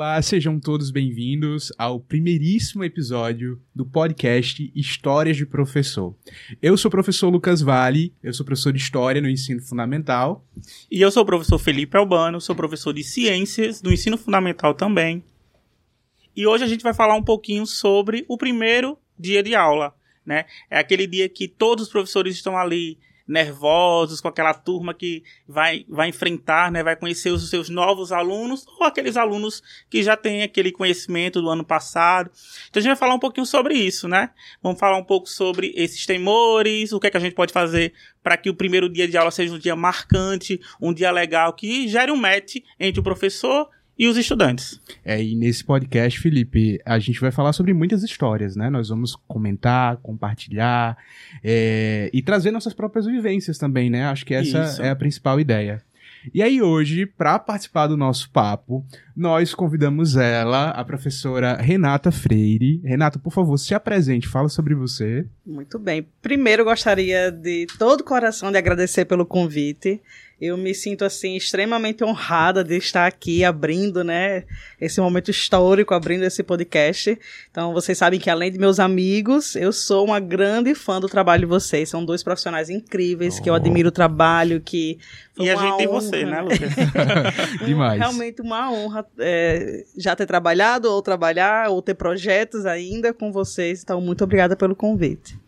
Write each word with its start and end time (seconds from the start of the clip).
Olá, 0.00 0.22
sejam 0.22 0.58
todos 0.58 0.90
bem-vindos 0.90 1.70
ao 1.76 2.00
primeiríssimo 2.00 2.82
episódio 2.82 3.60
do 3.74 3.84
podcast 3.84 4.72
Histórias 4.74 5.36
de 5.36 5.44
Professor. 5.44 6.16
Eu 6.62 6.74
sou 6.78 6.88
o 6.88 6.90
professor 6.90 7.28
Lucas 7.28 7.60
Vale, 7.60 8.14
eu 8.22 8.32
sou 8.32 8.46
professor 8.46 8.72
de 8.72 8.78
História 8.78 9.20
no 9.20 9.28
ensino 9.28 9.60
fundamental. 9.60 10.42
E 10.90 11.02
eu 11.02 11.10
sou 11.10 11.22
o 11.22 11.26
professor 11.26 11.58
Felipe 11.58 11.98
Albano, 11.98 12.40
sou 12.40 12.56
professor 12.56 12.94
de 12.94 13.04
Ciências 13.04 13.82
do 13.82 13.92
ensino 13.92 14.16
fundamental 14.16 14.72
também. 14.72 15.22
E 16.34 16.46
hoje 16.46 16.64
a 16.64 16.66
gente 16.66 16.82
vai 16.82 16.94
falar 16.94 17.14
um 17.14 17.22
pouquinho 17.22 17.66
sobre 17.66 18.24
o 18.26 18.38
primeiro 18.38 18.96
dia 19.18 19.42
de 19.42 19.54
aula, 19.54 19.94
né? 20.24 20.46
É 20.70 20.78
aquele 20.78 21.06
dia 21.06 21.28
que 21.28 21.46
todos 21.46 21.84
os 21.84 21.92
professores 21.92 22.34
estão 22.34 22.56
ali 22.56 22.96
nervosos 23.26 24.20
com 24.20 24.28
aquela 24.28 24.54
turma 24.54 24.92
que 24.92 25.22
vai, 25.46 25.84
vai 25.88 26.08
enfrentar, 26.08 26.70
né, 26.70 26.82
vai 26.82 26.96
conhecer 26.96 27.30
os 27.30 27.48
seus 27.48 27.68
novos 27.68 28.12
alunos 28.12 28.66
ou 28.78 28.84
aqueles 28.86 29.16
alunos 29.16 29.62
que 29.88 30.02
já 30.02 30.16
têm 30.16 30.42
aquele 30.42 30.72
conhecimento 30.72 31.40
do 31.40 31.48
ano 31.48 31.64
passado. 31.64 32.30
Então 32.68 32.80
a 32.80 32.82
gente 32.82 32.90
vai 32.90 32.96
falar 32.96 33.14
um 33.14 33.20
pouquinho 33.20 33.46
sobre 33.46 33.74
isso, 33.74 34.08
né? 34.08 34.30
Vamos 34.62 34.78
falar 34.78 34.96
um 34.96 35.04
pouco 35.04 35.28
sobre 35.28 35.72
esses 35.76 36.06
temores, 36.06 36.92
o 36.92 37.00
que 37.00 37.06
é 37.06 37.10
que 37.10 37.16
a 37.16 37.20
gente 37.20 37.34
pode 37.34 37.52
fazer 37.52 37.92
para 38.22 38.36
que 38.36 38.50
o 38.50 38.54
primeiro 38.54 38.88
dia 38.88 39.08
de 39.08 39.16
aula 39.16 39.30
seja 39.30 39.54
um 39.54 39.58
dia 39.58 39.76
marcante, 39.76 40.60
um 40.80 40.92
dia 40.92 41.10
legal 41.10 41.52
que 41.52 41.88
gere 41.88 42.12
um 42.12 42.16
match 42.16 42.56
entre 42.78 43.00
o 43.00 43.02
professor 43.04 43.68
e 44.00 44.08
os 44.08 44.16
estudantes. 44.16 44.80
É, 45.04 45.22
e 45.22 45.36
nesse 45.36 45.62
podcast, 45.62 46.18
Felipe, 46.18 46.80
a 46.86 46.98
gente 46.98 47.20
vai 47.20 47.30
falar 47.30 47.52
sobre 47.52 47.74
muitas 47.74 48.02
histórias, 48.02 48.56
né? 48.56 48.70
Nós 48.70 48.88
vamos 48.88 49.14
comentar, 49.28 49.98
compartilhar 49.98 50.96
é, 51.44 52.08
e 52.10 52.22
trazer 52.22 52.50
nossas 52.50 52.72
próprias 52.72 53.04
vivências 53.04 53.58
também, 53.58 53.90
né? 53.90 54.06
Acho 54.06 54.24
que 54.24 54.32
essa 54.32 54.64
Isso. 54.64 54.80
é 54.80 54.88
a 54.88 54.96
principal 54.96 55.38
ideia. 55.38 55.82
E 56.32 56.42
aí 56.42 56.62
hoje, 56.62 57.04
para 57.04 57.38
participar 57.38 57.86
do 57.88 57.96
nosso 57.96 58.30
papo, 58.30 58.84
nós 59.14 59.54
convidamos 59.54 60.16
ela, 60.16 60.70
a 60.70 60.82
professora 60.84 61.56
Renata 61.56 62.10
Freire. 62.10 62.80
Renata, 62.82 63.18
por 63.18 63.32
favor, 63.32 63.58
se 63.58 63.74
apresente, 63.74 64.28
fala 64.28 64.48
sobre 64.48 64.74
você. 64.74 65.26
Muito 65.44 65.78
bem. 65.78 66.06
Primeiro, 66.22 66.64
gostaria 66.64 67.30
de 67.30 67.66
todo 67.78 68.00
o 68.00 68.04
coração 68.04 68.50
de 68.50 68.56
agradecer 68.58 69.04
pelo 69.04 69.26
convite. 69.26 70.00
Eu 70.40 70.56
me 70.56 70.74
sinto 70.74 71.04
assim 71.04 71.36
extremamente 71.36 72.02
honrada 72.02 72.64
de 72.64 72.76
estar 72.76 73.06
aqui 73.06 73.44
abrindo, 73.44 74.02
né, 74.02 74.44
esse 74.80 74.98
momento 75.00 75.30
histórico, 75.30 75.92
abrindo 75.92 76.22
esse 76.24 76.42
podcast. 76.42 77.18
Então, 77.50 77.74
vocês 77.74 77.98
sabem 77.98 78.18
que 78.18 78.30
além 78.30 78.50
de 78.50 78.58
meus 78.58 78.80
amigos, 78.80 79.54
eu 79.54 79.70
sou 79.70 80.06
uma 80.06 80.18
grande 80.18 80.74
fã 80.74 80.98
do 80.98 81.08
trabalho 81.08 81.40
de 81.40 81.46
vocês. 81.46 81.90
São 81.90 82.04
dois 82.04 82.22
profissionais 82.22 82.70
incríveis 82.70 83.38
oh. 83.38 83.42
que 83.42 83.50
eu 83.50 83.54
admiro 83.54 83.90
o 83.90 83.92
trabalho, 83.92 84.62
que 84.62 84.98
e 85.38 85.48
a 85.48 85.54
gente 85.54 85.64
honra, 85.64 85.76
tem 85.76 85.86
você, 85.86 86.24
né, 86.24 86.40
Lucas? 86.40 86.60
Demais. 87.64 87.98
Realmente 87.98 88.40
uma 88.40 88.72
honra 88.72 89.06
é, 89.18 89.84
já 89.96 90.16
ter 90.16 90.26
trabalhado 90.26 90.90
ou 90.90 91.02
trabalhar 91.02 91.68
ou 91.68 91.82
ter 91.82 91.94
projetos 91.94 92.64
ainda 92.64 93.12
com 93.12 93.30
vocês. 93.30 93.82
Então, 93.82 94.00
muito 94.00 94.24
obrigada 94.24 94.56
pelo 94.56 94.74
convite. 94.74 95.38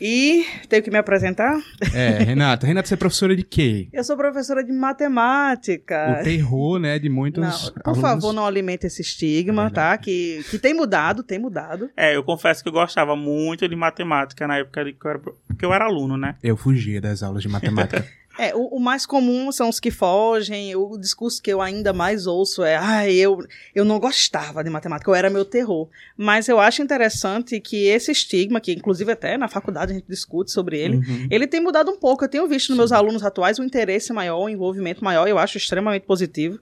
E 0.00 0.44
tenho 0.68 0.82
que 0.82 0.90
me 0.90 0.98
apresentar? 0.98 1.58
É, 1.92 2.22
Renata. 2.22 2.66
Renata, 2.66 2.88
você 2.88 2.94
é 2.94 2.96
professora 2.96 3.34
de 3.34 3.42
quê? 3.42 3.88
Eu 3.92 4.04
sou 4.04 4.16
professora 4.16 4.62
de 4.62 4.72
matemática. 4.72 6.18
O 6.20 6.24
terror, 6.24 6.78
né, 6.78 6.98
de 6.98 7.08
muitos 7.08 7.42
não, 7.42 7.72
Por 7.72 7.90
alunos... 7.90 8.00
favor, 8.00 8.32
não 8.32 8.46
alimente 8.46 8.86
esse 8.86 9.02
estigma, 9.02 9.66
é 9.66 9.70
tá? 9.70 9.98
Que, 9.98 10.44
que 10.50 10.58
tem 10.58 10.74
mudado, 10.74 11.22
tem 11.22 11.38
mudado. 11.38 11.90
É, 11.96 12.14
eu 12.14 12.22
confesso 12.22 12.62
que 12.62 12.68
eu 12.68 12.72
gostava 12.72 13.16
muito 13.16 13.68
de 13.68 13.74
matemática 13.74 14.46
na 14.46 14.58
época 14.58 14.84
que 14.84 15.06
eu 15.06 15.10
era, 15.10 15.20
que 15.58 15.64
eu 15.64 15.74
era 15.74 15.84
aluno, 15.86 16.16
né? 16.16 16.36
Eu 16.42 16.56
fugia 16.56 17.00
das 17.00 17.22
aulas 17.22 17.42
de 17.42 17.48
matemática. 17.48 18.06
É, 18.38 18.54
o, 18.54 18.76
o, 18.76 18.80
mais 18.80 19.04
comum 19.04 19.50
são 19.50 19.68
os 19.68 19.80
que 19.80 19.90
fogem. 19.90 20.74
O 20.76 20.96
discurso 20.96 21.42
que 21.42 21.52
eu 21.52 21.60
ainda 21.60 21.92
mais 21.92 22.24
ouço 22.24 22.62
é: 22.62 22.76
ah, 22.76 23.10
eu, 23.10 23.44
eu 23.74 23.84
não 23.84 23.98
gostava 23.98 24.62
de 24.62 24.70
matemática, 24.70 25.10
eu 25.10 25.14
era 25.14 25.28
meu 25.28 25.44
terror. 25.44 25.88
Mas 26.16 26.48
eu 26.48 26.60
acho 26.60 26.80
interessante 26.80 27.58
que 27.58 27.86
esse 27.86 28.12
estigma, 28.12 28.60
que 28.60 28.72
inclusive 28.72 29.10
até 29.10 29.36
na 29.36 29.48
faculdade 29.48 29.90
a 29.90 29.94
gente 29.96 30.06
discute 30.08 30.52
sobre 30.52 30.78
ele, 30.78 30.98
uhum. 30.98 31.26
ele 31.28 31.48
tem 31.48 31.60
mudado 31.60 31.90
um 31.90 31.98
pouco. 31.98 32.24
Eu 32.24 32.28
tenho 32.28 32.46
visto 32.46 32.68
nos 32.68 32.78
meus 32.78 32.92
alunos 32.92 33.24
atuais 33.24 33.58
um 33.58 33.64
interesse 33.64 34.12
maior, 34.12 34.44
um 34.44 34.48
envolvimento 34.48 35.02
maior, 35.02 35.26
eu 35.26 35.36
acho 35.36 35.58
extremamente 35.58 36.06
positivo. 36.06 36.60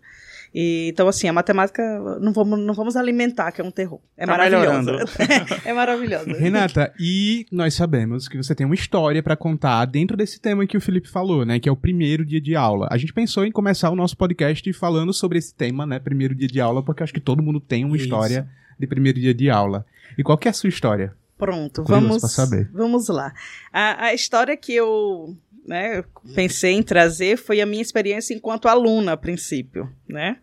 E, 0.59 0.89
então, 0.89 1.07
assim, 1.07 1.29
a 1.29 1.35
matemática 1.35 1.83
não 2.19 2.33
vamos, 2.33 2.59
não 2.59 2.73
vamos 2.73 2.97
alimentar, 2.97 3.53
que 3.53 3.61
é 3.61 3.65
um 3.65 3.71
terror. 3.71 4.01
É 4.17 4.25
tá 4.25 4.33
maravilhosa. 4.33 5.05
é 5.67 5.73
maravilhosa. 5.75 6.33
Renata, 6.33 6.95
e 6.99 7.45
nós 7.53 7.75
sabemos 7.75 8.27
que 8.27 8.39
você 8.39 8.55
tem 8.55 8.65
uma 8.65 8.75
história 8.75 9.23
para 9.23 9.37
contar 9.37 9.85
dentro 9.85 10.17
desse 10.17 10.41
tema 10.41 10.67
que 10.67 10.75
o 10.75 10.81
Felipe 10.81 11.11
falou, 11.11 11.45
né? 11.45 11.61
Que 11.61 11.69
é 11.69 11.73
o 11.73 11.77
primeiro 11.77 12.25
dia 12.25 12.41
de 12.41 12.57
aula. 12.57 12.89
A 12.91 12.97
gente 12.97 13.13
pensou 13.13 13.45
em 13.45 13.53
começar 13.53 13.91
o 13.91 13.95
nosso 13.95 14.17
podcast 14.17 14.73
falando 14.73 15.13
sobre 15.13 15.37
esse 15.37 15.55
tema, 15.55 15.85
né? 15.85 15.99
Primeiro 15.99 16.35
dia 16.35 16.49
de 16.49 16.59
aula, 16.59 16.83
porque 16.83 17.03
acho 17.03 17.13
que 17.13 17.21
todo 17.21 17.43
mundo 17.43 17.61
tem 17.61 17.85
uma 17.85 17.95
Isso. 17.95 18.07
história 18.07 18.49
de 18.79 18.87
primeiro 18.87 19.21
dia 19.21 19.35
de 19.35 19.51
aula. 19.51 19.85
E 20.17 20.23
qual 20.23 20.39
que 20.39 20.49
é 20.49 20.51
a 20.51 20.55
sua 20.55 20.71
história? 20.71 21.15
Pronto, 21.37 21.83
Curioso 21.83 22.07
vamos, 22.07 22.33
saber. 22.33 22.71
vamos 22.73 23.09
lá. 23.09 23.35
A, 23.71 24.07
a 24.07 24.15
história 24.15 24.57
que 24.57 24.73
eu 24.73 25.37
né, 25.67 26.05
pensei 26.35 26.73
em 26.73 26.83
trazer 26.83 27.37
foi 27.37 27.61
a 27.61 27.67
minha 27.67 27.83
experiência 27.83 28.35
enquanto 28.35 28.69
aluna 28.69 29.13
a 29.13 29.17
princípio, 29.17 29.91
né? 30.09 30.37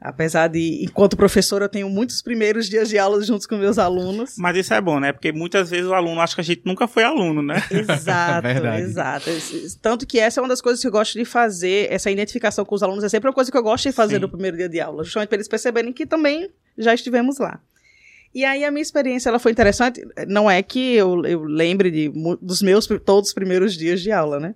Apesar 0.00 0.46
de, 0.46 0.84
enquanto 0.84 1.16
professora, 1.16 1.64
eu 1.64 1.68
tenho 1.68 1.90
muitos 1.90 2.22
primeiros 2.22 2.68
dias 2.68 2.88
de 2.88 2.96
aula 2.96 3.20
juntos 3.20 3.48
com 3.48 3.56
meus 3.56 3.78
alunos. 3.78 4.36
Mas 4.38 4.56
isso 4.56 4.72
é 4.72 4.80
bom, 4.80 5.00
né? 5.00 5.12
Porque 5.12 5.32
muitas 5.32 5.70
vezes 5.70 5.86
o 5.86 5.94
aluno 5.94 6.20
acha 6.20 6.36
que 6.36 6.40
a 6.40 6.44
gente 6.44 6.62
nunca 6.64 6.86
foi 6.86 7.02
aluno, 7.02 7.42
né? 7.42 7.60
Exato, 7.68 8.46
é 8.46 8.80
exato. 8.80 9.28
Tanto 9.82 10.06
que 10.06 10.20
essa 10.20 10.38
é 10.38 10.42
uma 10.42 10.48
das 10.48 10.60
coisas 10.60 10.80
que 10.80 10.86
eu 10.86 10.92
gosto 10.92 11.18
de 11.18 11.24
fazer, 11.24 11.92
essa 11.92 12.12
identificação 12.12 12.64
com 12.64 12.76
os 12.76 12.82
alunos 12.82 13.02
é 13.02 13.08
sempre 13.08 13.28
uma 13.28 13.34
coisa 13.34 13.50
que 13.50 13.56
eu 13.56 13.62
gosto 13.62 13.88
de 13.88 13.92
fazer 13.92 14.16
Sim. 14.16 14.20
no 14.20 14.28
primeiro 14.28 14.56
dia 14.56 14.68
de 14.68 14.80
aula, 14.80 15.02
justamente 15.02 15.30
para 15.30 15.36
eles 15.36 15.48
perceberem 15.48 15.92
que 15.92 16.06
também 16.06 16.48
já 16.76 16.94
estivemos 16.94 17.38
lá. 17.38 17.60
E 18.34 18.44
aí 18.44 18.62
a 18.62 18.70
minha 18.70 18.82
experiência 18.82 19.30
ela 19.30 19.38
foi 19.38 19.50
interessante. 19.50 20.06
Não 20.26 20.50
é 20.50 20.62
que 20.62 20.94
eu, 20.94 21.24
eu 21.24 21.42
lembre 21.44 21.90
de, 21.90 22.12
dos 22.40 22.60
meus 22.60 22.86
todos 23.04 23.30
os 23.30 23.34
primeiros 23.34 23.76
dias 23.76 24.00
de 24.00 24.12
aula, 24.12 24.38
né? 24.38 24.54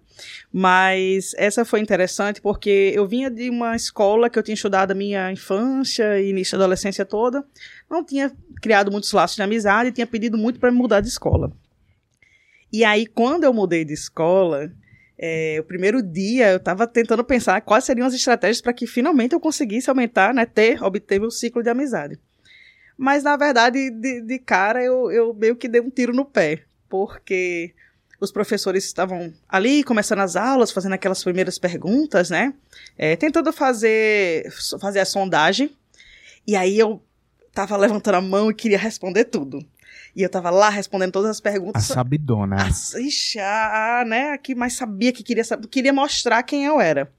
Mas 0.52 1.32
essa 1.36 1.64
foi 1.64 1.80
interessante 1.80 2.40
porque 2.40 2.92
eu 2.94 3.06
vinha 3.06 3.30
de 3.30 3.48
uma 3.48 3.74
escola 3.74 4.28
que 4.28 4.38
eu 4.38 4.42
tinha 4.42 4.54
estudado 4.54 4.92
a 4.92 4.94
minha 4.94 5.32
infância 5.32 6.20
e 6.20 6.30
início 6.30 6.58
da 6.58 6.64
adolescência 6.64 7.04
toda. 7.04 7.44
Não 7.90 8.04
tinha 8.04 8.30
criado 8.60 8.92
muitos 8.92 9.10
laços 9.12 9.36
de 9.36 9.42
amizade 9.42 9.88
e 9.88 9.92
tinha 9.92 10.06
pedido 10.06 10.36
muito 10.36 10.60
para 10.60 10.70
me 10.70 10.76
mudar 10.76 11.00
de 11.00 11.08
escola. 11.08 11.50
E 12.70 12.84
aí, 12.84 13.06
quando 13.06 13.44
eu 13.44 13.52
mudei 13.52 13.84
de 13.84 13.92
escola, 13.92 14.70
é, 15.18 15.58
o 15.60 15.64
primeiro 15.64 16.02
dia 16.02 16.52
eu 16.52 16.56
estava 16.56 16.86
tentando 16.86 17.22
pensar 17.22 17.60
quais 17.60 17.84
seriam 17.84 18.06
as 18.06 18.14
estratégias 18.14 18.60
para 18.60 18.72
que 18.72 18.86
finalmente 18.86 19.34
eu 19.34 19.40
conseguisse 19.40 19.88
aumentar, 19.88 20.34
né, 20.34 20.44
ter, 20.44 20.82
obter 20.82 21.20
meu 21.20 21.30
ciclo 21.30 21.62
de 21.62 21.70
amizade. 21.70 22.18
Mas, 23.02 23.24
na 23.24 23.36
verdade, 23.36 23.90
de, 23.90 24.20
de 24.20 24.38
cara, 24.38 24.80
eu, 24.80 25.10
eu 25.10 25.34
meio 25.34 25.56
que 25.56 25.66
dei 25.66 25.80
um 25.80 25.90
tiro 25.90 26.14
no 26.14 26.24
pé, 26.24 26.62
porque 26.88 27.74
os 28.20 28.30
professores 28.30 28.84
estavam 28.84 29.34
ali 29.48 29.82
começando 29.82 30.20
as 30.20 30.36
aulas, 30.36 30.70
fazendo 30.70 30.92
aquelas 30.92 31.24
primeiras 31.24 31.58
perguntas, 31.58 32.30
né? 32.30 32.54
É, 32.96 33.16
tentando 33.16 33.52
fazer, 33.52 34.48
fazer 34.80 35.00
a 35.00 35.04
sondagem. 35.04 35.76
E 36.46 36.54
aí 36.54 36.78
eu 36.78 37.02
tava 37.52 37.76
levantando 37.76 38.14
a 38.14 38.20
mão 38.20 38.52
e 38.52 38.54
queria 38.54 38.78
responder 38.78 39.24
tudo. 39.24 39.58
E 40.14 40.22
eu 40.22 40.28
tava 40.28 40.50
lá 40.50 40.68
respondendo 40.68 41.10
todas 41.10 41.30
as 41.30 41.40
perguntas. 41.40 41.90
A 41.90 41.94
sabidona. 41.94 42.66
A, 42.66 43.00
ixi, 43.00 43.40
a, 43.40 44.02
a, 44.02 44.04
né, 44.04 44.30
a 44.30 44.38
que 44.38 44.54
mais 44.54 44.74
sabia 44.74 45.12
que 45.12 45.24
queria, 45.24 45.42
queria 45.68 45.92
mostrar 45.92 46.44
quem 46.44 46.66
eu 46.66 46.80
era. 46.80 47.10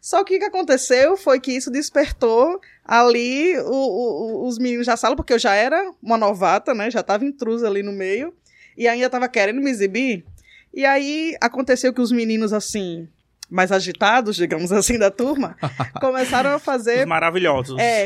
Só 0.00 0.24
que 0.24 0.36
o 0.36 0.38
que 0.38 0.44
aconteceu 0.44 1.16
foi 1.16 1.38
que 1.38 1.52
isso 1.52 1.70
despertou 1.70 2.60
ali 2.84 3.56
o, 3.58 3.70
o, 3.70 4.48
os 4.48 4.58
meninos 4.58 4.86
da 4.86 4.96
sala, 4.96 5.14
porque 5.14 5.32
eu 5.32 5.38
já 5.38 5.54
era 5.54 5.92
uma 6.02 6.16
novata, 6.16 6.72
né? 6.74 6.90
Já 6.90 7.02
tava 7.02 7.24
intrusa 7.24 7.66
ali 7.66 7.82
no 7.82 7.92
meio. 7.92 8.32
E 8.76 8.88
ainda 8.88 9.10
tava 9.10 9.28
querendo 9.28 9.60
me 9.60 9.70
exibir. 9.70 10.24
E 10.72 10.86
aí 10.86 11.36
aconteceu 11.40 11.92
que 11.92 12.00
os 12.00 12.10
meninos, 12.10 12.52
assim, 12.52 13.08
mais 13.50 13.72
agitados, 13.72 14.36
digamos 14.36 14.72
assim, 14.72 14.96
da 14.96 15.10
turma, 15.10 15.56
começaram 16.00 16.50
a 16.50 16.58
fazer. 16.58 17.00
Os 17.00 17.06
maravilhosos. 17.06 17.78
É. 17.78 18.04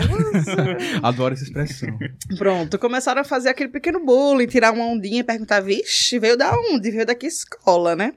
Adoro 1.03 1.35
essa 1.35 1.45
expressão. 1.45 1.97
Pronto, 2.39 2.79
começaram 2.79 3.21
a 3.21 3.25
fazer 3.25 3.51
aquele 3.51 3.69
pequeno 3.69 4.05
bullying, 4.05 4.47
tirar 4.47 4.73
uma 4.73 4.87
ondinha 4.87 5.21
e 5.21 5.25
perguntar: 5.25 5.61
vixe, 5.61 6.19
veio 6.19 6.37
da 6.37 6.53
onde? 6.73 6.91
Veio 6.91 7.07
daqui 7.07 7.27
escola, 7.27 7.95
né? 7.95 8.15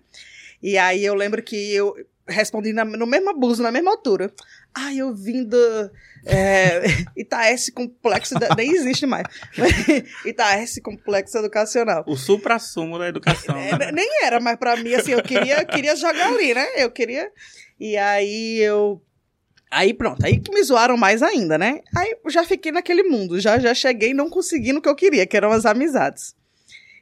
E 0.64 0.78
aí 0.78 1.06
eu 1.06 1.14
lembro 1.14 1.44
que 1.44 1.74
eu 1.74 1.94
respondi 2.28 2.74
na, 2.74 2.84
no 2.84 3.08
mesmo 3.08 3.30
abuso, 3.30 3.64
na 3.64 3.72
mesma 3.72 3.92
altura. 3.92 4.32
Ah, 4.74 4.94
eu 4.94 5.14
vim 5.14 5.44
do 5.44 5.58
é, 6.26 6.82
Itaes 7.16 7.70
Complexo, 7.70 8.36
nem 8.56 8.72
existe 8.72 9.06
mais. 9.06 9.26
Itaes 10.26 10.80
Complexo 10.84 11.38
Educacional. 11.38 12.04
O 12.08 12.16
supra-sumo 12.16 13.00
da 13.00 13.08
educação. 13.08 13.58
É, 13.58 13.78
né? 13.78 13.92
Nem 13.92 14.08
era, 14.24 14.40
mas 14.40 14.58
para 14.58 14.76
mim, 14.78 14.94
assim, 14.94 15.12
eu 15.12 15.24
queria, 15.24 15.64
queria 15.66 15.96
jogar 15.96 16.28
ali, 16.28 16.54
né? 16.54 16.66
Eu 16.76 16.92
queria... 16.92 17.32
E 17.80 17.96
aí 17.96 18.60
eu... 18.60 19.02
Aí 19.70 19.94
pronto, 19.94 20.26
aí 20.26 20.40
que 20.40 20.52
me 20.54 20.64
zoaram 20.64 20.96
mais 20.96 21.22
ainda, 21.22 21.58
né? 21.58 21.82
Aí 21.96 22.16
eu 22.24 22.32
já 22.32 22.44
fiquei 22.46 22.72
naquele 22.72 23.04
mundo, 23.04 23.40
já, 23.40 23.60
já 23.60 23.74
cheguei 23.74 24.14
não 24.14 24.30
conseguindo 24.30 24.80
o 24.80 24.82
que 24.82 24.88
eu 24.88 24.96
queria, 24.96 25.28
que 25.28 25.36
eram 25.36 25.52
as 25.52 25.66
amizades. 25.66 26.34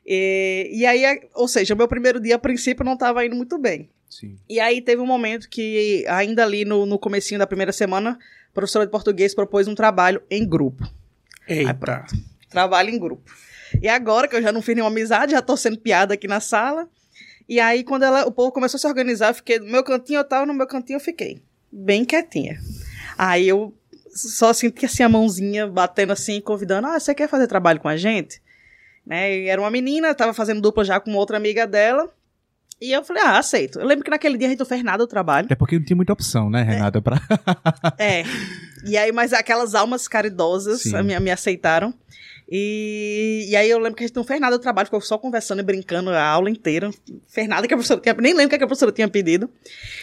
E, 0.05 0.69
e 0.71 0.85
aí, 0.85 1.03
ou 1.33 1.47
seja, 1.47 1.75
meu 1.75 1.87
primeiro 1.87 2.19
dia, 2.19 2.35
a 2.35 2.39
princípio, 2.39 2.83
não 2.83 2.93
estava 2.93 3.25
indo 3.25 3.35
muito 3.35 3.57
bem. 3.57 3.89
Sim. 4.09 4.37
E 4.47 4.59
aí 4.59 4.81
teve 4.81 5.01
um 5.01 5.05
momento 5.05 5.49
que, 5.49 6.05
ainda 6.07 6.43
ali 6.43 6.65
no, 6.65 6.85
no 6.85 6.97
comecinho 6.97 7.39
da 7.39 7.47
primeira 7.47 7.71
semana, 7.71 8.17
professora 8.53 8.85
de 8.85 8.91
português 8.91 9.35
propôs 9.35 9.67
um 9.67 9.75
trabalho 9.75 10.21
em 10.29 10.47
grupo. 10.47 10.87
Eita. 11.47 11.69
Aí, 11.69 11.73
pronto. 11.73 12.15
Trabalho 12.49 12.89
em 12.89 12.99
grupo. 12.99 13.31
E 13.81 13.87
agora 13.87 14.27
que 14.27 14.35
eu 14.35 14.41
já 14.41 14.51
não 14.51 14.61
fiz 14.61 14.75
nenhuma 14.75 14.91
amizade, 14.91 15.33
já 15.33 15.41
tô 15.41 15.57
sendo 15.57 15.77
piada 15.77 16.13
aqui 16.13 16.27
na 16.27 16.39
sala. 16.39 16.87
E 17.47 17.59
aí, 17.59 17.83
quando 17.83 18.03
ela, 18.03 18.25
o 18.25 18.31
povo 18.31 18.51
começou 18.51 18.77
a 18.77 18.81
se 18.81 18.87
organizar, 18.87 19.29
eu 19.29 19.35
fiquei 19.35 19.59
no 19.59 19.67
meu 19.67 19.83
cantinho, 19.83 20.19
eu 20.19 20.23
tava 20.23 20.45
no 20.45 20.53
meu 20.53 20.65
cantinho, 20.65 20.97
eu 20.97 21.01
fiquei 21.01 21.41
bem 21.71 22.05
quietinha. 22.05 22.59
Aí 23.17 23.47
eu 23.47 23.73
só 24.09 24.53
senti 24.53 24.85
assim 24.85 25.03
a 25.03 25.09
mãozinha 25.09 25.67
batendo 25.67 26.13
assim, 26.13 26.39
convidando, 26.39 26.87
ah, 26.87 26.99
você 26.99 27.13
quer 27.13 27.27
fazer 27.27 27.47
trabalho 27.47 27.79
com 27.79 27.89
a 27.89 27.97
gente? 27.97 28.41
Né? 29.05 29.39
E 29.39 29.47
era 29.47 29.61
uma 29.61 29.69
menina, 29.69 30.15
tava 30.15 30.33
fazendo 30.33 30.61
dupla 30.61 30.83
já 30.83 30.99
com 30.99 31.13
outra 31.13 31.37
amiga 31.37 31.67
dela. 31.67 32.09
E 32.81 32.91
eu 32.91 33.03
falei, 33.03 33.23
ah, 33.23 33.39
aceito. 33.39 33.79
Eu 33.79 33.85
lembro 33.85 34.03
que 34.03 34.11
naquele 34.11 34.37
dia 34.37 34.47
a 34.47 34.49
gente 34.49 34.59
não 34.59 34.65
fez 34.65 34.83
nada 34.83 34.97
do 34.99 35.07
trabalho. 35.07 35.47
É 35.49 35.55
porque 35.55 35.77
não 35.77 35.85
tinha 35.85 35.95
muita 35.95 36.11
opção, 36.11 36.49
né, 36.49 36.61
Renata? 36.61 36.97
É. 36.97 37.01
Pra... 37.01 37.21
é. 37.97 38.23
E 38.85 38.97
aí, 38.97 39.11
mas 39.11 39.31
aquelas 39.33 39.73
almas 39.73 40.07
caridosas 40.07 40.83
me, 40.85 41.19
me 41.19 41.31
aceitaram. 41.31 41.93
E, 42.51 43.47
e 43.49 43.55
aí 43.55 43.69
eu 43.69 43.79
lembro 43.79 43.95
que 43.95 44.03
a 44.03 44.07
gente 44.07 44.15
não 44.15 44.23
fez 44.23 44.39
nada 44.39 44.57
do 44.57 44.61
trabalho, 44.61 44.85
ficou 44.85 45.01
só 45.01 45.17
conversando 45.17 45.61
e 45.61 45.63
brincando 45.63 46.11
a 46.11 46.23
aula 46.23 46.49
inteira. 46.49 46.87
Não 46.87 47.21
fez 47.27 47.47
nada 47.47 47.67
que 47.67 47.73
a 47.73 47.77
professora 47.77 47.99
tinha, 48.01 48.13
nem 48.15 48.33
lembro 48.33 48.55
o 48.55 48.57
que 48.57 48.63
a 48.63 48.67
professora 48.67 48.91
tinha 48.91 49.07
pedido. 49.07 49.49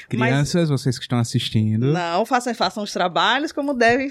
Crianças, 0.08 0.68
mas, 0.68 0.80
vocês 0.80 0.98
que 0.98 1.04
estão 1.04 1.18
assistindo. 1.18 1.92
Não, 1.92 2.26
façam, 2.26 2.52
façam 2.54 2.82
os 2.82 2.92
trabalhos 2.92 3.52
como 3.52 3.74
devem. 3.74 4.10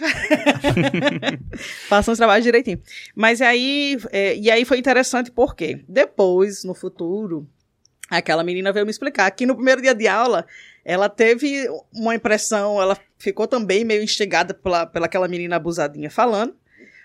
façam 1.89 2.13
os 2.13 2.17
trabalhos 2.17 2.45
direitinho. 2.45 2.79
Mas 3.13 3.41
aí, 3.41 3.97
é, 4.11 4.37
e 4.37 4.49
aí 4.49 4.63
foi 4.63 4.77
interessante 4.77 5.29
porque 5.29 5.83
depois, 5.89 6.63
no 6.63 6.73
futuro, 6.73 7.45
aquela 8.17 8.43
menina 8.43 8.71
veio 8.71 8.85
me 8.85 8.91
explicar 8.91 9.31
que 9.31 9.45
no 9.45 9.55
primeiro 9.55 9.81
dia 9.81 9.95
de 9.95 10.07
aula 10.07 10.45
ela 10.83 11.07
teve 11.07 11.67
uma 11.93 12.15
impressão, 12.15 12.81
ela 12.81 12.97
ficou 13.17 13.47
também 13.47 13.85
meio 13.85 14.03
instigada 14.03 14.53
pela, 14.53 14.85
pela 14.85 15.05
aquela 15.05 15.27
menina 15.27 15.55
abusadinha 15.55 16.09
falando 16.09 16.55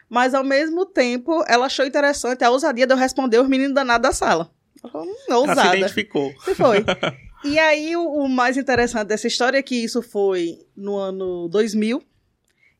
mas 0.08 0.34
ao 0.34 0.44
mesmo 0.44 0.86
tempo 0.86 1.44
ela 1.48 1.66
achou 1.66 1.84
interessante 1.84 2.44
a 2.44 2.50
ousadia 2.50 2.86
de 2.86 2.92
eu 2.92 2.96
responder 2.96 3.40
os 3.40 3.48
meninos 3.48 3.74
danados 3.74 4.08
da 4.08 4.14
sala. 4.14 4.50
Falou, 4.80 5.08
ousada. 5.30 5.60
Ela 5.60 5.70
se 5.70 5.76
identificou. 5.78 6.32
E 6.46 6.54
foi. 6.54 6.84
e 7.44 7.58
aí 7.58 7.96
o, 7.96 8.04
o, 8.04 8.28
mais 8.28 8.56
interessante 8.56 9.08
dessa 9.08 9.26
história 9.26 9.58
é 9.58 9.62
que 9.62 9.74
isso 9.74 10.00
foi 10.02 10.58
no 10.76 10.96
ano 10.96 11.48
2000. 11.48 12.02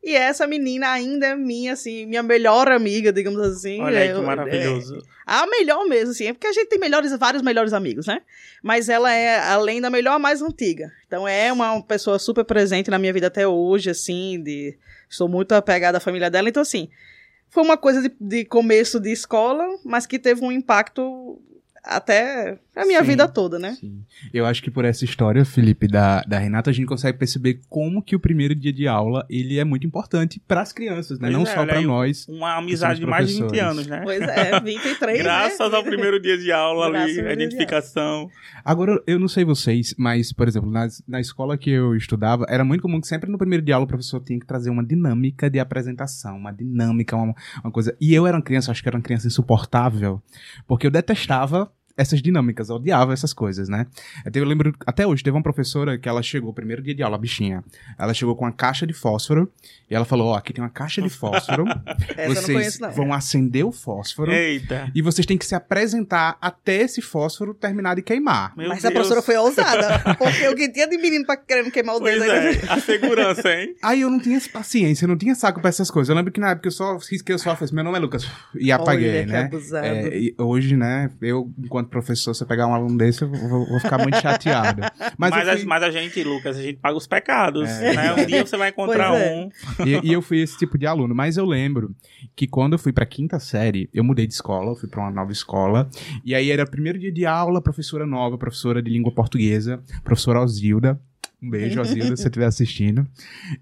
E 0.03 0.15
essa 0.15 0.47
menina 0.47 0.89
ainda 0.91 1.27
é 1.27 1.35
minha, 1.35 1.73
assim, 1.73 2.05
minha 2.05 2.23
melhor 2.23 2.71
amiga, 2.71 3.11
digamos 3.11 3.39
assim. 3.41 3.81
Olha 3.81 3.99
aí 3.99 4.13
que 4.13 4.21
maravilhoso. 4.21 4.95
É, 4.97 5.01
a 5.25 5.45
melhor 5.47 5.85
mesmo, 5.85 6.11
assim, 6.11 6.27
é 6.27 6.33
porque 6.33 6.47
a 6.47 6.53
gente 6.53 6.69
tem 6.69 6.79
melhores, 6.79 7.11
vários 7.17 7.41
melhores 7.41 7.73
amigos, 7.73 8.07
né? 8.07 8.21
Mas 8.63 8.87
ela 8.87 9.11
é, 9.11 9.39
além 9.39 9.81
da 9.81 9.89
melhor, 9.89 10.13
a 10.13 10.19
mais 10.19 10.41
antiga. 10.41 10.91
Então 11.05 11.27
é 11.27 11.51
uma 11.51 11.83
pessoa 11.83 12.17
super 12.19 12.45
presente 12.45 12.89
na 12.89 12.97
minha 12.97 13.11
vida 13.11 13.27
até 13.27 13.47
hoje, 13.47 13.89
assim, 13.89 14.41
de... 14.41 14.77
Sou 15.09 15.27
muito 15.27 15.53
apegada 15.53 15.97
à 15.97 16.01
família 16.01 16.29
dela, 16.29 16.49
então 16.49 16.61
assim 16.61 16.89
foi 17.49 17.63
uma 17.63 17.77
coisa 17.77 18.01
de, 18.01 18.11
de 18.19 18.45
começo 18.45 18.99
de 18.99 19.11
escola, 19.11 19.65
mas 19.83 20.05
que 20.05 20.19
teve 20.19 20.43
um 20.43 20.51
impacto 20.51 21.41
até 21.87 22.59
a 22.75 22.85
minha 22.85 22.99
sim, 22.99 23.07
vida 23.07 23.27
toda, 23.27 23.57
né? 23.57 23.75
Sim. 23.79 24.03
Eu 24.33 24.45
acho 24.45 24.61
que 24.61 24.69
por 24.69 24.83
essa 24.83 25.05
história, 25.05 25.43
Felipe, 25.45 25.87
da, 25.87 26.21
da 26.21 26.37
Renata, 26.37 26.69
a 26.69 26.73
gente 26.73 26.85
consegue 26.85 27.17
perceber 27.17 27.61
como 27.69 28.01
que 28.01 28.15
o 28.15 28.19
primeiro 28.19 28.53
dia 28.53 28.73
de 28.73 28.87
aula, 28.87 29.25
ele 29.29 29.57
é 29.57 29.63
muito 29.63 29.87
importante 29.87 30.41
para 30.45 30.61
as 30.61 30.73
crianças, 30.73 31.17
né? 31.17 31.29
Pois 31.29 31.33
Não 31.33 31.43
é, 31.43 31.55
só 31.55 31.65
para 31.65 31.81
nós. 31.81 32.27
Uma 32.27 32.57
amizade 32.57 32.99
de 32.99 33.05
mais 33.05 33.29
de 33.29 33.41
20 33.41 33.59
anos, 33.59 33.87
né? 33.87 34.01
Pois 34.03 34.21
é, 34.21 34.59
23, 34.61 35.17
Graças 35.17 35.71
né? 35.71 35.77
ao 35.77 35.83
primeiro 35.83 36.19
dia 36.21 36.37
de 36.37 36.51
aula 36.51 36.87
ali, 36.87 37.19
a 37.21 37.33
identificação. 37.33 38.29
Agora, 38.63 39.01
eu 39.07 39.17
não 39.17 39.27
sei 39.27 39.45
vocês, 39.45 39.95
mas, 39.97 40.33
por 40.33 40.47
exemplo, 40.47 40.69
na, 40.69 40.87
na 41.07 41.21
escola 41.21 41.57
que 41.57 41.69
eu 41.69 41.95
estudava, 41.95 42.45
era 42.49 42.65
muito 42.65 42.81
comum 42.81 42.99
que 42.99 43.07
sempre 43.07 43.31
no 43.31 43.37
primeiro 43.37 43.63
dia 43.63 43.67
de 43.67 43.73
aula 43.73 43.85
o 43.85 43.87
professor 43.87 44.21
tinha 44.21 44.39
que 44.39 44.45
trazer 44.45 44.69
uma 44.69 44.85
dinâmica 44.85 45.49
de 45.49 45.59
apresentação, 45.59 46.37
uma 46.37 46.51
dinâmica, 46.51 47.15
uma, 47.15 47.33
uma 47.63 47.71
coisa. 47.71 47.95
E 47.99 48.13
eu 48.13 48.27
era 48.27 48.35
uma 48.35 48.43
criança, 48.43 48.71
acho 48.71 48.81
que 48.81 48.89
era 48.89 48.97
uma 48.97 49.03
criança 49.03 49.27
insuportável, 49.27 50.21
porque 50.67 50.87
eu 50.87 50.91
detestava 50.91 51.71
essas 51.97 52.21
dinâmicas, 52.21 52.69
eu 52.69 52.75
odiava 52.75 53.11
essas 53.11 53.33
coisas, 53.33 53.67
né? 53.67 53.87
Eu 54.31 54.45
lembro, 54.45 54.73
até 54.85 55.05
hoje, 55.05 55.23
teve 55.23 55.35
uma 55.35 55.43
professora 55.43 55.97
que 55.97 56.07
ela 56.07 56.21
chegou, 56.21 56.53
primeiro 56.53 56.81
dia 56.81 56.93
de 56.93 57.01
aula, 57.01 57.17
bichinha, 57.17 57.63
ela 57.97 58.13
chegou 58.13 58.35
com 58.35 58.45
uma 58.45 58.51
caixa 58.51 58.85
de 58.85 58.93
fósforo 58.93 59.51
e 59.89 59.95
ela 59.95 60.05
falou, 60.05 60.27
ó, 60.27 60.33
oh, 60.33 60.35
aqui 60.35 60.53
tem 60.53 60.63
uma 60.63 60.69
caixa 60.69 61.01
de 61.01 61.09
fósforo, 61.09 61.65
vocês 62.27 62.45
conheço, 62.45 62.91
vão 62.91 63.11
acender 63.11 63.65
o 63.65 63.71
fósforo 63.71 64.31
Eita. 64.31 64.91
e 64.93 65.01
vocês 65.01 65.25
têm 65.25 65.37
que 65.37 65.45
se 65.45 65.55
apresentar 65.55 66.37
até 66.39 66.81
esse 66.83 67.01
fósforo 67.01 67.53
terminar 67.53 67.95
de 67.95 68.03
queimar. 68.03 68.55
Meu 68.55 68.69
Mas 68.69 68.83
Deus. 68.83 68.85
a 68.85 68.91
professora 68.91 69.21
foi 69.23 69.37
ousada, 69.37 69.99
porque 70.19 70.47
o 70.47 70.55
que 70.55 70.69
tinha 70.69 70.87
de 70.87 70.97
menino 70.97 71.25
pra 71.25 71.35
querendo 71.35 71.71
queimar 71.71 71.95
o 71.95 71.99
dedo. 71.99 72.23
É, 72.23 72.49
a 72.69 72.79
segurança, 72.79 73.51
hein? 73.51 73.75
Aí 73.81 74.01
eu 74.01 74.09
não 74.09 74.19
tinha 74.19 74.39
paciência, 74.53 75.05
eu 75.05 75.09
não 75.09 75.17
tinha 75.17 75.33
saco 75.33 75.59
pra 75.59 75.69
essas 75.69 75.89
coisas. 75.89 76.09
Eu 76.09 76.15
lembro 76.15 76.31
que 76.31 76.39
na 76.39 76.51
época 76.51 76.67
eu 76.67 76.71
só 76.71 76.97
risquei 76.97 77.33
o 77.33 77.39
só, 77.39 77.57
meu 77.71 77.83
nome 77.83 77.97
é 77.97 78.01
Lucas, 78.01 78.29
e 78.55 78.71
apaguei, 78.71 79.21
Olha, 79.21 79.25
né? 79.25 79.49
É, 79.83 80.41
hoje, 80.41 80.75
né, 80.75 81.09
eu, 81.21 81.51
enquanto 81.57 81.86
professor, 81.87 82.33
você 82.33 82.45
pegar 82.45 82.67
um 82.67 82.73
aluno 82.73 82.97
desse, 82.97 83.21
eu 83.21 83.29
vou, 83.29 83.65
vou 83.65 83.79
ficar 83.79 83.97
muito 83.97 84.19
chateado. 84.19 84.81
Mas, 85.17 85.31
mas, 85.31 85.49
fui... 85.49 85.61
a, 85.61 85.65
mas, 85.65 85.83
a, 85.83 85.91
gente, 85.91 86.23
Lucas, 86.23 86.57
a 86.57 86.61
gente 86.61 86.77
paga 86.77 86.95
os 86.95 87.07
pecados. 87.07 87.69
É. 87.69 87.95
Né? 87.95 88.13
Um 88.13 88.25
dia 88.25 88.45
você 88.45 88.57
vai 88.57 88.69
encontrar 88.69 89.15
é. 89.15 89.35
um. 89.35 89.49
E, 89.85 90.09
e, 90.09 90.13
eu 90.13 90.21
fui 90.21 90.39
esse 90.39 90.57
tipo 90.57 90.77
de 90.77 90.85
aluno. 90.85 91.15
Mas 91.15 91.37
eu 91.37 91.45
lembro 91.45 91.95
que 92.35 92.47
quando 92.47 92.73
eu 92.73 92.79
fui 92.79 92.93
pra 92.93 93.05
quinta 93.05 93.39
série, 93.39 93.89
eu 93.93 94.03
mudei 94.03 94.27
de 94.27 94.33
escola, 94.33 94.71
eu 94.71 94.75
fui 94.75 94.87
pra 94.87 95.01
uma 95.01 95.11
nova 95.11 95.31
escola. 95.31 95.89
E 96.23 96.35
aí 96.35 96.51
era 96.51 96.63
o 96.63 96.69
primeiro 96.69 96.99
dia 96.99 97.11
de 97.11 97.25
aula, 97.25 97.61
professora 97.61 98.05
nova, 98.05 98.37
professora 98.37 98.81
de 98.81 98.91
língua 98.91 99.11
portuguesa, 99.11 99.81
professora 100.03 100.41
Osilda. 100.41 100.99
Um 101.41 101.49
beijo, 101.49 101.79
Osilda, 101.81 102.15
se 102.15 102.23
você 102.23 102.27
estiver 102.27 102.45
assistindo. 102.45 103.07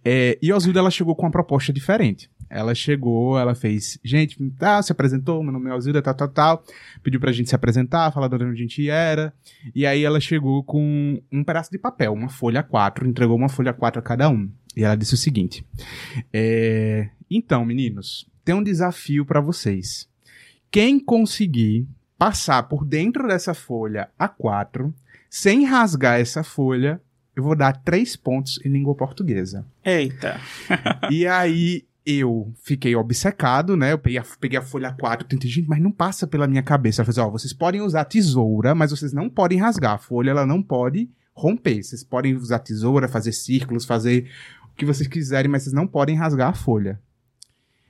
É, 0.04 0.38
e 0.42 0.51
Osilda, 0.51 0.80
ela 0.80 0.92
chegou 0.92 1.16
com 1.16 1.24
uma 1.24 1.31
proposta 1.31 1.72
diferente. 1.72 2.30
Ela 2.55 2.73
chegou, 2.73 3.37
ela 3.37 3.53
fez, 3.53 3.99
gente, 4.01 4.37
tá, 4.51 4.81
se 4.81 4.89
apresentou, 4.89 5.43
meu 5.43 5.51
nome 5.51 5.69
é 5.69 5.73
Alzilda, 5.73 6.01
tal, 6.01 6.13
tal, 6.13 6.29
tal. 6.29 6.63
Pediu 7.03 7.19
pra 7.19 7.33
gente 7.33 7.49
se 7.49 7.55
apresentar, 7.55 8.13
falar 8.13 8.29
de 8.29 8.35
onde 8.35 8.45
a 8.45 8.53
gente 8.53 8.89
era. 8.89 9.33
E 9.75 9.85
aí 9.85 10.05
ela 10.05 10.21
chegou 10.21 10.63
com 10.63 11.21
um 11.29 11.43
pedaço 11.43 11.69
de 11.69 11.77
papel, 11.77 12.13
uma 12.13 12.29
folha 12.29 12.63
A4, 12.63 13.05
entregou 13.05 13.35
uma 13.35 13.49
folha 13.49 13.73
A4 13.73 13.97
a 13.97 14.01
cada 14.01 14.29
um. 14.29 14.49
E 14.73 14.85
ela 14.85 14.95
disse 14.95 15.15
o 15.15 15.17
seguinte: 15.17 15.65
é, 16.31 17.09
Então, 17.29 17.65
meninos, 17.65 18.25
tem 18.45 18.55
um 18.55 18.63
desafio 18.63 19.25
para 19.25 19.41
vocês. 19.41 20.07
Quem 20.71 20.97
conseguir 20.97 21.85
passar 22.17 22.63
por 22.63 22.85
dentro 22.85 23.27
dessa 23.27 23.53
folha 23.53 24.09
A4, 24.17 24.93
sem 25.29 25.65
rasgar 25.65 26.21
essa 26.21 26.41
folha, 26.41 27.01
eu 27.35 27.43
vou 27.43 27.55
dar 27.55 27.73
três 27.83 28.15
pontos 28.15 28.59
em 28.65 28.69
língua 28.69 28.95
portuguesa. 28.95 29.65
Eita! 29.83 30.39
e 31.12 31.27
aí 31.27 31.83
eu 32.05 32.53
fiquei 32.63 32.95
obcecado, 32.95 33.75
né? 33.75 33.93
Eu 33.93 33.97
peguei 33.97 34.19
a, 34.19 34.25
peguei 34.39 34.59
a 34.59 34.62
folha 34.62 34.91
4, 34.91 35.27
tentei, 35.27 35.50
gente, 35.50 35.67
mas 35.67 35.81
não 35.81 35.91
passa 35.91 36.27
pela 36.27 36.47
minha 36.47 36.62
cabeça. 36.62 37.01
Ela 37.01 37.12
falou 37.12 37.29
ó, 37.29 37.31
vocês 37.31 37.51
podem 37.51 37.81
usar 37.81 38.05
tesoura, 38.05 38.75
mas 38.75 38.91
vocês 38.91 39.12
não 39.12 39.29
podem 39.29 39.57
rasgar. 39.57 39.93
A 39.93 39.97
folha, 39.97 40.29
ela 40.29 40.45
não 40.45 40.62
pode 40.62 41.09
romper. 41.33 41.81
Vocês 41.81 42.03
podem 42.03 42.35
usar 42.35 42.59
tesoura, 42.59 43.07
fazer 43.07 43.31
círculos, 43.31 43.85
fazer 43.85 44.29
o 44.71 44.75
que 44.75 44.85
vocês 44.85 45.07
quiserem, 45.07 45.50
mas 45.50 45.63
vocês 45.63 45.74
não 45.74 45.88
podem 45.88 46.15
rasgar 46.15 46.50
a 46.50 46.53
folha. 46.53 47.01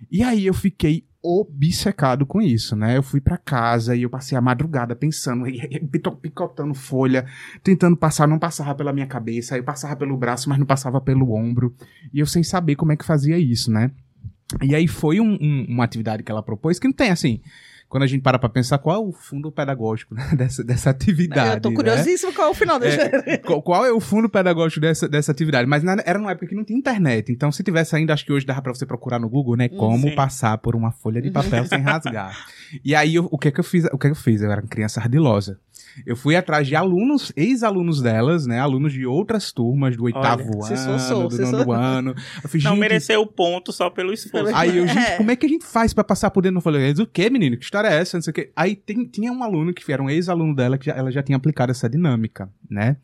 E 0.10 0.24
aí 0.24 0.46
eu 0.46 0.54
fiquei 0.54 1.06
obcecado 1.22 2.26
com 2.26 2.40
isso, 2.40 2.76
né? 2.76 2.96
Eu 2.96 3.04
fui 3.04 3.20
para 3.20 3.38
casa 3.38 3.96
e 3.96 4.04
eu 4.04 4.10
passei 4.10 4.38
a 4.38 4.42
madrugada 4.42 4.96
pensando, 4.96 5.46
picotando 6.22 6.74
folha, 6.76 7.26
tentando 7.64 7.98
passar, 7.98 8.28
não 8.28 8.38
passava 8.38 8.76
pela 8.76 8.94
minha 8.94 9.08
cabeça, 9.08 9.56
aí 9.56 9.64
passava 9.64 9.96
pelo 9.96 10.16
braço, 10.16 10.48
mas 10.48 10.60
não 10.60 10.68
passava 10.68 11.02
pelo 11.02 11.34
ombro, 11.34 11.76
e 12.14 12.20
eu 12.20 12.28
sem 12.28 12.44
saber 12.44 12.76
como 12.76 12.92
é 12.92 12.96
que 12.96 13.04
fazia 13.04 13.40
isso, 13.40 13.72
né? 13.72 13.92
E 14.62 14.76
aí 14.76 14.88
foi 14.88 15.20
um, 15.20 15.38
um, 15.42 15.66
uma 15.70 15.84
atividade 15.84 16.24
que 16.24 16.32
ela 16.32 16.44
propôs 16.44 16.80
que 16.80 16.88
não 16.88 16.94
tem 16.94 17.12
assim 17.12 17.42
quando 17.88 18.04
a 18.04 18.08
gente 18.08 18.22
para 18.22 18.38
para 18.38 18.50
pensar 18.50 18.78
qual 18.78 18.96
é 18.96 19.00
o 19.00 19.12
fundo 19.12 19.52
pedagógico 19.52 20.16
né, 20.16 20.32
dessa, 20.36 20.64
dessa 20.64 20.90
atividade. 20.90 21.56
Eu 21.56 21.62
tô 21.62 21.74
curiosíssimo 21.74 22.32
né? 22.32 22.36
qual 22.36 22.48
é 22.48 22.52
o 22.52 22.54
final 22.54 22.80
da 22.80 22.88
é, 22.88 23.38
qual, 23.38 23.62
qual, 23.62 23.86
é 23.86 23.92
o 23.92 24.00
fundo 24.00 24.28
pedagógico 24.28 24.82
dessa, 24.82 25.08
dessa 25.08 25.32
atividade? 25.32 25.68
Mas 25.68 25.84
na, 25.84 25.98
era 26.06 26.20
numa 26.20 26.32
época 26.32 26.48
que 26.48 26.56
não 26.56 26.64
tinha 26.64 26.78
internet, 26.78 27.32
então 27.32 27.52
se 27.52 27.64
tivesse 27.64 27.96
ainda, 27.96 28.14
acho 28.14 28.26
que 28.26 28.34
hoje 28.34 28.46
dava 28.46 28.62
para 28.62 28.74
você 28.74 28.86
procurar 28.86 29.20
no 29.20 29.30
Google, 29.30 29.56
né? 29.56 29.70
Como 29.70 30.10
Sim. 30.10 30.16
passar 30.16 30.58
por 30.58 30.76
uma 30.76 30.92
folha 30.92 31.22
de 31.22 31.32
papel 31.32 31.66
sem 31.66 31.80
rasgar. 31.80 32.36
E 32.84 32.96
aí, 32.96 33.16
eu, 33.16 33.28
o 33.32 33.38
que 33.38 33.48
é 33.48 33.52
que 33.52 33.60
eu 33.60 33.64
fiz? 33.64 33.86
O 33.86 33.98
que 33.98 34.08
é 34.08 34.10
que 34.10 34.18
eu 34.18 34.22
fiz? 34.22 34.42
Eu 34.42 34.52
era 34.52 34.62
uma 34.62 34.68
criança 34.68 35.00
ardilosa. 35.00 35.60
Eu 36.06 36.16
fui 36.16 36.36
atrás 36.36 36.68
de 36.68 36.76
alunos, 36.76 37.32
ex-alunos 37.36 38.02
delas, 38.02 38.46
né? 38.46 38.60
Alunos 38.60 38.94
de 38.94 39.06
outras 39.06 39.52
turmas, 39.52 39.96
do 39.96 40.04
oitavo 40.04 40.44
Olha, 40.62 40.76
ano, 40.76 41.00
sou, 41.00 41.28
do 41.28 41.38
nono 41.38 41.72
ano. 41.72 42.16
Eu 42.44 42.50
fiz, 42.50 42.64
não 42.64 42.76
mereceu 42.76 43.22
o 43.22 43.28
ponto 43.28 43.72
só 43.72 43.90
pelo 43.90 44.12
esforço. 44.12 44.56
Aí 44.56 44.78
eu, 44.78 44.88
gente, 44.88 44.98
é. 44.98 45.18
como 45.18 45.32
é 45.32 45.36
que 45.36 45.46
a 45.46 45.50
gente 45.50 45.66
faz 45.66 45.94
pra 45.94 46.04
passar 46.04 46.32
por 46.32 46.42
dentro? 46.42 46.58
Eu 46.58 46.62
falei, 46.62 46.92
o 46.92 47.08
que, 47.08 47.30
menino? 47.30 47.58
Que 47.58 47.64
história 47.64 47.88
é 47.88 47.96
essa? 47.96 48.18
Não 48.18 48.22
sei 48.22 48.32
o 48.32 48.34
quê. 48.34 48.52
Aí 48.56 48.76
tem, 48.76 49.06
tinha 49.06 49.32
um 49.32 49.44
aluno 49.44 49.74
que 49.74 49.92
era 49.92 50.02
um 50.02 50.10
ex-aluno 50.10 50.56
dela, 50.56 50.78
que 50.78 50.88
já, 50.88 50.94
ela 50.94 51.12
já 51.12 51.22
tinha 51.22 51.38
aplicado 51.38 51.72
essa 51.72 51.90
dinâmica, 51.90 52.50
né? 52.70 52.98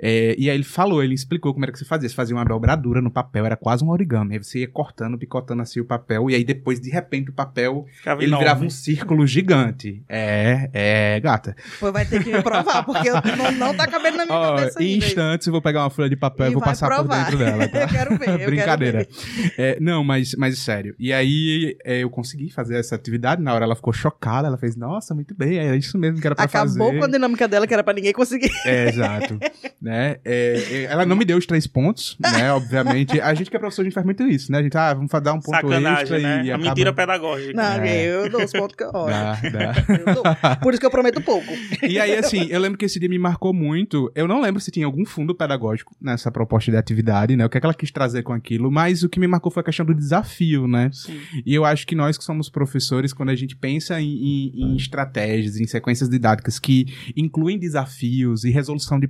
É, 0.00 0.34
e 0.38 0.48
aí 0.50 0.56
ele 0.56 0.64
falou, 0.64 1.02
ele 1.02 1.14
explicou 1.14 1.52
como 1.52 1.64
era 1.64 1.72
que 1.72 1.78
você 1.78 1.84
fazia. 1.84 2.08
Você 2.08 2.14
fazia 2.14 2.34
uma 2.34 2.44
dobradura 2.44 3.00
no 3.00 3.10
papel, 3.10 3.46
era 3.46 3.56
quase 3.56 3.84
um 3.84 3.90
origami. 3.90 4.34
Aí 4.34 4.42
você 4.42 4.60
ia 4.60 4.68
cortando, 4.68 5.18
picotando 5.18 5.62
assim 5.62 5.80
o 5.80 5.84
papel, 5.84 6.30
e 6.30 6.34
aí 6.34 6.44
depois, 6.44 6.80
de 6.80 6.90
repente, 6.90 7.30
o 7.30 7.32
papel, 7.32 7.86
Ficava 7.92 8.20
ele 8.22 8.30
enorme. 8.30 8.44
virava 8.44 8.64
um 8.64 8.70
círculo 8.70 9.26
gigante. 9.26 10.02
É, 10.08 10.70
é, 10.72 11.20
gata. 11.20 11.56
Pô, 11.78 11.92
vai 11.92 12.04
ter 12.04 12.22
que 12.22 12.30
provar, 12.42 12.84
porque 12.84 13.10
não, 13.36 13.52
não 13.52 13.74
tá 13.74 13.86
cabendo 13.86 14.16
na 14.18 14.26
minha 14.26 14.38
oh, 14.38 14.56
cabeça 14.56 14.82
Em 14.82 14.98
instantes 14.98 15.46
eu 15.46 15.52
vou 15.52 15.62
pegar 15.62 15.82
uma 15.82 15.90
folha 15.90 16.08
de 16.08 16.16
papel 16.16 16.46
e, 16.46 16.50
e 16.50 16.54
vou 16.54 16.62
passar 16.62 16.88
provar. 16.88 17.26
por 17.26 17.36
dentro 17.36 17.38
dela. 17.38 17.68
Tá? 17.68 17.82
eu 17.82 17.88
quero 17.88 18.16
ver. 18.16 18.46
Brincadeira. 18.46 19.04
Quero 19.04 19.46
ver. 19.46 19.54
É, 19.58 19.78
não, 19.80 20.02
mas, 20.02 20.34
mas 20.34 20.58
sério. 20.58 20.94
E 20.98 21.12
aí 21.12 21.76
é, 21.84 22.02
eu 22.02 22.10
consegui 22.10 22.50
fazer 22.50 22.78
essa 22.78 22.94
atividade. 22.94 23.42
Na 23.42 23.52
hora 23.52 23.64
ela 23.64 23.76
ficou 23.76 23.92
chocada. 23.92 24.48
Ela 24.48 24.56
fez, 24.56 24.74
nossa, 24.74 25.14
muito 25.14 25.34
bem. 25.34 25.58
É 25.58 25.76
isso 25.76 25.98
mesmo 25.98 26.20
que 26.20 26.26
era 26.26 26.34
pra 26.34 26.44
Acabou 26.44 26.68
fazer. 26.68 26.82
Acabou 26.82 26.98
com 26.98 27.04
a 27.04 27.08
dinâmica 27.08 27.46
dela, 27.46 27.66
que 27.66 27.74
era 27.74 27.84
pra 27.84 27.92
ninguém 27.92 28.12
conseguir. 28.12 28.50
É, 28.64 28.88
exato. 28.88 29.38
né? 29.80 30.16
É, 30.24 30.64
é, 30.70 30.82
ela 30.84 31.06
não 31.06 31.16
me 31.16 31.24
deu 31.24 31.38
os 31.38 31.46
três 31.46 31.66
pontos, 31.66 32.16
né? 32.20 32.50
Obviamente. 32.52 33.20
A 33.20 33.32
gente 33.34 33.50
que 33.50 33.56
é 33.56 33.58
professor, 33.60 33.82
a 33.82 33.84
gente 33.84 33.94
faz 33.94 34.04
muito 34.04 34.22
isso, 34.24 34.50
né? 34.50 34.58
A 34.58 34.62
gente, 34.62 34.76
ah, 34.76 34.94
vamos 34.94 35.10
dar 35.22 35.32
um 35.32 35.40
ponto 35.40 35.54
Sacanagem, 35.54 36.02
extra 36.02 36.18
né? 36.18 36.44
e. 36.44 36.50
A 36.50 36.54
acaba... 36.54 36.68
mentira 36.68 36.92
pedagógica. 36.92 37.52
Não, 37.54 37.84
é. 37.84 38.06
eu 38.06 38.30
dou 38.30 38.42
os 38.42 38.52
pontos 38.52 38.74
que 38.74 38.84
eu 38.84 38.90
olho. 38.92 39.12
Dá, 39.12 39.40
dá. 39.50 40.56
Por 40.56 40.72
isso 40.72 40.80
que 40.80 40.86
eu 40.86 40.90
prometo 40.90 41.20
pouco. 41.20 41.46
E 41.82 41.98
aí, 41.98 42.16
assim, 42.16 42.46
eu 42.50 42.60
lembro 42.60 42.76
que 42.76 42.84
esse 42.84 42.98
dia 42.98 43.08
me 43.08 43.18
marcou 43.18 43.54
muito. 43.54 44.10
Eu 44.14 44.26
não 44.26 44.40
lembro 44.40 44.60
se 44.60 44.70
tinha 44.70 44.86
algum 44.86 45.04
fundo 45.04 45.34
pedagógico 45.34 45.94
nessa 46.00 46.30
proposta 46.30 46.70
de 46.70 46.76
atividade, 46.76 47.36
né? 47.36 47.44
O 47.46 47.48
que 47.48 47.58
é 47.58 47.60
que 47.60 47.66
ela 47.66 47.74
quis 47.74 47.90
trazer 47.90 48.22
com 48.22 48.32
aquilo, 48.32 48.70
mas 48.70 49.02
o 49.02 49.08
que 49.08 49.20
me 49.20 49.26
marcou 49.26 49.50
foi 49.50 49.60
a 49.60 49.64
questão 49.64 49.86
do 49.86 49.94
desafio, 49.94 50.66
né? 50.66 50.90
Sim. 50.92 51.20
E 51.46 51.54
eu 51.54 51.64
acho 51.64 51.86
que 51.86 51.94
nós 51.94 52.18
que 52.18 52.24
somos 52.24 52.48
professores, 52.50 53.12
quando 53.12 53.30
a 53.30 53.36
gente 53.36 53.54
pensa 53.56 54.00
em, 54.00 54.08
em, 54.08 54.52
em 54.56 54.76
estratégias, 54.76 55.56
em 55.56 55.66
sequências 55.66 56.08
didáticas 56.08 56.58
que 56.58 56.86
incluem 57.16 57.58
desafios 57.58 58.44
e 58.44 58.50
resolução 58.50 58.98
de 58.98 59.06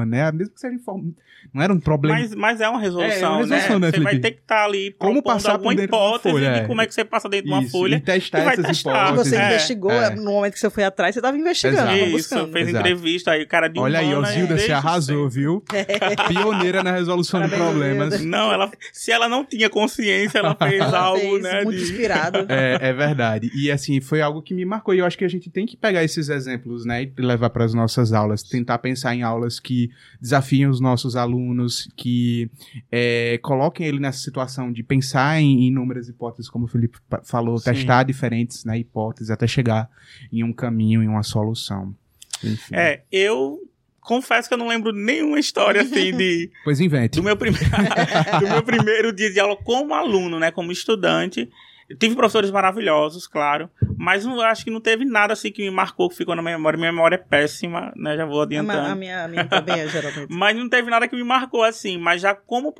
problema, 0.00 0.06
né? 0.06 0.32
Mesmo 0.32 0.54
que 0.54 0.60
seja 0.60 0.74
inform... 0.74 1.12
não 1.52 1.62
era 1.62 1.72
um 1.72 1.80
problema. 1.80 2.18
Mas, 2.18 2.34
mas 2.34 2.60
é 2.60 2.68
uma 2.68 2.80
resolução, 2.80 3.10
é, 3.12 3.28
uma 3.28 3.38
resolução 3.38 3.78
né? 3.78 3.86
né 3.86 3.92
você 3.92 4.00
vai 4.00 4.18
ter 4.18 4.30
que 4.32 4.40
estar 4.40 4.56
tá 4.56 4.64
ali 4.64 4.94
como 4.98 5.22
passar 5.22 5.58
por 5.58 5.74
dentro 5.74 5.84
hipótese 5.84 6.34
folha, 6.34 6.52
de 6.52 6.58
é. 6.60 6.66
como 6.66 6.80
é 6.80 6.86
que 6.86 6.94
você 6.94 7.04
passa 7.04 7.28
dentro 7.28 7.46
de 7.46 7.52
uma 7.52 7.62
folha 7.62 7.96
e 7.96 8.00
testar 8.00 8.40
e 8.40 8.44
vai 8.44 8.54
essas 8.54 8.66
testar. 8.66 8.90
hipóteses. 8.90 9.28
Você 9.28 9.36
é. 9.36 9.46
investigou, 9.46 9.92
é. 9.92 10.14
no 10.14 10.32
momento 10.32 10.52
que 10.54 10.60
você 10.60 10.70
foi 10.70 10.84
atrás, 10.84 11.14
você 11.14 11.18
estava 11.20 11.36
investigando. 11.36 11.90
Exato. 11.90 12.18
Isso, 12.18 12.48
fez 12.48 12.68
Exato. 12.68 12.86
entrevista 12.86 13.30
aí, 13.32 13.46
cara 13.46 13.68
de 13.68 13.80
Olha 13.80 13.98
aí, 13.98 14.14
Osilda, 14.14 14.58
você 14.58 14.72
arrasou, 14.72 15.28
viu? 15.28 15.62
Pioneira 16.28 16.82
na 16.82 16.92
resolução 16.92 17.40
Parabéns, 17.40 17.60
de 17.60 17.70
problemas. 17.70 18.20
Não, 18.24 18.52
ela, 18.52 18.70
se 18.92 19.10
ela 19.10 19.28
não 19.28 19.44
tinha 19.44 19.68
consciência, 19.68 20.38
ela 20.38 20.54
fez 20.54 20.82
algo, 20.92 21.20
fez, 21.20 21.42
né? 21.42 21.64
Muito 21.64 21.78
de... 21.78 21.84
inspirado. 21.84 22.46
É, 22.50 22.78
é 22.80 22.92
verdade. 22.92 23.50
E 23.54 23.70
assim, 23.70 24.00
foi 24.00 24.20
algo 24.20 24.42
que 24.42 24.52
me 24.52 24.64
marcou. 24.64 24.92
E 24.92 24.98
eu 24.98 25.06
acho 25.06 25.16
que 25.16 25.24
a 25.24 25.28
gente 25.28 25.48
tem 25.50 25.64
que 25.64 25.76
pegar 25.76 26.02
esses 26.02 26.28
exemplos, 26.28 26.84
né? 26.84 27.02
E 27.02 27.12
levar 27.16 27.50
para 27.50 27.64
as 27.64 27.72
nossas 27.72 28.12
aulas. 28.12 28.42
Tentar 28.42 28.78
pensar 28.78 29.14
em 29.14 29.22
aulas 29.22 29.60
que 29.60 29.79
desafiam 30.20 30.70
os 30.70 30.80
nossos 30.80 31.14
alunos, 31.14 31.88
que 31.96 32.50
é, 32.90 33.38
coloquem 33.42 33.86
ele 33.86 34.00
nessa 34.00 34.18
situação 34.18 34.72
de 34.72 34.82
pensar 34.82 35.40
em 35.40 35.62
inúmeras 35.62 36.08
hipóteses, 36.08 36.50
como 36.50 36.64
o 36.64 36.68
Felipe 36.68 36.98
falou, 37.24 37.58
Sim. 37.58 37.72
testar 37.72 38.02
diferentes 38.02 38.64
né, 38.64 38.78
hipóteses 38.78 39.30
até 39.30 39.46
chegar 39.46 39.88
em 40.32 40.42
um 40.42 40.52
caminho, 40.52 41.02
em 41.02 41.08
uma 41.08 41.22
solução. 41.22 41.94
Enfim. 42.42 42.74
É, 42.74 43.02
eu 43.12 43.58
confesso 44.00 44.48
que 44.48 44.54
eu 44.54 44.58
não 44.58 44.68
lembro 44.68 44.92
nenhuma 44.92 45.38
história 45.38 45.82
assim 45.82 46.16
de. 46.16 46.50
Pois 46.64 46.80
invente. 46.80 47.16
Do 47.16 47.22
meu, 47.22 47.36
prim... 47.36 47.52
do 48.40 48.48
meu 48.48 48.62
primeiro 48.62 49.12
dia 49.12 49.30
de 49.30 49.38
aula 49.38 49.56
como 49.56 49.94
aluno, 49.94 50.38
né? 50.38 50.50
Como 50.50 50.72
estudante. 50.72 51.48
Eu 51.90 51.96
tive 51.96 52.14
professores 52.14 52.52
maravilhosos, 52.52 53.26
claro, 53.26 53.68
mas 53.98 54.24
não, 54.24 54.40
acho 54.40 54.62
que 54.62 54.70
não 54.70 54.80
teve 54.80 55.04
nada 55.04 55.32
assim 55.32 55.50
que 55.50 55.60
me 55.60 55.72
marcou, 55.72 56.08
que 56.08 56.14
ficou 56.14 56.36
na 56.36 56.40
minha 56.40 56.56
memória. 56.56 56.78
Minha 56.78 56.92
memória 56.92 57.16
é 57.16 57.18
péssima, 57.18 57.92
né? 57.96 58.16
Já 58.16 58.24
vou 58.24 58.42
adiantando. 58.42 58.92
A, 58.92 58.94
minha, 58.94 59.24
a 59.24 59.28
minha 59.28 59.44
também 59.44 59.80
é, 59.80 59.88
geralmente. 59.88 60.28
mas 60.30 60.56
não 60.56 60.68
teve 60.68 60.88
nada 60.88 61.08
que 61.08 61.16
me 61.16 61.24
marcou 61.24 61.64
assim. 61.64 61.98
Mas 61.98 62.22
já 62.22 62.32
como 62.32 62.72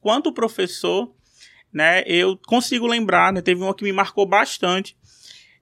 quanto 0.00 0.32
professor, 0.32 1.12
né? 1.72 2.04
Eu 2.06 2.38
consigo 2.46 2.86
lembrar, 2.86 3.32
né? 3.32 3.42
Teve 3.42 3.60
uma 3.60 3.74
que 3.74 3.82
me 3.82 3.92
marcou 3.92 4.24
bastante, 4.24 4.96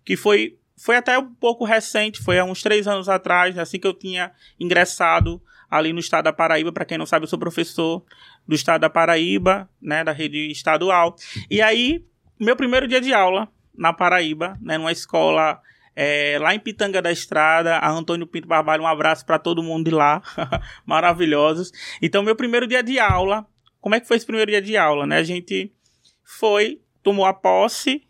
que 0.04 0.14
foi 0.14 0.58
foi 0.76 0.96
até 0.96 1.18
um 1.18 1.34
pouco 1.34 1.64
recente, 1.64 2.22
foi 2.22 2.38
há 2.38 2.44
uns 2.44 2.62
três 2.62 2.86
anos 2.86 3.08
atrás, 3.08 3.56
assim 3.56 3.78
que 3.78 3.86
eu 3.86 3.94
tinha 3.94 4.30
ingressado 4.58 5.40
ali 5.70 5.90
no 5.90 6.00
estado 6.00 6.24
da 6.24 6.34
Paraíba. 6.34 6.70
Para 6.70 6.84
quem 6.84 6.98
não 6.98 7.06
sabe, 7.06 7.24
eu 7.24 7.28
sou 7.28 7.38
professor 7.38 8.04
do 8.46 8.54
estado 8.54 8.82
da 8.82 8.90
Paraíba, 8.90 9.70
né, 9.80 10.04
da 10.04 10.12
rede 10.12 10.50
estadual. 10.50 11.16
E 11.50 11.62
aí, 11.62 12.04
meu 12.40 12.56
primeiro 12.56 12.88
dia 12.88 13.00
de 13.00 13.12
aula 13.12 13.48
na 13.76 13.92
Paraíba, 13.92 14.58
né, 14.60 14.78
numa 14.78 14.90
escola 14.90 15.60
é, 15.94 16.38
lá 16.40 16.54
em 16.54 16.58
Pitanga 16.58 17.02
da 17.02 17.12
Estrada, 17.12 17.76
a 17.76 17.90
Antônio 17.90 18.26
Pinto 18.26 18.48
Barbalho, 18.48 18.82
um 18.82 18.86
abraço 18.86 19.26
para 19.26 19.38
todo 19.38 19.62
mundo 19.62 19.84
de 19.84 19.90
lá, 19.90 20.22
maravilhosos. 20.86 21.70
Então, 22.00 22.22
meu 22.22 22.34
primeiro 22.34 22.66
dia 22.66 22.82
de 22.82 22.98
aula, 22.98 23.46
como 23.80 23.94
é 23.94 24.00
que 24.00 24.08
foi 24.08 24.16
esse 24.16 24.26
primeiro 24.26 24.50
dia 24.50 24.62
de 24.62 24.76
aula, 24.76 25.06
né? 25.06 25.18
A 25.18 25.22
gente 25.22 25.72
foi, 26.24 26.80
tomou 27.02 27.26
a 27.26 27.34
posse 27.34 28.02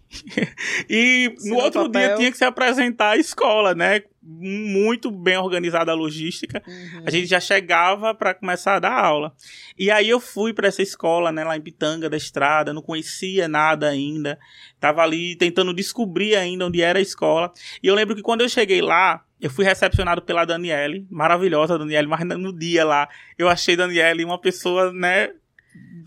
e 0.88 1.34
no 1.44 1.56
outro 1.56 1.84
papel. 1.84 2.08
dia 2.08 2.16
tinha 2.16 2.30
que 2.32 2.38
se 2.38 2.44
apresentar 2.44 3.10
à 3.10 3.16
escola, 3.16 3.74
né? 3.74 4.02
Muito 4.22 5.10
bem 5.10 5.38
organizada 5.38 5.92
a 5.92 5.94
logística. 5.94 6.62
Uhum. 6.66 7.04
A 7.06 7.10
gente 7.10 7.26
já 7.26 7.40
chegava 7.40 8.14
para 8.14 8.34
começar 8.34 8.76
a 8.76 8.78
dar 8.80 8.92
aula. 8.92 9.32
E 9.78 9.90
aí 9.90 10.08
eu 10.08 10.20
fui 10.20 10.52
para 10.52 10.68
essa 10.68 10.82
escola, 10.82 11.32
né, 11.32 11.42
lá 11.44 11.56
em 11.56 11.60
Pitanga 11.60 12.10
da 12.10 12.16
Estrada, 12.16 12.74
não 12.74 12.82
conhecia 12.82 13.48
nada 13.48 13.88
ainda. 13.88 14.38
Tava 14.78 15.02
ali 15.02 15.36
tentando 15.36 15.72
descobrir 15.72 16.36
ainda 16.36 16.66
onde 16.66 16.82
era 16.82 16.98
a 16.98 17.02
escola. 17.02 17.52
E 17.82 17.86
eu 17.86 17.94
lembro 17.94 18.14
que 18.14 18.22
quando 18.22 18.42
eu 18.42 18.48
cheguei 18.48 18.82
lá, 18.82 19.24
eu 19.40 19.48
fui 19.48 19.64
recepcionado 19.64 20.20
pela 20.20 20.44
Daniele, 20.44 21.06
maravilhosa 21.10 21.78
Daniele, 21.78 22.06
mas 22.06 22.20
no 22.26 22.52
dia 22.52 22.84
lá 22.84 23.08
eu 23.38 23.48
achei 23.48 23.74
Daniele 23.74 24.24
uma 24.24 24.38
pessoa, 24.38 24.92
né, 24.92 25.30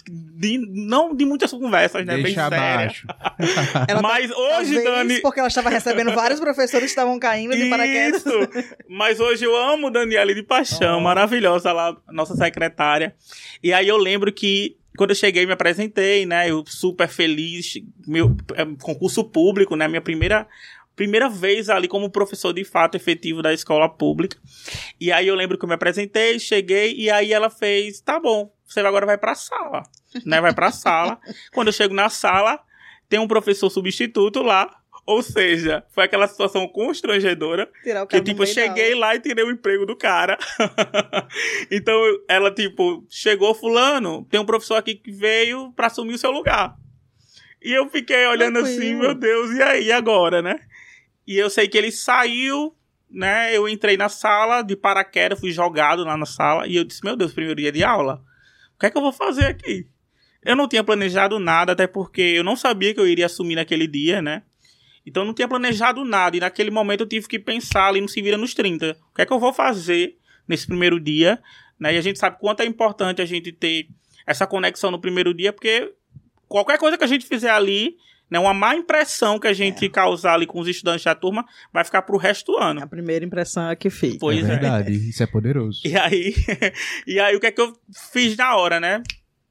de, 0.07 0.57
não 0.57 1.15
de 1.15 1.25
muitas 1.25 1.51
conversas, 1.51 2.05
né? 2.05 2.17
Deixa 2.17 2.49
bem 2.49 2.59
abaixo. 2.59 3.07
Mas 4.01 4.29
tá, 4.29 4.37
hoje, 4.37 4.83
Dani. 4.83 5.21
Porque 5.21 5.39
ela 5.39 5.47
estava 5.47 5.69
recebendo 5.69 6.13
vários 6.13 6.39
professores 6.39 6.85
que 6.85 6.91
estavam 6.91 7.17
caindo 7.17 7.55
de 7.55 7.69
paraquedas. 7.69 8.25
Isso. 8.25 8.49
Mas 8.89 9.19
hoje 9.19 9.45
eu 9.45 9.55
amo 9.55 9.89
Daniela 9.89 10.33
de 10.33 10.43
paixão, 10.43 10.97
oh. 10.97 11.01
maravilhosa 11.01 11.71
lá, 11.71 11.95
nossa 12.11 12.35
secretária. 12.35 13.15
E 13.61 13.71
aí 13.71 13.87
eu 13.87 13.97
lembro 13.97 14.31
que 14.31 14.77
quando 14.97 15.11
eu 15.11 15.15
cheguei, 15.15 15.45
me 15.45 15.53
apresentei, 15.53 16.25
né? 16.25 16.49
Eu 16.49 16.63
super 16.67 17.07
feliz, 17.07 17.75
meu 18.05 18.35
é, 18.55 18.65
concurso 18.81 19.23
público, 19.23 19.75
né? 19.75 19.87
Minha 19.87 20.01
primeira 20.01 20.47
primeira 20.95 21.27
vez 21.27 21.69
ali 21.69 21.87
como 21.87 22.07
professor 22.07 22.53
de 22.53 22.63
fato 22.63 22.95
efetivo 22.95 23.41
da 23.41 23.51
escola 23.51 23.89
pública. 23.89 24.37
E 24.99 25.11
aí 25.11 25.27
eu 25.27 25.33
lembro 25.33 25.57
que 25.57 25.65
eu 25.65 25.67
me 25.69 25.73
apresentei, 25.73 26.37
cheguei 26.37 26.93
e 26.95 27.09
aí 27.09 27.33
ela 27.33 27.49
fez, 27.49 27.99
tá 27.99 28.19
bom, 28.19 28.51
você 28.73 28.79
agora 28.81 29.05
vai 29.05 29.17
pra 29.17 29.35
sala, 29.35 29.83
né? 30.25 30.41
Vai 30.41 30.53
pra 30.53 30.71
sala. 30.71 31.19
Quando 31.53 31.67
eu 31.67 31.73
chego 31.73 31.93
na 31.93 32.09
sala, 32.09 32.59
tem 33.07 33.19
um 33.19 33.27
professor 33.27 33.69
substituto 33.69 34.41
lá. 34.41 34.79
Ou 35.05 35.21
seja, 35.21 35.83
foi 35.89 36.05
aquela 36.05 36.27
situação 36.27 36.65
constrangedora. 36.67 37.69
Tirar 37.83 38.03
o 38.03 38.07
que, 38.07 38.21
tipo, 38.21 38.43
eu 38.43 38.47
cheguei 38.47 38.95
lá 38.95 39.13
e 39.15 39.19
tirei 39.19 39.43
o 39.43 39.51
emprego 39.51 39.85
do 39.85 39.97
cara. 39.97 40.37
então, 41.69 41.95
ela, 42.27 42.49
tipo, 42.49 43.05
chegou, 43.09 43.53
fulano, 43.53 44.25
tem 44.31 44.39
um 44.39 44.45
professor 44.45 44.75
aqui 44.75 44.95
que 44.95 45.11
veio 45.11 45.73
pra 45.73 45.87
assumir 45.87 46.13
o 46.13 46.17
seu 46.17 46.31
lugar. 46.31 46.77
E 47.61 47.71
eu 47.73 47.89
fiquei 47.89 48.25
olhando 48.27 48.61
Tranquilo. 48.61 48.77
assim, 48.77 48.95
meu 48.95 49.13
Deus, 49.13 49.51
e 49.51 49.61
aí, 49.61 49.91
agora, 49.91 50.41
né? 50.41 50.59
E 51.27 51.37
eu 51.37 51.49
sei 51.49 51.67
que 51.67 51.77
ele 51.77 51.91
saiu, 51.91 52.73
né? 53.09 53.55
Eu 53.55 53.67
entrei 53.67 53.97
na 53.97 54.07
sala 54.07 54.61
de 54.61 54.75
paraquedas, 54.75 55.39
fui 55.39 55.51
jogado 55.51 56.03
lá 56.03 56.15
na 56.15 56.25
sala. 56.25 56.65
E 56.65 56.77
eu 56.77 56.83
disse, 56.83 57.03
meu 57.03 57.15
Deus, 57.15 57.33
primeiro 57.33 57.59
dia 57.59 57.71
de 57.71 57.83
aula. 57.83 58.23
Que 58.83 58.87
é 58.87 58.91
que 58.91 58.97
eu 58.97 59.01
vou 59.01 59.13
fazer 59.13 59.45
aqui? 59.45 59.87
Eu 60.43 60.57
não 60.57 60.67
tinha 60.67 60.83
planejado 60.83 61.39
nada, 61.39 61.71
até 61.71 61.87
porque 61.87 62.21
eu 62.21 62.43
não 62.43 62.53
sabia 62.53 62.93
que 62.93 62.99
eu 62.99 63.07
iria 63.07 63.27
assumir 63.27 63.55
naquele 63.55 63.87
dia, 63.87 64.21
né? 64.21 64.43
Então 65.05 65.23
eu 65.23 65.27
não 65.27 65.33
tinha 65.33 65.47
planejado 65.47 66.03
nada. 66.03 66.35
E 66.35 66.41
naquele 66.41 66.69
momento 66.69 66.99
eu 66.99 67.07
tive 67.07 67.25
que 67.25 67.39
pensar 67.39 67.87
ali 67.87 68.01
no 68.01 68.09
Se 68.09 68.21
Vira 68.21 68.37
nos 68.37 68.53
30. 68.53 68.97
O 69.09 69.15
que 69.15 69.21
é 69.21 69.25
que 69.25 69.31
eu 69.31 69.39
vou 69.39 69.53
fazer 69.53 70.17
nesse 70.45 70.67
primeiro 70.67 70.99
dia? 70.99 71.41
Né? 71.79 71.93
E 71.93 71.97
a 71.97 72.01
gente 72.01 72.19
sabe 72.19 72.37
quanto 72.41 72.59
é 72.59 72.65
importante 72.65 73.21
a 73.21 73.25
gente 73.25 73.53
ter 73.53 73.87
essa 74.27 74.45
conexão 74.45 74.91
no 74.91 74.99
primeiro 74.99 75.33
dia, 75.33 75.53
porque 75.53 75.93
qualquer 76.49 76.77
coisa 76.77 76.97
que 76.97 77.05
a 77.05 77.07
gente 77.07 77.25
fizer 77.25 77.51
ali 77.51 77.95
né, 78.33 78.39
uma 78.39 78.53
má 78.53 78.75
impressão 78.75 79.37
que 79.37 79.47
a 79.47 79.53
gente 79.53 79.85
é. 79.85 79.89
causar 79.89 80.33
ali 80.33 80.47
com 80.47 80.59
os 80.59 80.67
estudantes 80.67 81.05
da 81.05 81.13
turma 81.13 81.45
vai 81.71 81.83
ficar 81.83 82.01
pro 82.01 82.17
resto 82.17 82.51
do 82.51 82.57
ano. 82.57 82.81
A 82.81 82.87
primeira 82.87 83.23
impressão 83.23 83.69
é 83.69 83.75
que 83.75 83.91
fica. 83.91 84.17
Pois 84.19 84.43
é. 84.43 84.47
Verdade, 84.47 84.91
é. 84.91 84.95
isso 84.95 85.21
é 85.21 85.27
poderoso. 85.27 85.81
E 85.85 85.95
aí, 85.95 86.33
e 87.05 87.19
aí 87.19 87.35
o 87.35 87.39
que 87.39 87.45
é 87.45 87.51
que 87.51 87.61
eu 87.61 87.71
fiz 88.11 88.35
na 88.35 88.55
hora, 88.55 88.79
né? 88.79 89.03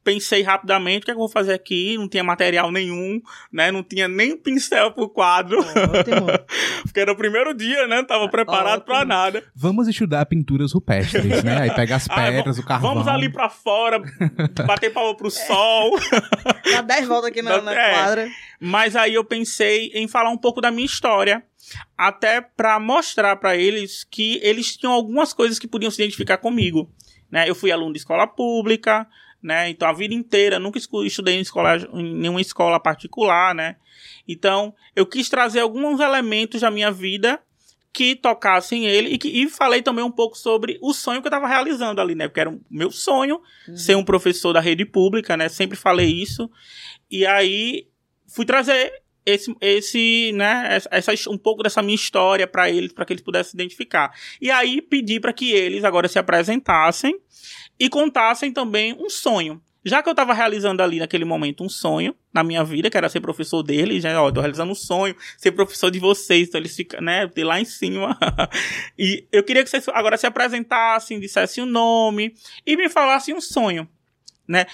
Pensei 0.02 0.42
rapidamente 0.42 1.02
o 1.02 1.04
que, 1.04 1.10
é 1.10 1.14
que 1.14 1.18
eu 1.18 1.22
vou 1.22 1.28
fazer 1.28 1.54
aqui, 1.54 1.96
não 1.96 2.08
tinha 2.08 2.24
material 2.24 2.70
nenhum, 2.70 3.20
né? 3.52 3.70
Não 3.70 3.82
tinha 3.82 4.08
nem 4.08 4.36
pincel 4.36 4.92
pro 4.92 5.08
quadro. 5.08 5.58
Ótimo. 5.60 6.26
Porque 6.82 7.00
era 7.00 7.12
o 7.12 7.16
primeiro 7.16 7.54
dia, 7.54 7.86
né? 7.86 7.96
Não 7.96 8.06
tava 8.06 8.28
preparado 8.28 8.82
para 8.82 9.04
nada. 9.04 9.42
Vamos 9.54 9.88
estudar 9.88 10.26
pinturas 10.26 10.72
rupestres, 10.72 11.42
né? 11.42 11.62
Aí 11.62 11.70
pega 11.74 11.96
as 11.96 12.06
pedras, 12.08 12.58
ah, 12.58 12.60
o 12.60 12.64
carvão. 12.64 12.94
Vamos 12.94 13.08
ali 13.08 13.28
para 13.28 13.48
fora, 13.48 14.02
bater 14.66 14.92
palma 14.92 15.16
pro 15.16 15.30
sol. 15.30 15.98
Dá 16.72 16.82
10 16.82 17.08
voltas 17.08 17.30
aqui 17.30 17.42
na, 17.42 17.60
na 17.60 17.72
é. 17.72 17.94
quadra. 17.94 18.28
Mas 18.60 18.94
aí 18.94 19.14
eu 19.14 19.24
pensei 19.24 19.90
em 19.94 20.06
falar 20.06 20.30
um 20.30 20.38
pouco 20.38 20.60
da 20.60 20.70
minha 20.70 20.86
história, 20.86 21.42
até 21.96 22.40
para 22.40 22.78
mostrar 22.78 23.36
para 23.36 23.56
eles 23.56 24.04
que 24.04 24.38
eles 24.42 24.76
tinham 24.76 24.92
algumas 24.92 25.32
coisas 25.32 25.58
que 25.58 25.66
podiam 25.66 25.90
se 25.90 26.00
identificar 26.00 26.38
comigo. 26.38 26.90
Né? 27.30 27.48
Eu 27.48 27.54
fui 27.54 27.72
aluno 27.72 27.92
de 27.92 27.98
escola 27.98 28.26
pública, 28.26 29.06
né? 29.42 29.68
Então 29.68 29.88
a 29.88 29.92
vida 29.92 30.14
inteira 30.14 30.58
nunca 30.58 30.78
estudei 30.78 31.36
em, 31.36 31.40
escola, 31.40 31.76
em 31.92 32.14
nenhuma 32.14 32.40
escola 32.40 32.78
particular, 32.78 33.54
né? 33.54 33.76
Então 34.26 34.74
eu 34.94 35.04
quis 35.04 35.28
trazer 35.28 35.60
alguns 35.60 36.00
elementos 36.00 36.60
da 36.60 36.70
minha 36.70 36.90
vida 36.90 37.40
que 37.92 38.16
tocassem 38.16 38.86
ele 38.86 39.10
e, 39.10 39.18
que, 39.18 39.28
e 39.28 39.48
falei 39.50 39.82
também 39.82 40.04
um 40.04 40.10
pouco 40.10 40.36
sobre 40.36 40.78
o 40.80 40.94
sonho 40.94 41.20
que 41.20 41.26
eu 41.26 41.30
estava 41.30 41.46
realizando 41.46 42.00
ali, 42.00 42.14
né? 42.14 42.26
Porque 42.26 42.40
era 42.40 42.50
o 42.50 42.60
meu 42.70 42.90
sonho 42.90 43.40
uhum. 43.68 43.76
ser 43.76 43.96
um 43.96 44.04
professor 44.04 44.52
da 44.52 44.60
rede 44.60 44.84
pública, 44.84 45.36
né? 45.36 45.48
Sempre 45.48 45.76
falei 45.76 46.08
isso. 46.08 46.50
E 47.10 47.26
aí 47.26 47.86
fui 48.26 48.46
trazer 48.46 49.02
esse, 49.24 49.54
esse, 49.60 50.32
né, 50.32 50.80
essa, 50.90 51.12
um 51.30 51.38
pouco 51.38 51.62
dessa 51.62 51.82
minha 51.82 51.94
história 51.94 52.46
para 52.46 52.68
eles, 52.70 52.92
para 52.92 53.04
que 53.04 53.12
eles 53.12 53.22
pudessem 53.22 53.50
se 53.50 53.56
identificar. 53.56 54.12
E 54.40 54.50
aí 54.50 54.82
pedi 54.82 55.20
para 55.20 55.32
que 55.32 55.52
eles 55.52 55.84
agora 55.84 56.08
se 56.08 56.18
apresentassem 56.18 57.18
e 57.78 57.88
contassem 57.88 58.52
também 58.52 58.94
um 58.94 59.08
sonho. 59.10 59.60
Já 59.84 60.00
que 60.00 60.08
eu 60.08 60.12
estava 60.12 60.32
realizando 60.32 60.80
ali 60.80 61.00
naquele 61.00 61.24
momento 61.24 61.64
um 61.64 61.68
sonho 61.68 62.14
na 62.32 62.44
minha 62.44 62.62
vida, 62.62 62.88
que 62.88 62.96
era 62.96 63.08
ser 63.08 63.20
professor 63.20 63.64
deles, 63.64 64.04
né? 64.04 64.16
Ó, 64.16 64.30
tô 64.30 64.40
realizando 64.40 64.70
um 64.70 64.76
sonho, 64.76 65.16
ser 65.36 65.50
professor 65.52 65.90
de 65.90 65.98
vocês, 65.98 66.48
então 66.48 66.60
eles 66.60 66.74
ficam, 66.74 67.00
né, 67.00 67.26
de 67.26 67.42
lá 67.42 67.60
em 67.60 67.64
cima. 67.64 68.16
e 68.96 69.26
eu 69.32 69.42
queria 69.42 69.64
que 69.64 69.70
vocês 69.70 69.88
agora 69.88 70.16
se 70.16 70.26
apresentassem, 70.26 71.18
dissessem 71.18 71.64
o 71.64 71.66
nome 71.66 72.34
e 72.64 72.76
me 72.76 72.88
falassem 72.88 73.34
um 73.34 73.40
sonho, 73.40 73.88
né? 74.46 74.66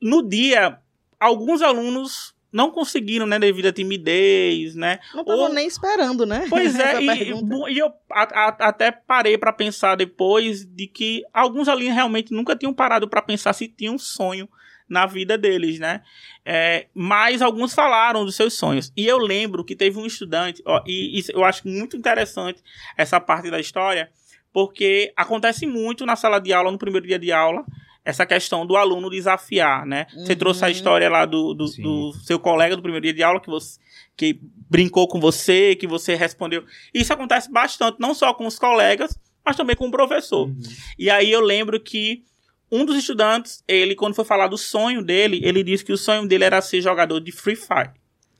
No 0.00 0.28
dia, 0.28 0.78
alguns 1.18 1.62
alunos 1.62 2.31
não 2.52 2.70
conseguiram, 2.70 3.26
né, 3.26 3.38
devido 3.38 3.66
à 3.66 3.72
timidez, 3.72 4.74
né? 4.74 4.98
Não 5.14 5.22
estavam 5.22 5.52
nem 5.52 5.66
esperando, 5.66 6.26
né? 6.26 6.46
Pois 6.50 6.74
é, 6.78 7.00
e, 7.02 7.32
e, 7.70 7.78
eu 7.78 7.92
a, 8.10 8.22
a, 8.22 8.48
até 8.68 8.90
parei 8.90 9.38
para 9.38 9.52
pensar 9.52 9.96
depois 9.96 10.64
de 10.64 10.86
que 10.86 11.24
alguns 11.32 11.66
ali 11.68 11.88
realmente 11.88 12.32
nunca 12.32 12.54
tinham 12.54 12.74
parado 12.74 13.08
para 13.08 13.22
pensar 13.22 13.52
se 13.54 13.66
tinham 13.66 13.94
um 13.94 13.98
sonho 13.98 14.48
na 14.88 15.06
vida 15.06 15.38
deles, 15.38 15.78
né? 15.78 16.02
É, 16.44 16.86
mas 16.94 17.40
alguns 17.40 17.72
falaram 17.72 18.26
dos 18.26 18.36
seus 18.36 18.54
sonhos. 18.54 18.92
E 18.94 19.06
eu 19.06 19.16
lembro 19.16 19.64
que 19.64 19.74
teve 19.74 19.98
um 19.98 20.04
estudante, 20.04 20.62
ó, 20.66 20.82
e, 20.86 21.18
e 21.18 21.24
eu 21.32 21.44
acho 21.44 21.66
muito 21.66 21.96
interessante 21.96 22.62
essa 22.96 23.18
parte 23.18 23.50
da 23.50 23.58
história, 23.58 24.10
porque 24.52 25.10
acontece 25.16 25.66
muito 25.66 26.04
na 26.04 26.14
sala 26.14 26.38
de 26.38 26.52
aula, 26.52 26.70
no 26.70 26.76
primeiro 26.76 27.06
dia 27.06 27.18
de 27.18 27.32
aula, 27.32 27.64
essa 28.04 28.26
questão 28.26 28.66
do 28.66 28.76
aluno 28.76 29.08
desafiar, 29.08 29.86
né? 29.86 30.06
Uhum. 30.14 30.26
Você 30.26 30.34
trouxe 30.34 30.64
a 30.64 30.66
uhum. 30.66 30.72
história 30.72 31.08
lá 31.08 31.24
do, 31.24 31.54
do, 31.54 31.66
do, 31.66 32.12
seu 32.24 32.38
colega 32.38 32.74
do 32.74 32.82
primeiro 32.82 33.04
dia 33.04 33.14
de 33.14 33.22
aula 33.22 33.40
que 33.40 33.48
você 33.48 33.80
que 34.16 34.38
brincou 34.68 35.08
com 35.08 35.18
você, 35.18 35.74
que 35.74 35.86
você 35.86 36.14
respondeu. 36.14 36.64
Isso 36.92 37.12
acontece 37.12 37.50
bastante, 37.50 37.98
não 37.98 38.12
só 38.12 38.34
com 38.34 38.46
os 38.46 38.58
colegas, 38.58 39.18
mas 39.44 39.56
também 39.56 39.74
com 39.74 39.88
o 39.88 39.90
professor. 39.90 40.48
Uhum. 40.48 40.62
E 40.98 41.08
aí 41.08 41.30
eu 41.30 41.40
lembro 41.40 41.80
que 41.80 42.24
um 42.70 42.84
dos 42.84 42.96
estudantes, 42.96 43.62
ele, 43.68 43.94
quando 43.94 44.14
foi 44.14 44.24
falar 44.24 44.48
do 44.48 44.56
sonho 44.56 45.02
dele, 45.02 45.40
ele 45.44 45.62
disse 45.62 45.84
que 45.84 45.92
o 45.92 45.98
sonho 45.98 46.26
dele 46.26 46.44
era 46.44 46.60
ser 46.62 46.80
jogador 46.80 47.20
de 47.20 47.30
Free 47.30 47.56
Fire. 47.56 47.90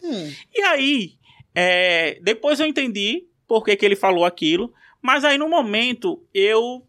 Hum. 0.03 0.33
E 0.55 0.63
aí, 0.63 1.15
é, 1.55 2.19
depois 2.23 2.59
eu 2.59 2.67
entendi 2.67 3.27
por 3.47 3.63
que, 3.63 3.77
que 3.77 3.85
ele 3.85 3.95
falou 3.95 4.25
aquilo, 4.25 4.73
mas 5.03 5.25
aí 5.25 5.37
no 5.37 5.49
momento 5.49 6.25
eu 6.33 6.87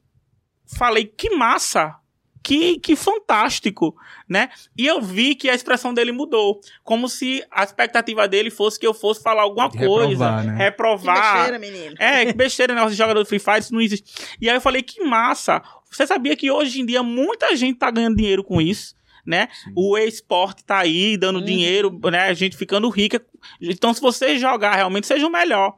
falei, 0.65 1.05
que 1.05 1.31
massa! 1.31 1.95
Que, 2.43 2.77
que 2.77 2.95
fantástico, 2.95 3.95
né? 4.27 4.49
E 4.77 4.85
eu 4.85 5.01
vi 5.01 5.33
que 5.33 5.49
a 5.49 5.55
expressão 5.55 5.93
dele 5.93 6.11
mudou, 6.11 6.59
como 6.83 7.07
se 7.07 7.43
a 7.49 7.63
expectativa 7.63 8.27
dele 8.27 8.51
fosse 8.51 8.77
que 8.77 8.85
eu 8.85 8.93
fosse 8.93 9.23
falar 9.23 9.43
alguma 9.43 9.69
De 9.69 9.77
coisa, 9.77 10.07
reprovar, 10.09 10.43
né? 10.43 10.55
reprovar. 10.57 11.15
Que 11.15 11.37
besteira, 11.37 11.59
menino. 11.59 11.95
É, 11.97 12.25
que 12.25 12.33
besteira, 12.33 12.75
né? 12.75 12.85
Os 12.85 12.95
jogador 12.95 13.23
de 13.23 13.29
Free 13.29 13.39
Fire, 13.39 13.59
isso 13.59 13.73
não 13.73 13.81
existe. 13.81 14.35
E 14.41 14.49
aí 14.49 14.55
eu 14.55 14.61
falei, 14.61 14.83
que 14.83 15.01
massa. 15.03 15.61
Você 15.89 16.05
sabia 16.05 16.35
que 16.35 16.51
hoje 16.51 16.81
em 16.81 16.85
dia 16.85 17.01
muita 17.01 17.55
gente 17.55 17.79
tá 17.79 17.89
ganhando 17.89 18.17
dinheiro 18.17 18.43
com 18.43 18.59
isso? 18.59 18.95
né? 19.25 19.47
Sim. 19.63 19.71
O 19.73 19.97
esporte 19.97 20.65
tá 20.65 20.79
aí 20.79 21.15
dando 21.15 21.39
uhum. 21.39 21.45
dinheiro, 21.45 21.97
né? 22.11 22.23
A 22.23 22.33
gente 22.33 22.57
ficando 22.57 22.89
rica. 22.89 23.25
Então, 23.61 23.93
se 23.93 24.01
você 24.01 24.37
jogar 24.37 24.75
realmente, 24.75 25.07
seja 25.07 25.25
o 25.25 25.31
melhor. 25.31 25.77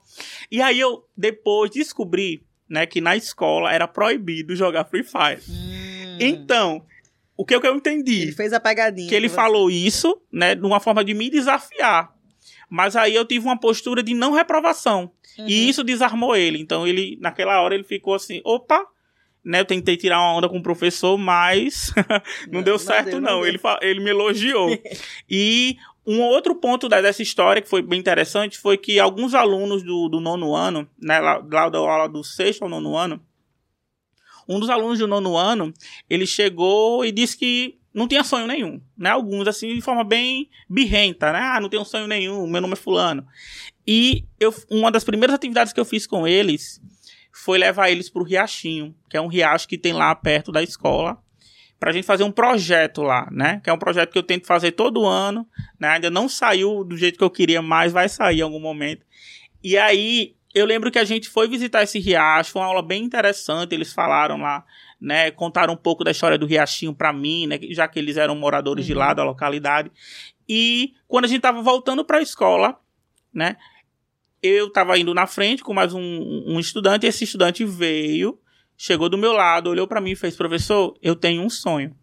E 0.51 0.63
aí 0.63 0.79
eu 0.79 1.05
depois 1.15 1.69
descobri, 1.69 2.43
né, 2.67 2.87
que 2.87 2.99
na 2.99 3.15
escola 3.15 3.71
era 3.71 3.87
proibido 3.87 4.55
jogar 4.55 4.85
Free 4.85 5.03
Fire. 5.03 5.43
Uhum. 5.47 5.74
Hum. 6.15 6.19
Então, 6.19 6.85
o 7.37 7.45
que, 7.45 7.55
eu 7.55 7.75
entendi? 7.75 8.21
Ele 8.21 8.31
fez 8.31 8.53
a 8.53 8.59
pegadinha. 8.59 9.09
Que 9.09 9.15
ele 9.15 9.29
falou 9.29 9.69
isso, 9.69 10.19
né, 10.31 10.55
de 10.55 10.65
uma 10.65 10.79
forma 10.79 11.03
de 11.03 11.13
me 11.13 11.29
desafiar. 11.29 12.13
Mas 12.69 12.95
aí 12.95 13.13
eu 13.13 13.25
tive 13.25 13.45
uma 13.45 13.59
postura 13.59 14.01
de 14.01 14.13
não 14.13 14.31
reprovação. 14.31 15.11
Uhum. 15.37 15.47
E 15.47 15.69
isso 15.69 15.83
desarmou 15.83 16.35
ele. 16.35 16.59
Então 16.59 16.87
ele, 16.87 17.17
naquela 17.21 17.61
hora, 17.61 17.75
ele 17.75 17.83
ficou 17.83 18.13
assim, 18.13 18.41
opa, 18.43 18.85
né? 19.43 19.59
Eu 19.59 19.65
tentei 19.65 19.95
tirar 19.95 20.19
uma 20.19 20.33
onda 20.33 20.49
com 20.49 20.57
o 20.57 20.63
professor, 20.63 21.17
mas 21.17 21.93
não, 22.47 22.53
não, 22.53 22.63
deu 22.63 22.79
certo, 22.79 23.19
não. 23.19 23.39
não. 23.39 23.45
Ele, 23.45 23.59
ele 23.81 23.99
me 23.99 24.09
elogiou. 24.09 24.69
e 25.29 25.77
um 26.05 26.21
outro 26.21 26.55
ponto 26.55 26.89
dessa 26.89 27.21
história 27.21 27.61
que 27.61 27.69
foi 27.69 27.81
bem 27.81 27.99
interessante 27.99 28.57
foi 28.57 28.77
que 28.77 28.99
alguns 28.99 29.33
alunos 29.33 29.83
do, 29.83 30.07
do 30.07 30.19
nono 30.19 30.55
ano, 30.55 30.87
né, 30.99 31.19
lá, 31.19 31.43
lá 31.51 31.69
da 31.69 31.77
aula 31.77 32.07
do 32.07 32.23
sexto 32.23 32.63
ao 32.63 32.69
nono 32.69 32.95
ano, 32.95 33.21
um 34.47 34.59
dos 34.59 34.69
alunos 34.69 34.99
do 34.99 35.07
nono 35.07 35.35
ano, 35.35 35.73
ele 36.09 36.25
chegou 36.25 37.05
e 37.05 37.11
disse 37.11 37.37
que 37.37 37.77
não 37.93 38.07
tinha 38.07 38.23
sonho 38.23 38.45
nenhum, 38.45 38.81
né? 38.97 39.09
Alguns, 39.09 39.47
assim, 39.47 39.73
de 39.73 39.81
forma 39.81 40.03
bem 40.03 40.49
birrenta, 40.69 41.31
né? 41.31 41.39
Ah, 41.39 41.61
não 41.61 41.69
tenho 41.69 41.85
sonho 41.85 42.07
nenhum, 42.07 42.45
meu 42.45 42.61
nome 42.61 42.73
é 42.73 42.75
fulano. 42.75 43.25
E 43.87 44.25
eu, 44.39 44.53
uma 44.69 44.91
das 44.91 45.03
primeiras 45.03 45.35
atividades 45.35 45.71
que 45.71 45.79
eu 45.79 45.85
fiz 45.85 46.05
com 46.05 46.27
eles 46.27 46.81
foi 47.31 47.57
levar 47.57 47.89
eles 47.89 48.09
para 48.09 48.21
o 48.21 48.25
Riachinho, 48.25 48.93
que 49.09 49.15
é 49.15 49.21
um 49.21 49.27
riacho 49.27 49.67
que 49.67 49.77
tem 49.77 49.93
lá 49.93 50.13
perto 50.13 50.51
da 50.51 50.61
escola, 50.61 51.17
para 51.79 51.91
a 51.91 51.93
gente 51.93 52.05
fazer 52.05 52.23
um 52.23 52.31
projeto 52.31 53.01
lá, 53.01 53.29
né? 53.31 53.61
Que 53.63 53.69
é 53.69 53.73
um 53.73 53.77
projeto 53.77 54.11
que 54.11 54.17
eu 54.17 54.23
tento 54.23 54.47
fazer 54.47 54.71
todo 54.71 55.05
ano, 55.05 55.47
né? 55.79 55.89
Ainda 55.89 56.09
não 56.09 56.27
saiu 56.27 56.83
do 56.83 56.97
jeito 56.97 57.17
que 57.17 57.23
eu 57.23 57.29
queria, 57.29 57.61
mas 57.61 57.93
vai 57.93 58.09
sair 58.09 58.39
em 58.39 58.41
algum 58.41 58.59
momento. 58.59 59.05
E 59.63 59.77
aí 59.77 60.35
eu 60.55 60.65
lembro 60.65 60.89
que 60.89 60.97
a 60.97 61.03
gente 61.03 61.27
foi 61.27 61.49
visitar 61.49 61.83
esse 61.83 61.99
riacho, 61.99 62.53
foi 62.53 62.61
uma 62.61 62.69
aula 62.69 62.81
bem 62.81 63.03
interessante, 63.03 63.75
eles 63.75 63.91
falaram 63.91 64.37
lá, 64.37 64.65
né, 64.99 65.29
contaram 65.29 65.73
um 65.73 65.77
pouco 65.77 66.01
da 66.01 66.11
história 66.11 66.37
do 66.37 66.45
riachinho 66.45 66.95
para 66.95 67.11
mim, 67.11 67.45
né, 67.45 67.59
já 67.71 67.89
que 67.89 67.99
eles 67.99 68.15
eram 68.15 68.35
moradores 68.35 68.85
uhum. 68.85 68.87
de 68.87 68.93
lá 68.93 69.13
da 69.13 69.21
localidade. 69.25 69.91
E 70.47 70.93
quando 71.09 71.25
a 71.25 71.27
gente 71.27 71.41
tava 71.41 71.61
voltando 71.61 72.05
para 72.05 72.19
a 72.19 72.21
escola, 72.21 72.79
né, 73.33 73.57
eu 74.41 74.71
tava 74.71 74.97
indo 74.97 75.13
na 75.13 75.27
frente 75.27 75.61
com 75.61 75.73
mais 75.73 75.93
um, 75.93 76.01
um 76.47 76.57
estudante, 76.57 77.05
e 77.05 77.09
esse 77.09 77.25
estudante 77.25 77.65
veio, 77.65 78.39
chegou 78.77 79.09
do 79.09 79.17
meu 79.17 79.33
lado, 79.33 79.69
olhou 79.69 79.87
para 79.87 79.99
mim 79.99 80.11
e 80.11 80.15
fez: 80.15 80.37
"Professor, 80.37 80.97
eu 81.01 81.17
tenho 81.17 81.41
um 81.41 81.49
sonho". 81.49 81.93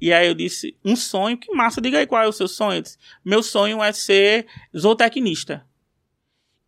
E 0.00 0.12
aí 0.12 0.28
eu 0.28 0.34
disse: 0.34 0.76
"Um 0.84 0.94
sonho? 0.94 1.36
Que 1.36 1.52
massa, 1.52 1.80
diga 1.80 1.98
aí 1.98 2.06
qual 2.06 2.22
é 2.22 2.28
o 2.28 2.32
seu 2.32 2.46
sonho?". 2.46 2.82
Disse, 2.82 2.98
"Meu 3.24 3.42
sonho 3.42 3.82
é 3.82 3.92
ser 3.92 4.46
zootecnista". 4.76 5.67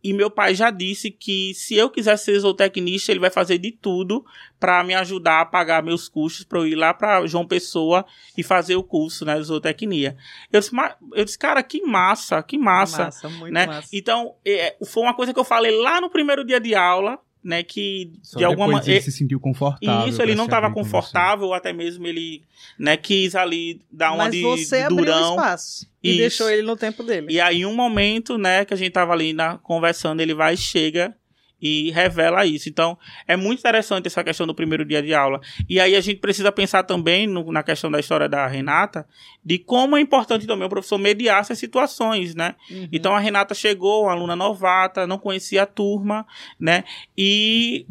E 0.03 0.13
meu 0.13 0.31
pai 0.31 0.55
já 0.55 0.71
disse 0.71 1.11
que 1.11 1.53
se 1.53 1.75
eu 1.75 1.89
quiser 1.89 2.17
ser 2.17 2.39
zootecnista, 2.39 3.11
ele 3.11 3.19
vai 3.19 3.29
fazer 3.29 3.57
de 3.57 3.71
tudo 3.71 4.25
para 4.59 4.83
me 4.83 4.95
ajudar 4.95 5.41
a 5.41 5.45
pagar 5.45 5.83
meus 5.83 6.09
custos 6.09 6.43
para 6.43 6.59
eu 6.59 6.67
ir 6.67 6.75
lá 6.75 6.93
para 6.93 7.25
João 7.27 7.45
Pessoa 7.45 8.05
e 8.37 8.43
fazer 8.43 8.75
o 8.75 8.83
curso, 8.83 9.25
né, 9.25 9.35
de 9.37 9.43
zootecnia. 9.43 10.17
Eu 10.51 10.59
disse, 10.59 10.71
eu 11.13 11.25
disse, 11.25 11.37
cara, 11.37 11.61
que 11.61 11.81
massa, 11.85 12.41
que 12.41 12.57
massa, 12.57 13.05
massa 13.05 13.29
muito 13.29 13.53
né? 13.53 13.67
Massa. 13.67 13.89
Então, 13.93 14.35
é, 14.45 14.75
foi 14.85 15.03
uma 15.03 15.13
coisa 15.13 15.33
que 15.33 15.39
eu 15.39 15.43
falei 15.43 15.75
lá 15.79 16.01
no 16.01 16.09
primeiro 16.09 16.43
dia 16.43 16.59
de 16.59 16.73
aula, 16.73 17.19
né, 17.43 17.63
que 17.63 18.11
Só 18.21 18.37
de 18.37 18.45
alguma 18.45 18.67
maneira 18.67 18.93
ele 18.93 19.01
se 19.01 19.11
sentiu 19.11 19.39
confortável. 19.39 20.07
Isso, 20.07 20.21
ele 20.21 20.35
não 20.35 20.45
estava 20.45 20.71
confortável, 20.71 21.47
ou 21.47 21.53
até 21.53 21.73
mesmo 21.73 22.05
ele, 22.05 22.43
né, 22.77 22.95
quis 22.95 23.35
ali 23.35 23.81
dar 23.91 24.11
uma 24.11 24.25
Mas 24.25 24.33
de, 24.33 24.41
você 24.41 24.87
durão. 24.87 25.13
Abriu 25.13 25.29
espaço 25.29 25.87
e 26.03 26.09
isso. 26.09 26.19
deixou 26.19 26.49
ele 26.49 26.61
no 26.63 26.75
tempo 26.75 27.03
dele. 27.03 27.27
E 27.29 27.39
aí 27.39 27.65
um 27.65 27.75
momento, 27.75 28.37
né, 28.37 28.65
que 28.65 28.73
a 28.73 28.77
gente 28.77 28.91
tava 28.91 29.13
ali 29.13 29.33
na, 29.33 29.57
conversando, 29.57 30.21
ele 30.21 30.33
vai 30.33 30.55
chega 30.55 31.15
e 31.61 31.91
revela 31.91 32.45
isso. 32.45 32.67
Então, 32.67 32.97
é 33.27 33.35
muito 33.35 33.59
interessante 33.59 34.07
essa 34.07 34.23
questão 34.23 34.47
do 34.47 34.55
primeiro 34.55 34.83
dia 34.83 35.01
de 35.01 35.13
aula. 35.13 35.39
E 35.69 35.79
aí 35.79 35.95
a 35.95 36.01
gente 36.01 36.19
precisa 36.19 36.51
pensar 36.51 36.83
também 36.83 37.27
no, 37.27 37.51
na 37.51 37.61
questão 37.61 37.91
da 37.91 37.99
história 37.99 38.27
da 38.27 38.47
Renata, 38.47 39.07
de 39.43 39.59
como 39.59 39.95
é 39.95 40.01
importante 40.01 40.47
também 40.47 40.65
o 40.65 40.69
professor 40.69 40.97
mediar 40.97 41.41
essas 41.41 41.59
situações, 41.59 42.33
né? 42.33 42.55
Uhum. 42.69 42.87
Então, 42.91 43.15
a 43.15 43.19
Renata 43.19 43.53
chegou, 43.53 44.03
uma 44.03 44.11
aluna 44.11 44.35
novata, 44.35 45.05
não 45.05 45.19
conhecia 45.19 45.63
a 45.63 45.67
turma, 45.67 46.25
né? 46.59 46.83
E 47.15 47.85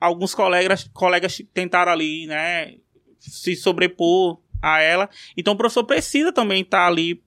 alguns 0.00 0.34
colegas, 0.34 0.90
colegas 0.92 1.40
tentaram 1.54 1.92
ali, 1.92 2.26
né, 2.26 2.74
se 3.20 3.54
sobrepor 3.54 4.40
a 4.60 4.80
ela. 4.80 5.08
Então, 5.36 5.54
o 5.54 5.56
professor 5.56 5.84
precisa 5.84 6.32
também 6.32 6.62
estar 6.62 6.88
ali 6.88 7.22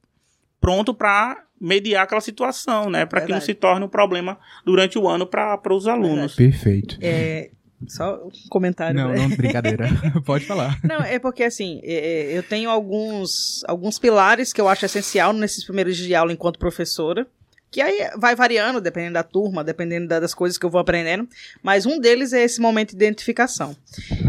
pronto 0.60 0.94
para 0.94 1.46
mediar 1.60 2.04
aquela 2.04 2.22
situação, 2.22 2.90
né? 2.90 3.06
Para 3.06 3.22
que 3.22 3.32
não 3.32 3.42
se 3.42 3.54
torne 3.54 3.86
um 3.86 3.90
problema 3.90 4.38
durante 4.66 4.98
o 4.98 5.08
ano 5.08 5.26
para 5.26 5.74
os 5.74 5.88
alunos. 5.88 6.36
Verdade. 6.36 6.52
Perfeito. 6.52 6.98
É, 7.02 7.50
só 7.88 8.16
um 8.26 8.50
comentário. 8.50 8.96
Não, 8.96 9.14
não, 9.14 9.30
brincadeira. 9.30 9.88
Pode 10.26 10.46
falar. 10.46 10.80
Não, 10.84 11.02
é 11.02 11.20
porque 11.20 11.44
assim, 11.44 11.82
é, 11.84 11.94
é, 11.94 12.38
eu 12.38 12.44
tenho 12.44 12.70
alguns, 12.70 13.64
alguns 13.68 14.00
pilares 14.00 14.54
que 14.54 14.62
eu 14.62 14.68
acho 14.68 14.86
essencial 14.86 15.34
nesses 15.34 15.64
primeiros 15.64 15.96
dias 15.96 16.08
de 16.08 16.16
aula 16.16 16.34
enquanto 16.34 16.60
professora. 16.60 17.28
Que 17.72 17.82
aí 17.82 18.10
vai 18.18 18.36
variando, 18.36 18.80
dependendo 18.80 19.16
da 19.16 19.24
turma, 19.24 19.62
dependendo 19.62 20.08
das 20.08 20.34
coisas 20.34 20.58
que 20.58 20.66
eu 20.66 20.70
vou 20.70 20.80
aprendendo. 20.80 21.28
Mas 21.62 21.86
um 21.86 22.00
deles 22.00 22.32
é 22.32 22.42
esse 22.42 22.62
momento 22.62 22.92
de 22.92 22.96
identificação. 22.96 23.76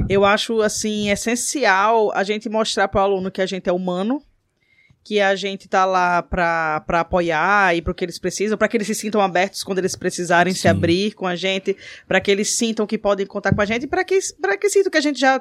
Eu 0.08 0.24
acho, 0.24 0.62
assim, 0.62 1.10
essencial 1.10 2.10
a 2.12 2.24
gente 2.24 2.48
mostrar 2.48 2.88
para 2.88 3.02
o 3.02 3.04
aluno 3.04 3.30
que 3.30 3.40
a 3.40 3.46
gente 3.46 3.68
é 3.68 3.72
humano, 3.72 4.20
que 5.06 5.20
a 5.20 5.36
gente 5.36 5.68
tá 5.68 5.84
lá 5.84 6.20
para 6.20 6.82
apoiar 6.88 7.76
e 7.76 7.80
para 7.80 7.92
o 7.92 7.94
que 7.94 8.04
eles 8.04 8.18
precisam, 8.18 8.58
para 8.58 8.66
que 8.66 8.76
eles 8.76 8.88
se 8.88 8.94
sintam 8.96 9.20
abertos 9.20 9.62
quando 9.62 9.78
eles 9.78 9.94
precisarem 9.94 10.52
Sim. 10.52 10.62
se 10.62 10.66
abrir 10.66 11.14
com 11.14 11.28
a 11.28 11.36
gente, 11.36 11.76
para 12.08 12.20
que 12.20 12.28
eles 12.28 12.56
sintam 12.56 12.88
que 12.88 12.98
podem 12.98 13.24
contar 13.24 13.54
com 13.54 13.62
a 13.62 13.64
gente, 13.64 13.86
para 13.86 14.02
que 14.02 14.18
para 14.42 14.56
que 14.56 14.68
sintam 14.68 14.90
que 14.90 14.98
a 14.98 15.00
gente 15.00 15.20
já 15.20 15.40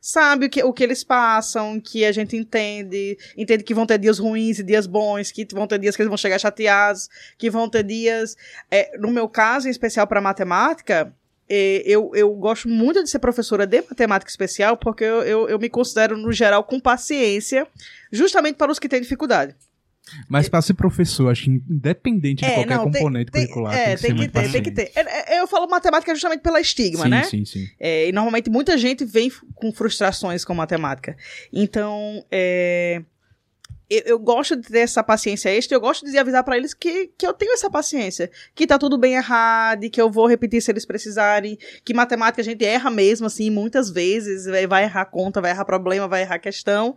sabe 0.00 0.46
o 0.46 0.48
que, 0.48 0.62
o 0.62 0.72
que 0.72 0.84
eles 0.84 1.02
passam, 1.02 1.80
que 1.80 2.04
a 2.04 2.12
gente 2.12 2.36
entende, 2.36 3.18
entende 3.36 3.64
que 3.64 3.74
vão 3.74 3.84
ter 3.84 3.98
dias 3.98 4.20
ruins 4.20 4.60
e 4.60 4.62
dias 4.62 4.86
bons, 4.86 5.32
que 5.32 5.44
vão 5.52 5.66
ter 5.66 5.80
dias 5.80 5.96
que 5.96 6.02
eles 6.02 6.08
vão 6.08 6.16
chegar 6.16 6.38
chateados, 6.38 7.08
que 7.36 7.50
vão 7.50 7.68
ter 7.68 7.82
dias. 7.82 8.36
É, 8.70 8.96
no 8.96 9.10
meu 9.10 9.28
caso, 9.28 9.66
em 9.66 9.72
especial 9.72 10.06
para 10.06 10.20
matemática, 10.20 11.12
eu, 11.50 12.12
eu 12.14 12.32
gosto 12.34 12.68
muito 12.68 13.02
de 13.02 13.10
ser 13.10 13.18
professora 13.18 13.66
de 13.66 13.82
matemática 13.82 14.30
especial, 14.30 14.76
porque 14.76 15.04
eu, 15.04 15.22
eu, 15.22 15.48
eu 15.48 15.58
me 15.58 15.68
considero, 15.68 16.16
no 16.16 16.32
geral, 16.32 16.62
com 16.64 16.78
paciência, 16.78 17.66
justamente 18.12 18.56
para 18.56 18.70
os 18.70 18.78
que 18.78 18.88
têm 18.88 19.00
dificuldade. 19.00 19.54
Mas 20.28 20.48
para 20.48 20.62
ser 20.62 20.74
professor, 20.74 21.30
acho 21.30 21.44
que 21.44 21.50
independente 21.50 22.44
de 22.44 22.50
é, 22.50 22.54
qualquer 22.54 22.76
não, 22.76 22.84
componente 22.84 23.30
tem, 23.30 23.42
curricular, 23.42 23.74
é, 23.74 23.96
tem, 23.96 24.14
que, 24.14 24.28
ter, 24.28 24.50
tem 24.50 24.62
que 24.62 24.70
ter. 24.70 24.90
É, 24.94 25.36
é, 25.36 25.40
eu 25.40 25.46
falo 25.46 25.68
matemática 25.68 26.12
justamente 26.14 26.40
pela 26.40 26.60
estigma, 26.60 27.04
sim, 27.04 27.10
né? 27.10 27.22
Sim, 27.24 27.44
sim, 27.44 27.68
é, 27.78 28.08
e 28.08 28.12
normalmente 28.12 28.50
muita 28.50 28.76
gente 28.76 29.04
vem 29.04 29.30
com 29.54 29.72
frustrações 29.72 30.44
com 30.44 30.54
matemática. 30.54 31.16
Então, 31.52 32.24
é, 32.30 33.02
eu, 33.90 34.02
eu, 34.06 34.18
gosto 34.18 34.54
de 34.54 34.68
ter 34.68 34.78
essa 34.78 35.02
paciência 35.02 35.50
extra, 35.50 35.76
eu 35.76 35.80
gosto 35.80 36.06
de 36.06 36.16
avisar 36.16 36.44
para 36.44 36.56
eles 36.56 36.72
que, 36.72 37.10
que 37.18 37.26
eu 37.26 37.32
tenho 37.34 37.52
essa 37.52 37.68
paciência, 37.68 38.30
que 38.54 38.66
tá 38.66 38.78
tudo 38.78 38.96
bem 38.96 39.14
errado, 39.14 39.90
que 39.90 40.00
eu 40.00 40.08
vou 40.08 40.28
repetir 40.28 40.62
se 40.62 40.70
eles 40.70 40.86
precisarem, 40.86 41.58
que 41.84 41.92
matemática 41.92 42.40
a 42.40 42.44
gente 42.44 42.64
erra 42.64 42.90
mesmo, 42.90 43.26
assim, 43.26 43.50
muitas 43.50 43.90
vezes, 43.90 44.46
vai 44.68 44.84
errar 44.84 45.06
conta, 45.06 45.40
vai 45.40 45.50
errar 45.50 45.64
problema, 45.64 46.06
vai 46.06 46.22
errar 46.22 46.38
questão, 46.38 46.94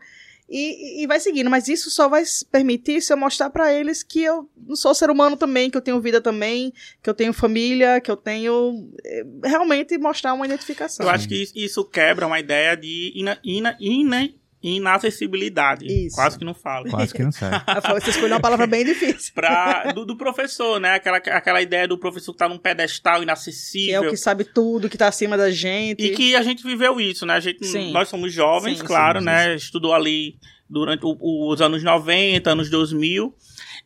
e, 0.50 1.04
e 1.04 1.08
vai 1.08 1.20
seguindo. 1.20 1.50
Mas 1.50 1.68
isso 1.68 1.90
só 1.90 2.08
vai 2.08 2.24
permitir 2.52 3.02
se 3.02 3.12
eu 3.12 3.18
mostrar 3.18 3.50
para 3.50 3.74
eles 3.74 4.04
que 4.04 4.22
eu 4.22 4.48
não 4.68 4.76
sou 4.76 4.94
ser 4.94 5.10
humano 5.10 5.36
também, 5.36 5.70
que 5.70 5.78
eu 5.78 5.82
tenho 5.82 6.00
vida 6.00 6.22
também, 6.22 6.72
que 7.02 7.10
eu 7.10 7.14
tenho 7.14 7.34
família, 7.34 8.00
que 8.00 8.12
eu 8.12 8.18
tenho. 8.18 8.88
Eh, 9.04 9.26
realmente 9.44 9.98
mostrar 9.98 10.34
uma 10.34 10.46
identificação. 10.46 11.06
Eu 11.06 11.12
acho 11.12 11.28
que 11.28 11.48
isso 11.56 11.84
quebra 11.86 12.28
uma 12.28 12.40
ideia 12.40 12.76
de 12.76 13.14
ina, 13.16 13.40
ina, 13.44 13.78
ina, 13.80 14.30
inacessibilidade. 14.63 15.86
Isso. 15.86 16.15
Quase 16.15 16.39
que 16.39 16.45
não 16.45 16.54
falo. 16.54 16.89
Quase 16.89 17.13
que 17.13 17.21
não 17.21 17.32
sai. 17.32 17.52
Você 17.99 18.12
escolheu 18.12 18.36
uma 18.36 18.39
palavra 18.39 18.65
bem 18.65 18.86
difícil. 18.86 19.34
pra, 19.36 19.91
do, 19.91 20.06
do, 20.06 20.15
professor, 20.15 20.80
né? 20.80 20.95
Aquela, 20.95 21.17
aquela 21.17 21.62
ideia 21.62 21.88
do 21.88 21.97
professor 21.97 22.32
que 22.32 22.38
tá 22.38 22.47
num 22.47 22.58
pedestal 22.58 23.21
inacessível. 23.21 24.02
Que 24.02 24.06
é 24.06 24.10
o 24.10 24.12
que 24.12 24.17
sabe 24.17 24.45
tudo, 24.45 24.89
que 24.89 24.97
tá 24.97 25.10
acima 25.10 25.36
da 25.36 25.52
gente. 25.52 26.02
E 26.02 26.15
que 26.15 26.36
a 26.36 26.41
gente 26.41 26.63
viveu 26.63 26.99
isso, 26.99 27.26
né? 27.26 27.34
A 27.34 27.39
gente, 27.41 27.65
sim. 27.65 27.91
Nós 27.91 28.08
somos 28.08 28.32
jovens, 28.32 28.80
sim, 28.80 28.86
claro, 28.86 29.19
sim, 29.19 29.26
né? 29.26 29.54
Estudou 29.56 29.93
ali 29.93 30.38
durante 30.69 31.06
o, 31.06 31.17
os 31.52 31.62
anos 31.62 31.84
90, 31.84 32.49
anos 32.49 32.69
2000. 32.69 33.36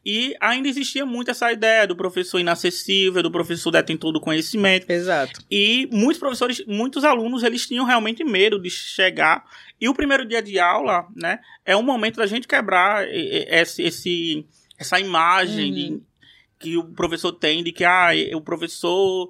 E 0.10 0.38
ainda 0.40 0.70
existia 0.70 1.06
muito 1.06 1.32
essa 1.32 1.52
ideia 1.52 1.86
do 1.86 1.94
professor 1.94 2.40
inacessível, 2.40 3.22
do 3.22 3.30
professor 3.30 3.72
detentor 3.72 4.14
do 4.14 4.22
conhecimento. 4.22 4.90
Exato. 4.90 5.42
E 5.52 5.86
muitos 5.92 6.18
professores, 6.18 6.66
muitos 6.66 7.04
alunos, 7.04 7.44
eles 7.44 7.68
tinham 7.68 7.84
realmente 7.84 8.24
medo 8.24 8.58
de 8.58 8.70
chegar. 8.70 9.44
E 9.82 9.90
o 9.90 9.94
primeiro 9.94 10.26
dia 10.26 10.42
de 10.42 10.58
aula, 10.60 11.06
né, 11.14 11.40
é 11.66 11.76
um 11.76 11.84
momento 11.84 12.16
da 12.16 12.26
gente 12.26 12.48
quebrar 12.48 13.06
esse, 13.06 13.84
esse 13.84 14.46
essa 14.80 14.98
imagem 14.98 15.66
uhum. 15.66 15.76
de, 15.76 16.04
que 16.58 16.78
o 16.78 16.86
professor 16.86 17.34
tem 17.34 17.62
de 17.62 17.74
que 17.74 17.84
ah, 17.84 18.12
o 18.34 18.40
professor 18.40 19.30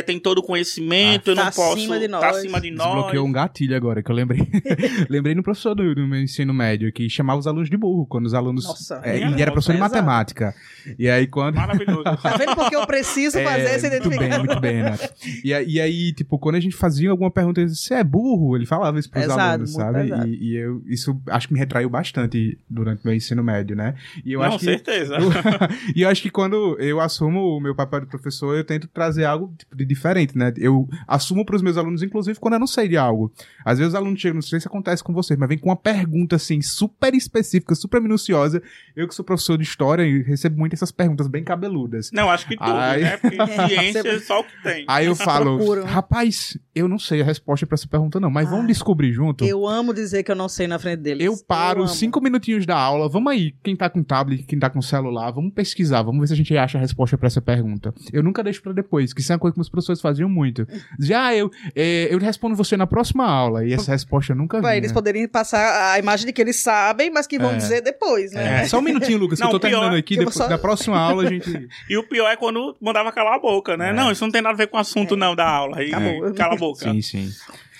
tem 0.00 0.18
todo 0.18 0.38
o 0.38 0.42
conhecimento, 0.42 1.28
ah, 1.28 1.32
eu 1.32 1.36
não 1.36 1.44
tá 1.44 1.52
posso. 1.52 1.76
Acima 1.78 1.98
de 1.98 2.08
nós. 2.08 2.20
Tá 2.20 2.30
acima 2.30 2.60
de 2.60 2.70
nós. 2.70 2.86
Desbloqueou 2.86 3.26
um 3.26 3.32
gatilho 3.32 3.76
agora 3.76 4.02
que 4.02 4.10
eu 4.10 4.14
lembrei. 4.14 4.48
lembrei 5.10 5.34
no 5.34 5.42
professor 5.42 5.74
do, 5.74 5.94
do, 5.94 6.06
meu 6.06 6.20
ensino 6.20 6.54
médio 6.54 6.92
que 6.92 7.10
chamava 7.10 7.40
os 7.40 7.46
alunos 7.46 7.68
de 7.68 7.76
burro, 7.76 8.06
quando 8.06 8.26
os 8.26 8.34
alunos. 8.34 8.64
Nossa, 8.64 9.00
é, 9.04 9.18
e 9.18 9.42
era 9.42 9.50
professor 9.50 9.74
de 9.74 9.80
matemática. 9.80 10.54
E 10.98 11.08
aí 11.08 11.26
quando. 11.26 11.56
Maravilhoso. 11.56 12.04
tá 12.04 12.36
vendo 12.36 12.54
porque 12.54 12.76
eu 12.76 12.86
preciso 12.86 13.38
é, 13.38 13.44
fazer 13.44 13.62
essa 13.62 13.86
identificação? 13.88 14.38
Muito 14.38 14.60
bem, 14.60 14.82
muito 14.82 14.82
bem, 14.82 14.82
né? 14.82 14.98
E, 15.44 15.72
e 15.74 15.80
aí, 15.80 16.12
tipo, 16.12 16.38
quando 16.38 16.56
a 16.56 16.60
gente 16.60 16.76
fazia 16.76 17.10
alguma 17.10 17.30
pergunta, 17.30 17.66
você 17.66 17.94
é 17.94 18.04
burro? 18.04 18.56
Ele 18.56 18.66
falava 18.66 18.98
isso 18.98 19.10
pros 19.10 19.24
pesado, 19.24 19.40
alunos, 19.40 19.72
sabe? 19.72 20.10
E, 20.28 20.52
e, 20.52 20.56
eu, 20.56 20.82
isso 20.86 21.20
acho 21.28 21.48
que 21.48 21.54
me 21.54 21.58
retraiu 21.58 21.90
bastante 21.90 22.58
durante 22.68 23.02
o 23.02 23.06
meu 23.06 23.14
ensino 23.14 23.42
médio, 23.42 23.74
né? 23.74 23.94
E 24.24 24.32
eu 24.32 24.40
não, 24.40 24.46
acho 24.46 24.58
que, 24.58 24.64
certeza. 24.64 25.16
e 25.94 26.02
eu 26.02 26.08
acho 26.08 26.22
que 26.22 26.30
quando 26.30 26.76
eu 26.78 27.00
assumo 27.00 27.56
o 27.56 27.60
meu 27.60 27.74
papel 27.74 28.00
de 28.00 28.06
professor, 28.06 28.56
eu 28.56 28.64
tento 28.64 28.88
trazer 28.88 29.24
algo 29.24 29.52
tipo, 29.58 29.74
diferente, 29.86 30.36
né? 30.36 30.52
eu 30.56 30.88
assumo 31.06 31.44
para 31.44 31.56
os 31.56 31.62
meus 31.62 31.76
alunos, 31.76 32.02
inclusive, 32.02 32.38
quando 32.38 32.54
eu 32.54 32.60
não 32.60 32.66
sei 32.66 32.88
de 32.88 32.96
algo. 32.96 33.32
Às 33.64 33.78
vezes 33.78 33.92
os 33.92 33.98
alunos 33.98 34.20
chegam, 34.20 34.36
não 34.36 34.42
sei 34.42 34.60
se 34.60 34.66
acontece 34.66 35.02
com 35.02 35.12
vocês, 35.12 35.38
mas 35.38 35.48
vem 35.48 35.58
com 35.58 35.68
uma 35.68 35.76
pergunta, 35.76 36.36
assim, 36.36 36.60
super 36.62 37.14
específica, 37.14 37.74
super 37.74 38.00
minuciosa. 38.00 38.62
Eu 38.94 39.08
que 39.08 39.14
sou 39.14 39.24
professor 39.24 39.56
de 39.56 39.64
história 39.64 40.04
e 40.04 40.22
recebo 40.22 40.58
muito 40.58 40.74
essas 40.74 40.90
perguntas 40.90 41.26
bem 41.26 41.44
cabeludas. 41.44 42.10
Não, 42.12 42.30
acho 42.30 42.46
que 42.46 42.56
tudo, 42.56 42.70
Aí... 42.70 43.02
né? 43.02 43.16
Porque 43.16 43.36
ciência 43.68 44.08
é 44.08 44.18
só 44.20 44.40
o 44.40 44.44
que 44.44 44.62
tem. 44.62 44.84
Aí 44.88 45.06
eu 45.06 45.16
falo, 45.16 45.84
rapaz, 45.84 46.58
eu 46.74 46.88
não 46.88 46.98
sei 46.98 47.20
a 47.20 47.24
resposta 47.24 47.66
para 47.66 47.74
essa 47.74 47.88
pergunta 47.88 48.20
não, 48.20 48.30
mas 48.30 48.48
vamos 48.48 48.66
descobrir 48.66 49.12
junto. 49.12 49.44
Eu 49.44 49.66
amo 49.66 49.92
dizer 49.92 50.22
que 50.22 50.30
eu 50.30 50.36
não 50.36 50.48
sei 50.48 50.66
na 50.66 50.78
frente 50.78 51.00
deles. 51.00 51.26
Eu 51.26 51.36
paro 51.46 51.82
eu 51.82 51.88
cinco 51.88 52.20
minutinhos 52.20 52.66
da 52.66 52.76
aula, 52.76 53.08
vamos 53.08 53.32
aí, 53.32 53.54
quem 53.62 53.76
tá 53.76 53.88
com 53.88 54.02
tablet, 54.02 54.44
quem 54.44 54.58
tá 54.58 54.70
com 54.70 54.80
celular, 54.80 55.30
vamos 55.30 55.52
pesquisar, 55.52 56.02
vamos 56.02 56.20
ver 56.20 56.26
se 56.28 56.32
a 56.32 56.36
gente 56.36 56.56
acha 56.56 56.78
a 56.78 56.80
resposta 56.80 57.16
para 57.18 57.26
essa 57.26 57.40
pergunta. 57.40 57.94
Eu 58.12 58.22
nunca 58.22 58.42
deixo 58.42 58.62
para 58.62 58.72
depois, 58.72 59.12
que 59.12 59.20
isso 59.20 59.32
é 59.32 59.34
uma 59.34 59.40
coisa 59.40 59.54
que 59.54 59.60
os 59.60 59.68
professores 59.72 60.00
faziam 60.00 60.28
muito. 60.28 60.66
Já 61.00 61.22
ah, 61.26 61.36
eu, 61.36 61.50
é, 61.74 62.12
eu 62.12 62.18
respondo 62.18 62.56
você 62.56 62.76
na 62.76 62.86
próxima 62.86 63.24
aula. 63.24 63.64
E 63.64 63.72
essa 63.72 63.92
resposta 63.92 64.32
eu 64.32 64.36
nunca 64.36 64.60
vi. 64.60 64.76
Eles 64.76 64.92
poderiam 64.92 65.28
passar 65.28 65.92
a 65.92 65.98
imagem 65.98 66.26
de 66.26 66.32
que 66.32 66.40
eles 66.40 66.60
sabem, 66.60 67.10
mas 67.10 67.26
que 67.26 67.38
vão 67.38 67.52
é. 67.52 67.56
dizer 67.56 67.80
depois, 67.80 68.32
né? 68.32 68.62
É. 68.62 68.64
Só 68.66 68.78
um 68.78 68.82
minutinho, 68.82 69.18
Lucas, 69.18 69.38
não, 69.38 69.48
que 69.48 69.54
eu 69.54 69.60
tô 69.60 69.68
terminando 69.68 69.94
aqui. 69.94 70.16
Depois, 70.16 70.34
só... 70.34 70.48
Da 70.48 70.58
próxima 70.58 70.98
aula 70.98 71.24
a 71.24 71.26
gente. 71.26 71.68
e 71.88 71.96
o 71.96 72.02
pior 72.02 72.28
é 72.28 72.36
quando 72.36 72.76
mandava 72.80 73.12
calar 73.12 73.34
a 73.34 73.38
boca, 73.38 73.76
né? 73.76 73.90
É. 73.90 73.92
Não, 73.92 74.10
isso 74.10 74.24
não 74.24 74.30
tem 74.30 74.42
nada 74.42 74.54
a 74.54 74.56
ver 74.56 74.66
com 74.66 74.76
o 74.76 74.80
assunto, 74.80 75.14
é. 75.14 75.16
não, 75.16 75.34
da 75.34 75.48
aula. 75.48 75.80
Acabou. 75.80 76.34
Cala 76.34 76.54
a 76.54 76.58
boca. 76.58 76.92
Sim, 76.92 77.00
sim. 77.00 77.30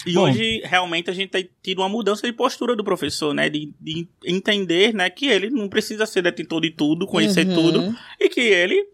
E 0.06 0.14
Bom, 0.14 0.22
hoje, 0.22 0.60
realmente, 0.64 1.10
a 1.10 1.12
gente 1.12 1.30
tem 1.30 1.48
tido 1.62 1.80
uma 1.80 1.88
mudança 1.88 2.26
de 2.26 2.32
postura 2.32 2.74
do 2.74 2.82
professor, 2.82 3.32
né? 3.32 3.48
De, 3.48 3.72
de 3.80 4.08
entender, 4.24 4.92
né, 4.94 5.08
que 5.08 5.26
ele 5.26 5.50
não 5.50 5.68
precisa 5.68 6.06
ser 6.06 6.22
detentor 6.22 6.60
de 6.60 6.70
tudo, 6.70 7.06
conhecer 7.06 7.46
uhum. 7.46 7.54
tudo, 7.54 7.96
e 8.18 8.28
que 8.28 8.40
ele 8.40 8.86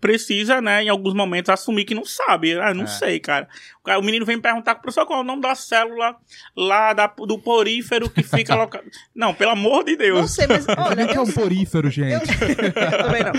precisa, 0.00 0.60
né, 0.60 0.84
em 0.84 0.88
alguns 0.88 1.14
momentos, 1.14 1.50
assumir 1.50 1.84
que 1.84 1.94
não 1.94 2.04
sabe. 2.04 2.58
Ah, 2.58 2.72
não 2.72 2.84
é. 2.84 2.86
sei, 2.86 3.18
cara. 3.18 3.48
O 3.98 4.02
menino 4.02 4.26
vem 4.26 4.36
me 4.36 4.42
perguntar 4.42 4.74
pro 4.74 4.82
professor 4.82 5.06
qual 5.06 5.20
é 5.20 5.22
o 5.22 5.24
nome 5.24 5.40
da 5.40 5.54
célula 5.54 6.14
lá 6.54 6.92
da, 6.92 7.06
do 7.06 7.38
porífero 7.38 8.10
que 8.10 8.22
fica 8.22 8.54
local. 8.54 8.82
Não, 9.14 9.32
pelo 9.32 9.52
amor 9.52 9.82
de 9.82 9.96
Deus. 9.96 10.20
Não 10.20 10.28
sei, 10.28 10.46
mas 10.46 10.66
olha. 10.76 11.06
O 11.06 11.08
que 11.08 11.16
é 11.16 11.20
um 11.20 11.32
porífero, 11.32 11.90
gente? 11.90 12.12
Eu, 12.12 12.66
eu, 12.66 13.04
também 13.04 13.22
não. 13.24 13.32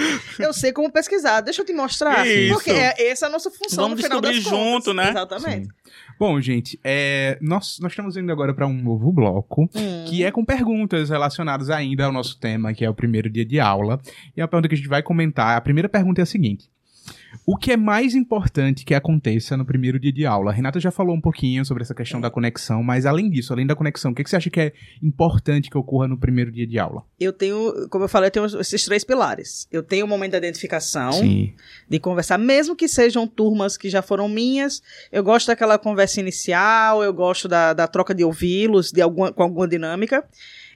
Eu 0.47 0.53
sei 0.53 0.73
como 0.73 0.91
pesquisar. 0.91 1.41
Deixa 1.41 1.61
eu 1.61 1.65
te 1.65 1.71
mostrar. 1.71 2.25
Isso. 2.27 2.53
Porque 2.53 2.71
é, 2.71 3.11
essa 3.11 3.25
é 3.25 3.29
a 3.29 3.31
nossa 3.31 3.51
função 3.51 3.83
Vamos 3.83 3.97
no 3.99 4.03
final 4.03 4.19
descobrir 4.19 4.43
das 4.43 4.51
junto, 4.51 4.85
contas. 4.85 4.95
né? 4.95 5.09
Exatamente. 5.09 5.67
Sim. 5.67 5.71
Bom, 6.19 6.41
gente, 6.41 6.77
é, 6.83 7.37
nós, 7.41 7.79
nós 7.79 7.93
estamos 7.93 8.17
indo 8.17 8.29
agora 8.29 8.53
para 8.53 8.67
um 8.67 8.73
novo 8.73 9.09
bloco, 9.09 9.69
hum. 9.73 10.05
que 10.05 10.21
é 10.21 10.29
com 10.29 10.43
perguntas 10.43 11.09
relacionadas 11.09 11.69
ainda 11.69 12.03
ao 12.03 12.11
nosso 12.11 12.37
tema, 12.37 12.73
que 12.73 12.83
é 12.83 12.89
o 12.89 12.93
primeiro 12.93 13.29
dia 13.29 13.45
de 13.45 13.57
aula. 13.57 14.01
E 14.35 14.41
a 14.41 14.47
pergunta 14.47 14.67
que 14.67 14.75
a 14.75 14.77
gente 14.77 14.89
vai 14.89 15.01
comentar, 15.01 15.55
a 15.55 15.61
primeira 15.61 15.87
pergunta 15.87 16.21
é 16.21 16.23
a 16.23 16.25
seguinte. 16.25 16.69
O 17.45 17.57
que 17.57 17.71
é 17.71 17.77
mais 17.77 18.15
importante 18.15 18.85
que 18.85 18.93
aconteça 18.93 19.55
no 19.57 19.65
primeiro 19.65 19.99
dia 19.99 20.11
de 20.11 20.25
aula? 20.25 20.51
A 20.51 20.53
Renata 20.53 20.79
já 20.79 20.91
falou 20.91 21.15
um 21.15 21.21
pouquinho 21.21 21.63
sobre 21.65 21.83
essa 21.83 21.93
questão 21.93 22.19
da 22.19 22.29
conexão, 22.29 22.83
mas 22.83 23.05
além 23.05 23.29
disso, 23.29 23.53
além 23.53 23.65
da 23.65 23.75
conexão, 23.75 24.11
o 24.11 24.15
que, 24.15 24.23
que 24.23 24.29
você 24.29 24.35
acha 24.35 24.49
que 24.49 24.59
é 24.59 24.73
importante 25.01 25.69
que 25.69 25.77
ocorra 25.77 26.07
no 26.07 26.17
primeiro 26.17 26.51
dia 26.51 26.65
de 26.65 26.79
aula? 26.79 27.03
Eu 27.19 27.33
tenho, 27.33 27.87
como 27.89 28.05
eu 28.05 28.09
falei, 28.09 28.27
eu 28.27 28.31
tenho 28.31 28.45
esses 28.45 28.83
três 28.85 29.03
pilares. 29.03 29.67
Eu 29.71 29.83
tenho 29.83 30.05
o 30.05 30.09
momento 30.09 30.31
da 30.31 30.37
identificação, 30.37 31.11
Sim. 31.13 31.53
de 31.87 31.99
conversar, 31.99 32.37
mesmo 32.37 32.75
que 32.75 32.87
sejam 32.87 33.27
turmas 33.27 33.77
que 33.77 33.89
já 33.89 34.01
foram 34.01 34.27
minhas. 34.27 34.81
Eu 35.11 35.23
gosto 35.23 35.47
daquela 35.47 35.77
conversa 35.77 36.19
inicial, 36.19 37.03
eu 37.03 37.13
gosto 37.13 37.47
da, 37.47 37.73
da 37.73 37.87
troca 37.87 38.13
de 38.13 38.23
ouvi-los, 38.23 38.91
de 38.91 39.01
alguma, 39.01 39.31
com 39.31 39.43
alguma 39.43 39.67
dinâmica. 39.67 40.23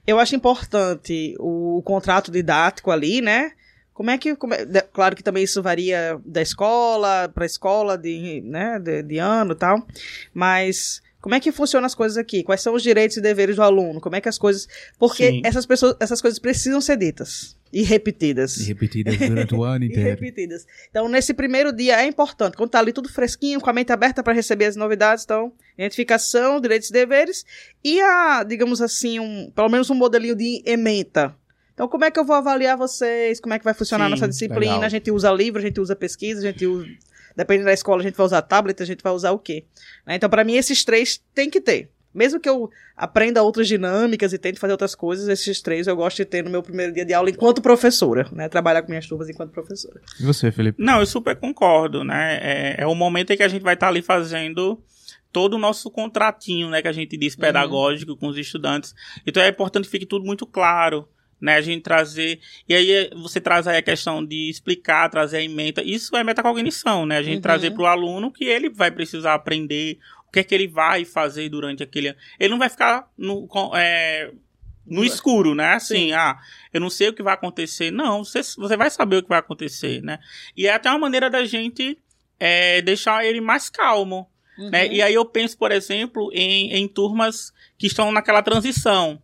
Eu 0.06 0.18
acho 0.18 0.36
importante 0.36 1.34
o, 1.38 1.78
o 1.78 1.82
contrato 1.82 2.30
didático 2.30 2.90
ali, 2.90 3.20
né? 3.20 3.52
Como 3.94 4.10
é 4.10 4.18
que. 4.18 4.34
Como 4.34 4.52
é, 4.52 4.64
de, 4.64 4.82
claro 4.82 5.14
que 5.16 5.22
também 5.22 5.44
isso 5.44 5.62
varia 5.62 6.20
da 6.26 6.42
escola 6.42 7.30
para 7.32 7.46
escola, 7.46 7.96
de, 7.96 8.42
né, 8.44 8.78
de, 8.78 9.02
de 9.02 9.18
ano 9.18 9.52
e 9.52 9.56
tal. 9.56 9.86
Mas 10.34 11.00
como 11.24 11.34
é 11.34 11.40
que 11.40 11.50
funcionam 11.50 11.86
as 11.86 11.94
coisas 11.94 12.18
aqui? 12.18 12.42
Quais 12.42 12.60
são 12.60 12.74
os 12.74 12.82
direitos 12.82 13.16
e 13.16 13.20
deveres 13.22 13.56
do 13.56 13.62
aluno? 13.62 13.98
Como 13.98 14.14
é 14.14 14.20
que 14.20 14.28
as 14.28 14.36
coisas. 14.36 14.68
Porque 14.98 15.40
essas 15.42 15.64
pessoas, 15.64 15.96
essas 15.98 16.20
coisas 16.20 16.38
precisam 16.38 16.82
ser 16.82 16.98
ditas. 16.98 17.56
E 17.72 17.82
repetidas. 17.82 18.58
E 18.58 18.64
repetidas 18.64 19.16
durante 19.16 19.54
o 19.54 19.64
ano 19.64 19.86
inteiro. 19.86 20.08
e 20.08 20.10
repetidas. 20.10 20.66
Então, 20.90 21.08
nesse 21.08 21.32
primeiro 21.32 21.72
dia 21.72 21.98
é 22.02 22.06
importante, 22.06 22.58
quando 22.58 22.68
tá 22.68 22.78
ali 22.78 22.92
tudo 22.92 23.08
fresquinho, 23.08 23.58
com 23.58 23.70
a 23.70 23.72
mente 23.72 23.90
aberta 23.90 24.22
para 24.22 24.34
receber 24.34 24.66
as 24.66 24.76
novidades, 24.76 25.24
então, 25.24 25.50
identificação, 25.78 26.60
direitos 26.60 26.90
e 26.90 26.92
deveres, 26.92 27.46
e 27.82 28.02
a, 28.02 28.44
digamos 28.44 28.82
assim, 28.82 29.18
um, 29.18 29.50
pelo 29.50 29.70
menos 29.70 29.88
um 29.88 29.94
modelinho 29.94 30.36
de 30.36 30.62
ementa 30.66 31.34
então, 31.74 31.88
como 31.88 32.04
é 32.04 32.10
que 32.10 32.18
eu 32.18 32.24
vou 32.24 32.36
avaliar 32.36 32.76
vocês? 32.76 33.40
Como 33.40 33.52
é 33.52 33.58
que 33.58 33.64
vai 33.64 33.74
funcionar 33.74 34.04
Sim, 34.04 34.06
a 34.06 34.10
nossa 34.10 34.28
disciplina? 34.28 34.74
Legal. 34.74 34.82
A 34.84 34.88
gente 34.88 35.10
usa 35.10 35.30
livro, 35.32 35.58
a 35.58 35.62
gente 35.62 35.80
usa 35.80 35.96
pesquisa, 35.96 36.40
a 36.40 36.52
gente 36.52 36.64
usa. 36.64 36.86
Dependendo 37.36 37.66
da 37.66 37.72
escola, 37.72 38.00
a 38.00 38.04
gente 38.04 38.14
vai 38.14 38.24
usar 38.24 38.42
tablet, 38.42 38.80
a 38.80 38.86
gente 38.86 39.02
vai 39.02 39.12
usar 39.12 39.32
o 39.32 39.38
quê? 39.40 39.64
Né? 40.06 40.14
Então, 40.14 40.30
para 40.30 40.44
mim, 40.44 40.54
esses 40.54 40.84
três 40.84 41.20
tem 41.34 41.50
que 41.50 41.60
ter. 41.60 41.90
mesmo 42.14 42.38
que 42.38 42.48
eu 42.48 42.70
aprenda 42.96 43.42
outras 43.42 43.66
dinâmicas 43.66 44.32
e 44.32 44.38
tente 44.38 44.60
fazer 44.60 44.72
outras 44.72 44.94
coisas, 44.94 45.26
esses 45.26 45.60
três 45.60 45.88
eu 45.88 45.96
gosto 45.96 46.18
de 46.18 46.24
ter 46.24 46.44
no 46.44 46.50
meu 46.50 46.62
primeiro 46.62 46.92
dia 46.92 47.04
de 47.04 47.12
aula 47.12 47.28
enquanto 47.28 47.60
professora, 47.60 48.28
né? 48.30 48.48
Trabalhar 48.48 48.82
com 48.82 48.88
minhas 48.88 49.08
turmas 49.08 49.28
enquanto 49.28 49.50
professora. 49.50 50.00
E 50.20 50.22
você, 50.22 50.52
Felipe? 50.52 50.80
Não, 50.80 51.00
eu 51.00 51.06
super 51.06 51.34
concordo, 51.34 52.04
né? 52.04 52.38
É, 52.40 52.82
é 52.82 52.86
o 52.86 52.94
momento 52.94 53.32
em 53.32 53.36
que 53.36 53.42
a 53.42 53.48
gente 53.48 53.62
vai 53.62 53.74
estar 53.74 53.86
tá 53.86 53.90
ali 53.90 54.00
fazendo 54.00 54.80
todo 55.32 55.54
o 55.54 55.58
nosso 55.58 55.90
contratinho, 55.90 56.70
né, 56.70 56.80
que 56.80 56.86
a 56.86 56.92
gente 56.92 57.16
diz 57.16 57.34
uhum. 57.34 57.40
pedagógico 57.40 58.12
uhum. 58.12 58.18
com 58.18 58.28
os 58.28 58.38
estudantes. 58.38 58.94
Então 59.26 59.42
é 59.42 59.48
importante 59.48 59.86
que 59.86 59.90
fique 59.90 60.06
tudo 60.06 60.24
muito 60.24 60.46
claro, 60.46 61.08
né, 61.44 61.56
a 61.56 61.60
gente 61.60 61.82
trazer, 61.82 62.40
e 62.66 62.74
aí 62.74 63.10
você 63.14 63.38
traz 63.38 63.68
aí 63.68 63.76
a 63.76 63.82
questão 63.82 64.24
de 64.24 64.48
explicar, 64.48 65.10
trazer 65.10 65.36
a 65.36 65.42
emenda, 65.42 65.82
isso 65.82 66.16
é 66.16 66.24
metacognição, 66.24 67.04
né, 67.04 67.18
a 67.18 67.22
gente 67.22 67.36
uhum. 67.36 67.42
trazer 67.42 67.72
para 67.72 67.82
o 67.82 67.86
aluno 67.86 68.32
que 68.32 68.44
ele 68.44 68.70
vai 68.70 68.90
precisar 68.90 69.34
aprender, 69.34 69.98
o 70.26 70.32
que 70.32 70.40
é 70.40 70.42
que 70.42 70.54
ele 70.54 70.66
vai 70.66 71.04
fazer 71.04 71.50
durante 71.50 71.82
aquele, 71.82 72.16
ele 72.40 72.50
não 72.50 72.58
vai 72.58 72.70
ficar 72.70 73.06
no, 73.18 73.46
é, 73.74 74.30
no 74.86 75.04
escuro, 75.04 75.54
né? 75.54 75.74
Assim, 75.74 76.06
Sim. 76.06 76.12
ah, 76.12 76.38
eu 76.72 76.80
não 76.80 76.90
sei 76.90 77.08
o 77.08 77.12
que 77.12 77.22
vai 77.22 77.32
acontecer. 77.32 77.90
Não, 77.90 78.24
você, 78.24 78.42
você 78.42 78.76
vai 78.76 78.90
saber 78.90 79.16
o 79.16 79.22
que 79.22 79.28
vai 79.28 79.38
acontecer, 79.38 80.02
né? 80.02 80.18
E 80.56 80.66
é 80.66 80.74
até 80.74 80.90
uma 80.90 80.98
maneira 80.98 81.30
da 81.30 81.44
gente 81.46 81.96
é, 82.38 82.82
deixar 82.82 83.24
ele 83.24 83.40
mais 83.40 83.70
calmo, 83.70 84.28
Uhum. 84.58 84.70
Né? 84.70 84.86
E 84.88 85.02
aí 85.02 85.14
eu 85.14 85.24
penso, 85.24 85.56
por 85.58 85.72
exemplo, 85.72 86.30
em, 86.32 86.72
em 86.72 86.88
turmas 86.88 87.52
que 87.76 87.86
estão 87.86 88.12
naquela 88.12 88.42
transição. 88.42 89.20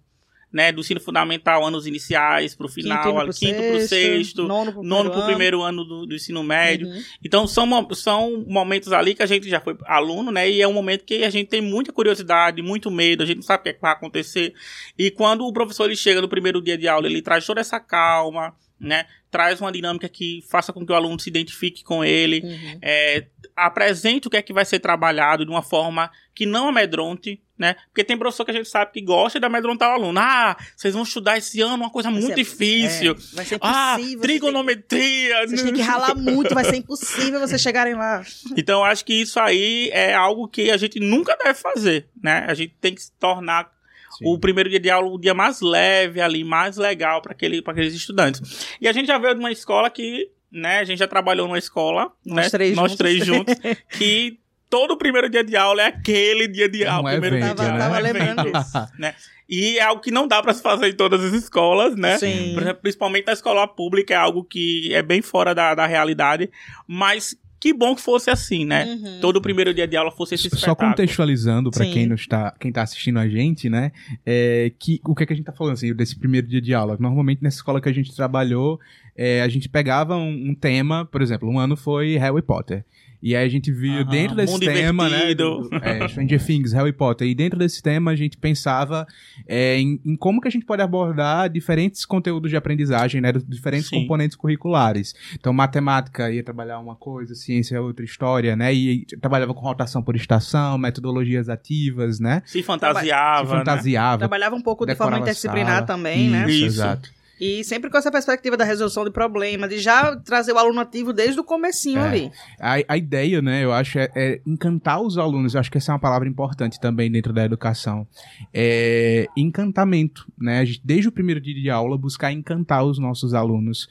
Né, 0.53 0.73
do 0.73 0.81
ensino 0.81 0.99
fundamental, 1.01 1.65
anos 1.65 1.87
iniciais 1.87 2.57
para 2.57 2.67
o 2.67 2.69
final, 2.69 3.01
quinto 3.29 3.55
para 3.55 3.77
o 3.77 3.81
sexto, 3.83 4.49
nono 4.49 5.09
para 5.09 5.21
o 5.21 5.25
primeiro 5.25 5.63
ano 5.63 5.85
do, 5.85 6.07
do 6.07 6.13
ensino 6.13 6.43
médio. 6.43 6.89
Uhum. 6.89 7.03
Então, 7.25 7.47
são, 7.47 7.89
são 7.95 8.45
momentos 8.49 8.93
ali 8.93 9.15
que 9.15 9.23
a 9.23 9.27
gente 9.27 9.49
já 9.49 9.61
foi 9.61 9.79
aluno, 9.87 10.33
né? 10.33 10.51
E 10.51 10.61
é 10.61 10.67
um 10.67 10.73
momento 10.73 11.05
que 11.05 11.23
a 11.23 11.31
gente 11.31 11.47
tem 11.47 11.61
muita 11.61 11.93
curiosidade, 11.93 12.63
muito 12.63 12.91
medo, 12.91 13.23
a 13.23 13.27
gente 13.27 13.37
não 13.37 13.45
sabe 13.45 13.61
o 13.61 13.63
que, 13.63 13.69
é 13.69 13.73
que 13.75 13.81
vai 13.81 13.93
acontecer. 13.93 14.53
E 14.99 15.09
quando 15.13 15.47
o 15.47 15.53
professor 15.53 15.85
ele 15.85 15.95
chega 15.95 16.21
no 16.21 16.29
primeiro 16.29 16.61
dia 16.61 16.77
de 16.77 16.89
aula, 16.89 17.07
ele 17.07 17.23
traz 17.23 17.47
toda 17.47 17.61
essa 17.61 17.79
calma, 17.79 18.53
né? 18.81 19.05
Traz 19.31 19.61
uma 19.61 19.71
dinâmica 19.71 20.09
que 20.09 20.43
faça 20.49 20.73
com 20.73 20.85
que 20.85 20.91
o 20.91 20.95
aluno 20.95 21.21
se 21.21 21.29
identifique 21.29 21.85
com 21.85 22.03
ele, 22.03 22.41
uhum. 22.43 22.79
é, 22.83 23.27
apresente 23.55 24.27
o 24.27 24.31
que 24.31 24.39
é 24.39 24.43
que 24.43 24.53
vai 24.53 24.65
ser 24.65 24.81
trabalhado 24.81 25.45
de 25.45 25.51
uma 25.51 25.63
forma 25.63 26.11
que 26.35 26.47
não 26.47 26.69
amedronte, 26.69 27.41
né? 27.61 27.77
Porque 27.89 28.03
tem 28.03 28.17
professor 28.17 28.43
que 28.43 28.53
a 28.53 28.55
gente 28.55 28.71
sabe 28.71 28.91
que 28.91 29.03
gosta 29.03 29.39
de 29.39 29.45
amedrontar 29.45 29.91
o 29.91 29.93
aluno. 29.93 30.19
Ah, 30.19 30.57
vocês 30.75 30.95
vão 30.95 31.03
estudar 31.03 31.37
esse 31.37 31.61
ano 31.61 31.75
uma 31.75 31.91
coisa 31.91 32.11
vai 32.11 32.19
muito 32.19 32.35
ser, 32.35 32.43
difícil. 32.43 33.13
É, 33.13 33.37
vai 33.37 33.45
ser 33.45 33.59
ah, 33.61 33.97
impossível. 33.97 34.19
Ah, 34.19 34.23
trigonometria. 34.23 35.47
Vocês 35.47 35.63
têm 35.63 35.75
que 35.75 35.83
ralar 35.83 36.15
muito, 36.15 36.55
vai 36.55 36.65
ser 36.65 36.77
impossível 36.81 37.39
vocês 37.39 37.61
chegarem 37.61 37.95
lá. 37.95 38.25
Então, 38.57 38.83
acho 38.83 39.05
que 39.05 39.13
isso 39.13 39.39
aí 39.39 39.91
é 39.93 40.15
algo 40.15 40.49
que 40.49 40.71
a 40.71 40.79
gente 40.79 40.99
nunca 40.99 41.37
deve 41.37 41.53
fazer, 41.53 42.09
né? 42.23 42.47
A 42.49 42.55
gente 42.55 42.75
tem 42.81 42.95
que 42.95 43.03
se 43.03 43.13
tornar 43.21 43.71
Sim. 44.17 44.25
o 44.25 44.39
primeiro 44.39 44.71
dia 44.71 44.81
de 44.81 44.89
aula 44.89 45.11
o 45.11 45.21
dia 45.21 45.35
mais 45.35 45.61
leve 45.61 46.19
ali, 46.19 46.43
mais 46.43 46.79
legal 46.79 47.21
para 47.21 47.33
aquele, 47.33 47.63
aqueles 47.67 47.93
estudantes. 47.93 48.75
E 48.81 48.89
a 48.89 48.93
gente 48.93 49.07
já 49.07 49.19
veio 49.19 49.35
de 49.35 49.41
uma 49.41 49.53
escola 49.53 49.91
que, 49.91 50.31
né, 50.51 50.79
a 50.79 50.85
gente 50.85 50.99
já 50.99 51.07
trabalhou 51.07 51.47
numa 51.47 51.59
escola, 51.59 52.11
nós 52.25 52.45
né, 52.47 52.51
três 52.51 52.75
nós 52.75 52.93
juntos. 52.93 52.97
três 52.97 53.27
juntos, 53.27 53.55
que 53.99 54.41
todo 54.71 54.97
primeiro 54.97 55.29
dia 55.29 55.45
de 55.45 55.57
aula 55.57 55.83
é 55.83 55.87
aquele 55.87 56.47
dia 56.49 56.69
de 56.69 56.87
aula. 56.87 57.11
Um 57.11 57.13
primeiro 57.21 57.37
evento, 57.37 57.57
dia 57.57 57.65
de 57.67 57.71
aula. 57.73 57.79
Tava, 57.83 57.95
tava 57.95 58.01
lembrando 58.01 58.53
disso. 58.53 58.93
né? 58.99 59.15
E 59.49 59.79
é 59.79 59.83
algo 59.83 60.01
que 60.01 60.13
não 60.13 60.29
dá 60.29 60.41
para 60.41 60.55
se 60.55 60.63
fazer 60.63 60.89
em 60.89 60.95
todas 60.95 61.25
as 61.25 61.33
escolas, 61.33 61.97
né? 61.97 62.17
Sim. 62.17 62.55
Principalmente 62.81 63.27
na 63.27 63.33
escola 63.33 63.67
pública, 63.67 64.15
é 64.15 64.17
algo 64.17 64.45
que 64.45 64.95
é 64.95 65.03
bem 65.03 65.21
fora 65.21 65.53
da, 65.53 65.75
da 65.75 65.87
realidade. 65.87 66.49
Mas 66.87 67.37
que 67.61 67.75
bom 67.75 67.95
que 67.95 68.01
fosse 68.01 68.31
assim, 68.31 68.65
né? 68.65 68.87
Uhum. 68.87 69.21
Todo 69.21 69.37
o 69.37 69.43
primeiro 69.43 69.75
dia 69.75 69.87
de 69.87 69.95
aula 69.97 70.11
fosse 70.11 70.35
esse 70.35 70.47
espetáculo. 70.47 70.77
Só 70.77 70.89
contextualizando 70.91 71.71
para 71.71 71.85
quem 71.85 72.07
não 72.07 72.15
está, 72.15 72.55
quem 72.59 72.73
tá 72.73 72.83
assistindo 72.83 73.19
a 73.19 73.29
gente, 73.29 73.69
né? 73.69 73.93
É, 74.25 74.73
que 74.79 74.99
o 75.05 75.15
que, 75.15 75.25
é 75.25 75.27
que 75.27 75.33
a 75.35 75.37
gente 75.37 75.45
tá 75.45 75.53
falando 75.53 75.75
assim 75.75 75.95
desse 75.95 76.19
primeiro 76.19 76.47
dia 76.47 76.61
de 76.61 76.73
aula? 76.73 76.97
Normalmente 76.99 77.43
nessa 77.43 77.59
escola 77.59 77.81
que 77.81 77.89
a 77.89 77.93
gente 77.93 78.17
trabalhou, 78.17 78.81
é, 79.15 79.43
a 79.43 79.49
gente 79.49 79.69
pegava 79.69 80.17
um, 80.17 80.51
um 80.51 80.55
tema, 80.55 81.05
por 81.05 81.21
exemplo, 81.21 81.51
um 81.51 81.59
ano 81.59 81.77
foi 81.77 82.17
Harry 82.17 82.41
Potter. 82.41 82.85
E 83.23 83.37
aí 83.37 83.45
a 83.45 83.49
gente 83.49 83.71
viu 83.71 84.05
dentro 84.05 84.35
desse 84.35 84.59
tema, 84.59 85.09
né, 85.09 85.33
invertido. 85.33 85.69
né? 85.71 85.99
É, 86.01 86.09
Stranger 86.09 86.45
Things, 86.45 86.73
Harry 86.73 86.93
Potter. 86.93 87.29
E 87.29 87.35
dentro 87.35 87.59
desse 87.59 87.83
tema 87.83 88.13
a 88.13 88.17
gente 88.17 88.37
pensava 88.39 89.07
é, 89.47 89.79
em, 89.79 90.01
em, 90.05 90.17
como 90.17 90.41
que 90.41 90.49
a 90.49 90.51
gente 90.51 90.65
pode 90.65 90.81
abordar 90.81 91.51
diferentes 91.51 92.07
conteúdos 92.07 92.51
de 92.51 92.57
aprendizagem, 92.57 93.21
né? 93.21 93.33
Diferentes 93.47 93.89
Sim. 93.89 94.01
componentes 94.01 94.37
curriculares. 94.37 95.15
Então, 95.35 95.53
matemática 95.53 96.31
ia 96.31 96.43
trabalhar 96.43 96.79
uma 96.79 96.97
coisa, 96.97 97.35
ciência 97.35 97.50
é 97.75 97.81
outra 97.81 98.05
história, 98.05 98.55
né? 98.57 98.73
E 98.73 99.07
trabalhava 99.21 99.55
com 99.55 99.61
rotação 99.61 100.03
por 100.03 100.15
estação, 100.17 100.79
metodologias 100.79 101.49
ativas, 101.49 102.21
né? 102.21 102.43
Se 102.47 102.63
fantasiava. 102.63 103.49
Se 103.49 103.57
fantasiava. 103.57 104.13
Né? 104.13 104.19
Trabalhava 104.19 104.57
um 104.57 104.63
pouco 104.63 104.87
de 104.87 104.95
forma 104.95 105.19
interdisciplinar 105.19 105.85
também, 105.87 106.29
né? 106.29 106.41
Isso, 106.41 106.47
né? 106.47 106.53
Isso, 106.53 106.67
exato. 106.67 107.21
E 107.41 107.65
sempre 107.65 107.89
com 107.89 107.97
essa 107.97 108.13
perspectiva 108.13 108.55
da 108.55 108.67
resolução 108.67 109.03
de 109.03 109.11
problemas, 109.11 109.71
de 109.71 109.79
já 109.79 110.15
trazer 110.15 110.53
o 110.53 110.59
aluno 110.59 110.79
ativo 110.79 111.11
desde 111.11 111.41
o 111.41 111.45
comecinho 111.45 112.01
é. 112.01 112.07
ali. 112.07 112.33
A, 112.61 112.75
a, 112.87 112.99
ideia, 112.99 113.41
né, 113.41 113.65
eu 113.65 113.73
acho, 113.73 113.99
é, 113.99 114.11
é, 114.15 114.41
encantar 114.47 115.01
os 115.01 115.17
alunos. 115.17 115.55
Eu 115.55 115.61
acho 115.61 115.71
que 115.71 115.79
essa 115.79 115.91
é 115.91 115.95
uma 115.95 115.99
palavra 115.99 116.29
importante 116.29 116.79
também 116.79 117.11
dentro 117.11 117.33
da 117.33 117.43
educação. 117.43 118.07
É 118.53 119.27
encantamento, 119.35 120.31
né? 120.39 120.63
Desde 120.85 121.09
o 121.09 121.13
primeiro 121.13 121.41
dia 121.41 121.55
de 121.55 121.71
aula, 121.71 121.97
buscar 121.97 122.31
encantar 122.31 122.85
os 122.85 122.99
nossos 122.99 123.33
alunos. 123.33 123.89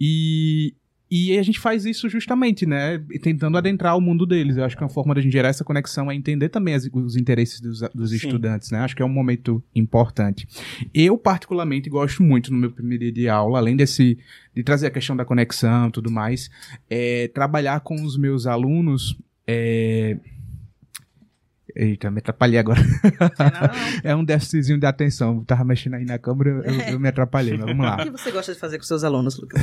E, 0.00 0.74
e 1.10 1.38
a 1.38 1.42
gente 1.42 1.58
faz 1.58 1.86
isso 1.86 2.08
justamente, 2.08 2.66
né? 2.66 3.02
Tentando 3.22 3.56
adentrar 3.56 3.96
o 3.96 4.00
mundo 4.00 4.26
deles. 4.26 4.56
Eu 4.56 4.64
acho 4.64 4.76
que 4.76 4.82
uma 4.82 4.90
forma 4.90 5.14
de 5.14 5.20
a 5.20 5.22
gente 5.22 5.32
gerar 5.32 5.48
essa 5.48 5.64
conexão 5.64 6.10
é 6.10 6.14
entender 6.14 6.50
também 6.50 6.74
as, 6.74 6.88
os 6.92 7.16
interesses 7.16 7.60
dos, 7.60 7.80
dos 7.94 8.12
estudantes, 8.12 8.70
né? 8.70 8.80
Acho 8.80 8.94
que 8.94 9.02
é 9.02 9.04
um 9.04 9.08
momento 9.08 9.62
importante. 9.74 10.46
Eu, 10.92 11.16
particularmente, 11.16 11.88
gosto 11.88 12.22
muito 12.22 12.52
no 12.52 12.58
meu 12.58 12.70
primeiro 12.70 13.04
dia 13.04 13.12
de 13.12 13.28
aula, 13.28 13.58
além 13.58 13.74
desse 13.74 14.18
de 14.54 14.62
trazer 14.62 14.88
a 14.88 14.90
questão 14.90 15.16
da 15.16 15.24
conexão 15.24 15.88
e 15.88 15.92
tudo 15.92 16.10
mais, 16.10 16.50
é, 16.90 17.28
trabalhar 17.28 17.80
com 17.80 17.94
os 18.02 18.16
meus 18.18 18.46
alunos. 18.46 19.16
É, 19.46 20.18
Eita, 21.78 22.10
me 22.10 22.18
atrapalhei 22.18 22.58
agora. 22.58 22.80
é 24.02 24.14
um 24.16 24.24
déficitzinho 24.24 24.80
de 24.80 24.86
atenção. 24.86 25.44
Tava 25.44 25.64
mexendo 25.64 25.94
aí 25.94 26.04
na 26.04 26.18
câmera, 26.18 26.50
eu, 26.64 26.94
eu 26.94 26.98
me 26.98 27.06
atrapalhei, 27.06 27.56
mas 27.56 27.66
vamos 27.66 27.86
lá. 27.86 27.94
O 27.94 28.02
que 28.02 28.10
você 28.10 28.32
gosta 28.32 28.52
de 28.52 28.58
fazer 28.58 28.78
com 28.78 28.84
seus 28.84 29.04
alunos, 29.04 29.38
Lucas? 29.40 29.62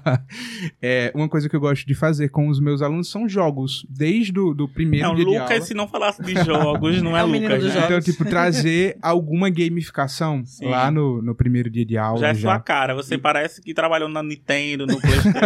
é, 0.80 1.12
uma 1.14 1.28
coisa 1.28 1.50
que 1.50 1.54
eu 1.54 1.60
gosto 1.60 1.86
de 1.86 1.94
fazer 1.94 2.30
com 2.30 2.48
os 2.48 2.58
meus 2.58 2.80
alunos 2.80 3.10
são 3.10 3.28
jogos. 3.28 3.84
Desde 3.90 4.40
o 4.40 4.54
do 4.54 4.66
primeiro 4.66 5.08
não, 5.08 5.14
dia 5.14 5.26
Lucas, 5.26 5.46
de 5.46 5.52
aula. 5.52 5.64
se 5.66 5.74
não 5.74 5.86
falasse 5.86 6.22
de 6.22 6.42
jogos, 6.42 7.02
não 7.02 7.14
é, 7.14 7.20
é 7.20 7.22
Lucas. 7.22 7.64
Né? 7.64 7.82
Então, 7.84 8.00
tipo, 8.00 8.24
trazer 8.24 8.96
alguma 9.02 9.50
gamificação 9.50 10.46
Sim. 10.46 10.70
lá 10.70 10.90
no, 10.90 11.20
no 11.20 11.34
primeiro 11.34 11.68
dia 11.68 11.84
de 11.84 11.98
aula. 11.98 12.18
Já 12.18 12.28
é 12.28 12.34
já. 12.34 12.40
sua 12.40 12.60
cara. 12.60 12.94
Você 12.94 13.16
e... 13.16 13.18
parece 13.18 13.60
que 13.60 13.74
trabalhou 13.74 14.08
na 14.08 14.22
Nintendo, 14.22 14.86
no 14.86 14.98
PlayStation. 14.98 15.38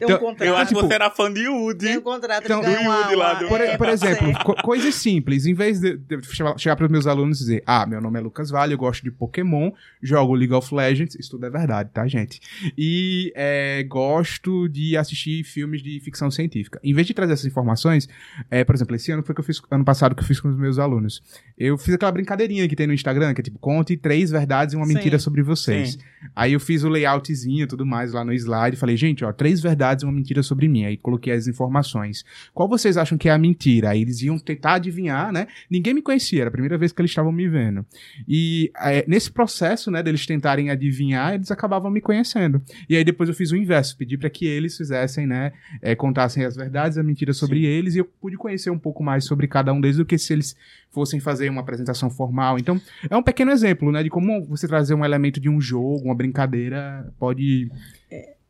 então, 0.00 0.36
eu 0.38 0.56
acho 0.56 0.68
tipo, 0.68 0.82
que 0.82 0.86
você 0.86 0.94
era 0.94 1.10
fã 1.10 1.32
de 1.32 1.48
Woody. 1.48 1.84
Tem 1.84 1.98
um 1.98 2.02
contrato 2.02 2.44
então, 2.44 2.60
do 2.60 2.68
Woody 2.68 3.16
lá. 3.16 3.34
Do... 3.34 3.48
Por, 3.48 3.58
por 3.76 3.88
exemplo, 3.88 4.32
co 4.44 4.54
coisas 4.62 4.94
simples. 4.94 5.15
Em 5.16 5.54
vez 5.54 5.80
de, 5.80 5.96
de 5.96 6.18
chegar 6.58 6.76
para 6.76 6.86
os 6.86 6.90
meus 6.90 7.06
alunos 7.06 7.38
e 7.38 7.40
dizer, 7.40 7.62
ah, 7.66 7.86
meu 7.86 8.00
nome 8.00 8.18
é 8.18 8.22
Lucas 8.22 8.50
Vale, 8.50 8.74
eu 8.74 8.78
gosto 8.78 9.02
de 9.02 9.10
Pokémon, 9.10 9.70
jogo 10.02 10.34
League 10.34 10.52
of 10.52 10.74
Legends, 10.74 11.14
isso 11.14 11.30
tudo 11.30 11.46
é 11.46 11.50
verdade, 11.50 11.90
tá, 11.92 12.06
gente? 12.06 12.40
E 12.76 13.32
é, 13.34 13.82
gosto 13.84 14.68
de 14.68 14.96
assistir 14.96 15.44
filmes 15.44 15.82
de 15.82 16.00
ficção 16.00 16.30
científica. 16.30 16.80
Em 16.82 16.94
vez 16.94 17.06
de 17.06 17.14
trazer 17.14 17.32
essas 17.32 17.46
informações, 17.46 18.08
é, 18.50 18.64
por 18.64 18.74
exemplo, 18.74 18.96
esse 18.96 19.10
ano 19.12 19.22
foi 19.22 19.34
que 19.34 19.40
eu 19.40 19.44
fiz, 19.44 19.60
ano 19.70 19.84
passado 19.84 20.14
que 20.14 20.22
eu 20.22 20.26
fiz 20.26 20.40
com 20.40 20.48
os 20.48 20.56
meus 20.56 20.78
alunos. 20.78 21.22
Eu 21.56 21.78
fiz 21.78 21.94
aquela 21.94 22.12
brincadeirinha 22.12 22.68
que 22.68 22.76
tem 22.76 22.86
no 22.86 22.92
Instagram, 22.92 23.34
que 23.34 23.40
é 23.40 23.44
tipo, 23.44 23.58
conte 23.58 23.96
três 23.96 24.30
verdades 24.30 24.74
e 24.74 24.76
uma 24.76 24.86
Sim. 24.86 24.94
mentira 24.94 25.18
sobre 25.18 25.42
vocês. 25.42 25.92
Sim. 25.92 25.98
Aí 26.34 26.52
eu 26.52 26.60
fiz 26.60 26.82
o 26.82 26.88
layoutzinho 26.88 27.64
e 27.64 27.66
tudo 27.66 27.86
mais 27.86 28.12
lá 28.12 28.24
no 28.24 28.32
slide, 28.32 28.76
falei, 28.76 28.96
gente, 28.96 29.24
ó, 29.24 29.32
três 29.32 29.60
verdades 29.60 30.02
e 30.02 30.06
uma 30.06 30.12
mentira 30.12 30.42
sobre 30.42 30.68
mim. 30.68 30.84
Aí 30.84 30.96
coloquei 30.96 31.32
as 31.32 31.46
informações. 31.46 32.24
Qual 32.52 32.68
vocês 32.68 32.96
acham 32.96 33.16
que 33.16 33.28
é 33.28 33.32
a 33.32 33.38
mentira? 33.38 33.90
Aí 33.90 34.02
eles 34.02 34.22
iam 34.22 34.38
tentar 34.38 34.74
adivinhar, 34.74 35.05
né? 35.10 35.46
Ninguém 35.70 35.94
me 35.94 36.02
conhecia, 36.02 36.42
era 36.42 36.48
a 36.48 36.52
primeira 36.52 36.76
vez 36.76 36.92
que 36.92 37.00
eles 37.00 37.10
estavam 37.10 37.32
me 37.32 37.48
vendo. 37.48 37.84
E 38.26 38.70
é, 38.78 39.04
nesse 39.06 39.30
processo, 39.30 39.90
né, 39.90 40.02
deles 40.02 40.26
tentarem 40.26 40.70
adivinhar, 40.70 41.34
eles 41.34 41.50
acabavam 41.50 41.90
me 41.90 42.00
conhecendo. 42.00 42.62
E 42.88 42.96
aí 42.96 43.04
depois 43.04 43.28
eu 43.28 43.34
fiz 43.34 43.52
o 43.52 43.56
inverso, 43.56 43.96
pedi 43.96 44.16
para 44.16 44.30
que 44.30 44.46
eles 44.46 44.76
fizessem, 44.76 45.26
né, 45.26 45.52
é, 45.80 45.94
contassem 45.94 46.44
as 46.44 46.56
verdades, 46.56 46.98
a 46.98 47.02
mentira 47.02 47.32
sobre 47.32 47.60
Sim. 47.60 47.66
eles, 47.66 47.94
e 47.94 47.98
eu 47.98 48.04
pude 48.04 48.36
conhecer 48.36 48.70
um 48.70 48.78
pouco 48.78 49.02
mais 49.02 49.24
sobre 49.24 49.46
cada 49.46 49.72
um 49.72 49.80
deles 49.80 49.96
do 49.96 50.04
que 50.04 50.18
se 50.18 50.32
eles 50.32 50.56
fossem 50.90 51.20
fazer 51.20 51.50
uma 51.50 51.60
apresentação 51.60 52.08
formal. 52.08 52.58
Então, 52.58 52.80
é 53.08 53.16
um 53.16 53.22
pequeno 53.22 53.50
exemplo, 53.50 53.92
né, 53.92 54.02
de 54.02 54.10
como 54.10 54.44
você 54.46 54.66
trazer 54.66 54.94
um 54.94 55.04
elemento 55.04 55.40
de 55.40 55.48
um 55.48 55.60
jogo, 55.60 56.04
uma 56.04 56.14
brincadeira, 56.14 57.12
pode 57.18 57.70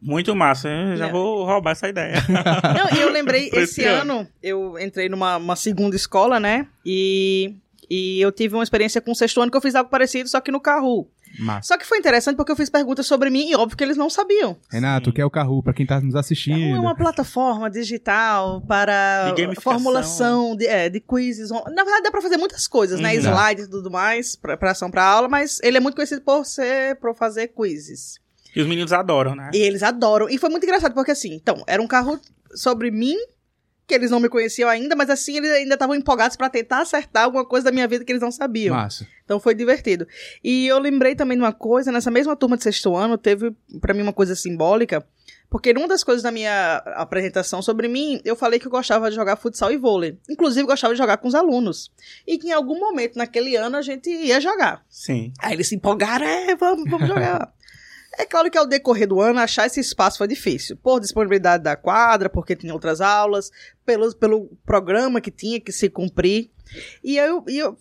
muito 0.01 0.35
massa, 0.37 0.69
hein? 0.69 0.97
já 0.97 1.09
é. 1.09 1.11
vou 1.11 1.45
roubar 1.45 1.73
essa 1.73 1.89
ideia. 1.89 2.17
Não, 2.29 2.97
e 2.97 3.01
eu 3.01 3.11
lembrei, 3.11 3.51
esse 3.53 3.85
ano, 3.85 4.27
eu 4.43 4.79
entrei 4.79 5.09
numa 5.09 5.57
segunda 5.57 5.97
escola, 5.97 6.39
né? 6.39 6.67
E, 6.85 7.55
e 7.89 8.21
eu 8.21 8.31
tive 8.31 8.55
uma 8.55 8.63
experiência 8.63 9.01
com 9.01 9.13
o 9.13 9.15
sexto 9.15 9.41
ano 9.41 9.51
que 9.51 9.57
eu 9.57 9.63
fiz 9.63 9.75
algo 9.75 9.91
parecido, 9.91 10.29
só 10.29 10.41
que 10.41 10.51
no 10.51 10.61
carro. 10.61 11.09
Massa. 11.39 11.69
Só 11.69 11.79
que 11.79 11.85
foi 11.85 11.99
interessante 11.99 12.35
porque 12.37 12.51
eu 12.51 12.57
fiz 12.57 12.71
perguntas 12.71 13.07
sobre 13.07 13.29
mim 13.29 13.51
e 13.51 13.57
óbvio 13.57 13.77
que 13.77 13.85
eles 13.85 13.97
não 13.97 14.09
sabiam. 14.09 14.57
Renato, 14.71 15.11
o 15.11 15.13
que 15.13 15.21
é 15.21 15.25
o 15.25 15.29
Kahoot 15.29 15.65
para 15.65 15.75
quem 15.75 15.83
está 15.83 16.01
nos 16.01 16.15
assistindo? 16.15 16.77
É 16.77 16.81
uma 16.81 16.95
plataforma 16.95 17.69
digital 17.69 18.63
para 18.63 19.35
formulação 19.61 20.57
de, 20.57 20.67
é, 20.67 20.89
de 20.89 20.99
quizzes. 20.99 21.51
Na 21.51 21.85
verdade, 21.85 22.05
dá 22.05 22.11
para 22.11 22.23
fazer 22.23 22.39
muitas 22.39 22.67
coisas, 22.67 23.01
né? 23.01 23.15
Slides 23.17 23.67
e 23.67 23.71
tudo 23.71 23.91
mais, 23.91 24.35
para 24.35 24.71
ação 24.71 24.91
para 24.91 25.05
aula, 25.05 25.29
mas 25.29 25.61
ele 25.63 25.77
é 25.77 25.81
muito 25.81 25.97
conhecido 25.97 26.23
por 26.23 26.47
ser, 26.47 26.97
por 26.97 27.15
fazer 27.15 27.49
quizzes. 27.49 28.19
E 28.57 28.61
os 28.63 28.67
meninos 28.67 28.91
adoram, 28.91 29.35
né? 29.35 29.51
E 29.53 29.59
eles 29.59 29.83
adoram. 29.83 30.31
E 30.31 30.39
foi 30.39 30.49
muito 30.49 30.65
engraçado, 30.65 30.95
porque 30.95 31.11
assim, 31.11 31.35
então, 31.35 31.63
era 31.67 31.83
um 31.83 31.87
carro 31.87 32.19
sobre 32.55 32.91
mim 32.91 33.15
que 33.87 33.95
eles 33.95 34.11
não 34.11 34.19
me 34.19 34.29
conheciam 34.29 34.69
ainda, 34.69 34.97
mas 34.97 35.09
assim, 35.09 35.37
eles 35.37 35.51
ainda 35.51 35.75
estavam 35.75 35.95
empolgados 35.95 36.37
para 36.37 36.49
tentar 36.51 36.81
acertar 36.81 37.25
alguma 37.25 37.45
coisa 37.45 37.67
da 37.67 37.71
minha 37.71 37.87
vida 37.87 38.05
que 38.05 38.11
eles 38.11 38.23
não 38.23 38.33
sabiam. 38.33 38.75
Massa. 38.75 39.07
Então 39.25 39.39
foi 39.39 39.55
divertido. 39.55 40.09
E 40.43 40.67
eu 40.67 40.79
lembrei 40.79 41.15
também 41.15 41.37
de 41.37 41.43
uma 41.45 41.53
coisa, 41.53 41.93
nessa 41.93 42.11
mesma 42.11 42.35
turma 42.35 42.57
de 42.57 42.65
sexto 42.65 42.97
ano, 42.97 43.17
teve 43.17 43.55
para 43.81 43.95
mim 43.95 44.03
uma 44.03 44.13
coisa 44.13 44.35
simbólica, 44.35 45.07
porque 45.49 45.73
numa 45.73 45.87
das 45.87 46.03
coisas 46.03 46.23
da 46.23 46.33
minha 46.33 46.79
apresentação 46.97 47.63
sobre 47.63 47.87
mim, 47.87 48.21
eu 48.25 48.35
falei 48.35 48.59
que 48.59 48.67
eu 48.67 48.71
gostava 48.71 49.09
de 49.09 49.15
jogar 49.15 49.37
futsal 49.37 49.71
e 49.71 49.77
vôlei. 49.77 50.19
Inclusive, 50.29 50.67
gostava 50.67 50.95
de 50.95 50.99
jogar 50.99 51.19
com 51.19 51.29
os 51.29 51.35
alunos. 51.35 51.93
E 52.27 52.39
que 52.39 52.49
em 52.49 52.53
algum 52.53 52.81
momento 52.81 53.17
naquele 53.17 53.55
ano 53.55 53.77
a 53.77 53.83
gente 53.83 54.11
ia 54.11 54.41
jogar. 54.41 54.85
Sim. 54.89 55.33
Aí 55.39 55.53
eles 55.53 55.69
se 55.69 55.77
empolgaram, 55.77 56.27
é, 56.27 56.57
vamos, 56.57 56.91
vamos 56.91 57.07
jogar. 57.07 57.53
É 58.19 58.25
claro 58.25 58.51
que 58.51 58.57
ao 58.57 58.67
decorrer 58.67 59.07
do 59.07 59.21
ano, 59.21 59.39
achar 59.39 59.67
esse 59.67 59.81
espaço 59.81 60.19
foi 60.19 60.27
difícil. 60.27 60.77
Por 60.77 61.01
disponibilidade 61.01 61.63
da 61.63 61.77
quadra, 61.77 62.31
porque 62.31 62.57
tinha 62.57 62.73
outras 62.73 63.01
aulas, 63.01 63.51
pelo, 63.85 64.15
pelo 64.15 64.47
programa 64.65 65.21
que 65.21 65.31
tinha 65.31 65.61
que 65.61 65.71
se 65.71 65.89
cumprir. 65.89 66.51
E 67.05 67.17
eu, 67.17 67.45
e 67.47 67.59
eu, 67.59 67.77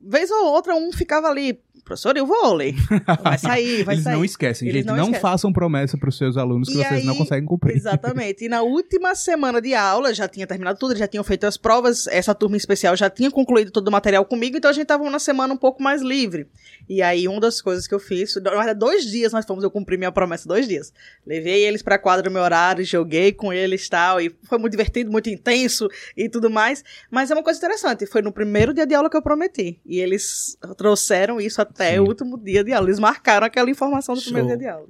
vez 0.00 0.30
ou 0.30 0.46
outra, 0.46 0.74
um 0.74 0.92
ficava 0.92 1.28
ali, 1.28 1.60
professor, 1.84 2.16
e 2.16 2.20
o 2.20 2.26
vôlei? 2.26 2.74
Vai 3.22 3.38
sair, 3.38 3.82
vai 3.84 3.94
Eles 3.96 4.04
sair. 4.04 4.14
não 4.14 4.24
esquecem, 4.24 4.68
Eles 4.68 4.80
gente. 4.80 4.86
Não, 4.88 4.96
não 4.96 5.04
esquecem. 5.04 5.20
façam 5.20 5.52
promessa 5.52 5.98
para 5.98 6.08
os 6.08 6.16
seus 6.16 6.36
alunos 6.36 6.68
que 6.68 6.74
e 6.74 6.78
vocês 6.78 7.00
aí, 7.00 7.04
não 7.04 7.16
conseguem 7.16 7.44
cumprir. 7.44 7.76
Exatamente. 7.76 8.44
E 8.44 8.48
na 8.48 8.62
última 8.62 9.14
semana 9.14 9.60
de 9.60 9.74
aula, 9.74 10.14
já 10.14 10.28
tinha 10.28 10.46
terminado 10.46 10.78
tudo, 10.78 10.96
já 10.96 11.06
tinham 11.06 11.24
feito 11.24 11.44
as 11.44 11.56
provas, 11.56 12.06
essa 12.06 12.34
turma 12.34 12.56
especial 12.56 12.96
já 12.96 13.10
tinha 13.10 13.30
concluído 13.30 13.70
todo 13.70 13.88
o 13.88 13.92
material 13.92 14.24
comigo, 14.24 14.56
então 14.56 14.70
a 14.70 14.72
gente 14.74 14.82
estava 14.84 15.02
uma 15.02 15.18
semana 15.18 15.52
um 15.52 15.56
pouco 15.56 15.82
mais 15.82 16.02
livre. 16.02 16.46
E 16.88 17.00
aí, 17.02 17.28
uma 17.28 17.40
das 17.40 17.60
coisas 17.60 17.86
que 17.86 17.94
eu 17.94 18.00
fiz, 18.00 18.34
dois 18.76 19.04
dias 19.04 19.32
nós 19.32 19.44
fomos, 19.44 19.62
eu 19.64 19.70
cumpri 19.70 19.96
minha 19.96 20.12
promessa, 20.12 20.48
dois 20.48 20.66
dias. 20.66 20.92
Levei 21.26 21.64
eles 21.64 21.82
pra 21.82 21.98
quadra 21.98 22.28
meu 22.30 22.42
horário, 22.42 22.84
joguei 22.84 23.32
com 23.32 23.52
eles 23.52 23.86
e 23.86 23.90
tal, 23.90 24.20
e 24.20 24.34
foi 24.44 24.58
muito 24.58 24.72
divertido, 24.72 25.10
muito 25.10 25.28
intenso 25.30 25.88
e 26.16 26.28
tudo 26.28 26.50
mais. 26.50 26.82
Mas 27.10 27.30
é 27.30 27.34
uma 27.34 27.42
coisa 27.42 27.58
interessante, 27.58 28.06
foi 28.06 28.22
no 28.22 28.32
primeiro 28.32 28.74
dia 28.74 28.86
de 28.86 28.94
aula 28.94 29.08
que 29.08 29.16
eu 29.16 29.22
prometi. 29.22 29.80
E 29.86 29.98
eles 30.00 30.56
trouxeram 30.76 31.40
isso 31.40 31.60
até 31.72 31.92
Sim. 31.94 31.98
o 32.00 32.04
último 32.06 32.38
dia 32.38 32.62
de 32.62 32.72
aula. 32.72 32.86
Eles 32.86 32.98
marcaram 32.98 33.46
aquela 33.46 33.70
informação 33.70 34.14
do 34.14 34.20
Show. 34.20 34.32
primeiro 34.32 34.48
dia 34.48 34.68
de 34.68 34.72
aula. 34.72 34.88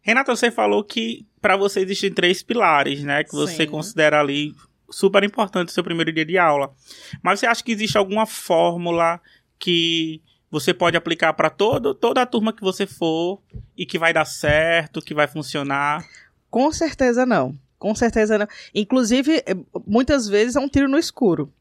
Renata, 0.00 0.34
você 0.34 0.50
falou 0.50 0.82
que 0.82 1.26
para 1.40 1.56
você 1.56 1.80
existem 1.80 2.12
três 2.12 2.42
pilares, 2.42 3.04
né? 3.04 3.24
Que 3.24 3.32
você 3.32 3.64
Sim. 3.64 3.70
considera 3.70 4.20
ali 4.20 4.54
super 4.90 5.22
importante 5.22 5.68
no 5.68 5.72
seu 5.72 5.84
primeiro 5.84 6.12
dia 6.12 6.24
de 6.24 6.38
aula. 6.38 6.72
Mas 7.22 7.40
você 7.40 7.46
acha 7.46 7.62
que 7.62 7.72
existe 7.72 7.98
alguma 7.98 8.26
fórmula 8.26 9.20
que 9.58 10.22
você 10.50 10.72
pode 10.72 10.96
aplicar 10.96 11.34
para 11.34 11.50
toda 11.50 12.22
a 12.22 12.26
turma 12.26 12.52
que 12.52 12.62
você 12.62 12.86
for 12.86 13.40
e 13.76 13.84
que 13.84 13.98
vai 13.98 14.14
dar 14.14 14.24
certo, 14.24 15.02
que 15.02 15.12
vai 15.12 15.26
funcionar? 15.26 16.04
Com 16.50 16.72
certeza 16.72 17.26
não. 17.26 17.54
Com 17.78 17.94
certeza 17.94 18.38
não. 18.38 18.48
Inclusive, 18.74 19.42
é, 19.46 19.54
muitas 19.86 20.26
vezes 20.26 20.56
é 20.56 20.60
um 20.60 20.68
tiro 20.68 20.88
no 20.88 20.98
escuro. 20.98 21.52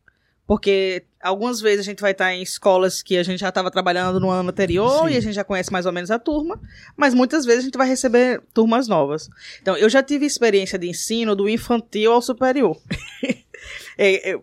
Porque 0.48 1.04
algumas 1.22 1.60
vezes 1.60 1.82
a 1.82 1.84
gente 1.84 2.00
vai 2.00 2.12
estar 2.12 2.34
em 2.34 2.42
escolas 2.42 3.04
que 3.04 3.18
a 3.18 3.24
gente 3.24 3.42
já 3.42 3.50
estava 3.50 3.70
trabalhando 3.70 4.18
no 4.18 4.30
ano 4.30 4.50
anterior 4.50 5.10
Sim. 5.10 5.14
e 5.14 5.18
a 5.18 5.20
gente 5.20 5.34
já 5.34 5.44
conhece 5.44 5.72
mais 5.72 5.86
ou 5.86 5.92
menos 5.92 6.10
a 6.10 6.18
turma, 6.18 6.60
mas 6.96 7.14
muitas 7.14 7.46
vezes 7.46 7.62
a 7.62 7.66
gente 7.66 7.78
vai 7.78 7.88
receber 7.88 8.42
turmas 8.54 8.88
novas. 8.88 9.30
Então, 9.62 9.76
eu 9.76 9.90
já 9.90 10.02
tive 10.02 10.26
experiência 10.26 10.80
de 10.80 10.88
ensino 10.88 11.36
do 11.36 11.50
infantil 11.50 12.14
ao 12.14 12.22
superior. 12.22 12.80
é, 13.98 14.32
é, 14.32 14.40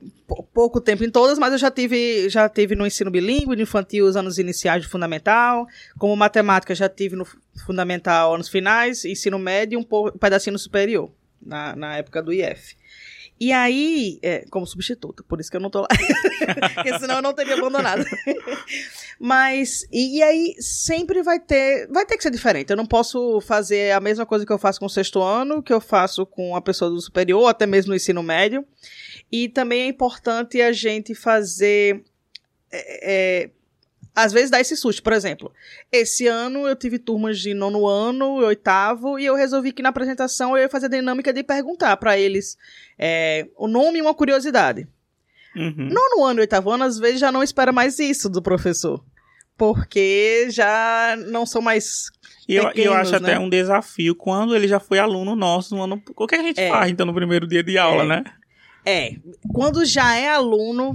pouco 0.53 0.79
tempo 0.79 1.03
em 1.05 1.11
todas, 1.11 1.39
mas 1.39 1.53
eu 1.53 1.59
já 1.59 1.71
tive, 1.71 2.29
já 2.29 2.51
tive 2.51 2.75
no 2.75 2.87
ensino 2.87 3.11
bilíngue, 3.11 3.57
no 3.57 3.63
infantil, 3.63 4.07
os 4.07 4.15
anos 4.15 4.39
iniciais 4.39 4.83
de 4.83 4.89
fundamental, 4.89 5.67
como 5.99 6.15
matemática 6.15 6.75
já 6.75 6.89
tive 6.89 7.17
no 7.17 7.27
fundamental, 7.65 8.35
anos 8.35 8.51
finais, 8.51 9.07
ensino 9.07 9.39
médio 9.39 9.79
e 9.79 9.81
um, 9.81 9.85
pouco, 9.85 10.15
um 10.15 10.19
pedacinho 10.19 10.59
superior, 10.59 11.11
na, 11.41 11.75
na 11.75 11.97
época 11.97 12.23
do 12.23 12.31
IF. 12.31 12.77
E 13.39 13.53
aí, 13.53 14.19
é, 14.23 14.45
como 14.49 14.65
substituta, 14.67 15.25
por 15.25 15.41
isso 15.41 15.51
que 15.51 15.57
eu 15.57 15.61
não 15.61 15.69
tô 15.69 15.81
lá. 15.81 15.89
Porque 16.75 16.99
senão 17.01 17.17
eu 17.17 17.23
não 17.23 17.33
teria 17.33 17.55
abandonado. 17.55 18.05
Mas, 19.19 19.87
e, 19.91 20.19
e, 20.19 20.23
aí 20.23 20.55
sempre 20.61 21.23
vai 21.23 21.41
ter, 21.41 21.89
vai 21.89 22.07
ter 22.07 22.17
que 22.17 22.23
ser 22.23 22.31
diferente. 22.31 22.71
Eu 22.71 22.77
não 22.77 22.87
posso 22.87 23.41
fazer 23.41 23.93
a 23.93 24.01
mesma 24.01 24.25
coisa 24.25 24.47
que 24.47 24.53
eu 24.53 24.59
faço 24.59 24.79
com 24.79 24.87
o 24.87 24.91
sexto 24.91 25.21
ano, 25.21 25.63
que 25.63 25.73
eu 25.73 25.81
faço 25.81 26.25
com 26.25 26.55
a 26.55 26.61
pessoa 26.61 26.91
do 26.91 27.01
superior, 27.01 27.49
até 27.49 27.67
mesmo 27.67 27.91
no 27.91 27.97
ensino 27.97 28.23
médio. 28.23 28.65
E 29.31 29.49
também 29.49 29.83
é 29.83 29.87
importante 29.87 30.63
a 30.63 30.71
gente 30.71 31.15
fazer. 31.15 32.05
É, 32.71 33.43
é, 33.43 33.51
às 34.15 34.33
vezes 34.33 34.51
dá 34.51 34.61
esse 34.61 34.77
susto. 34.77 35.03
Por 35.03 35.13
exemplo, 35.13 35.53
esse 35.91 36.27
ano 36.27 36.69
eu 36.69 36.77
tive 36.77 36.99
turmas 36.99 37.41
de 37.41 37.53
nono 37.53 37.87
ano, 37.87 38.35
oitavo, 38.37 39.19
e 39.19 39.27
eu 39.27 39.35
resolvi 39.35 39.73
que 39.73 39.83
na 39.83 39.89
apresentação 39.89 40.57
eu 40.57 40.63
ia 40.63 40.69
fazer 40.69 40.87
a 40.87 40.91
dinâmica 40.91 41.33
de 41.33 41.43
perguntar 41.43 41.97
para 41.97 42.17
eles 42.17 42.57
é, 42.99 43.49
o 43.57 43.67
nome 43.67 43.99
e 43.99 44.03
uma 44.03 44.15
curiosidade. 44.15 44.87
Uhum. 45.57 45.89
Nono 45.91 46.25
ano 46.25 46.41
e 46.41 46.43
oitavo 46.43 46.71
ano, 46.71 46.85
às 46.85 46.99
vezes 46.99 47.21
já 47.21 47.31
não 47.31 47.43
espera 47.43 47.73
mais 47.73 47.99
isso 47.99 48.29
do 48.29 48.43
professor. 48.43 49.05
Porque 49.57 50.49
já 50.51 51.17
não 51.29 51.47
são 51.47 51.63
mais. 51.63 52.11
E 52.49 52.57
eu, 52.57 52.71
eu 52.75 52.93
acho 52.93 53.13
né? 53.13 53.19
até 53.19 53.39
um 53.39 53.49
desafio 53.49 54.15
quando 54.17 54.55
ele 54.55 54.67
já 54.67 54.81
foi 54.81 54.99
aluno 54.99 55.37
nosso 55.37 55.77
no 55.77 55.83
ano. 55.85 56.03
O 56.17 56.27
que 56.27 56.35
a 56.35 56.43
gente 56.43 56.61
é. 56.61 56.69
faz 56.69 56.91
então 56.91 57.07
no 57.07 57.15
primeiro 57.15 57.47
dia 57.47 57.63
de 57.63 57.79
aula, 57.79 58.03
é. 58.03 58.07
né? 58.07 58.25
É, 58.85 59.17
quando 59.53 59.85
já 59.85 60.17
é 60.17 60.29
aluno, 60.29 60.95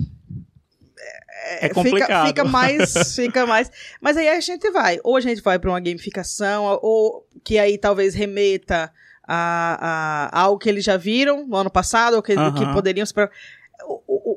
é, 1.43 1.65
é 1.65 1.69
complicado. 1.69 2.28
Fica, 2.28 2.28
fica, 2.28 2.43
mais, 2.43 2.93
fica 3.15 3.45
mais. 3.45 3.71
Mas 4.02 4.17
aí 4.17 4.30
a 4.30 4.39
gente 4.39 4.69
vai, 4.71 4.99
ou 5.04 5.15
a 5.15 5.21
gente 5.21 5.41
vai 5.41 5.58
para 5.58 5.69
uma 5.69 5.80
gamificação, 5.80 6.80
ou 6.82 7.25
que 7.43 7.58
aí 7.58 7.78
talvez 7.78 8.13
remeta 8.13 8.91
a, 9.28 10.30
a, 10.32 10.39
a 10.39 10.41
algo 10.43 10.60
que 10.60 10.69
eles 10.69 10.84
já 10.84 10.97
viram 10.97 11.45
no 11.47 11.56
ano 11.56 11.69
passado, 11.69 12.15
ou 12.15 12.21
que, 12.21 12.34
uh 12.34 12.38
-huh. 12.38 12.58
que 12.58 12.73
poderiam 12.73 13.06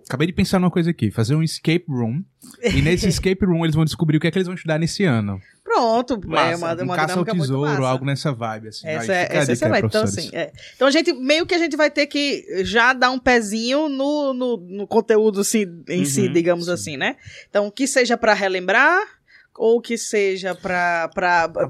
Acabei 0.06 0.26
de 0.26 0.32
pensar 0.32 0.58
numa 0.58 0.70
coisa 0.70 0.90
aqui, 0.90 1.10
fazer 1.10 1.34
um 1.34 1.42
escape 1.42 1.84
room. 1.88 2.22
e 2.62 2.82
nesse 2.82 3.06
escape 3.08 3.44
room 3.44 3.64
eles 3.64 3.74
vão 3.74 3.84
descobrir 3.84 4.16
o 4.16 4.20
que 4.20 4.26
é 4.26 4.30
que 4.30 4.38
eles 4.38 4.46
vão 4.46 4.54
estudar 4.54 4.78
nesse 4.78 5.04
ano. 5.04 5.40
Pronto, 5.64 6.20
massa, 6.28 6.52
é 6.52 6.56
uma, 6.56 6.74
uma 6.74 6.92
um 6.92 6.96
caça 6.96 7.18
ao 7.18 7.24
tesouro, 7.24 7.86
algo 7.86 8.04
nessa 8.04 8.32
vibe, 8.32 8.68
assim. 8.68 8.86
Essa, 8.86 9.12
é, 9.12 9.28
essa 9.30 9.52
é 9.52 9.54
excelente. 9.54 9.86
Então, 9.86 10.02
assim, 10.02 10.30
é. 10.32 10.52
então 10.76 10.86
a 10.86 10.90
gente, 10.90 11.12
meio 11.12 11.46
que 11.46 11.54
a 11.54 11.58
gente 11.58 11.76
vai 11.76 11.90
ter 11.90 12.06
que 12.06 12.62
já 12.64 12.92
dar 12.92 13.10
um 13.10 13.18
pezinho 13.18 13.88
no, 13.88 14.34
no, 14.34 14.56
no 14.58 14.86
conteúdo 14.86 15.40
assim, 15.40 15.64
em 15.88 16.00
uhum, 16.00 16.04
si, 16.04 16.28
digamos 16.28 16.66
sim. 16.66 16.72
assim, 16.72 16.96
né? 16.96 17.16
Então, 17.48 17.70
que 17.70 17.86
seja 17.86 18.18
para 18.18 18.34
relembrar, 18.34 19.00
ou 19.56 19.80
que 19.80 19.98
seja 19.98 20.54
para 20.54 21.08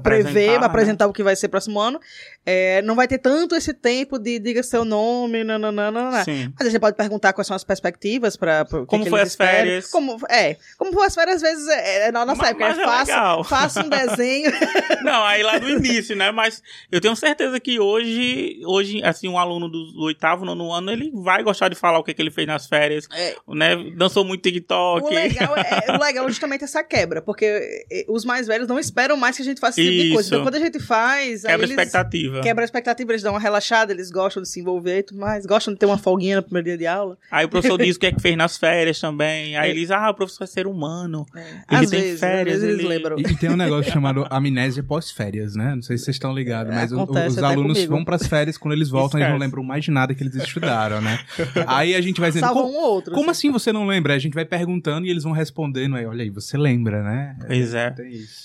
prever, 0.01 0.59
né? 0.59 0.65
apresentar 0.65 1.07
o 1.07 1.13
que 1.13 1.23
vai 1.23 1.35
ser 1.35 1.49
próximo 1.49 1.79
ano, 1.79 1.99
é, 2.45 2.81
não 2.81 2.93
vai 2.93 3.07
ter 3.07 3.19
tanto 3.19 3.55
esse 3.55 3.73
tempo 3.73 4.19
de 4.19 4.37
diga 4.37 4.61
seu 4.61 4.83
nome, 4.83 5.43
nananana. 5.43 6.23
Sim. 6.25 6.51
Mas 6.57 6.67
a 6.67 6.69
gente 6.69 6.81
pode 6.81 6.97
perguntar 6.97 7.31
quais 7.31 7.47
são 7.47 7.55
as 7.55 7.63
perspectivas 7.63 8.35
para 8.35 8.65
Como 8.65 9.03
que 9.03 9.09
foi 9.09 9.21
as 9.21 9.33
férias? 9.33 9.89
Como, 9.89 10.17
é, 10.29 10.57
como 10.77 10.91
foi 10.91 11.05
as 11.05 11.15
férias, 11.15 11.37
às 11.37 11.41
vezes, 11.41 11.67
é, 11.69 12.07
é 12.07 12.11
na 12.11 12.25
nossa 12.25 12.41
mas, 12.41 12.49
época, 12.49 12.67
mas 12.67 12.79
é, 12.79 12.83
faça, 12.83 13.43
faça 13.45 13.85
um 13.85 13.89
desenho. 13.89 14.51
não, 15.03 15.23
aí 15.23 15.41
lá 15.41 15.57
no 15.57 15.69
início, 15.69 16.15
né? 16.17 16.31
Mas 16.31 16.61
eu 16.91 16.99
tenho 16.99 17.15
certeza 17.15 17.59
que 17.61 17.79
hoje, 17.79 18.59
hoje 18.65 19.01
assim, 19.03 19.29
um 19.29 19.37
aluno 19.37 19.69
do 19.69 20.03
oitavo, 20.03 20.43
nono 20.43 20.71
ano, 20.73 20.91
ele 20.91 21.11
vai 21.13 21.43
gostar 21.43 21.69
de 21.69 21.75
falar 21.75 21.99
o 21.99 22.03
que, 22.03 22.13
que 22.13 22.21
ele 22.21 22.31
fez 22.31 22.45
nas 22.45 22.67
férias, 22.67 23.07
é. 23.13 23.35
né? 23.47 23.77
Dançou 23.95 24.25
muito 24.25 24.41
TikTok. 24.41 25.05
O 25.05 25.09
legal 25.09 25.55
é, 25.55 25.91
o 25.95 26.03
legal 26.03 26.25
é 26.25 26.27
justamente 26.27 26.65
essa 26.65 26.83
quebra, 26.83 27.21
porque 27.21 27.85
os 28.09 28.25
mais 28.25 28.47
velhos 28.47 28.67
não 28.67 28.77
esperam 28.77 29.15
mais 29.15 29.37
que 29.37 29.41
a 29.43 29.45
gente 29.45 29.61
faça 29.61 29.79
esse 29.79 29.89
tipo 29.89 30.03
de 30.03 30.13
coisa. 30.13 30.27
Então, 30.27 30.43
quando 30.43 30.55
a 30.55 30.59
gente 30.59 30.79
faz... 30.79 31.43
Quebra 31.43 31.65
a 31.65 31.69
expectativa 31.69 32.32
expectativa. 32.33 32.41
Quebra 32.41 32.63
a 32.63 32.65
expectativa, 32.65 33.11
eles 33.11 33.21
dão 33.21 33.33
uma 33.33 33.39
relaxada, 33.39 33.91
eles 33.93 34.09
gostam 34.09 34.41
de 34.41 34.49
se 34.49 34.59
envolver 34.59 34.99
e 34.99 35.03
tudo 35.03 35.19
mais, 35.19 35.45
gostam 35.45 35.73
de 35.73 35.79
ter 35.79 35.85
uma 35.85 35.97
folguinha 35.97 36.37
no 36.37 36.43
primeiro 36.43 36.67
dia 36.67 36.77
de 36.77 36.87
aula. 36.87 37.17
Aí 37.29 37.45
o 37.45 37.49
professor 37.49 37.77
diz 37.81 37.95
o 37.95 37.99
que 37.99 38.07
é 38.07 38.11
que 38.11 38.21
fez 38.21 38.35
nas 38.35 38.57
férias 38.57 38.99
também. 38.99 39.55
Aí 39.57 39.69
é. 39.69 39.71
eles, 39.71 39.91
ah, 39.91 40.09
o 40.09 40.13
professor 40.13 40.43
é 40.43 40.47
ser 40.47 40.67
humano. 40.67 41.25
É. 41.35 41.39
Ele 41.39 41.83
às 41.83 41.89
tem 41.89 42.01
vezes, 42.01 42.19
férias. 42.19 42.61
Vezes 42.61 42.79
ele... 42.79 42.87
lembram. 42.87 43.19
E, 43.19 43.23
tem 43.35 43.49
um 43.49 43.57
negócio 43.57 43.91
chamado 43.91 44.25
amnésia 44.29 44.83
pós-férias, 44.83 45.55
né? 45.55 45.75
Não 45.75 45.81
sei 45.81 45.97
se 45.97 46.05
vocês 46.05 46.15
estão 46.15 46.33
ligados, 46.33 46.73
mas 46.73 46.91
o, 46.91 47.03
os 47.03 47.37
alunos 47.37 47.77
comigo. 47.77 47.93
vão 47.93 48.05
pras 48.05 48.27
férias, 48.27 48.57
quando 48.57 48.73
eles 48.73 48.89
voltam, 48.89 49.19
eles 49.19 49.31
não 49.31 49.39
lembram 49.39 49.63
mais 49.63 49.83
de 49.83 49.91
nada 49.91 50.13
que 50.13 50.23
eles 50.23 50.35
estudaram, 50.35 51.01
né? 51.01 51.19
Aí 51.67 51.95
a 51.95 52.01
gente 52.01 52.19
vai 52.19 52.29
dizendo. 52.29 52.45
Salva 52.45 52.61
um 52.61 52.75
ou 52.75 52.93
outro. 52.93 53.13
Como 53.13 53.29
assim. 53.29 53.49
assim 53.49 53.51
você 53.51 53.71
não 53.71 53.85
lembra? 53.85 54.13
A 54.13 54.19
gente 54.19 54.33
vai 54.33 54.45
perguntando 54.45 55.05
e 55.05 55.09
eles 55.09 55.23
vão 55.23 55.33
respondendo. 55.33 55.95
Aí, 55.95 56.05
olha 56.05 56.23
aí, 56.23 56.29
você 56.29 56.57
lembra, 56.57 57.03
né? 57.03 57.35
Pois 57.45 57.73
é. 57.73 57.93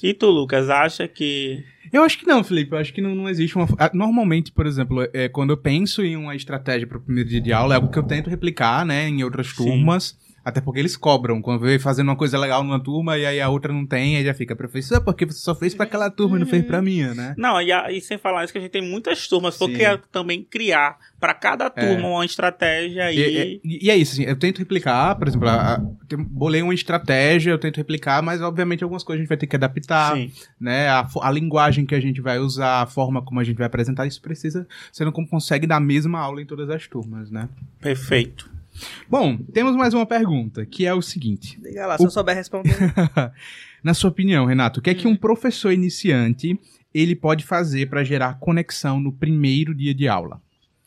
E 0.02 0.14
tu, 0.14 0.26
Lucas, 0.26 0.70
acha 0.70 1.06
que 1.06 1.64
eu 1.92 2.02
acho 2.02 2.18
que 2.18 2.26
não, 2.26 2.42
Felipe. 2.44 2.72
Eu 2.72 2.78
acho 2.78 2.92
que 2.92 3.00
não, 3.00 3.14
não 3.14 3.28
existe 3.28 3.56
uma. 3.56 3.66
Ah, 3.78 3.90
normalmente, 3.92 4.52
por 4.52 4.66
exemplo, 4.66 5.08
é, 5.12 5.28
quando 5.28 5.50
eu 5.50 5.56
penso 5.56 6.02
em 6.02 6.16
uma 6.16 6.34
estratégia 6.34 6.86
para 6.86 6.98
o 6.98 7.00
primeiro 7.00 7.28
dia 7.28 7.40
de 7.40 7.52
aula, 7.52 7.74
é 7.74 7.76
algo 7.76 7.88
que 7.88 7.98
eu 7.98 8.02
tento 8.02 8.30
replicar, 8.30 8.84
né, 8.84 9.08
em 9.08 9.22
outras 9.22 9.52
turmas. 9.52 10.16
Até 10.44 10.60
porque 10.60 10.80
eles 10.80 10.96
cobram 10.96 11.42
quando 11.42 11.60
vê 11.60 11.78
fazendo 11.78 12.08
uma 12.08 12.16
coisa 12.16 12.38
legal 12.38 12.62
numa 12.62 12.80
turma 12.80 13.18
e 13.18 13.26
aí 13.26 13.40
a 13.40 13.48
outra 13.48 13.72
não 13.72 13.84
tem, 13.84 14.16
aí 14.16 14.24
já 14.24 14.32
fica, 14.32 14.56
professor, 14.56 15.00
porque 15.02 15.26
você 15.26 15.38
só 15.38 15.54
fez 15.54 15.74
para 15.74 15.84
aquela 15.84 16.10
turma 16.10 16.36
e 16.36 16.40
não 16.40 16.46
fez 16.46 16.64
para 16.64 16.80
minha, 16.80 17.14
né? 17.14 17.34
Não, 17.36 17.60
e, 17.60 17.70
a, 17.70 17.90
e, 17.90 18.00
sem 18.00 18.16
falar 18.16 18.44
isso 18.44 18.52
que 18.52 18.58
a 18.58 18.62
gente 18.62 18.70
tem 18.70 18.82
muitas 18.82 19.28
turmas, 19.28 19.56
porque 19.56 19.84
é 19.84 19.98
também 20.10 20.42
criar 20.42 20.96
para 21.20 21.34
cada 21.34 21.66
é. 21.66 21.68
turma 21.70 22.08
é. 22.08 22.10
uma 22.10 22.24
estratégia 22.24 23.12
e... 23.12 23.60
E, 23.64 23.86
e... 23.86 23.90
é 23.90 23.96
isso, 23.96 24.12
assim, 24.12 24.24
eu 24.24 24.36
tento 24.36 24.58
replicar, 24.58 25.14
por 25.16 25.28
exemplo, 25.28 25.48
a, 25.48 25.74
a, 25.74 25.80
bolei 26.16 26.62
uma 26.62 26.74
estratégia, 26.74 27.50
eu 27.50 27.58
tento 27.58 27.76
replicar, 27.76 28.22
mas 28.22 28.40
obviamente 28.40 28.82
algumas 28.82 29.02
coisas 29.02 29.20
a 29.20 29.22
gente 29.22 29.28
vai 29.28 29.38
ter 29.38 29.46
que 29.46 29.56
adaptar, 29.56 30.16
Sim. 30.16 30.32
né? 30.60 30.88
A, 30.88 31.06
a 31.22 31.30
linguagem 31.30 31.84
que 31.84 31.94
a 31.94 32.00
gente 32.00 32.20
vai 32.20 32.38
usar, 32.38 32.82
a 32.82 32.86
forma 32.86 33.22
como 33.22 33.40
a 33.40 33.44
gente 33.44 33.56
vai 33.56 33.66
apresentar, 33.66 34.06
isso 34.06 34.22
precisa, 34.22 34.66
você 34.90 35.04
não 35.04 35.12
consegue 35.12 35.66
dar 35.66 35.76
a 35.76 35.80
mesma 35.80 36.18
aula 36.18 36.40
em 36.40 36.46
todas 36.46 36.70
as 36.70 36.86
turmas, 36.86 37.30
né? 37.30 37.48
Perfeito. 37.80 38.57
Bom, 39.08 39.36
temos 39.52 39.76
mais 39.76 39.94
uma 39.94 40.06
pergunta, 40.06 40.64
que 40.66 40.86
é 40.86 40.94
o 40.94 41.02
seguinte. 41.02 41.60
Diga 41.60 41.86
lá, 41.86 41.96
se 41.98 42.04
eu 42.04 42.10
souber 42.10 42.34
responder. 42.34 42.74
Na 43.82 43.94
sua 43.94 44.10
opinião, 44.10 44.44
Renato, 44.44 44.80
o 44.80 44.82
que 44.82 44.90
é 44.90 44.94
que 44.94 45.06
um 45.06 45.12
hum. 45.12 45.16
professor 45.16 45.72
iniciante 45.72 46.58
ele 46.92 47.14
pode 47.14 47.44
fazer 47.44 47.88
para 47.88 48.02
gerar 48.02 48.38
conexão 48.38 48.98
no 48.98 49.12
primeiro 49.12 49.74
dia 49.74 49.94
de 49.94 50.08
aula? 50.08 50.40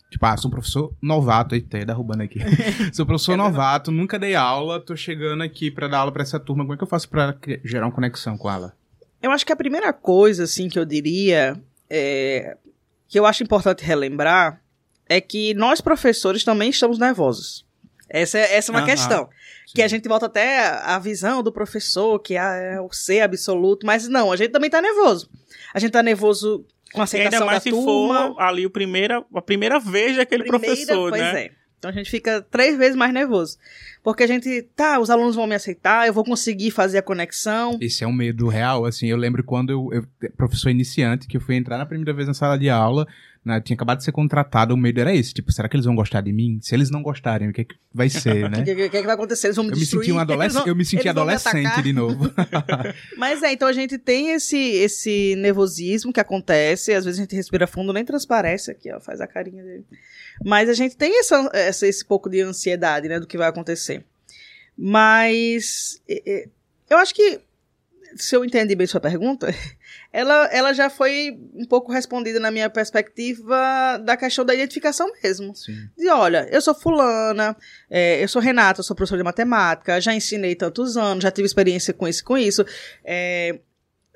Tipo, 0.10 0.26
ah, 0.26 0.36
sou 0.36 0.50
um 0.50 0.52
professor 0.52 0.94
novato, 1.02 1.56
aí 1.56 1.62
tá 1.62 1.82
derrubando 1.86 2.24
aqui. 2.24 2.40
sou 2.92 3.06
professor 3.06 3.38
novato, 3.38 3.92
nunca 3.92 4.20
dei 4.20 4.36
aula, 4.36 4.78
tô 4.80 4.94
chegando 4.94 5.42
aqui 5.42 5.72
para 5.72 5.88
dar 5.88 6.00
aula 6.00 6.12
para 6.12 6.22
essa 6.22 6.38
turma. 6.38 6.66
Como 6.66 6.74
é 6.74 6.78
que 6.78 6.84
eu 6.84 6.88
faço 6.88 7.08
para 7.08 7.38
gerar 7.64 7.86
uma 7.86 7.94
conexão 7.94 8.38
com 8.38 8.52
ela? 8.52 8.76
Eu 9.22 9.32
acho 9.32 9.46
que 9.46 9.54
a 9.54 9.56
primeira 9.56 9.94
coisa, 9.94 10.44
assim, 10.44 10.68
que 10.68 10.78
eu 10.78 10.84
diria, 10.84 11.58
é, 11.90 12.58
que 13.08 13.18
eu 13.18 13.26
acho 13.26 13.42
importante 13.42 13.86
relembrar, 13.86 14.62
é 15.08 15.22
que 15.22 15.54
nós 15.54 15.80
professores 15.80 16.44
também 16.44 16.70
estamos 16.70 17.00
nervosos. 17.00 17.66
Essa 18.14 18.40
é, 18.40 18.56
essa 18.56 18.72
é 18.72 18.76
uma 18.76 18.86
questão. 18.86 19.26
Sim. 19.66 19.74
Que 19.76 19.82
a 19.82 19.88
gente 19.88 20.08
volta 20.08 20.26
até 20.26 20.68
a 20.68 21.00
visão 21.00 21.42
do 21.42 21.52
professor, 21.52 22.20
que 22.20 22.36
é 22.36 22.80
o 22.82 22.92
ser 22.92 23.22
absoluto, 23.22 23.86
mas 23.86 24.08
não, 24.08 24.32
a 24.32 24.36
gente 24.36 24.52
também 24.52 24.70
tá 24.70 24.82
nervoso. 24.82 25.30
A 25.74 25.80
gente 25.80 25.92
tá 25.92 26.04
nervoso 26.04 26.66
com 26.94 27.00
a 27.00 27.06
aceitação 27.06 27.32
e 27.32 27.36
ainda 27.36 27.46
mais 27.46 27.58
da 27.60 27.62
se 27.62 27.70
turma. 27.70 28.34
for 28.34 28.42
ali 28.42 28.66
o 28.66 28.70
primeira, 28.70 29.24
a 29.34 29.42
primeira 29.42 29.80
vez 29.80 30.18
daquele 30.18 30.44
primeira, 30.44 30.76
professor, 30.76 31.10
pois 31.10 31.22
né? 31.22 31.46
É. 31.46 31.61
Então 31.82 31.90
a 31.90 31.94
gente 31.94 32.12
fica 32.12 32.46
três 32.52 32.78
vezes 32.78 32.96
mais 32.96 33.12
nervoso. 33.12 33.58
Porque 34.04 34.22
a 34.22 34.28
gente, 34.28 34.62
tá, 34.76 35.00
os 35.00 35.10
alunos 35.10 35.36
vão 35.36 35.48
me 35.48 35.56
aceitar, 35.56 36.06
eu 36.06 36.14
vou 36.14 36.24
conseguir 36.24 36.70
fazer 36.70 37.00
a 37.00 37.02
conexão. 37.02 37.80
Esse 37.82 38.04
é 38.04 38.08
um 38.08 38.14
medo 38.14 38.48
real, 38.48 38.86
assim. 38.86 39.08
Eu 39.08 39.18
lembro 39.18 39.44
quando 39.44 39.72
eu, 39.72 39.90
eu 40.22 40.32
professor 40.38 40.70
iniciante, 40.70 41.28
que 41.28 41.38
eu 41.38 41.42
fui 41.42 41.56
entrar 41.56 41.80
na 41.80 41.86
primeira 41.88 42.14
vez 42.14 42.28
na 42.28 42.36
sala 42.36 42.56
de 42.56 42.70
aula, 42.70 43.08
né, 43.44 43.60
tinha 43.60 43.76
acabado 43.76 43.98
de 43.98 44.04
ser 44.04 44.12
contratado, 44.12 44.76
o 44.76 44.78
medo 44.78 45.00
era 45.00 45.14
esse, 45.14 45.34
tipo, 45.34 45.52
será 45.52 45.68
que 45.68 45.76
eles 45.76 45.86
vão 45.86 45.96
gostar 45.96 46.22
de 46.22 46.32
mim? 46.32 46.60
Se 46.62 46.76
eles 46.76 46.92
não 46.92 47.02
gostarem, 47.02 47.50
o 47.50 47.54
que, 47.54 47.62
é 47.62 47.64
que 47.64 47.76
vai 47.92 48.08
ser, 48.10 48.48
né? 48.48 48.60
O 48.60 48.64
que, 48.64 48.76
que, 48.76 48.90
que, 48.90 49.02
vai 49.02 49.16
acontecer? 49.16 49.48
Eles 49.48 49.56
vão 49.56 49.66
me 49.66 49.72
eu 49.72 49.78
destruir? 49.78 50.02
Me 50.02 50.06
senti 50.06 50.16
um 50.16 50.20
adolesc 50.20 50.56
vão, 50.56 50.68
eu 50.68 50.76
me 50.76 50.86
senti 50.86 51.10
adolescente 51.10 51.82
de 51.82 51.92
novo. 51.94 52.32
Mas 53.18 53.42
é, 53.42 53.52
então 53.52 53.68
a 53.68 53.74
gente 53.74 53.98
tem 53.98 54.32
esse, 54.32 54.58
esse 54.58 55.36
nervosismo 55.38 56.14
que 56.14 56.20
acontece, 56.20 56.94
às 56.94 57.04
vezes 57.04 57.20
a 57.20 57.24
gente 57.24 57.36
respira 57.36 57.66
fundo, 57.66 57.92
nem 57.92 58.06
transparece 58.06 58.70
aqui, 58.70 58.94
ó, 58.94 59.00
faz 59.00 59.20
a 59.20 59.26
carinha 59.26 59.64
dele. 59.64 59.86
Mas 60.44 60.70
a 60.70 60.74
gente 60.74 60.96
tem 60.98 61.20
essa, 61.20 61.50
essa, 61.54 61.88
esse 61.88 62.06
pouco 62.06 62.30
de 62.30 62.42
ansiedade, 62.42 63.08
né, 63.08 63.20
do 63.20 63.28
que 63.28 63.38
vai 63.38 63.48
acontecer. 63.48 64.04
Mas 64.78 66.02
eu 66.90 66.98
acho 66.98 67.14
que 67.14 67.42
se 68.16 68.36
eu 68.36 68.44
entendi 68.44 68.76
bem 68.76 68.88
sua 68.88 69.00
pergunta, 69.00 69.48
ela, 70.12 70.46
ela 70.52 70.74
já 70.74 70.90
foi 70.90 71.38
um 71.54 71.66
pouco 71.66 71.92
respondida 71.92 72.40
na 72.40 72.52
minha 72.52 72.70
perspectiva 72.70 73.98
da 74.04 74.18
questão 74.18 74.44
da 74.44 74.54
identificação 74.54 75.12
mesmo. 75.24 75.56
Sim. 75.56 75.88
De 75.98 76.10
olha, 76.10 76.48
eu 76.52 76.62
sou 76.62 76.74
fulana, 76.74 77.56
é, 77.90 78.22
eu 78.24 78.28
sou 78.28 78.42
Renata, 78.42 78.80
eu 78.80 78.84
sou 78.84 78.96
professora 78.96 79.20
de 79.20 79.26
matemática, 79.26 80.02
já 80.02 80.14
ensinei 80.14 80.56
tantos 80.56 80.98
anos, 80.98 81.24
já 81.24 81.32
tive 81.32 81.46
experiência 81.46 81.94
com 81.94 82.08
isso 82.08 82.24
com 82.24 82.38
isso. 82.38 82.66
É, 83.04 83.60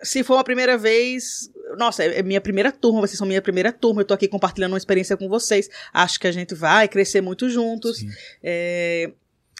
se 0.03 0.23
for 0.23 0.37
a 0.37 0.43
primeira 0.43 0.77
vez, 0.77 1.49
nossa, 1.75 2.03
é, 2.03 2.19
é 2.19 2.23
minha 2.23 2.41
primeira 2.41 2.71
turma, 2.71 3.01
vocês 3.01 3.17
são 3.17 3.27
minha 3.27 3.41
primeira 3.41 3.71
turma, 3.71 4.01
eu 4.01 4.05
tô 4.05 4.13
aqui 4.13 4.27
compartilhando 4.27 4.73
uma 4.73 4.77
experiência 4.77 5.15
com 5.17 5.27
vocês. 5.27 5.69
Acho 5.93 6.19
que 6.19 6.27
a 6.27 6.31
gente 6.31 6.53
vai 6.55 6.87
crescer 6.87 7.21
muito 7.21 7.49
juntos. 7.49 8.03
É, 8.43 9.11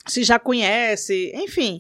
se 0.08 0.24
já 0.24 0.38
conhece, 0.40 1.32
enfim. 1.36 1.80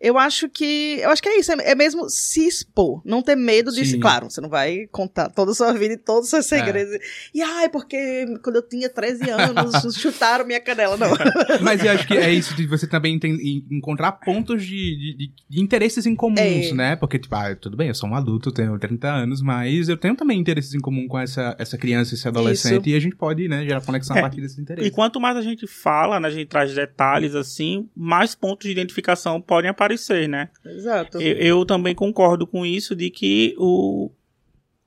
Eu 0.00 0.16
acho 0.16 0.48
que. 0.48 0.98
Eu 1.00 1.10
acho 1.10 1.20
que 1.20 1.28
é 1.28 1.38
isso. 1.38 1.50
É, 1.52 1.72
é 1.72 1.74
mesmo 1.74 2.08
se 2.08 2.46
expor. 2.46 3.02
Não 3.04 3.20
ter 3.20 3.34
medo 3.34 3.72
de. 3.72 3.84
Sim. 3.84 3.98
Claro, 3.98 4.30
você 4.30 4.40
não 4.40 4.48
vai 4.48 4.86
contar 4.92 5.28
toda 5.28 5.50
a 5.50 5.54
sua 5.54 5.72
vida 5.72 5.94
e 5.94 5.96
todos 5.96 6.24
os 6.24 6.30
seus 6.30 6.52
é. 6.52 6.58
segredos. 6.58 6.94
É. 6.94 6.98
E 7.34 7.42
ai, 7.42 7.68
porque 7.68 8.26
quando 8.42 8.56
eu 8.56 8.62
tinha 8.62 8.88
13 8.88 9.28
anos, 9.28 9.94
chutaram 9.98 10.46
minha 10.46 10.60
canela. 10.60 10.96
Não. 10.96 11.10
Mas 11.62 11.82
eu 11.82 11.90
acho 11.90 12.06
que 12.06 12.16
é 12.16 12.32
isso 12.32 12.54
de 12.54 12.66
você 12.66 12.86
também 12.86 13.18
tem, 13.18 13.64
encontrar 13.70 14.12
pontos 14.12 14.64
de, 14.64 15.16
de, 15.16 15.32
de 15.48 15.60
interesses 15.60 16.06
em 16.06 16.14
comuns, 16.14 16.38
é. 16.38 16.74
né? 16.74 16.96
Porque, 16.96 17.18
tipo, 17.18 17.34
ah, 17.34 17.56
tudo 17.56 17.76
bem, 17.76 17.88
eu 17.88 17.94
sou 17.94 18.08
um 18.08 18.14
adulto, 18.14 18.52
tenho 18.52 18.78
30 18.78 19.08
anos, 19.08 19.42
mas 19.42 19.88
eu 19.88 19.96
tenho 19.96 20.14
também 20.14 20.38
interesses 20.38 20.74
em 20.74 20.80
comum 20.80 21.08
com 21.08 21.18
essa, 21.18 21.56
essa 21.58 21.76
criança, 21.76 22.14
esse 22.14 22.28
adolescente, 22.28 22.82
isso. 22.82 22.90
e 22.90 22.94
a 22.94 23.00
gente 23.00 23.16
pode, 23.16 23.48
né, 23.48 23.64
gerar 23.64 23.80
conexão 23.80 24.14
a 24.14 24.20
é. 24.20 24.22
partir 24.22 24.40
desses 24.40 24.58
interesses. 24.58 24.88
E 24.88 24.94
quanto 24.94 25.20
mais 25.20 25.36
a 25.36 25.42
gente 25.42 25.66
fala, 25.66 26.20
né, 26.20 26.28
a 26.28 26.30
gente 26.30 26.46
traz 26.46 26.72
detalhes 26.72 27.34
assim, 27.34 27.88
mais 27.96 28.36
pontos 28.36 28.66
de 28.66 28.72
identificação 28.72 29.40
podem 29.40 29.68
aparecer 29.68 29.87
aparecer, 29.88 30.28
né? 30.28 30.50
Exato. 30.64 31.20
Eu, 31.20 31.36
eu 31.36 31.66
também 31.66 31.94
concordo 31.94 32.46
com 32.46 32.64
isso 32.64 32.94
de 32.94 33.10
que 33.10 33.54
o, 33.58 34.10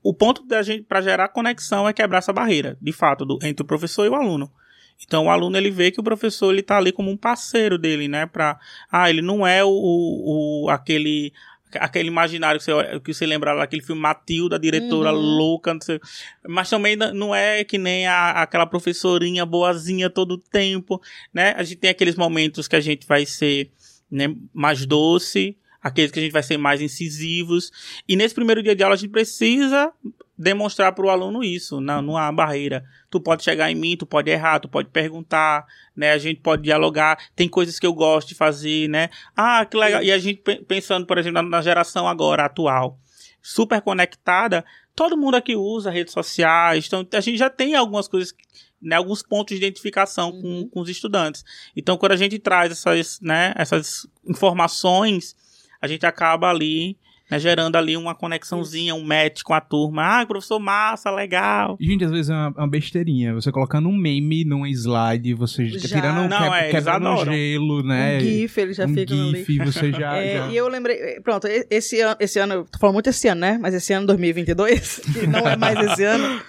o 0.02 0.14
ponto 0.14 0.46
da 0.46 0.62
gente 0.62 0.84
para 0.84 1.00
gerar 1.00 1.28
conexão 1.28 1.88
é 1.88 1.92
quebrar 1.92 2.18
essa 2.18 2.32
barreira, 2.32 2.76
de 2.80 2.92
fato, 2.92 3.24
do, 3.24 3.38
entre 3.42 3.62
o 3.62 3.66
professor 3.66 4.06
e 4.06 4.08
o 4.08 4.14
aluno. 4.14 4.50
Então 5.04 5.26
o 5.26 5.30
aluno 5.30 5.56
ele 5.56 5.70
vê 5.70 5.90
que 5.90 6.00
o 6.00 6.04
professor 6.04 6.52
ele 6.52 6.62
tá 6.62 6.76
ali 6.76 6.92
como 6.92 7.10
um 7.10 7.16
parceiro 7.16 7.76
dele, 7.76 8.06
né? 8.06 8.26
Para 8.26 8.58
ah, 8.90 9.10
ele 9.10 9.20
não 9.20 9.44
é 9.46 9.64
o, 9.64 9.68
o, 9.68 10.64
o, 10.64 10.70
aquele 10.70 11.32
aquele 11.80 12.08
imaginário 12.08 12.60
que 12.60 12.66
você, 12.66 13.00
que 13.00 13.14
você 13.14 13.26
lembra 13.26 13.54
lá, 13.54 13.64
aquele 13.64 13.82
filme 13.82 14.00
Matilda, 14.00 14.58
diretora 14.58 15.10
uhum. 15.10 15.18
louca, 15.18 15.76
mas 16.46 16.68
também 16.68 16.96
não 16.96 17.34
é 17.34 17.64
que 17.64 17.78
nem 17.78 18.06
a, 18.06 18.42
aquela 18.42 18.66
professorinha 18.66 19.46
boazinha 19.46 20.10
todo 20.10 20.32
o 20.32 20.38
tempo, 20.38 21.00
né? 21.32 21.54
A 21.56 21.62
gente 21.62 21.78
tem 21.78 21.90
aqueles 21.90 22.14
momentos 22.14 22.68
que 22.68 22.76
a 22.76 22.80
gente 22.80 23.06
vai 23.06 23.24
ser 23.24 23.70
né, 24.12 24.34
mais 24.52 24.84
doce, 24.84 25.56
aqueles 25.82 26.12
que 26.12 26.18
a 26.18 26.22
gente 26.22 26.32
vai 26.32 26.42
ser 26.42 26.58
mais 26.58 26.80
incisivos. 26.80 27.72
E 28.06 28.14
nesse 28.14 28.34
primeiro 28.34 28.62
dia 28.62 28.76
de 28.76 28.82
aula 28.82 28.94
a 28.94 28.98
gente 28.98 29.10
precisa 29.10 29.90
demonstrar 30.36 30.92
para 30.92 31.06
o 31.06 31.10
aluno 31.10 31.42
isso, 31.42 31.80
não, 31.80 32.02
não 32.02 32.16
há 32.16 32.30
barreira. 32.30 32.84
Tu 33.10 33.20
pode 33.20 33.42
chegar 33.42 33.70
em 33.70 33.74
mim, 33.74 33.96
tu 33.96 34.04
pode 34.04 34.30
errar, 34.30 34.60
tu 34.60 34.68
pode 34.68 34.88
perguntar, 34.90 35.64
né? 35.96 36.12
A 36.12 36.18
gente 36.18 36.40
pode 36.40 36.62
dialogar. 36.62 37.18
Tem 37.34 37.48
coisas 37.48 37.78
que 37.78 37.86
eu 37.86 37.94
gosto 37.94 38.28
de 38.28 38.34
fazer, 38.34 38.88
né? 38.88 39.08
Ah, 39.36 39.64
que 39.64 39.76
legal. 39.76 40.02
E 40.02 40.10
a 40.10 40.18
gente 40.18 40.42
pensando, 40.66 41.06
por 41.06 41.18
exemplo, 41.18 41.42
na 41.42 41.62
geração 41.62 42.08
agora 42.08 42.44
atual, 42.44 42.98
super 43.40 43.80
conectada, 43.80 44.64
todo 44.94 45.16
mundo 45.16 45.36
aqui 45.36 45.56
usa 45.56 45.90
redes 45.90 46.12
sociais, 46.12 46.86
então 46.86 47.06
a 47.12 47.20
gente 47.20 47.38
já 47.38 47.50
tem 47.50 47.74
algumas 47.74 48.08
coisas 48.08 48.34
né, 48.82 48.96
alguns 48.96 49.22
pontos 49.22 49.56
de 49.56 49.64
identificação 49.64 50.30
uhum. 50.30 50.42
com, 50.42 50.68
com 50.68 50.80
os 50.80 50.88
estudantes. 50.88 51.44
Então, 51.76 51.96
quando 51.96 52.12
a 52.12 52.16
gente 52.16 52.38
traz 52.38 52.72
essas, 52.72 53.20
né, 53.20 53.54
essas 53.56 54.06
informações, 54.26 55.36
a 55.80 55.86
gente 55.86 56.04
acaba 56.04 56.50
ali 56.50 56.96
né, 57.32 57.38
gerando 57.38 57.76
ali 57.76 57.96
uma 57.96 58.14
conexãozinha, 58.14 58.94
um 58.94 59.02
match 59.02 59.42
com 59.42 59.54
a 59.54 59.60
turma. 59.60 60.20
Ah, 60.20 60.26
professor 60.26 60.58
massa, 60.58 61.10
legal. 61.10 61.78
E, 61.80 61.86
gente, 61.86 62.04
às 62.04 62.10
vezes 62.10 62.28
é 62.28 62.34
uma, 62.34 62.48
uma 62.50 62.68
besteirinha. 62.68 63.32
Você 63.32 63.50
colocando 63.50 63.88
um 63.88 63.96
meme 63.96 64.44
num 64.44 64.66
slide, 64.66 65.32
você 65.32 65.66
já. 65.66 65.88
tirando 65.88 66.28
Não, 66.28 66.50
que, 66.50 66.58
é, 66.58 66.70
quebrando 66.70 67.08
um 67.08 67.24
gelo, 67.24 67.82
né? 67.82 68.18
Um 68.18 68.20
GIF, 68.20 68.60
ele 68.60 68.74
já 68.74 68.84
um 68.84 68.94
fica 68.94 69.14
GIF, 69.14 69.60
ali. 69.60 69.72
você 69.72 69.92
já, 69.92 70.16
é, 70.20 70.36
já... 70.36 70.48
E 70.48 70.56
eu 70.56 70.68
lembrei, 70.68 71.20
pronto, 71.20 71.46
esse 71.70 72.00
ano, 72.00 72.16
esse 72.20 72.38
ano, 72.38 72.66
tô 72.70 72.78
falando 72.78 72.94
muito 72.94 73.08
esse 73.08 73.26
ano, 73.28 73.40
né? 73.40 73.58
Mas 73.58 73.72
esse 73.72 73.94
ano 73.94 74.06
2022, 74.08 75.00
que 75.18 75.26
não 75.26 75.48
é 75.48 75.56
mais 75.56 75.78
esse 75.78 76.04
ano. 76.04 76.42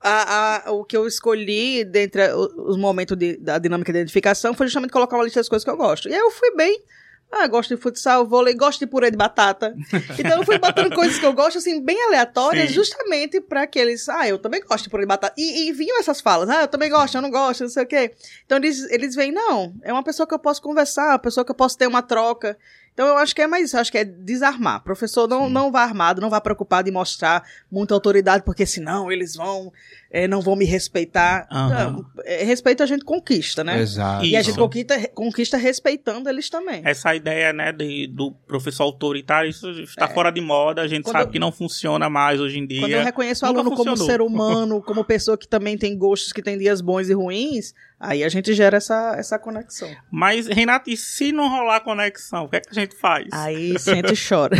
A, 0.00 0.68
a, 0.68 0.72
o 0.72 0.84
que 0.84 0.96
eu 0.96 1.06
escolhi 1.06 1.84
dentre 1.84 2.32
os 2.32 2.76
momentos 2.76 3.16
de, 3.16 3.36
da 3.36 3.58
dinâmica 3.58 3.92
de 3.92 3.98
identificação 3.98 4.54
foi 4.54 4.66
justamente 4.66 4.92
colocar 4.92 5.16
uma 5.16 5.24
lista 5.24 5.40
das 5.40 5.48
coisas 5.48 5.64
que 5.64 5.70
eu 5.70 5.76
gosto. 5.76 6.08
E 6.08 6.12
aí 6.14 6.20
eu 6.20 6.30
fui 6.30 6.54
bem. 6.54 6.82
Ah, 7.30 7.46
gosto 7.46 7.76
de 7.76 7.80
futsal, 7.80 8.26
vôlei, 8.26 8.54
gosto 8.54 8.78
de 8.78 8.86
purê 8.86 9.10
de 9.10 9.16
batata. 9.16 9.74
Então 10.18 10.38
eu 10.38 10.44
fui 10.44 10.58
botando 10.58 10.94
coisas 10.94 11.18
que 11.18 11.26
eu 11.26 11.32
gosto, 11.34 11.58
assim, 11.58 11.80
bem 11.80 12.02
aleatórias, 12.06 12.68
Sim. 12.68 12.74
justamente 12.74 13.40
para 13.40 13.66
que 13.66 13.78
eles. 13.78 14.08
Ah, 14.08 14.26
eu 14.26 14.38
também 14.38 14.62
gosto 14.62 14.84
de 14.84 14.90
purê 14.90 15.02
de 15.02 15.08
batata. 15.08 15.34
E, 15.36 15.68
e 15.68 15.72
vinham 15.72 15.98
essas 16.00 16.20
falas. 16.22 16.48
Ah, 16.48 16.62
eu 16.62 16.68
também 16.68 16.88
gosto, 16.88 17.14
eu 17.16 17.22
não 17.22 17.30
gosto, 17.30 17.60
não 17.60 17.68
sei 17.68 17.84
o 17.84 17.86
quê. 17.86 18.12
Então 18.46 18.56
eles, 18.56 18.90
eles 18.90 19.14
veem, 19.14 19.30
não, 19.30 19.74
é 19.82 19.92
uma 19.92 20.02
pessoa 20.02 20.26
que 20.26 20.34
eu 20.34 20.38
posso 20.38 20.62
conversar, 20.62 21.10
uma 21.10 21.18
pessoa 21.18 21.44
que 21.44 21.50
eu 21.50 21.54
posso 21.54 21.76
ter 21.76 21.86
uma 21.86 22.00
troca. 22.02 22.56
Então 22.98 23.06
eu 23.06 23.16
acho 23.16 23.32
que 23.32 23.40
é 23.40 23.46
mais 23.46 23.66
isso, 23.66 23.78
acho 23.78 23.92
que 23.92 23.98
é 23.98 24.04
desarmar. 24.04 24.78
O 24.78 24.82
professor 24.82 25.28
não, 25.28 25.48
não 25.48 25.70
vá 25.70 25.82
armado, 25.84 26.20
não 26.20 26.28
vá 26.28 26.40
preocupado 26.40 26.88
em 26.88 26.92
mostrar 26.92 27.44
muita 27.70 27.94
autoridade, 27.94 28.42
porque 28.42 28.66
senão 28.66 29.12
eles 29.12 29.36
vão 29.36 29.72
é, 30.10 30.26
não 30.26 30.40
vão 30.40 30.56
me 30.56 30.64
respeitar. 30.64 31.46
Uhum. 31.52 31.68
Não, 31.68 32.06
é, 32.24 32.44
respeito 32.44 32.82
a 32.82 32.86
gente 32.86 33.04
conquista, 33.04 33.62
né? 33.62 33.80
Exato. 33.80 34.24
E 34.24 34.36
a 34.36 34.42
gente 34.42 34.58
conquista, 34.58 35.08
conquista 35.08 35.56
respeitando 35.56 36.28
eles 36.28 36.48
também. 36.48 36.82
Essa 36.84 37.14
ideia, 37.14 37.52
né, 37.52 37.72
de, 37.72 38.06
do 38.06 38.32
professor 38.46 38.84
autoritário, 38.84 39.50
isso 39.50 39.68
está 39.70 40.06
é. 40.06 40.08
fora 40.08 40.30
de 40.30 40.40
moda, 40.40 40.82
a 40.82 40.88
gente 40.88 41.04
quando 41.04 41.16
sabe 41.16 41.28
eu, 41.28 41.32
que 41.32 41.38
não 41.38 41.52
funciona 41.52 42.08
mais 42.08 42.40
hoje 42.40 42.58
em 42.58 42.66
dia. 42.66 42.80
Quando 42.80 42.92
eu 42.92 43.04
reconheço 43.04 43.44
o 43.44 43.48
aluno 43.48 43.70
funcionou. 43.70 43.96
como 43.96 44.10
ser 44.10 44.20
humano, 44.20 44.82
como 44.86 45.04
pessoa 45.04 45.36
que 45.36 45.46
também 45.46 45.76
tem 45.76 45.96
gostos, 45.96 46.32
que 46.32 46.42
tem 46.42 46.56
dias 46.56 46.80
bons 46.80 47.08
e 47.08 47.12
ruins, 47.12 47.74
Aí 48.00 48.22
a 48.22 48.28
gente 48.28 48.54
gera 48.54 48.76
essa, 48.76 49.16
essa 49.18 49.38
conexão. 49.40 49.90
Mas, 50.08 50.46
Renato, 50.46 50.88
e 50.88 50.96
se 50.96 51.32
não 51.32 51.48
rolar 51.48 51.80
conexão, 51.80 52.44
o 52.44 52.48
que, 52.48 52.56
é 52.56 52.60
que 52.60 52.68
a 52.70 52.74
gente 52.74 52.94
faz? 52.94 53.26
Aí 53.32 53.76
sente 53.76 54.12
e 54.12 54.16
chora. 54.16 54.56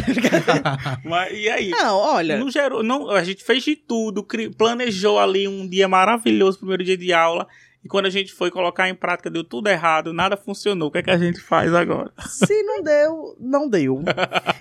Mas, 1.05 1.32
e 1.32 1.49
aí? 1.49 1.70
Não, 1.70 1.96
olha. 1.99 2.36
Não 2.36 2.51
gerou, 2.51 2.82
não, 2.82 3.09
a 3.11 3.22
gente 3.22 3.44
fez 3.44 3.62
de 3.62 3.76
tudo, 3.76 4.26
planejou 4.57 5.20
ali 5.20 5.38
um 5.47 5.68
dia 5.68 5.86
maravilhoso, 5.86 6.59
primeiro 6.59 6.82
dia 6.82 6.97
de 6.97 7.12
aula. 7.12 7.47
E 7.84 7.88
quando 7.88 8.06
a 8.06 8.10
gente 8.10 8.32
foi 8.32 8.50
colocar 8.50 8.88
em 8.88 8.94
prática, 8.94 9.30
deu 9.30 9.44
tudo 9.44 9.68
errado, 9.68 10.12
nada 10.12 10.36
funcionou. 10.36 10.88
O 10.88 10.90
que 10.90 10.98
é 10.98 11.02
que 11.02 11.10
a 11.10 11.18
gente 11.18 11.40
faz 11.40 11.72
agora? 11.72 12.10
Se 12.26 12.62
não 12.64 12.82
deu, 12.82 13.36
não 13.38 13.68
deu. 13.68 14.02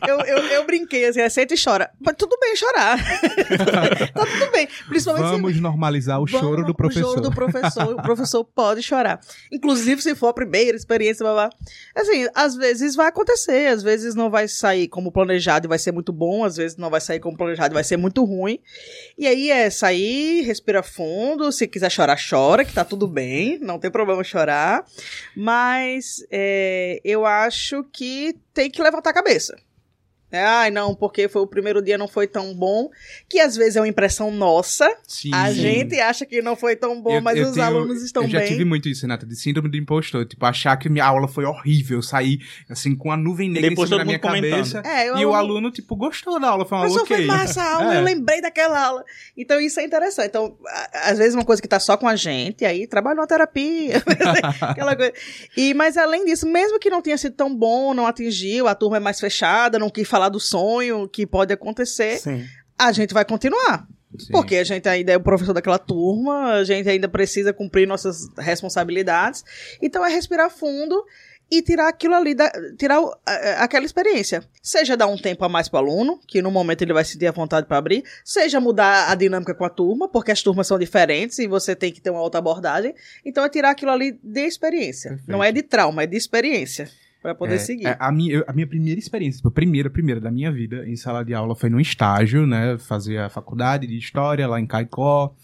Eu, 0.07 0.19
eu, 0.21 0.37
eu 0.37 0.65
brinquei 0.65 1.05
assim, 1.05 1.19
aceita 1.19 1.53
e 1.53 1.57
chora. 1.61 1.89
Mas 1.99 2.15
tudo 2.17 2.37
bem 2.39 2.55
chorar. 2.55 2.97
tá 4.13 4.25
tudo 4.25 4.51
bem. 4.51 4.67
Principalmente 4.87 5.25
Vamos 5.25 5.55
se... 5.55 5.59
normalizar 5.59 6.21
o 6.21 6.25
choro 6.25 6.63
do 6.63 6.73
professor. 6.73 7.03
O 7.03 7.09
choro 7.09 7.21
do 7.21 7.31
professor. 7.31 7.93
o 7.93 7.97
professor 8.01 8.43
pode 8.45 8.81
chorar. 8.81 9.19
Inclusive, 9.51 10.01
se 10.01 10.15
for 10.15 10.27
a 10.27 10.33
primeira 10.33 10.77
experiência, 10.77 11.25
blá, 11.25 11.33
blá. 11.33 11.49
assim, 11.95 12.27
às 12.33 12.55
vezes 12.55 12.95
vai 12.95 13.07
acontecer, 13.07 13.67
às 13.67 13.83
vezes 13.83 14.15
não 14.15 14.29
vai 14.29 14.47
sair 14.47 14.87
como 14.87 15.11
planejado 15.11 15.67
e 15.67 15.69
vai 15.69 15.79
ser 15.79 15.91
muito 15.91 16.13
bom, 16.13 16.45
às 16.45 16.55
vezes 16.55 16.77
não 16.77 16.89
vai 16.89 17.01
sair 17.01 17.19
como 17.19 17.35
planejado 17.35 17.73
e 17.73 17.75
vai 17.75 17.83
ser 17.83 17.97
muito 17.97 18.23
ruim. 18.23 18.59
E 19.17 19.27
aí 19.27 19.51
é 19.51 19.69
sair, 19.69 20.41
respira 20.43 20.81
fundo, 20.81 21.51
se 21.51 21.67
quiser 21.67 21.91
chorar, 21.91 22.17
chora, 22.17 22.63
que 22.63 22.73
tá 22.73 22.85
tudo 22.85 23.06
tudo 23.07 23.13
bem, 23.13 23.57
não 23.59 23.79
tem 23.79 23.89
problema 23.89 24.23
chorar, 24.23 24.85
mas 25.35 26.25
é, 26.29 26.99
eu 27.03 27.25
acho 27.25 27.83
que 27.85 28.35
tem 28.53 28.69
que 28.69 28.81
levantar 28.81 29.11
a 29.11 29.13
cabeça. 29.13 29.57
É, 30.29 30.43
ai, 30.43 30.71
não, 30.71 30.93
porque 30.93 31.29
foi 31.29 31.41
o 31.41 31.47
primeiro 31.47 31.81
dia 31.81 31.97
não 31.97 32.07
foi 32.07 32.27
tão 32.27 32.53
bom, 32.53 32.89
que 33.29 33.39
às 33.39 33.55
vezes 33.55 33.77
é 33.77 33.81
uma 33.81 33.87
impressão 33.87 34.29
nossa. 34.29 34.93
Sim. 35.07 35.31
A 35.33 35.53
gente 35.53 35.97
acha 35.99 36.25
que 36.25 36.41
não 36.41 36.55
foi 36.55 36.75
tão 36.75 37.01
bom, 37.01 37.15
eu, 37.15 37.21
mas 37.21 37.37
eu 37.37 37.47
os 37.47 37.53
tenho, 37.53 37.65
alunos 37.65 38.03
estão 38.03 38.23
bem. 38.23 38.33
Eu 38.33 38.39
já 38.41 38.45
tive 38.45 38.65
muito 38.65 38.89
isso, 38.89 39.03
Renata, 39.03 39.25
de 39.25 39.35
síndrome 39.37 39.69
do 39.69 39.77
impostor. 39.77 40.25
Tipo, 40.25 40.45
achar 40.45 40.75
que 40.75 40.89
minha 40.89 41.05
aula 41.05 41.29
foi 41.29 41.45
horrível, 41.45 42.01
sair 42.01 42.39
assim 42.69 42.93
com 42.93 43.09
a 43.09 43.15
nuvem 43.15 43.49
negra 43.49 43.69
Depois 43.69 43.87
em 43.87 43.93
cima 43.93 43.99
da 43.99 44.05
minha 44.05 44.19
cabeça. 44.19 44.81
É, 44.85 45.05
e 45.05 45.09
aluno... 45.09 45.29
o 45.29 45.33
aluno, 45.33 45.71
tipo, 45.71 45.95
gostou 45.95 46.39
da 46.39 46.49
aula, 46.49 46.65
foi 46.65 46.77
uma 46.77 46.85
aula 46.85 47.01
ok. 47.01 47.17
foi 47.17 47.25
massa 47.25 47.61
a 47.61 47.75
aula, 47.75 47.93
é. 47.95 47.97
eu 47.99 48.03
lembrei 48.03 48.41
daquela 48.41 48.85
aula. 48.85 49.05
Então 49.37 49.61
isso 49.61 49.79
é 49.79 49.85
interessante. 49.85 50.27
Então, 50.27 50.57
às 51.05 51.17
vezes 51.17 51.35
uma 51.35 51.45
coisa 51.45 51.61
que 51.61 51.67
tá 51.69 51.79
só 51.79 51.95
com 51.95 52.07
a 52.07 52.17
gente, 52.17 52.65
aí 52.65 52.85
trabalha 52.85 53.21
uma 53.21 53.27
terapia, 53.27 54.03
aquela 54.59 54.93
coisa. 54.93 55.13
E, 55.55 55.73
mas 55.73 55.95
além 55.95 56.25
disso, 56.25 56.45
mesmo 56.45 56.79
que 56.79 56.89
não 56.89 57.01
tenha 57.01 57.17
sido 57.17 57.33
tão 57.33 57.55
bom, 57.55 57.93
não 57.93 58.05
atingiu, 58.05 58.67
a 58.67 58.75
turma 58.75 58.97
é 58.97 58.99
mais 58.99 59.19
fechada, 59.21 59.79
não 59.79 59.89
quis 59.89 60.07
falar 60.17 60.29
do 60.29 60.39
sonho 60.39 61.07
que 61.07 61.27
pode 61.27 61.53
acontecer, 61.53 62.17
Sim. 62.17 62.43
a 62.77 62.91
gente 62.91 63.13
vai 63.13 63.23
continuar. 63.23 63.87
Sim. 64.17 64.31
Porque 64.31 64.55
a 64.55 64.63
gente 64.63 64.89
ainda 64.89 65.11
é 65.11 65.17
o 65.17 65.21
professor 65.21 65.53
daquela 65.53 65.77
turma, 65.77 66.53
a 66.53 66.63
gente 66.63 66.89
ainda 66.89 67.07
precisa 67.07 67.53
cumprir 67.53 67.87
nossas 67.87 68.27
responsabilidades. 68.37 69.43
Então 69.81 70.03
é 70.03 70.09
respirar 70.09 70.49
fundo 70.49 71.03
e 71.51 71.61
tirar 71.61 71.87
aquilo 71.87 72.15
ali, 72.15 72.33
da, 72.33 72.51
tirar 72.77 72.99
uh, 72.99 73.15
aquela 73.57 73.85
experiência. 73.85 74.43
Seja 74.61 74.97
dar 74.97 75.07
um 75.07 75.17
tempo 75.17 75.45
a 75.45 75.49
mais 75.49 75.69
para 75.69 75.77
o 75.77 75.83
aluno, 75.85 76.19
que 76.27 76.41
no 76.41 76.49
momento 76.49 76.81
ele 76.81 76.93
vai 76.93 77.05
se 77.05 77.17
ter 77.17 77.27
a 77.27 77.31
vontade 77.31 77.67
para 77.67 77.77
abrir, 77.77 78.03
seja 78.25 78.59
mudar 78.59 79.11
a 79.11 79.15
dinâmica 79.15 79.53
com 79.53 79.65
a 79.65 79.69
turma, 79.69 80.09
porque 80.09 80.31
as 80.31 80.41
turmas 80.41 80.67
são 80.67 80.79
diferentes 80.79 81.37
e 81.37 81.47
você 81.47 81.75
tem 81.75 81.91
que 81.91 82.01
ter 82.01 82.09
uma 82.09 82.21
outra 82.21 82.39
abordagem. 82.39 82.95
Então 83.23 83.45
é 83.45 83.49
tirar 83.49 83.69
aquilo 83.69 83.91
ali 83.91 84.19
de 84.23 84.45
experiência. 84.45 85.11
Perfeito. 85.11 85.31
Não 85.31 85.43
é 85.43 85.51
de 85.51 85.61
trauma, 85.61 86.03
é 86.03 86.07
de 86.07 86.17
experiência 86.17 86.89
para 87.21 87.33
poder 87.35 87.55
é, 87.55 87.57
seguir. 87.57 87.87
É, 87.87 87.97
a, 87.99 88.11
minha, 88.11 88.43
a 88.47 88.53
minha 88.53 88.67
primeira 88.67 88.99
experiência, 88.99 89.37
tipo, 89.37 89.47
a 89.49 89.51
primeira, 89.51 89.89
primeira 89.89 90.21
da 90.21 90.31
minha 90.31 90.51
vida 90.51 90.87
em 90.87 90.95
sala 90.95 91.23
de 91.23 91.33
aula 91.33 91.55
foi 91.55 91.69
num 91.69 91.79
estágio, 91.79 92.45
né? 92.45 92.77
Fazer 92.77 93.17
a 93.17 93.29
faculdade 93.29 93.87
de 93.87 93.97
História 93.97 94.47
lá 94.47 94.59
em 94.59 94.65
Caicó. 94.65 95.35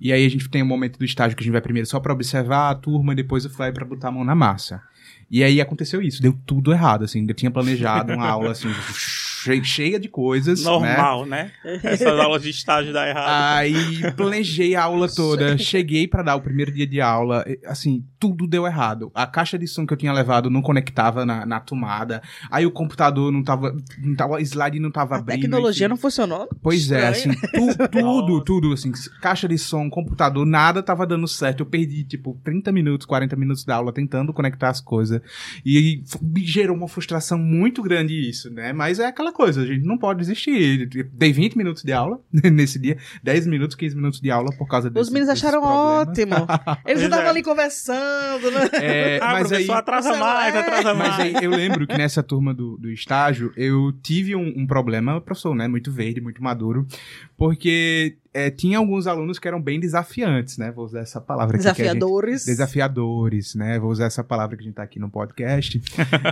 E 0.00 0.12
aí 0.12 0.24
a 0.24 0.28
gente 0.28 0.48
tem 0.48 0.62
um 0.62 0.66
momento 0.66 0.98
do 0.98 1.04
estágio 1.04 1.36
que 1.36 1.42
a 1.42 1.44
gente 1.44 1.52
vai 1.52 1.60
primeiro 1.60 1.88
só 1.88 2.00
para 2.00 2.12
observar 2.12 2.70
a 2.70 2.74
turma, 2.74 3.12
e 3.12 3.16
depois 3.16 3.44
eu 3.44 3.50
fui 3.50 3.70
para 3.72 3.84
botar 3.84 4.08
a 4.08 4.12
mão 4.12 4.24
na 4.24 4.34
massa. 4.34 4.82
E 5.30 5.44
aí 5.44 5.60
aconteceu 5.60 6.02
isso, 6.02 6.20
deu 6.20 6.36
tudo 6.44 6.72
errado, 6.72 7.04
assim. 7.04 7.24
Eu 7.28 7.34
tinha 7.34 7.50
planejado 7.50 8.12
uma 8.12 8.26
aula, 8.26 8.50
assim, 8.50 8.68
cheia 9.64 9.98
de 9.98 10.08
coisas. 10.08 10.64
Né? 10.64 10.70
Normal, 10.70 11.26
né? 11.26 11.52
né? 11.64 11.80
Essas 11.82 12.18
aulas 12.18 12.42
de 12.42 12.50
estágio 12.50 12.92
dá 12.92 13.08
errado. 13.08 13.58
Aí 13.58 14.12
planejei 14.12 14.74
a 14.74 14.84
aula 14.84 15.08
toda, 15.08 15.56
cheguei 15.58 16.06
para 16.06 16.22
dar 16.22 16.36
o 16.36 16.40
primeiro 16.40 16.72
dia 16.72 16.86
de 16.86 17.00
aula, 17.00 17.44
assim, 17.66 18.04
tudo 18.18 18.46
deu 18.46 18.66
errado. 18.66 19.10
A 19.14 19.26
caixa 19.26 19.58
de 19.58 19.66
som 19.66 19.86
que 19.86 19.92
eu 19.92 19.96
tinha 19.96 20.12
levado 20.12 20.50
não 20.50 20.62
conectava 20.62 21.24
na, 21.24 21.46
na 21.46 21.60
tomada, 21.60 22.22
aí 22.50 22.66
o 22.66 22.70
computador 22.70 23.32
não 23.32 23.42
tava, 23.42 23.74
não 23.98 24.14
tava, 24.14 24.40
slide 24.40 24.78
não 24.78 24.90
tava 24.90 25.14
a 25.14 25.18
abrindo. 25.18 25.38
A 25.38 25.40
tecnologia 25.40 25.88
não 25.88 25.96
funcionou? 25.96 26.48
Pois 26.62 26.82
Estranho. 26.82 27.04
é, 27.04 27.08
assim, 27.08 27.30
tu, 27.32 27.88
tudo, 27.88 28.44
tudo, 28.44 28.72
assim, 28.72 28.92
caixa 29.20 29.48
de 29.48 29.58
som, 29.58 29.88
computador, 29.88 30.44
nada 30.46 30.82
tava 30.82 31.06
dando 31.06 31.26
certo. 31.26 31.60
Eu 31.60 31.66
perdi, 31.66 32.04
tipo, 32.04 32.38
30 32.44 32.72
minutos, 32.72 33.06
40 33.06 33.36
minutos 33.36 33.64
da 33.64 33.76
aula 33.76 33.92
tentando 33.92 34.32
conectar 34.32 34.68
as 34.68 34.80
coisas. 34.80 35.20
E 35.64 36.02
me 36.20 36.44
gerou 36.44 36.76
uma 36.76 36.88
frustração 36.88 37.38
muito 37.38 37.82
grande 37.82 38.28
isso, 38.28 38.50
né? 38.50 38.72
Mas 38.72 38.98
é 38.98 39.06
aquela 39.06 39.29
coisa, 39.32 39.62
a 39.62 39.66
gente 39.66 39.86
não 39.86 39.98
pode 39.98 40.20
desistir. 40.20 40.86
Dei 41.12 41.32
20 41.32 41.56
minutos 41.56 41.82
de 41.82 41.92
aula 41.92 42.20
nesse 42.32 42.78
dia, 42.78 42.96
10 43.22 43.46
minutos, 43.46 43.76
15 43.76 43.96
minutos 43.96 44.20
de 44.20 44.30
aula 44.30 44.50
por 44.56 44.68
causa 44.68 44.90
desse 44.90 45.02
Os 45.02 45.10
meninos 45.10 45.30
acharam 45.30 45.62
ótimo. 45.62 46.34
Eles 46.86 47.02
estavam 47.02 47.26
é. 47.26 47.28
ali 47.28 47.42
conversando, 47.42 48.50
né? 48.50 48.70
É, 48.74 49.18
ah, 49.22 49.32
mas 49.32 49.52
aí, 49.52 49.70
atrasa 49.70 50.16
mais, 50.16 50.54
atrasa 50.54 50.94
mais. 50.94 51.10
Mas 51.10 51.20
aí 51.20 51.44
eu 51.44 51.50
lembro 51.50 51.86
que 51.86 51.96
nessa 51.96 52.22
turma 52.22 52.54
do, 52.54 52.76
do 52.76 52.90
estágio, 52.90 53.52
eu 53.56 53.92
tive 54.02 54.34
um, 54.34 54.52
um 54.56 54.66
problema, 54.66 55.20
professor, 55.20 55.54
né? 55.54 55.68
Muito 55.68 55.90
verde, 55.90 56.20
muito 56.20 56.42
maduro, 56.42 56.86
porque 57.36 58.16
é, 58.32 58.50
tinha 58.50 58.78
alguns 58.78 59.06
alunos 59.06 59.38
que 59.38 59.48
eram 59.48 59.60
bem 59.60 59.80
desafiantes, 59.80 60.56
né? 60.56 60.70
Vou 60.70 60.84
usar 60.84 61.00
essa 61.00 61.20
palavra 61.20 61.56
aqui. 61.56 61.64
Desafiadores. 61.64 62.42
Gente, 62.42 62.46
desafiadores, 62.46 63.54
né? 63.54 63.78
Vou 63.78 63.90
usar 63.90 64.06
essa 64.06 64.22
palavra 64.22 64.56
que 64.56 64.62
a 64.62 64.66
gente 64.66 64.74
tá 64.74 64.82
aqui 64.82 64.98
no 64.98 65.10
podcast. 65.10 65.82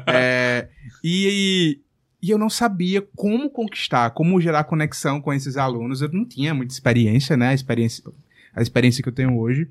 é, 0.07 0.68
e, 1.03 1.80
e 2.23 2.31
eu 2.31 2.39
não 2.39 2.51
sabia 2.51 3.07
como 3.14 3.49
conquistar, 3.49 4.11
como 4.11 4.41
gerar 4.41 4.64
conexão 4.64 5.21
com 5.21 5.33
esses 5.33 5.57
alunos. 5.57 6.03
Eu 6.03 6.11
não 6.12 6.25
tinha 6.25 6.53
muita 6.53 6.75
experiência, 6.75 7.37
né? 7.37 7.49
A 7.49 7.55
experiência, 7.55 8.05
a 8.55 8.61
experiência 8.61 9.03
que 9.03 9.09
eu 9.09 9.14
tenho 9.14 9.39
hoje. 9.39 9.69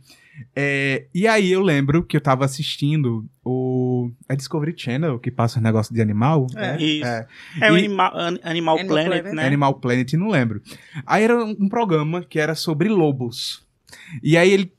É, 0.55 1.05
e 1.13 1.27
aí 1.27 1.51
eu 1.51 1.61
lembro 1.61 2.03
que 2.03 2.15
eu 2.15 2.21
tava 2.21 2.45
assistindo 2.45 3.27
o 3.43 4.11
é 4.29 4.35
Discovery 4.35 4.73
Channel, 4.77 5.19
que 5.19 5.31
passa 5.31 5.59
negócio 5.59 5.93
de 5.93 6.01
animal. 6.01 6.47
É, 6.55 6.59
né? 6.59 6.81
isso. 6.81 7.05
É, 7.05 7.27
é 7.61 7.71
o 7.71 7.75
Animal, 7.75 8.15
Animal, 8.15 8.41
Animal 8.43 8.77
Planet, 8.85 9.21
Planet, 9.21 9.33
né? 9.33 9.45
Animal 9.45 9.73
Planet, 9.75 10.13
não 10.13 10.29
lembro. 10.29 10.61
Aí 11.05 11.23
era 11.23 11.43
um 11.43 11.67
programa 11.67 12.23
que 12.23 12.39
era 12.39 12.55
sobre 12.55 12.87
lobos. 12.87 13.65
E 14.21 14.37
aí 14.37 14.51
ele 14.51 14.71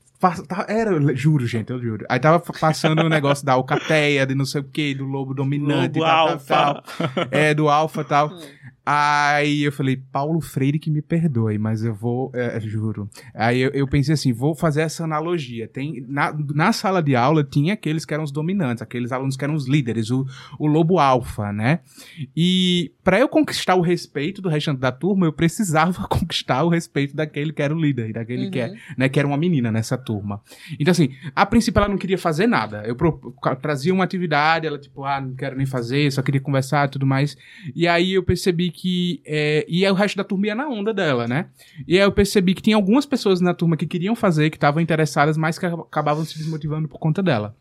era, 0.67 1.15
juro, 1.15 1.47
gente, 1.47 1.71
eu 1.71 1.81
juro. 1.81 2.05
Aí 2.09 2.19
tava 2.19 2.39
passando 2.59 3.01
o 3.01 3.05
um 3.05 3.09
negócio 3.09 3.45
da 3.45 3.53
alcateia, 3.53 4.25
de 4.25 4.35
não 4.35 4.45
sei 4.45 4.61
o 4.61 4.63
que, 4.65 4.93
do 4.93 5.05
lobo 5.05 5.33
dominante, 5.33 5.97
lobo 5.97 6.11
tal, 6.11 6.29
alfa. 6.29 6.55
Tal, 6.55 6.83
tal. 6.83 7.27
É, 7.31 7.53
do 7.53 7.69
alfa 7.69 8.01
e 8.01 8.05
tal. 8.05 8.29
Aí 8.91 9.61
eu 9.61 9.71
falei, 9.71 9.97
Paulo 9.97 10.41
Freire 10.41 10.79
que 10.79 10.89
me 10.89 10.99
perdoe, 10.99 11.59
mas 11.59 11.83
eu 11.83 11.93
vou, 11.93 12.31
é, 12.33 12.59
juro. 12.59 13.07
Aí 13.35 13.59
eu, 13.59 13.69
eu, 13.69 13.87
pensei 13.87 14.15
assim, 14.15 14.33
vou 14.33 14.55
fazer 14.55 14.81
essa 14.81 15.03
analogia. 15.03 15.67
Tem, 15.67 16.03
na, 16.07 16.35
na 16.55 16.73
sala 16.73 16.99
de 16.99 17.15
aula 17.15 17.43
tinha 17.43 17.75
aqueles 17.75 18.03
que 18.03 18.15
eram 18.15 18.23
os 18.23 18.31
dominantes, 18.31 18.81
aqueles 18.81 19.11
alunos 19.11 19.37
que 19.37 19.43
eram 19.43 19.53
os 19.53 19.67
líderes, 19.67 20.09
o, 20.09 20.25
o 20.57 20.65
lobo 20.65 20.97
alfa, 20.97 21.53
né? 21.53 21.81
E 22.35 22.91
para 23.03 23.19
eu 23.19 23.29
conquistar 23.29 23.75
o 23.75 23.81
respeito 23.81 24.41
do 24.41 24.49
restante 24.49 24.79
da 24.79 24.91
turma, 24.91 25.27
eu 25.27 25.33
precisava 25.33 26.05
conquistar 26.09 26.63
o 26.63 26.69
respeito 26.69 27.15
daquele 27.15 27.53
que 27.53 27.61
era 27.61 27.75
o 27.75 27.79
líder, 27.79 28.11
daquele 28.13 28.45
uhum. 28.45 28.51
que, 28.51 28.59
é, 28.59 28.73
né, 28.97 29.07
que 29.07 29.19
era 29.19 29.27
uma 29.27 29.37
menina 29.37 29.71
nessa 29.71 29.99
turma. 29.99 30.41
Então 30.79 30.91
assim, 30.91 31.09
a 31.35 31.45
princípio 31.45 31.79
ela 31.79 31.89
não 31.89 31.97
queria 31.97 32.17
fazer 32.17 32.47
nada. 32.47 32.81
Eu 32.87 32.95
pro, 32.95 33.35
trazia 33.61 33.93
uma 33.93 34.03
atividade, 34.03 34.65
ela 34.65 34.79
tipo, 34.79 35.03
ah, 35.03 35.21
não 35.21 35.35
quero 35.35 35.55
nem 35.55 35.67
fazer, 35.67 36.11
só 36.11 36.23
queria 36.23 36.41
conversar 36.41 36.87
e 36.87 36.91
tudo 36.91 37.05
mais. 37.05 37.37
E 37.75 37.87
aí 37.87 38.13
eu 38.13 38.23
percebi 38.23 38.71
que 38.71 38.78
que. 38.79 39.21
É, 39.25 39.65
e 39.67 39.85
aí 39.85 39.91
o 39.91 39.95
resto 39.95 40.15
da 40.15 40.23
turma 40.23 40.47
ia 40.47 40.55
na 40.55 40.67
onda 40.69 40.93
dela, 40.93 41.27
né? 41.27 41.47
E 41.85 41.97
aí 41.97 42.03
eu 42.03 42.11
percebi 42.11 42.53
que 42.53 42.61
tinha 42.61 42.77
algumas 42.77 43.05
pessoas 43.05 43.41
na 43.41 43.53
turma 43.53 43.75
que 43.75 43.85
queriam 43.85 44.15
fazer, 44.15 44.49
que 44.49 44.55
estavam 44.55 44.81
interessadas, 44.81 45.35
mas 45.35 45.59
que 45.59 45.65
acabavam 45.65 46.23
se 46.23 46.37
desmotivando 46.37 46.87
por 46.87 46.97
conta 46.97 47.21
dela. 47.21 47.55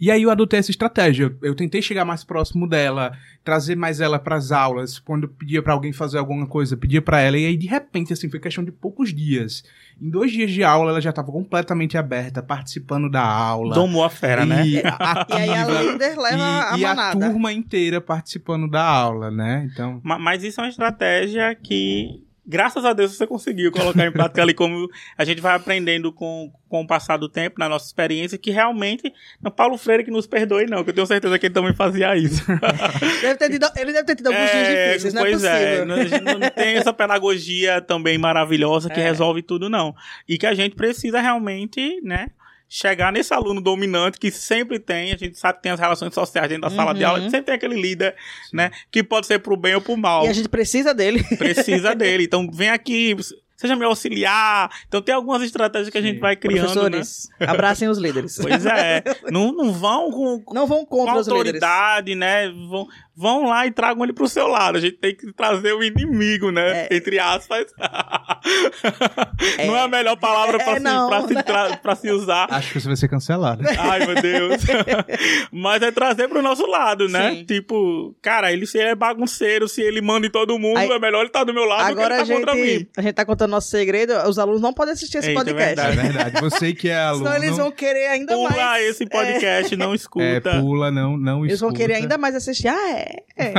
E 0.00 0.10
aí 0.10 0.22
eu 0.22 0.30
adotei 0.30 0.58
essa 0.58 0.70
estratégia. 0.70 1.34
Eu, 1.42 1.54
tentei 1.54 1.80
chegar 1.82 2.04
mais 2.04 2.22
próximo 2.24 2.68
dela, 2.68 3.12
trazer 3.44 3.76
mais 3.76 4.00
ela 4.00 4.18
para 4.18 4.36
as 4.36 4.52
aulas. 4.52 4.98
Quando 4.98 5.24
eu 5.24 5.28
pedia 5.28 5.62
para 5.62 5.72
alguém 5.72 5.92
fazer 5.92 6.18
alguma 6.18 6.46
coisa, 6.46 6.76
pedia 6.76 7.00
para 7.02 7.20
ela. 7.20 7.36
E 7.38 7.46
aí, 7.46 7.56
de 7.56 7.66
repente, 7.66 8.12
assim, 8.12 8.28
foi 8.28 8.38
questão 8.40 8.62
de 8.64 8.70
poucos 8.72 9.12
dias. 9.14 9.62
Em 10.00 10.08
dois 10.08 10.32
dias 10.32 10.50
de 10.50 10.62
aula, 10.64 10.90
ela 10.90 11.00
já 11.00 11.10
estava 11.10 11.30
completamente 11.30 11.96
aberta, 11.98 12.42
participando 12.42 13.10
da 13.10 13.22
aula. 13.22 13.74
Domou 13.74 14.04
a 14.04 14.10
fera, 14.10 14.46
né? 14.46 14.66
e, 14.66 14.76
e 14.80 15.32
aí 15.32 15.50
a 15.50 15.66
líder 15.82 16.16
leva 16.18 16.36
e, 16.36 16.40
a 16.42 16.78
e 16.78 16.80
manada. 16.82 17.26
a 17.26 17.30
turma 17.30 17.52
inteira 17.52 18.00
participando 18.00 18.68
da 18.68 18.82
aula, 18.84 19.30
né? 19.30 19.68
Então. 19.72 20.00
Ma- 20.02 20.18
Mas 20.18 20.42
isso 20.42 20.60
é 20.60 20.64
uma 20.64 20.70
estratégia 20.70 21.54
que, 21.54 22.24
graças 22.46 22.84
a 22.84 22.92
Deus, 22.92 23.16
você 23.16 23.26
conseguiu 23.26 23.70
colocar 23.72 24.06
em 24.06 24.12
prática 24.12 24.42
ali, 24.42 24.54
como 24.54 24.88
a 25.16 25.24
gente 25.24 25.40
vai 25.40 25.54
aprendendo 25.54 26.12
com, 26.12 26.50
com 26.68 26.82
o 26.82 26.86
passar 26.86 27.16
do 27.16 27.28
tempo, 27.28 27.56
na 27.58 27.68
nossa 27.68 27.86
experiência, 27.86 28.36
que 28.38 28.50
realmente, 28.50 29.12
não 29.40 29.48
é 29.50 29.54
Paulo 29.54 29.76
Freire 29.78 30.04
que 30.04 30.10
nos 30.10 30.26
perdoe, 30.26 30.66
não, 30.66 30.82
que 30.82 30.90
eu 30.90 30.94
tenho 30.94 31.06
certeza 31.06 31.38
que 31.38 31.46
ele 31.46 31.54
também 31.54 31.74
fazia 31.74 32.16
isso. 32.16 32.42
Deve 33.22 33.36
ter 33.36 33.50
tido- 33.50 33.70
ele 33.76 33.92
deve 33.92 34.04
ter 34.04 34.16
tido 34.16 34.26
alguns 34.28 34.50
dias 34.50 34.68
É, 34.68 34.86
difíceis, 34.88 35.14
não 35.14 35.22
é 35.22 35.24
pois 35.30 35.42
possível. 35.42 35.86
não, 35.86 35.94
a 35.96 36.04
gente 36.04 36.20
não 36.24 36.40
tem 36.50 36.76
essa 36.76 36.92
pedagogia 36.92 37.80
também 37.80 38.18
maravilhosa 38.18 38.88
que 38.90 39.00
É. 39.00 39.04
resolve 39.04 39.42
tudo, 39.42 39.68
não. 39.68 39.94
E 40.28 40.36
que 40.38 40.46
a 40.46 40.54
gente 40.54 40.74
precisa 40.74 41.20
realmente, 41.20 42.00
né? 42.02 42.28
Chegar 42.72 43.12
nesse 43.12 43.34
aluno 43.34 43.60
dominante 43.60 44.16
que 44.16 44.30
sempre 44.30 44.78
tem, 44.78 45.12
a 45.12 45.16
gente 45.16 45.36
sabe 45.36 45.56
que 45.56 45.62
tem 45.64 45.72
as 45.72 45.80
relações 45.80 46.14
sociais 46.14 46.48
dentro 46.48 46.62
da 46.62 46.70
sala 46.70 46.94
de 46.94 47.02
Uhum. 47.02 47.10
aula, 47.10 47.22
sempre 47.22 47.42
tem 47.46 47.54
aquele 47.56 47.74
líder, 47.74 48.14
né? 48.52 48.70
Que 48.92 49.02
pode 49.02 49.26
ser 49.26 49.40
pro 49.40 49.56
bem 49.56 49.74
ou 49.74 49.80
pro 49.80 49.96
mal 49.96 50.24
E 50.24 50.28
a 50.28 50.32
gente 50.32 50.48
precisa 50.48 50.94
dele. 50.94 51.20
precisa 51.36 51.96
dele. 51.96 52.22
Então 52.24 52.48
vem 52.48 52.70
aqui, 52.70 53.16
seja 53.56 53.74
meu 53.74 53.88
auxiliar. 53.88 54.70
Então 54.86 55.02
tem 55.02 55.12
algumas 55.12 55.42
estratégias 55.42 55.90
que 55.90 55.98
a 55.98 56.00
gente 56.00 56.14
Sim. 56.14 56.20
vai 56.20 56.36
criando, 56.36 56.68
né? 56.68 56.72
Professores, 56.90 57.28
abracem 57.40 57.88
os 57.88 57.98
líderes. 57.98 58.38
Pois 58.40 58.64
é. 58.64 59.02
não, 59.32 59.50
não 59.52 59.72
vão 59.72 60.12
com, 60.12 60.40
com 60.40 60.54
Não 60.54 60.66
vão 60.68 60.86
contra 60.86 61.16
os 61.18 61.26
líderes. 61.26 61.60
autoridade, 61.60 62.14
né? 62.14 62.48
Vão, 62.68 62.86
vão 63.16 63.46
lá 63.48 63.66
e 63.66 63.72
tragam 63.72 64.04
ele 64.04 64.12
pro 64.12 64.28
seu 64.28 64.46
lado. 64.46 64.78
A 64.78 64.80
gente 64.80 64.96
tem 64.96 65.14
que 65.16 65.32
trazer 65.32 65.72
o 65.72 65.82
inimigo, 65.82 66.52
né? 66.52 66.86
É. 66.88 66.96
Entre 66.96 67.18
aspas. 67.18 67.66
Não 69.66 69.76
é 69.76 69.80
a 69.82 69.88
melhor 69.88 70.16
palavra 70.16 70.58
pra, 70.58 70.72
É, 70.72 70.74
se, 70.76 70.80
não. 70.80 71.08
pra, 71.08 71.28
se, 71.28 71.34
tra- 71.42 71.76
pra 71.76 71.96
se 71.96 72.10
usar. 72.10 72.46
Acho 72.50 72.72
que 72.72 72.80
você 72.80 72.86
vai 72.88 72.96
ser 72.96 73.08
cancelado. 73.08 73.62
Ai, 73.78 74.06
meu 74.06 74.20
Deus. 74.20 74.62
Mas 75.52 75.82
é 75.82 75.90
trazer 75.90 76.28
pro 76.28 76.42
nosso 76.42 76.66
lado, 76.66 77.08
né? 77.08 77.30
Sim. 77.36 77.44
Tipo, 77.44 78.14
cara, 78.22 78.52
ele 78.52 78.66
se 78.66 78.78
ele 78.78 78.88
é 78.90 78.94
bagunceiro, 78.94 79.68
se 79.68 79.80
ele 79.82 80.00
manda 80.00 80.26
em 80.26 80.30
todo 80.30 80.58
mundo, 80.58 80.78
Aí- 80.78 80.90
é 80.90 80.98
melhor 80.98 81.20
ele 81.20 81.28
estar 81.28 81.44
do 81.44 81.52
meu 81.54 81.64
lado 81.64 81.90
Agora 81.90 82.16
do 82.16 82.22
a 82.22 82.24
que 82.26 82.32
ele 82.32 82.40
tá 82.40 82.46
contra 82.52 82.54
mim. 82.54 82.68
gente, 82.70 82.88
a 82.96 83.02
gente 83.02 83.12
tá 83.14 83.24
contando 83.24 83.50
nosso 83.50 83.68
segredo, 83.68 84.12
os 84.28 84.38
alunos 84.38 84.60
não 84.60 84.72
podem 84.72 84.92
assistir 84.94 85.18
esse 85.18 85.28
Eita, 85.30 85.40
podcast. 85.44 85.74
verdade. 85.74 85.98
É 85.98 86.02
verdade. 86.02 86.40
Você 86.40 86.72
que 86.72 86.88
é 86.88 86.96
aluno. 86.98 87.24
Senão 87.26 87.36
eles 87.42 87.56
vão 87.56 87.70
querer 87.70 88.06
ainda 88.08 88.34
Pula 88.34 88.50
mais. 88.50 88.86
esse 88.86 89.06
podcast, 89.06 89.76
não 89.76 89.94
escuta. 89.94 90.24
É, 90.24 90.40
pula, 90.40 90.90
não, 90.90 91.16
não 91.16 91.44
Eles 91.44 91.60
vão 91.60 91.70
escuta. 91.70 91.86
querer 91.86 91.94
ainda 92.02 92.18
mais 92.18 92.34
assistir. 92.34 92.68
Ah, 92.68 92.90
é? 92.90 93.16
é. 93.36 93.52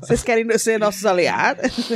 Vocês 0.00 0.22
querem 0.22 0.46
ser 0.58 0.78
nossos 0.78 1.04
aliados? 1.06 1.90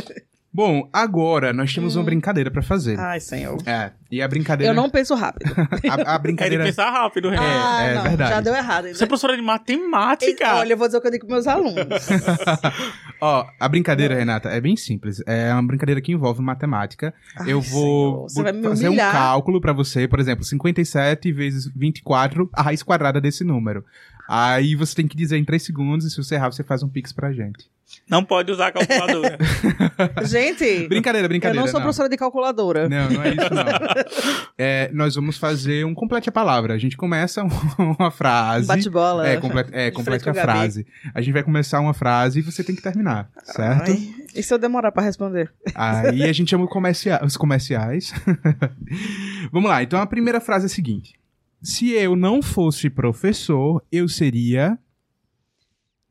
Bom, 0.54 0.88
agora 0.92 1.52
nós 1.52 1.74
temos 1.74 1.96
uma 1.96 2.04
brincadeira 2.04 2.48
pra 2.48 2.62
fazer. 2.62 2.96
Ai, 2.96 3.18
senhor. 3.18 3.58
É, 3.66 3.90
e 4.08 4.22
a 4.22 4.28
brincadeira... 4.28 4.72
Eu 4.72 4.76
não 4.76 4.88
penso 4.88 5.12
rápido. 5.16 5.50
A, 5.90 6.12
a 6.12 6.14
É 6.14 6.16
de 6.16 6.22
brincadeira... 6.22 6.62
pensar 6.64 6.90
rápido, 6.92 7.28
Renan. 7.28 7.42
ah, 7.42 7.82
é 7.82 7.94
não, 7.96 8.02
verdade. 8.04 8.30
já 8.30 8.40
deu 8.40 8.54
errado. 8.54 8.86
Você 8.86 9.02
é 9.02 9.06
professora 9.08 9.34
de 9.36 9.42
matemática. 9.42 10.54
Olha, 10.54 10.74
eu 10.74 10.76
vou 10.76 10.86
dizer 10.86 10.98
o 10.98 11.00
que 11.00 11.08
eu 11.08 11.10
digo 11.10 11.26
pros 11.26 11.44
meus 11.44 11.48
alunos. 11.48 12.06
Ó, 13.20 13.46
a 13.58 13.68
brincadeira, 13.68 14.14
Renata, 14.14 14.48
é 14.50 14.60
bem 14.60 14.76
simples. 14.76 15.20
É 15.26 15.52
uma 15.52 15.66
brincadeira 15.66 16.00
que 16.00 16.12
envolve 16.12 16.40
matemática. 16.40 17.12
Ai, 17.36 17.52
eu 17.52 17.60
vou 17.60 18.28
você 18.28 18.40
vai 18.40 18.52
me 18.52 18.62
fazer 18.62 18.88
um 18.88 18.96
cálculo 18.96 19.60
pra 19.60 19.72
você, 19.72 20.06
por 20.06 20.20
exemplo, 20.20 20.44
57 20.44 21.32
vezes 21.32 21.68
24, 21.74 22.48
a 22.52 22.62
raiz 22.62 22.80
quadrada 22.80 23.20
desse 23.20 23.42
número. 23.42 23.84
Aí 24.28 24.74
você 24.74 24.94
tem 24.94 25.06
que 25.06 25.16
dizer 25.16 25.36
em 25.36 25.44
3 25.44 25.62
segundos 25.62 26.06
e 26.06 26.10
se 26.10 26.16
você 26.16 26.34
errar, 26.34 26.50
você 26.52 26.62
faz 26.64 26.82
um 26.82 26.88
pix 26.88 27.12
pra 27.12 27.32
gente. 27.32 27.68
Não 28.08 28.24
pode 28.24 28.50
usar 28.50 28.68
a 28.68 28.72
calculadora. 28.72 29.38
Gente, 30.24 30.88
Brincadeira, 30.88 31.26
eu 31.26 31.28
brincadeira. 31.28 31.60
não 31.60 31.70
sou 31.70 31.80
professora 31.80 32.08
de 32.08 32.16
calculadora. 32.16 32.88
Não, 32.88 33.08
não 33.10 33.22
é 33.22 33.28
isso 33.30 33.54
não. 33.54 34.44
É, 34.58 34.90
nós 34.92 35.14
vamos 35.14 35.36
fazer 35.36 35.84
um 35.84 35.94
complete 35.94 36.28
a 36.28 36.32
palavra. 36.32 36.74
A 36.74 36.78
gente 36.78 36.96
começa 36.96 37.44
uma 37.78 38.10
frase. 38.10 38.66
Bate-bola. 38.66 39.28
É, 39.28 39.36
comple 39.36 39.64
é 39.72 39.90
complete 39.90 40.28
a 40.28 40.34
frase. 40.34 40.86
A 41.14 41.20
gente 41.20 41.32
vai 41.34 41.42
começar 41.42 41.78
uma 41.80 41.92
frase 41.94 42.38
e 42.38 42.42
você 42.42 42.64
tem 42.64 42.74
que 42.74 42.82
terminar, 42.82 43.28
certo? 43.44 43.90
Ai, 43.90 44.14
e 44.34 44.42
se 44.42 44.52
eu 44.52 44.58
demorar 44.58 44.90
pra 44.90 45.02
responder? 45.02 45.52
Aí 45.74 46.22
a 46.24 46.32
gente 46.32 46.50
chama 46.50 46.66
comercia- 46.66 47.20
os 47.24 47.36
comerciais. 47.36 48.12
Vamos 49.52 49.68
lá, 49.68 49.82
então 49.82 50.00
a 50.00 50.06
primeira 50.06 50.40
frase 50.40 50.64
é 50.64 50.66
a 50.66 50.70
seguinte: 50.70 51.14
Se 51.64 51.92
eu 51.92 52.14
não 52.14 52.42
fosse 52.42 52.90
professor, 52.90 53.82
eu 53.90 54.06
seria. 54.06 54.78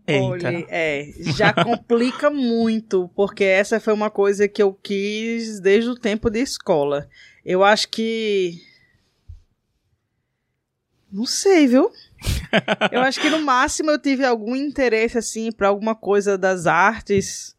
Eita. 0.07 0.23
Olha, 0.23 0.65
é, 0.67 1.13
já 1.37 1.53
complica 1.53 2.27
muito, 2.31 3.07
porque 3.15 3.43
essa 3.43 3.79
foi 3.79 3.93
uma 3.93 4.09
coisa 4.09 4.47
que 4.47 4.63
eu 4.63 4.73
quis 4.73 5.59
desde 5.59 5.91
o 5.91 5.95
tempo 5.95 6.31
de 6.31 6.39
escola. 6.39 7.07
Eu 7.45 7.63
acho 7.63 7.87
que. 7.89 8.59
Não 11.11 11.27
sei, 11.27 11.67
viu? 11.67 11.91
Eu 12.91 13.01
acho 13.01 13.21
que 13.21 13.29
no 13.29 13.41
máximo 13.41 13.91
eu 13.91 13.99
tive 13.99 14.25
algum 14.25 14.55
interesse, 14.55 15.17
assim, 15.17 15.51
pra 15.51 15.67
alguma 15.67 15.93
coisa 15.93 16.37
das 16.37 16.65
artes, 16.65 17.55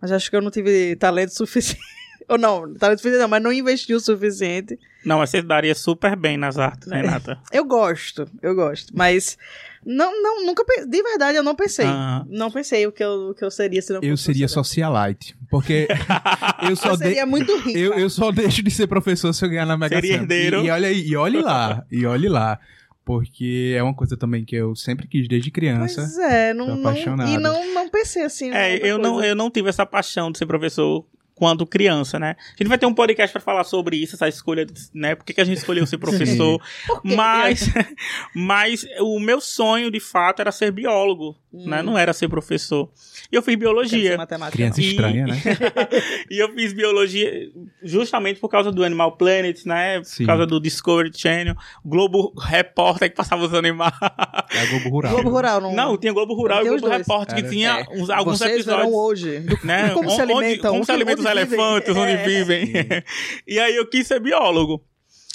mas 0.00 0.12
acho 0.12 0.30
que 0.30 0.36
eu 0.36 0.40
não 0.40 0.50
tive 0.50 0.94
talento 0.94 1.34
suficiente. 1.34 1.97
Ou 2.28 2.36
não, 2.36 2.74
talento 2.74 2.98
suficiente 2.98 3.22
não, 3.22 3.28
mas 3.28 3.42
não 3.42 3.52
investi 3.52 3.94
o 3.94 4.00
suficiente. 4.00 4.78
Não, 5.04 5.18
mas 5.18 5.30
você 5.30 5.40
daria 5.40 5.74
super 5.74 6.14
bem 6.14 6.36
nas 6.36 6.58
artes, 6.58 6.90
É. 6.92 6.96
Renata. 7.00 7.38
Eu 7.50 7.64
gosto, 7.64 8.28
eu 8.42 8.54
gosto, 8.54 8.92
mas 8.94 9.38
não, 9.86 10.22
não, 10.22 10.44
nunca 10.44 10.62
de 10.86 11.02
verdade 11.02 11.38
eu 11.38 11.42
não 11.42 11.54
pensei. 11.54 11.86
Ah. 11.86 12.24
Não 12.28 12.50
pensei 12.50 12.86
o 12.86 12.92
que 12.92 13.02
eu, 13.02 13.30
o 13.30 13.34
que 13.34 13.42
eu 13.44 13.50
seria 13.50 13.80
se 13.80 13.92
não 13.92 14.00
Eu 14.02 14.10
fosse 14.10 14.24
seria 14.24 14.40
professora. 14.46 14.64
socialite. 14.64 15.36
Porque 15.50 15.88
eu 16.68 16.76
só, 16.76 16.90
Eu 16.90 16.96
de- 16.98 17.04
seria 17.04 17.24
muito 17.24 17.56
rica. 17.60 17.78
eu, 17.78 17.94
eu 17.94 18.10
só 18.10 18.30
deixo 18.30 18.62
de 18.62 18.70
ser 18.70 18.86
professor 18.86 19.32
se 19.32 19.42
eu 19.44 19.48
ganhar 19.48 19.64
na 19.64 19.78
Mega 19.78 19.94
Seria 19.94 20.12
Sena. 20.12 20.22
herdeiro. 20.24 20.62
E, 20.62 20.66
e 20.66 20.70
olha 20.70 20.88
aí, 20.88 21.08
e 21.08 21.16
olhe 21.16 21.40
lá, 21.40 21.84
e 21.90 22.04
olhe 22.04 22.28
lá. 22.28 22.58
Porque 23.04 23.74
é 23.74 23.82
uma 23.82 23.94
coisa 23.94 24.18
também 24.18 24.44
que 24.44 24.54
eu 24.54 24.76
sempre 24.76 25.08
quis 25.08 25.26
desde 25.26 25.50
criança. 25.50 26.02
Pois 26.02 26.18
é, 26.18 26.52
não, 26.52 26.76
não, 26.76 26.80
apaixonado. 26.90 27.30
e 27.30 27.38
não, 27.38 27.72
não 27.74 27.88
pensei 27.88 28.22
assim. 28.22 28.50
É, 28.50 28.74
outra 28.74 28.88
eu 28.88 28.98
não, 28.98 29.24
eu 29.24 29.34
não 29.34 29.50
tive 29.50 29.70
essa 29.70 29.86
paixão 29.86 30.30
de 30.30 30.36
ser 30.36 30.44
professor 30.44 31.06
quando 31.38 31.64
criança, 31.64 32.18
né? 32.18 32.34
A 32.36 32.56
gente 32.58 32.68
vai 32.68 32.76
ter 32.76 32.86
um 32.86 32.92
podcast 32.92 33.32
pra 33.32 33.40
falar 33.40 33.62
sobre 33.62 33.96
isso, 33.96 34.16
essa 34.16 34.26
escolha, 34.26 34.66
né? 34.92 35.14
Por 35.14 35.24
que, 35.24 35.32
que 35.32 35.40
a 35.40 35.44
gente 35.44 35.58
escolheu 35.58 35.86
ser 35.86 35.96
professor? 35.96 36.60
Mas, 37.04 37.70
mas 38.34 38.84
o 38.98 39.20
meu 39.20 39.40
sonho, 39.40 39.88
de 39.88 40.00
fato, 40.00 40.40
era 40.40 40.50
ser 40.50 40.72
biólogo, 40.72 41.36
né? 41.52 41.82
Não 41.82 41.96
era 41.98 42.12
ser 42.12 42.28
professor. 42.28 42.90
E 43.32 43.36
eu 43.36 43.42
fiz 43.42 43.56
biologia. 43.56 44.16
matemática, 44.16 44.56
Criança 44.56 44.80
não. 44.80 44.86
E- 44.86 44.90
estranha, 44.90 45.26
né? 45.26 45.36
e 46.30 46.38
eu 46.42 46.52
fiz 46.54 46.72
biologia 46.72 47.50
justamente 47.82 48.38
por 48.40 48.48
causa 48.48 48.70
do 48.70 48.84
Animal 48.84 49.16
Planet, 49.16 49.64
né? 49.64 49.98
Por 49.98 50.04
Sim. 50.04 50.26
causa 50.26 50.46
do 50.46 50.60
Discovery 50.60 51.10
Channel, 51.14 51.54
Globo 51.84 52.32
Repórter 52.38 53.08
que 53.10 53.16
passava 53.16 53.44
os 53.44 53.54
animais. 53.54 53.92
É 54.52 54.60
a 54.62 54.66
Globo 54.66 54.88
Rural. 54.90 55.12
Globo 55.14 55.30
Rural, 55.30 55.60
não. 55.60 55.74
Não, 55.74 55.96
tinha 55.96 56.12
Globo 56.12 56.34
Rural 56.34 56.60
e 56.62 56.68
Globo 56.68 56.80
dois. 56.82 56.98
Repórter 56.98 57.36
que 57.36 57.48
tinha 57.50 57.80
É. 57.80 57.86
uns, 58.00 58.10
alguns 58.10 58.38
Vocês 58.38 58.64
verão 58.64 58.80
episódios. 58.82 58.94
hoje. 58.94 59.46
Né? 59.64 59.90
Como 59.90 60.10
se 60.10 60.20
alimentam. 60.20 60.72
Como 60.72 60.84
se 60.84 60.92
alimentam 60.92 61.24
os 61.24 61.30
onde 61.30 61.44
vivem. 61.44 61.58
elefantes, 61.58 61.96
onde 61.96 62.12
É. 62.12 62.24
vivem. 62.24 62.72
e 63.46 63.58
aí 63.58 63.74
eu 63.76 63.86
quis 63.88 64.06
ser 64.06 64.20
biólogo. 64.20 64.84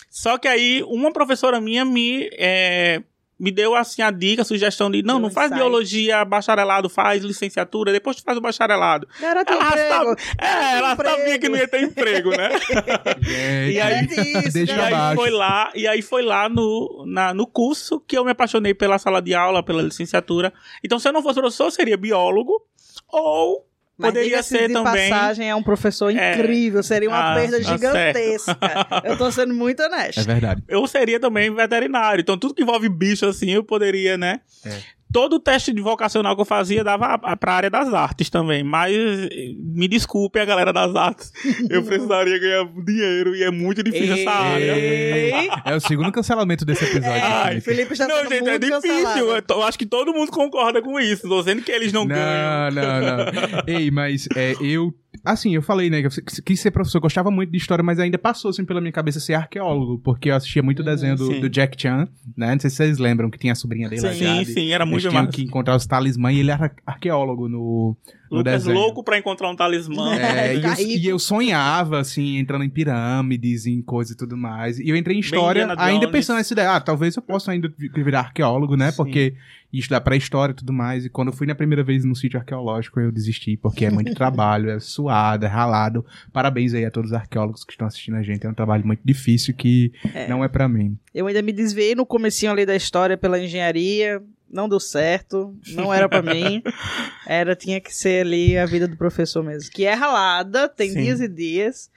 Só 0.09 0.37
que 0.37 0.47
aí 0.47 0.83
uma 0.85 1.11
professora 1.11 1.59
minha 1.59 1.83
me, 1.83 2.29
é, 2.37 3.01
me 3.39 3.51
deu 3.51 3.75
assim 3.75 4.01
a 4.01 4.11
dica, 4.11 4.41
a 4.43 4.45
sugestão 4.45 4.89
de 4.89 5.01
não, 5.03 5.19
não 5.19 5.29
faz 5.29 5.47
insight. 5.51 5.59
biologia 5.61 6.23
bacharelado, 6.23 6.89
faz 6.89 7.23
licenciatura, 7.23 7.91
depois 7.91 8.15
tu 8.15 8.23
faz 8.23 8.37
o 8.37 8.41
bacharelado. 8.41 9.07
Era 9.21 9.43
Ela, 9.45 9.67
emprego. 9.67 9.89
sabe, 9.89 10.21
é, 10.39 10.77
ela 10.77 10.93
Emprego. 10.93 11.17
sabia 11.17 11.39
que 11.39 11.49
não 11.49 11.57
ia 11.57 11.67
ter 11.67 11.81
emprego, 11.83 12.29
né? 12.31 12.49
Gente, 13.21 13.73
E 13.75 13.79
aí- 13.81 13.93
É 13.95 14.49
deixa 14.49 14.73
e 14.75 14.79
aí 14.81 15.15
foi 15.15 15.29
lá, 15.31 15.71
e 15.75 15.87
aí 15.87 16.01
foi 16.01 16.21
lá 16.23 16.47
no, 16.47 17.03
na- 17.07 17.33
no 17.33 17.45
curso 17.47 17.99
que 17.99 18.17
eu 18.17 18.23
me 18.23 18.31
apaixonei 18.31 18.73
pela 18.73 18.97
sala 18.97 19.21
de 19.21 19.33
aula, 19.33 19.63
pela 19.63 19.81
licenciatura. 19.81 20.53
Então, 20.83 20.99
se 20.99 21.07
eu 21.07 21.13
não 21.13 21.21
fosse 21.23 21.39
professor, 21.39 21.65
eu 21.65 21.71
seria 21.71 21.97
biólogo 21.97 22.61
ou 23.09 23.65
poderia 24.07 24.29
diga-se 24.29 24.49
ser 24.49 24.67
de 24.67 24.73
também. 24.73 25.09
passagem, 25.09 25.49
é 25.49 25.55
um 25.55 25.63
professor 25.63 26.15
É. 26.15 26.33
incrível. 26.35 26.83
Seria 26.83 27.09
uma 27.09 27.31
Ah, 27.31 27.35
perda 27.35 27.57
tá 27.61 27.71
gigantesca. 27.71 28.57
Eu 29.03 29.17
tô 29.17 29.31
sendo 29.31 29.53
muito 29.53 29.81
honesta. 29.83 30.21
É 30.21 30.23
verdade. 30.23 30.63
Eu 30.67 30.85
seria 30.87 31.19
também 31.19 31.53
veterinário. 31.53 32.21
Então, 32.21 32.37
tudo 32.37 32.53
que 32.53 32.61
envolve 32.63 32.87
bicho 32.89 33.25
assim, 33.25 33.51
eu 33.51 33.63
poderia, 33.63 34.17
né? 34.17 34.41
É. 34.65 34.77
Todo 35.13 35.35
o 35.35 35.39
teste 35.39 35.71
de 35.71 35.81
vocacional 35.81 36.35
que 36.35 36.41
eu 36.41 36.45
fazia 36.45 36.83
dava 36.83 37.17
pra 37.37 37.53
área 37.53 37.69
das 37.69 37.93
artes 37.93 38.29
também. 38.29 38.63
Mas 38.63 38.93
eh, 38.95 39.53
me 39.59 39.87
desculpem 39.87 40.41
a 40.41 40.45
galera 40.45 40.73
das 40.73 40.95
artes. 40.95 41.31
Eu 41.69 41.83
precisaria 41.85 42.39
ganhar 42.39 42.65
dinheiro 42.83 43.35
e 43.35 43.43
é 43.43 43.51
muito 43.51 43.83
difícil 43.83 44.15
essa 44.15 44.31
área. 44.31 44.75
Ei. 44.75 45.49
É 45.63 45.75
o 45.75 45.79
segundo 45.79 46.11
cancelamento 46.11 46.65
desse 46.65 46.83
episódio. 46.85 47.11
É, 47.11 47.61
Felipe. 47.61 47.93
Está 47.93 48.07
Não, 48.07 48.27
gente, 48.27 48.49
é 48.49 48.57
difícil. 48.57 48.81
cancelado. 48.81 49.19
Eu, 49.19 49.43
eu 49.57 49.63
acho 49.63 49.77
que 49.77 49.85
todo 49.85 50.11
mundo 50.11 50.31
concorda 50.31 50.81
com 50.81 50.99
isso. 50.99 51.27
Tô 51.27 51.39
dizendo 51.39 51.61
que 51.61 51.71
eles 51.71 51.93
não, 51.93 52.07
ganham. 52.07 52.71
Não, 52.71 52.81
não, 52.81 53.01
não. 53.01 53.63
Ei, 53.67 53.91
mas 53.91 54.27
é, 54.35 54.55
eu, 54.59 54.93
assim, 55.23 55.55
eu 55.55 55.61
falei, 55.61 55.89
né, 55.89 56.01
que 56.01 56.07
eu 56.07 56.43
quis 56.43 56.59
ser 56.59 56.71
professor, 56.71 56.99
gostava 56.99 57.29
muito 57.29 57.51
de 57.51 57.57
história, 57.57 57.83
mas 57.83 57.99
ainda 57.99 58.17
passou, 58.17 58.49
assim, 58.49 58.65
pela 58.65 58.81
minha 58.81 58.91
cabeça 58.91 59.19
ser 59.19 59.33
arqueólogo, 59.33 59.99
porque 59.99 60.29
eu 60.29 60.35
assistia 60.35 60.63
muito 60.63 60.83
desenho 60.83 61.15
do, 61.15 61.41
do, 61.41 61.49
Jack 61.49 61.81
Chan, 61.81 62.07
né? 62.35 62.53
Não 62.53 62.59
sei 62.59 62.69
se 62.69 62.77
vocês 62.77 62.97
lembram 62.97 63.29
que 63.29 63.37
tinha 63.37 63.53
a 63.53 63.55
sobrinha 63.55 63.89
dele 63.89 64.01
sim. 64.01 64.45
Sim, 64.45 64.45
sim, 64.45 64.71
era 64.71 64.85
muito 64.85 65.07
demais. 65.07 65.29
que 65.29 65.43
encontrar 65.43 65.75
os 65.75 65.85
talismãs 65.85 66.35
e 66.35 66.39
ele 66.39 66.51
era 66.51 66.71
arqueólogo 66.85 67.47
no 67.47 67.95
Lucas 68.37 68.65
louco 68.65 69.03
pra 69.03 69.17
encontrar 69.17 69.49
um 69.49 69.55
talismã. 69.55 70.15
É, 70.15 70.55
e, 70.57 70.63
eu, 70.63 70.73
e, 70.79 71.07
eu, 71.07 71.19
sonhava, 71.19 71.99
assim, 71.99 72.37
entrando 72.37 72.63
em 72.63 72.69
pirâmides, 72.69 73.65
em 73.65 73.81
coisas 73.81 74.13
e 74.13 74.17
tudo 74.17 74.35
mais. 74.35 74.79
E 74.79 74.89
eu 74.89 74.95
entrei 74.95 75.15
em 75.15 75.19
história 75.19 75.73
ainda 75.77 76.09
pensando 76.09 76.37
nessa 76.37 76.53
ideia, 76.53 76.75
ah, 76.75 76.81
talvez 76.81 77.15
eu 77.15 77.21
possa 77.21 77.51
ainda 77.51 77.71
virar 77.77 78.19
arqueólogo, 78.19 78.75
né? 78.75 78.91
Sim. 78.91 78.97
Porque 78.97 79.35
estudar 79.79 80.01
pré-história 80.01 80.53
e 80.53 80.55
tudo 80.55 80.71
mais. 80.71 81.05
E 81.05 81.09
quando 81.09 81.29
eu 81.29 81.33
fui 81.33 81.47
na 81.47 81.55
primeira 81.55 81.83
vez 81.83 82.05
no 82.05 82.15
sítio 82.15 82.39
arqueológico, 82.39 82.99
eu 82.99 83.11
desisti, 83.11 83.57
porque 83.57 83.85
é 83.85 83.89
muito 83.89 84.13
trabalho, 84.15 84.69
é 84.69 84.79
suado, 84.79 85.45
é 85.45 85.47
ralado. 85.47 86.05
Parabéns 86.31 86.73
aí 86.73 86.85
a 86.85 86.91
todos 86.91 87.11
os 87.11 87.15
arqueólogos 87.15 87.63
que 87.63 87.71
estão 87.71 87.87
assistindo 87.87 88.15
a 88.15 88.23
gente. 88.23 88.45
É 88.45 88.49
um 88.49 88.53
trabalho 88.53 88.85
muito 88.85 89.01
difícil 89.03 89.53
que 89.53 89.91
é. 90.13 90.27
não 90.27 90.43
é 90.43 90.47
para 90.47 90.67
mim. 90.67 90.97
Eu 91.13 91.27
ainda 91.27 91.41
me 91.41 91.51
desviei 91.51 91.95
no 91.95 92.05
comecinho 92.05 92.51
ali 92.51 92.65
da 92.65 92.75
história 92.75 93.17
pela 93.17 93.39
engenharia, 93.39 94.21
não 94.53 94.69
deu 94.69 94.79
certo, 94.79 95.53
não 95.69 95.93
era 95.93 96.07
para 96.07 96.21
mim. 96.21 96.61
Era, 97.25 97.55
tinha 97.55 97.81
que 97.81 97.93
ser 97.93 98.25
ali 98.25 98.57
a 98.57 98.65
vida 98.65 98.87
do 98.87 98.97
professor 98.97 99.43
mesmo. 99.43 99.71
Que 99.71 99.85
é 99.85 99.93
ralada, 99.93 100.69
tem 100.69 100.91
Sim. 100.91 101.01
dias 101.01 101.21
e 101.21 101.27
dias. 101.27 101.89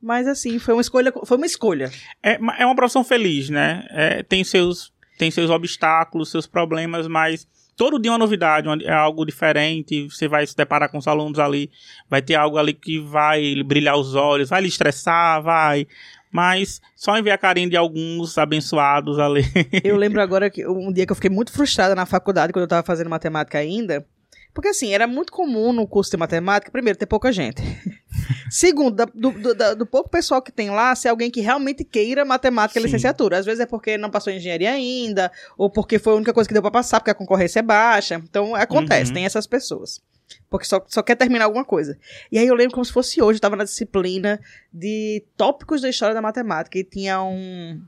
Mas 0.00 0.28
assim, 0.28 0.58
foi 0.58 0.74
uma 0.74 0.80
escolha. 0.82 1.12
Foi 1.24 1.36
uma 1.36 1.46
escolha. 1.46 1.90
É, 2.22 2.38
é 2.58 2.66
uma 2.66 2.76
profissão 2.76 3.02
feliz, 3.02 3.48
né? 3.48 3.86
É, 3.90 4.22
tem 4.22 4.44
seus 4.44 4.92
tem 5.18 5.30
seus 5.30 5.50
obstáculos, 5.50 6.30
seus 6.30 6.46
problemas, 6.46 7.06
mas 7.06 7.46
todo 7.76 7.98
dia 7.98 8.10
é 8.10 8.12
uma 8.12 8.18
novidade, 8.18 8.68
é 8.84 8.92
algo 8.92 9.24
diferente. 9.24 10.08
Você 10.08 10.28
vai 10.28 10.46
se 10.46 10.56
deparar 10.56 10.90
com 10.90 10.98
os 10.98 11.08
alunos 11.08 11.38
ali, 11.38 11.70
vai 12.08 12.22
ter 12.22 12.34
algo 12.34 12.58
ali 12.58 12.72
que 12.72 12.98
vai 13.00 13.62
brilhar 13.62 13.96
os 13.96 14.14
olhos, 14.14 14.50
vai 14.50 14.60
lhe 14.60 14.68
estressar, 14.68 15.42
vai. 15.42 15.86
Mas 16.34 16.80
só 16.96 17.12
a 17.12 17.38
carinha 17.38 17.70
de 17.70 17.76
alguns 17.76 18.36
abençoados 18.38 19.20
ali. 19.20 19.44
Eu 19.84 19.96
lembro 19.96 20.20
agora 20.20 20.50
que 20.50 20.66
um 20.66 20.92
dia 20.92 21.06
que 21.06 21.12
eu 21.12 21.14
fiquei 21.14 21.30
muito 21.30 21.52
frustrada 21.52 21.94
na 21.94 22.04
faculdade, 22.04 22.52
quando 22.52 22.62
eu 22.62 22.66
estava 22.66 22.84
fazendo 22.84 23.08
matemática 23.08 23.56
ainda. 23.56 24.04
Porque 24.52 24.66
assim, 24.66 24.92
era 24.92 25.06
muito 25.06 25.32
comum 25.32 25.72
no 25.72 25.86
curso 25.86 26.10
de 26.10 26.16
matemática, 26.16 26.72
primeiro, 26.72 26.98
ter 26.98 27.06
pouca 27.06 27.30
gente. 27.30 27.62
Segundo, 28.50 29.06
do, 29.14 29.30
do, 29.30 29.76
do, 29.76 29.86
pouco 29.86 30.10
pessoal 30.10 30.42
que 30.42 30.50
tem 30.50 30.70
lá, 30.70 30.92
ser 30.96 31.08
alguém 31.08 31.30
que 31.30 31.40
realmente 31.40 31.84
queira 31.84 32.24
matemática 32.24 32.80
e 32.80 32.82
licenciatura. 32.82 33.38
Às 33.38 33.46
vezes 33.46 33.60
é 33.60 33.66
porque 33.66 33.96
não 33.96 34.10
passou 34.10 34.32
em 34.32 34.36
engenharia 34.36 34.72
ainda, 34.72 35.30
ou 35.56 35.70
porque 35.70 36.00
foi 36.00 36.14
a 36.14 36.16
única 36.16 36.32
coisa 36.32 36.48
que 36.48 36.54
deu 36.54 36.62
para 36.62 36.70
passar, 36.72 36.98
porque 36.98 37.12
a 37.12 37.14
concorrência 37.14 37.60
é 37.60 37.62
baixa. 37.62 38.16
Então, 38.16 38.56
acontece, 38.56 39.10
uhum. 39.10 39.14
tem 39.14 39.24
essas 39.24 39.46
pessoas. 39.46 40.00
Porque 40.48 40.66
só, 40.66 40.84
só 40.88 41.02
quer 41.02 41.16
terminar 41.16 41.44
alguma 41.44 41.64
coisa. 41.64 41.98
E 42.30 42.38
aí 42.38 42.46
eu 42.46 42.54
lembro 42.54 42.74
como 42.74 42.84
se 42.84 42.92
fosse 42.92 43.20
hoje, 43.20 43.36
eu 43.36 43.36
estava 43.36 43.56
na 43.56 43.64
disciplina 43.64 44.40
de 44.72 45.24
tópicos 45.36 45.80
da 45.80 45.88
história 45.88 46.14
da 46.14 46.22
matemática, 46.22 46.78
e 46.78 46.84
tinha 46.84 47.22
um 47.22 47.82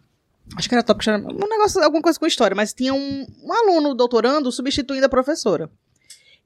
acho 0.57 0.68
que 0.68 0.74
era 0.74 0.84
tópico, 0.84 1.11
um 1.11 1.49
negócio, 1.49 1.82
alguma 1.82 2.03
coisa 2.03 2.18
com 2.18 2.26
história, 2.26 2.55
mas 2.55 2.72
tinha 2.72 2.95
um, 2.95 3.26
um 3.43 3.53
aluno 3.53 3.95
doutorando 3.95 4.53
substituindo 4.53 5.07
a 5.07 5.09
professora. 5.09 5.70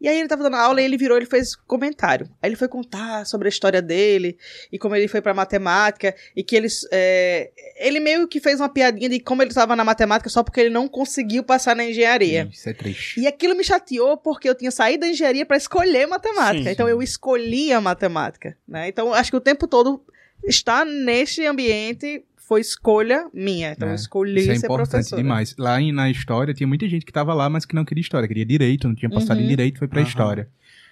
E 0.00 0.08
aí 0.08 0.18
ele 0.18 0.28
tava 0.28 0.42
dando 0.42 0.56
aula 0.56 0.80
e 0.80 0.84
ele 0.84 0.96
virou, 0.96 1.16
ele 1.16 1.26
fez 1.26 1.54
comentário. 1.54 2.28
Aí 2.40 2.48
ele 2.48 2.56
foi 2.56 2.68
contar 2.68 3.26
sobre 3.26 3.48
a 3.48 3.50
história 3.50 3.82
dele 3.82 4.38
e 4.72 4.78
como 4.78 4.96
ele 4.96 5.06
foi 5.06 5.20
pra 5.20 5.34
matemática 5.34 6.14
e 6.34 6.42
que 6.42 6.56
eles. 6.56 6.86
É, 6.90 7.50
ele 7.76 8.00
meio 8.00 8.26
que 8.26 8.40
fez 8.40 8.60
uma 8.60 8.68
piadinha 8.68 9.08
de 9.08 9.20
como 9.20 9.42
ele 9.42 9.50
estava 9.50 9.76
na 9.76 9.84
matemática 9.84 10.30
só 10.30 10.42
porque 10.42 10.60
ele 10.60 10.70
não 10.70 10.88
conseguiu 10.88 11.42
passar 11.42 11.76
na 11.76 11.84
engenharia. 11.84 12.48
Isso 12.50 12.68
é 12.68 12.72
triste. 12.72 13.20
E 13.20 13.26
aquilo 13.26 13.54
me 13.54 13.62
chateou 13.62 14.16
porque 14.16 14.48
eu 14.48 14.54
tinha 14.54 14.70
saído 14.70 15.02
da 15.02 15.08
engenharia 15.08 15.44
para 15.44 15.56
escolher 15.56 16.06
matemática. 16.06 16.64
Sim, 16.64 16.70
então 16.70 16.88
eu 16.88 17.02
escolhi 17.02 17.72
a 17.72 17.80
matemática. 17.80 18.56
Né? 18.66 18.88
Então 18.88 19.12
acho 19.12 19.30
que 19.30 19.36
o 19.36 19.40
tempo 19.40 19.66
todo 19.66 20.02
estar 20.44 20.86
neste 20.86 21.44
ambiente 21.44 22.24
foi 22.50 22.62
escolha 22.62 23.30
minha. 23.32 23.70
Então 23.70 23.86
é, 23.86 23.92
eu 23.92 23.94
escolhi 23.94 24.40
isso 24.40 24.50
é 24.50 24.56
ser 24.56 24.66
importante 24.66 24.90
professora. 24.90 25.22
demais. 25.22 25.54
Lá 25.56 25.78
na 25.78 26.10
história 26.10 26.52
tinha 26.52 26.66
muita 26.66 26.88
gente 26.88 27.04
que 27.04 27.12
estava 27.12 27.32
lá, 27.32 27.48
mas 27.48 27.64
que 27.64 27.76
não 27.76 27.84
queria 27.84 28.02
história, 28.02 28.26
queria 28.26 28.44
direito, 28.44 28.88
não 28.88 28.94
tinha 28.96 29.08
passado 29.08 29.36
uhum. 29.36 29.44
em 29.44 29.48
direito, 29.48 29.78
foi 29.78 29.86
para 29.86 30.00
uhum. 30.00 30.06
história. 30.06 30.48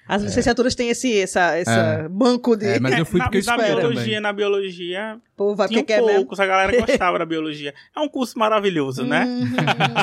As 0.06 0.22
licenciaturas 0.22 0.74
é. 0.74 0.76
têm 0.76 0.88
esse 0.88 1.20
essa, 1.20 1.56
essa 1.56 2.04
é. 2.04 2.08
banco 2.08 2.56
de. 2.56 2.64
É, 2.64 2.78
mas 2.78 2.96
eu 2.96 3.04
fui 3.04 3.20
porque 3.20 3.40
na, 3.44 3.54
eu 3.54 3.58
na 3.58 3.64
biologia, 3.64 4.20
na 4.20 4.32
biologia. 4.32 5.18
Pô, 5.36 5.56
vai 5.56 5.66
tinha 5.66 5.80
um 5.80 5.84
é 5.88 5.98
poucos, 5.98 6.38
a 6.38 6.46
galera 6.46 6.78
gostava 6.80 7.18
da 7.18 7.26
biologia. 7.26 7.74
É 7.94 7.98
um 7.98 8.08
curso 8.08 8.38
maravilhoso, 8.38 9.04
né? 9.04 9.24
Uhum. 9.24 9.56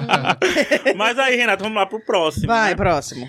mas 0.98 1.18
aí, 1.18 1.38
Renato, 1.38 1.64
vamos 1.64 1.78
lá 1.78 1.86
pro 1.86 2.02
próximo. 2.02 2.48
Vai, 2.48 2.72
né? 2.72 2.76
próximo. 2.76 3.26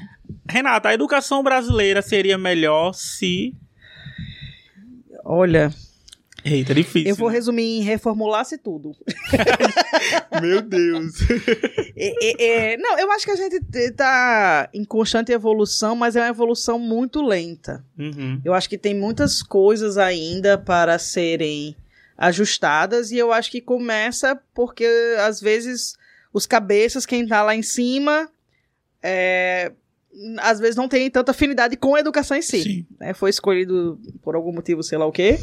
Renata, 0.51 0.89
a 0.89 0.95
educação 0.95 1.45
brasileira 1.45 2.03
seria 2.03 2.37
melhor 2.37 2.93
se. 2.93 3.55
Olha, 5.25 5.73
Eita, 6.47 6.73
difícil. 6.73 7.09
Eu 7.09 7.17
vou 7.17 7.29
né? 7.29 7.35
resumir 7.35 7.81
em 7.81 7.83
reformulasse 7.83 8.57
tudo. 8.57 8.95
Meu 10.41 10.63
Deus. 10.63 11.15
É, 11.97 12.73
é, 12.73 12.77
não, 12.77 12.97
eu 12.97 13.11
acho 13.11 13.25
que 13.25 13.33
a 13.33 13.37
gente 13.37 13.57
está 13.75 14.69
em 14.73 14.85
constante 14.85 15.33
evolução, 15.33 15.97
mas 15.97 16.15
é 16.15 16.21
uma 16.21 16.29
evolução 16.29 16.79
muito 16.79 17.21
lenta. 17.21 17.85
Uhum. 17.99 18.41
Eu 18.45 18.55
acho 18.55 18.69
que 18.69 18.79
tem 18.79 18.95
muitas 18.95 19.43
coisas 19.43 19.99
ainda 19.99 20.57
para 20.57 21.01
serem 21.01 21.75
ajustadas 22.17 23.11
e 23.11 23.19
eu 23.19 23.33
acho 23.33 23.51
que 23.51 23.61
começa 23.61 24.41
porque 24.55 24.87
às 25.19 25.41
vezes 25.41 25.99
os 26.33 26.47
cabeças, 26.47 27.05
quem 27.05 27.25
está 27.25 27.43
lá 27.43 27.57
em 27.57 27.63
cima, 27.63 28.31
é, 29.03 29.73
às 30.39 30.59
vezes 30.59 30.77
não 30.77 30.89
tem 30.89 31.11
tanta 31.11 31.33
afinidade 31.33 31.77
com 31.77 31.95
a 31.95 32.01
educação 32.01 32.37
em 32.37 32.43
si. 32.43 32.87
Né? 32.99 33.15
Foi 33.15 33.31
escolhido 33.31 34.01
por 34.23 34.35
algum 34.35 34.53
motivo, 34.53 34.83
sei 34.83 34.99
lá 34.99 35.07
o 35.07 35.13
quê 35.13 35.39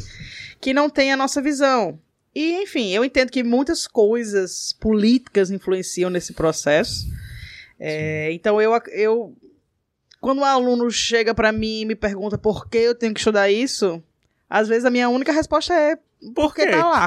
que 0.63 0.73
não 0.73 0.89
tem 0.89 1.11
a 1.11 1.17
nossa 1.17 1.41
visão. 1.41 1.99
E, 2.33 2.53
enfim, 2.63 2.91
eu 2.91 3.03
entendo 3.03 3.29
que 3.29 3.43
muitas 3.43 3.85
coisas 3.85 4.71
políticas 4.79 5.51
influenciam 5.51 6.09
nesse 6.09 6.31
processo. 6.31 7.05
É, 7.77 8.31
então, 8.31 8.61
eu, 8.61 8.71
eu. 8.93 9.35
Quando 10.21 10.39
um 10.39 10.45
aluno 10.45 10.89
chega 10.89 11.35
para 11.35 11.51
mim 11.51 11.81
e 11.81 11.85
me 11.85 11.95
pergunta 11.95 12.37
por 12.37 12.69
que 12.69 12.77
eu 12.77 12.95
tenho 12.95 13.13
que 13.13 13.19
estudar 13.19 13.51
isso, 13.51 14.01
às 14.49 14.69
vezes 14.69 14.85
a 14.85 14.89
minha 14.89 15.09
única 15.09 15.33
resposta 15.33 15.73
é 15.73 15.97
porque 16.35 16.67
tá 16.67 16.85
lá. 16.85 17.05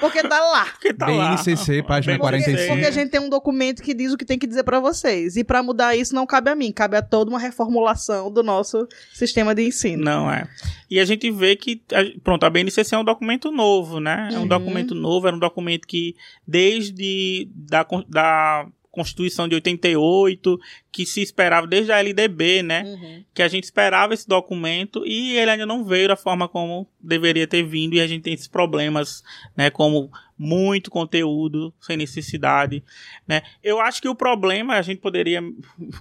Porque 0.00 0.22
tá 0.22 0.40
lá. 0.40 0.64
Porque 0.66 0.94
tá 0.94 1.06
BNCC, 1.06 1.78
lá. 1.78 1.84
página 1.84 2.18
porque, 2.18 2.30
45. 2.30 2.72
Porque 2.72 2.86
a 2.86 2.90
gente 2.90 3.10
tem 3.10 3.20
um 3.20 3.28
documento 3.28 3.82
que 3.82 3.94
diz 3.94 4.12
o 4.12 4.16
que 4.16 4.24
tem 4.24 4.38
que 4.38 4.46
dizer 4.46 4.62
para 4.62 4.80
vocês. 4.80 5.36
E 5.36 5.44
para 5.44 5.62
mudar 5.62 5.94
isso 5.96 6.14
não 6.14 6.26
cabe 6.26 6.50
a 6.50 6.54
mim, 6.54 6.72
cabe 6.72 6.96
a 6.96 7.02
toda 7.02 7.30
uma 7.30 7.38
reformulação 7.38 8.30
do 8.30 8.42
nosso 8.42 8.88
sistema 9.12 9.54
de 9.54 9.62
ensino. 9.62 10.04
Não 10.04 10.30
é. 10.30 10.48
E 10.90 11.00
a 11.00 11.04
gente 11.04 11.30
vê 11.30 11.56
que, 11.56 11.82
pronto, 12.22 12.44
a 12.44 12.50
BNCC 12.50 12.94
é 12.94 12.98
um 12.98 13.04
documento 13.04 13.50
novo, 13.50 13.98
né? 13.98 14.28
É 14.32 14.36
um 14.36 14.42
uhum. 14.42 14.48
documento 14.48 14.94
novo, 14.94 15.26
era 15.26 15.36
um 15.36 15.40
documento 15.40 15.86
que 15.86 16.14
desde 16.46 17.48
da, 17.54 17.86
da 18.08 18.66
Constituição 18.92 19.48
de 19.48 19.54
88, 19.54 20.60
que 20.92 21.06
se 21.06 21.22
esperava 21.22 21.66
desde 21.66 21.90
a 21.90 21.98
LDB, 21.98 22.62
né? 22.62 22.82
Uhum. 22.84 23.24
Que 23.32 23.42
a 23.42 23.48
gente 23.48 23.64
esperava 23.64 24.12
esse 24.12 24.28
documento 24.28 25.02
e 25.06 25.34
ele 25.34 25.50
ainda 25.50 25.64
não 25.64 25.82
veio 25.82 26.08
da 26.08 26.16
forma 26.16 26.46
como 26.46 26.86
deveria 27.00 27.46
ter 27.46 27.62
vindo 27.62 27.94
e 27.94 28.00
a 28.02 28.06
gente 28.06 28.22
tem 28.22 28.34
esses 28.34 28.46
problemas, 28.46 29.24
né? 29.56 29.70
Como 29.70 30.10
muito 30.42 30.90
conteúdo 30.90 31.72
sem 31.80 31.96
necessidade, 31.96 32.82
né? 33.26 33.42
Eu 33.62 33.80
acho 33.80 34.02
que 34.02 34.08
o 34.08 34.14
problema 34.14 34.74
a 34.74 34.82
gente 34.82 35.00
poderia, 35.00 35.40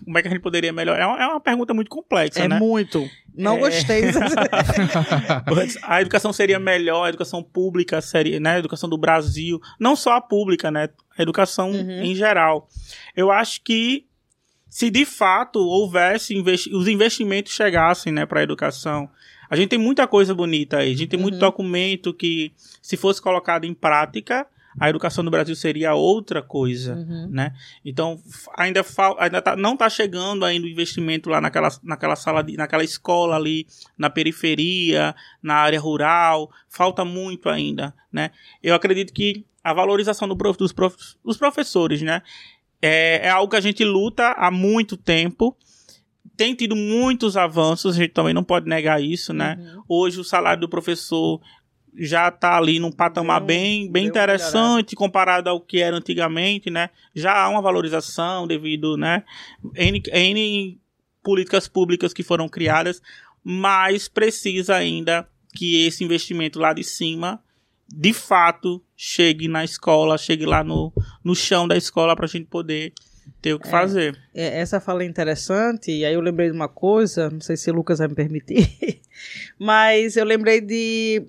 como 0.04 0.18
é 0.18 0.22
que 0.22 0.28
a 0.28 0.32
gente 0.32 0.42
poderia 0.42 0.74
melhorar? 0.74 1.04
É 1.04 1.06
uma, 1.06 1.24
é 1.24 1.28
uma 1.28 1.40
pergunta 1.40 1.76
muito 1.76 1.92
complexa, 1.92 2.40
é 2.40 2.48
né? 2.48 2.56
É 2.56 2.60
muito. 2.60 3.08
Não 3.36 3.58
é... 3.58 3.60
gostei. 3.60 4.02
a 5.84 6.02
educação 6.02 6.34
seria 6.34 6.60
melhor, 6.60 7.06
a 7.06 7.10
educação 7.10 7.44
pública 7.44 8.02
seria, 8.02 8.40
né? 8.40 8.56
A 8.56 8.60
educação 8.60 8.90
do 8.90 8.98
Brasil, 8.98 9.62
não 9.80 9.96
só 9.96 10.14
a 10.14 10.22
pública, 10.22 10.72
né? 10.72 10.90
A 11.16 11.22
educação 11.22 11.70
uhum. 11.70 12.04
em 12.04 12.16
geral. 12.16 12.68
Eu 13.16 13.32
acho 13.32 13.62
que 13.62 14.06
se 14.68 14.90
de 14.90 15.06
fato 15.06 15.60
houvesse 15.60 16.34
investi 16.34 16.74
os 16.74 16.88
investimentos 16.88 17.54
chegassem, 17.54 18.12
né, 18.12 18.26
para 18.26 18.40
a 18.40 18.44
educação, 18.44 19.08
a 19.52 19.56
gente 19.58 19.68
tem 19.68 19.78
muita 19.78 20.08
coisa 20.08 20.34
bonita 20.34 20.78
aí. 20.78 20.94
A 20.94 20.96
gente 20.96 21.10
tem 21.10 21.20
uhum. 21.20 21.24
muito 21.24 21.38
documento 21.38 22.14
que, 22.14 22.54
se 22.82 22.96
fosse 22.96 23.22
colocado 23.22 23.66
em 23.66 23.74
prática, 23.74 24.48
a 24.80 24.90
educação 24.90 25.26
no 25.26 25.30
Brasil 25.30 25.54
seria 25.58 25.94
outra 25.94 26.42
coisa, 26.42 26.96
uhum. 26.96 27.28
né? 27.30 27.54
Então, 27.84 28.18
ainda, 28.58 28.82
ainda 29.20 29.42
tá, 29.42 29.58
não 29.58 29.74
está 29.74 29.90
chegando 29.90 30.46
ainda 30.46 30.66
o 30.66 30.70
investimento 30.70 31.30
lá 31.30 31.42
naquela, 31.42 31.68
naquela 31.84 32.16
sala, 32.16 32.42
de, 32.42 32.56
naquela 32.56 32.82
escola 32.82 33.36
ali, 33.36 33.68
na 33.98 34.10
periferia, 34.10 35.14
na 35.44 35.56
área 35.56 35.82
rural, 35.82 36.50
falta 36.70 37.04
muito 37.04 37.50
ainda, 37.50 37.94
né? 38.10 38.32
Eu 38.64 38.74
acredito 38.74 39.12
que 39.12 39.46
a 39.62 39.74
valorização 39.74 40.30
do 40.30 40.38
prof, 40.38 40.58
dos, 40.58 40.72
prof, 40.72 40.96
dos 41.26 41.36
professores, 41.36 42.02
né? 42.02 42.22
É, 42.82 43.28
é 43.28 43.30
algo 43.30 43.52
que 43.52 43.58
a 43.58 43.62
gente 43.62 43.84
luta 43.84 44.32
há 44.38 44.50
muito 44.50 44.96
tempo, 44.96 45.58
tem 46.36 46.56
tido 46.56 46.76
muitos 46.76 47.38
avanços, 47.38 47.96
a 47.96 48.00
gente 48.00 48.14
também 48.14 48.34
não 48.34 48.44
pode 48.44 48.68
negar 48.68 49.02
isso, 49.02 49.34
né? 49.34 49.58
Uhum. 49.60 49.84
Hoje 49.88 50.20
o 50.20 50.24
salário 50.24 50.62
do 50.62 50.70
professor 50.70 51.42
já 51.94 52.30
está 52.30 52.58
ali 52.58 52.80
num 52.80 52.92
patamar 52.92 53.42
bem, 53.42 53.92
bem 53.92 54.06
interessante 54.06 54.96
comparado 54.96 55.50
ao 55.50 55.60
que 55.60 55.80
era 55.80 55.98
antigamente, 55.98 56.70
né? 56.70 56.90
Já 57.14 57.44
há 57.44 57.50
uma 57.50 57.62
valorização 57.62 58.48
devido, 58.48 58.96
né? 58.98 59.24
N, 59.76 60.02
N 60.12 60.80
políticas 61.22 61.68
públicas 61.68 62.14
que 62.14 62.24
foram 62.24 62.48
criadas, 62.48 63.02
mas 63.44 64.08
precisa 64.08 64.76
ainda 64.76 65.28
que 65.54 65.86
esse 65.86 66.04
investimento 66.04 66.60
lá 66.60 66.74
de 66.74 66.84
cima 66.84 67.42
de 67.94 68.14
fato 68.14 68.82
chegue 68.96 69.48
na 69.48 69.64
escola, 69.64 70.18
chegue 70.18 70.46
lá 70.46 70.64
no, 70.64 70.94
no 71.24 71.36
chão 71.36 71.68
da 71.68 71.76
escola 71.76 72.16
para 72.16 72.26
a 72.26 72.30
gente 72.30 72.46
poder 72.46 72.94
ter 73.42 73.54
o 73.54 73.60
que 73.60 73.68
é, 73.68 73.72
fazer. 73.72 74.18
É, 74.34 74.60
essa 74.60 74.80
fala 74.80 75.04
é 75.04 75.06
interessante, 75.06 75.92
e 75.92 76.06
aí 76.06 76.14
eu 76.14 76.22
lembrei 76.22 76.50
de 76.50 76.56
uma 76.56 76.68
coisa, 76.68 77.30
não 77.30 77.42
sei 77.42 77.58
se 77.58 77.70
o 77.72 77.74
Lucas 77.74 78.00
vai 78.00 78.08
me 78.08 78.16
permitir, 78.16 79.02
mas 79.58 80.16
eu 80.16 80.26
lembrei 80.26 80.62
de. 80.62 81.24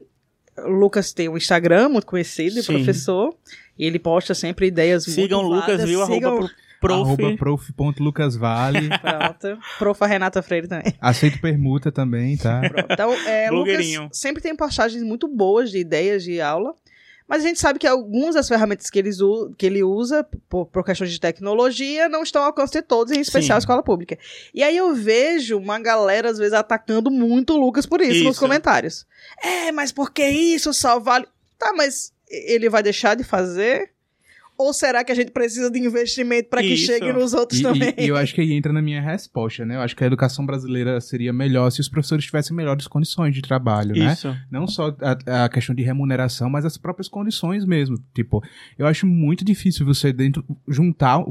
O 0.59 0.69
Lucas 0.69 1.13
tem 1.13 1.29
um 1.29 1.37
Instagram 1.37 1.89
muito 1.89 2.07
conhecido, 2.07 2.61
de 2.61 2.67
professor, 2.67 3.35
e 3.79 3.87
ele 3.87 3.99
posta 3.99 4.35
sempre 4.35 4.67
ideias 4.67 5.05
Sigam 5.05 5.43
muito 5.43 5.55
Lucas, 5.55 5.85
viu? 5.85 6.05
Sigam... 6.05 6.37
Arroba 6.37 6.51
prof. 6.83 7.01
Arroba 7.01 7.37
prof.lucasvale. 7.37 8.91
Pronto. 9.01 9.59
Profa 9.79 10.07
Renata 10.07 10.43
Freire 10.43 10.69
também. 10.69 10.93
Aceito 11.01 11.41
permuta 11.41 11.93
também, 11.93 12.37
tá? 12.37 12.61
Pronto. 12.61 12.87
Então, 12.91 13.13
é, 13.27 13.51
Lucas 13.51 13.87
sempre 14.11 14.43
tem 14.43 14.55
postagens 14.55 15.03
muito 15.03 15.29
boas 15.29 15.71
de 15.71 15.79
ideias 15.79 16.25
de 16.25 16.41
aula. 16.41 16.75
Mas 17.33 17.43
a 17.43 17.49
gente 17.49 17.61
sabe 17.61 17.79
que 17.79 17.87
algumas 17.87 18.35
das 18.35 18.47
ferramentas 18.47 18.91
que, 18.91 18.99
eles, 18.99 19.17
que 19.57 19.65
ele 19.65 19.83
usa, 19.83 20.23
por, 20.51 20.67
por 20.67 20.85
questões 20.85 21.11
de 21.11 21.19
tecnologia, 21.19 22.07
não 22.07 22.23
estão 22.23 22.43
ao 22.43 22.49
alcance 22.49 22.75
de 22.75 22.83
todos, 22.83 23.11
em 23.11 23.21
especial 23.21 23.55
Sim. 23.55 23.57
a 23.57 23.59
escola 23.61 23.83
pública. 23.83 24.19
E 24.53 24.63
aí 24.63 24.77
eu 24.77 24.95
vejo 24.95 25.57
uma 25.57 25.79
galera, 25.79 26.29
às 26.29 26.37
vezes, 26.37 26.53
atacando 26.53 27.11
muito 27.11 27.55
o 27.55 27.57
Lucas 27.57 27.87
por 27.87 28.03
isso, 28.03 28.17
isso. 28.17 28.25
nos 28.25 28.39
comentários. 28.39 29.07
É, 29.43 29.73
mas 29.73 29.91
por 29.91 30.13
que 30.13 30.29
isso 30.29 30.75
só 30.75 31.01
vale. 31.01 31.27
Tá, 31.59 31.73
mas 31.73 32.13
ele 32.29 32.69
vai 32.69 32.83
deixar 32.83 33.17
de 33.17 33.25
fazer? 33.25 33.91
Ou 34.63 34.73
será 34.73 35.03
que 35.03 35.11
a 35.11 35.15
gente 35.15 35.31
precisa 35.33 35.71
de 35.71 35.79
investimento 35.79 36.49
para 36.49 36.63
que 36.63 36.77
chegue 36.77 37.13
nos 37.13 37.35
outros 37.35 37.61
e, 37.61 37.63
também? 37.63 37.95
E, 37.99 38.05
e, 38.05 38.09
eu 38.09 38.17
acho 38.17 38.35
que 38.35 38.41
aí 38.41 38.53
entra 38.53 38.73
na 38.73 38.81
minha 38.81 39.01
resposta, 39.01 39.65
né? 39.65 39.77
Eu 39.77 39.81
acho 39.81 39.97
que 39.97 40.05
a 40.05 40.07
educação 40.07 40.47
brasileira 40.47 41.01
seria 41.01 41.33
melhor 41.33 41.71
se 41.71 41.81
os 41.81 41.89
professores 41.89 42.25
tivessem 42.25 42.57
melhores 42.57 42.87
condições 42.87 43.35
de 43.35 43.43
trabalho, 43.43 43.95
né? 43.97 44.13
Isso. 44.13 44.35
Não 44.51 44.67
só 44.67 44.97
a, 45.01 45.45
a, 45.45 45.49
questão 45.49 45.75
de 45.75 45.83
remuneração, 45.83 46.49
mas 46.49 46.65
as 46.65 46.77
próprias 46.77 47.09
condições 47.09 47.65
mesmo. 47.65 47.97
Tipo, 48.15 48.43
eu 48.79 48.87
acho 48.87 49.07
muito 49.07 49.45
difícil 49.45 49.85
você 49.85 50.13
dentro 50.13 50.45
juntar, 50.69 51.25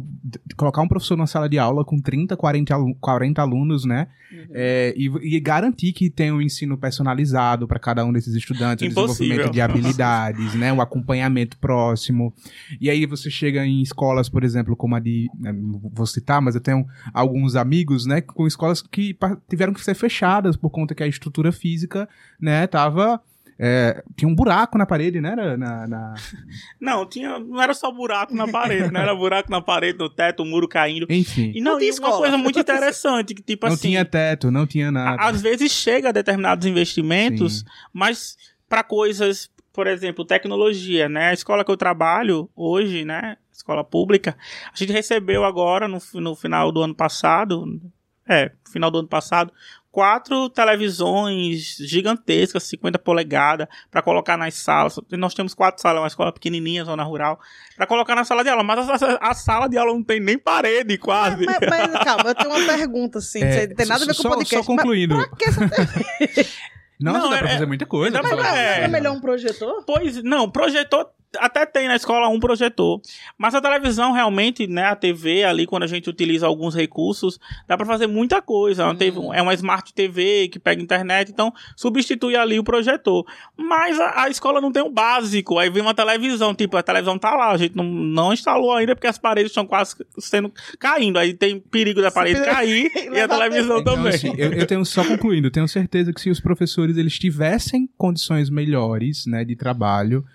colocar 0.57 0.81
um 0.81 0.87
professor 0.87 1.17
na 1.17 1.27
sala 1.27 1.47
de 1.47 1.57
aula 1.57 1.85
com 1.85 1.99
30, 1.99 2.35
40, 2.35 2.75
40 2.99 3.41
alunos, 3.41 3.85
né? 3.85 4.07
Uhum. 4.31 4.45
É, 4.53 4.93
e, 4.95 5.35
e, 5.35 5.39
garantir 5.39 5.91
que 5.91 6.09
tem 6.09 6.31
um 6.31 6.41
ensino 6.41 6.77
personalizado 6.77 7.67
para 7.67 7.79
cada 7.79 8.05
um 8.05 8.13
desses 8.13 8.33
estudantes, 8.33 8.85
o 8.85 8.89
desenvolvimento 8.89 9.51
de 9.51 9.61
habilidades, 9.61 10.55
né? 10.55 10.71
Um 10.71 10.81
acompanhamento 10.81 11.57
próximo. 11.57 12.33
E 12.79 12.89
aí 12.89 13.05
você 13.05 13.20
chega 13.29 13.65
em 13.65 13.81
escolas, 13.81 14.29
por 14.29 14.43
exemplo, 14.43 14.75
como 14.75 14.95
a 14.95 14.99
de. 14.99 15.29
Né, 15.37 15.53
vou 15.93 16.05
citar, 16.05 16.41
mas 16.41 16.55
eu 16.55 16.61
tenho 16.61 16.85
alguns 17.13 17.55
amigos, 17.55 18.05
né, 18.05 18.21
com 18.21 18.47
escolas 18.47 18.81
que 18.81 19.15
tiveram 19.49 19.73
que 19.73 19.83
ser 19.83 19.93
fechadas 19.93 20.55
por 20.55 20.69
conta 20.69 20.95
que 20.95 21.03
a 21.03 21.07
estrutura 21.07 21.51
física, 21.51 22.07
né, 22.39 22.65
tava. 22.67 23.21
É, 23.63 24.03
tinha 24.15 24.27
um 24.27 24.33
buraco 24.33 24.75
na 24.75 24.87
parede, 24.87 25.21
né? 25.21 25.35
Na, 25.35 25.85
na... 25.85 26.15
Não, 26.81 27.05
tinha, 27.05 27.37
não 27.37 27.61
era 27.61 27.75
só 27.75 27.91
buraco 27.91 28.33
na 28.33 28.47
parede, 28.47 28.91
né? 28.91 29.01
Era 29.01 29.13
buraco 29.13 29.51
na 29.51 29.61
parede, 29.61 29.99
no 29.99 30.09
teto, 30.09 30.41
o 30.41 30.45
muro 30.47 30.67
caindo. 30.67 31.05
Enfim. 31.07 31.51
E 31.53 31.61
não, 31.61 31.73
não 31.73 31.81
e 31.81 31.91
uma 31.91 32.17
coisa 32.17 32.37
muito 32.39 32.59
interessante, 32.59 33.35
que 33.35 33.43
tipo 33.43 33.67
não 33.67 33.73
assim... 33.73 33.89
Não 33.89 33.91
tinha 33.91 34.05
teto, 34.05 34.49
não 34.49 34.65
tinha 34.65 34.91
nada. 34.91 35.21
Às 35.21 35.43
vezes 35.43 35.71
chega 35.71 36.09
a 36.09 36.11
determinados 36.11 36.65
investimentos, 36.65 37.59
Sim. 37.59 37.65
mas 37.93 38.35
para 38.71 38.83
coisas 38.83 39.50
por 39.73 39.87
exemplo, 39.87 40.25
tecnologia, 40.25 41.07
né? 41.07 41.29
A 41.29 41.33
escola 41.33 41.63
que 41.63 41.71
eu 41.71 41.77
trabalho 41.77 42.49
hoje, 42.55 43.05
né? 43.05 43.37
Escola 43.51 43.83
pública, 43.83 44.35
a 44.73 44.75
gente 44.75 44.91
recebeu 44.91 45.45
agora, 45.45 45.87
no, 45.87 45.99
no 46.15 46.35
final 46.35 46.71
do 46.71 46.81
ano 46.81 46.95
passado, 46.95 47.79
é, 48.27 48.51
final 48.71 48.89
do 48.89 48.99
ano 48.99 49.07
passado, 49.07 49.51
quatro 49.91 50.49
televisões 50.49 51.75
gigantescas, 51.79 52.63
50 52.63 52.97
polegadas, 52.97 53.67
para 53.91 54.01
colocar 54.01 54.37
nas 54.37 54.55
salas. 54.55 54.97
Nós 55.11 55.33
temos 55.33 55.53
quatro 55.53 55.81
salas, 55.81 56.01
uma 56.01 56.07
escola 56.07 56.31
pequenininha, 56.31 56.85
zona 56.85 57.03
rural, 57.03 57.39
para 57.75 57.85
colocar 57.85 58.15
na 58.15 58.23
sala 58.23 58.43
de 58.43 58.49
aula. 58.49 58.63
Mas 58.63 58.89
a, 58.89 59.15
a, 59.21 59.31
a, 59.31 59.33
sala 59.33 59.67
de 59.67 59.77
aula 59.77 59.93
não 59.93 60.03
tem 60.03 60.19
nem 60.19 60.37
parede, 60.37 60.97
quase. 60.97 61.45
Mas, 61.45 61.59
mas, 61.69 62.03
calma, 62.03 62.29
eu 62.29 62.35
tenho 62.35 62.49
uma 62.49 62.65
pergunta, 62.65 63.19
assim, 63.19 63.43
é, 63.43 63.67
tem 63.67 63.85
nada 63.85 64.03
a 64.03 64.07
ver 64.07 64.15
com 64.15 64.27
o 64.27 64.31
podcast. 64.31 64.55
Só 64.55 64.63
concluindo. 64.63 65.15
Mas 65.15 65.27
pra 65.27 65.37
que 65.37 65.45
essa... 65.45 65.61
Não, 67.01 67.13
não 67.13 67.29
dá 67.29 67.37
é, 67.37 67.39
pra 67.39 67.49
fazer 67.49 67.65
muita 67.65 67.85
coisa. 67.85 68.21
Mas, 68.21 68.31
é, 68.55 68.83
é 68.83 68.87
melhor 68.87 69.15
um 69.15 69.19
projetor? 69.19 69.83
Pois, 69.85 70.21
não, 70.23 70.49
projetor 70.49 71.09
até 71.37 71.65
tem 71.65 71.87
na 71.87 71.95
escola 71.95 72.27
um 72.27 72.39
projetor. 72.39 73.01
Mas 73.37 73.55
a 73.55 73.61
televisão 73.61 74.11
realmente, 74.11 74.67
né, 74.67 74.85
a 74.85 74.95
TV 74.95 75.43
ali, 75.43 75.65
quando 75.65 75.83
a 75.83 75.87
gente 75.87 76.09
utiliza 76.09 76.45
alguns 76.45 76.75
recursos, 76.75 77.39
dá 77.67 77.77
para 77.77 77.85
fazer 77.85 78.07
muita 78.07 78.41
coisa. 78.41 78.87
Hum. 78.89 79.33
É 79.33 79.41
uma 79.41 79.53
Smart 79.53 79.93
TV 79.93 80.49
que 80.49 80.59
pega 80.59 80.81
internet, 80.81 81.31
então 81.31 81.53
substitui 81.75 82.35
ali 82.35 82.59
o 82.59 82.63
projetor. 82.63 83.25
Mas 83.57 83.99
a, 83.99 84.23
a, 84.23 84.29
escola 84.29 84.59
não 84.59 84.71
tem 84.71 84.83
o 84.83 84.89
básico. 84.89 85.57
Aí 85.57 85.69
vem 85.69 85.81
uma 85.81 85.93
televisão, 85.93 86.53
tipo, 86.53 86.77
a 86.77 86.83
televisão 86.83 87.17
tá 87.17 87.35
lá, 87.35 87.51
a 87.51 87.57
gente 87.57 87.75
não, 87.75 87.85
não 87.85 88.33
instalou 88.33 88.73
ainda 88.73 88.95
porque 88.95 89.07
as 89.07 89.17
paredes 89.17 89.51
estão 89.51 89.65
quase 89.65 89.95
sendo 90.19 90.51
caindo. 90.79 91.17
Aí 91.17 91.33
tem 91.33 91.59
perigo 91.59 92.01
da 92.01 92.11
parede 92.11 92.43
cair 92.43 92.91
e 93.11 93.19
a 93.19 93.27
televisão 93.27 93.79
então, 93.79 93.95
também. 93.95 94.13
Assim, 94.13 94.33
eu, 94.37 94.53
eu 94.53 94.65
tenho 94.65 94.83
só 94.85 95.03
concluindo, 95.03 95.47
eu 95.47 95.51
tenho 95.51 95.67
certeza 95.67 96.13
que 96.13 96.19
se 96.19 96.29
os 96.29 96.39
professores 96.39 96.97
eles 96.97 97.17
tivessem 97.17 97.89
condições 97.97 98.49
melhores, 98.49 99.25
né, 99.25 99.45
de 99.45 99.55
trabalho, 99.55 100.25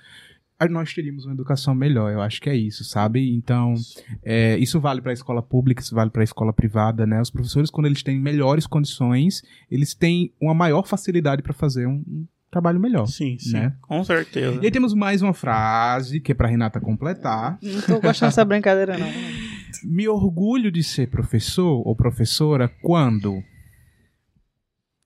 nós 0.71 0.93
teríamos 0.95 1.25
uma 1.25 1.35
educação 1.35 1.75
melhor. 1.75 2.11
Eu 2.11 2.23
acho 2.23 2.41
que 2.41 2.49
é 2.49 2.57
isso, 2.57 2.83
sabe? 2.85 3.35
Então, 3.35 3.75
é, 4.23 4.57
isso 4.59 4.81
vale 4.81 5.03
para 5.03 5.13
a 5.13 5.15
escola 5.15 5.43
pública, 5.43 5.83
isso 5.83 5.95
vale 5.95 6.11
para 6.11 6.23
a 6.23 6.25
escola 6.25 6.53
privada, 6.53 7.07
né? 7.07 7.21
Os 7.21 7.31
professores, 7.31 7.71
quando 7.71 7.87
eles 7.87 8.03
têm 8.03 8.19
melhores 8.19 8.67
condições, 8.67 9.43
eles 9.71 9.95
têm 9.95 10.33
uma 10.41 10.55
maior 10.55 10.87
facilidade 10.87 11.43
para 11.43 11.53
fazer 11.53 11.87
um, 11.87 12.03
um, 12.09 12.27
trabalho 12.51 12.81
melhor. 12.81 13.07
Sim, 13.07 13.37
sim, 13.39 13.53
né? 13.53 13.75
com 13.83 14.03
certeza. 14.03 14.59
E 14.63 14.65
aí 14.65 14.71
temos 14.71 14.95
mais 14.95 15.21
uma 15.21 15.35
frase 15.35 16.21
que 16.21 16.33
é 16.33 16.35
para 16.35 16.49
Renata 16.49 16.81
completar. 16.81 17.59
Não 17.63 17.83
tô 17.83 18.01
gostando 18.01 18.31
dessa 18.31 18.45
brincadeira 18.45 18.97
não. 18.97 19.09
Me 19.85 20.09
orgulho 20.09 20.73
de 20.73 20.83
ser 20.83 21.11
professor 21.11 21.87
ou 21.87 21.95
professora 21.95 22.67
quando 22.81 23.43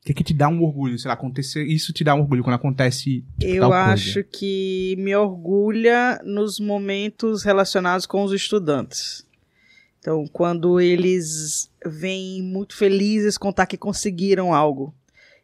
o 0.02 0.06
que, 0.06 0.14
que 0.14 0.24
te 0.24 0.32
dá 0.32 0.48
um 0.48 0.62
orgulho? 0.62 0.98
Sei 0.98 1.08
lá, 1.08 1.14
acontecer. 1.14 1.62
Isso 1.64 1.92
te 1.92 2.02
dá 2.02 2.14
um 2.14 2.20
orgulho 2.20 2.42
quando 2.42 2.56
acontece. 2.56 3.22
Tipo, 3.38 3.52
Eu 3.52 3.72
acho 3.72 4.24
que 4.24 4.96
me 4.98 5.14
orgulha 5.14 6.18
nos 6.24 6.58
momentos 6.58 7.42
relacionados 7.42 8.06
com 8.06 8.24
os 8.24 8.32
estudantes. 8.32 9.26
Então, 9.98 10.26
quando 10.32 10.80
eles 10.80 11.70
vêm 11.84 12.42
muito 12.42 12.74
felizes 12.74 13.36
contar 13.36 13.66
que 13.66 13.76
conseguiram 13.76 14.54
algo. 14.54 14.94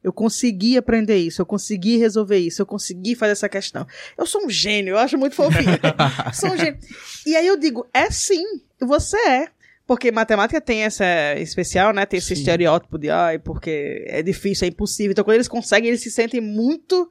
Eu 0.03 0.13
consegui 0.13 0.77
aprender 0.77 1.17
isso, 1.17 1.43
eu 1.43 1.47
consegui 1.47 1.97
resolver 1.97 2.39
isso, 2.39 2.63
eu 2.63 2.67
consegui 2.67 3.15
fazer 3.17 3.33
essa 3.33 3.49
questão. 3.49 3.87
Eu 4.17 4.25
sou 4.25 4.47
um 4.47 4.49
gênio, 4.49 4.93
eu 4.93 4.99
acho 4.99 5.19
muito 5.19 5.35
fofinho. 5.35 5.79
sou 6.33 6.53
um 6.53 6.57
gênio. 6.57 6.79
E 7.27 7.35
aí 7.35 7.47
eu 7.47 7.59
digo, 7.59 7.87
é 7.93 8.09
sim, 8.11 8.45
você 8.81 9.17
é. 9.19 9.49
Porque 9.87 10.11
matemática 10.11 10.61
tem 10.61 10.83
essa 10.83 11.05
especial, 11.39 11.93
né? 11.93 12.05
Tem 12.05 12.19
esse 12.19 12.35
Sim. 12.35 12.41
estereótipo 12.41 12.99
de, 12.99 13.09
ai, 13.09 13.39
porque 13.39 14.05
é 14.09 14.21
difícil, 14.23 14.67
é 14.67 14.69
impossível. 14.69 15.13
Então, 15.13 15.25
quando 15.25 15.37
eles 15.37 15.49
conseguem, 15.49 15.89
eles 15.89 16.03
se 16.03 16.11
sentem 16.11 16.41
muito 16.41 17.09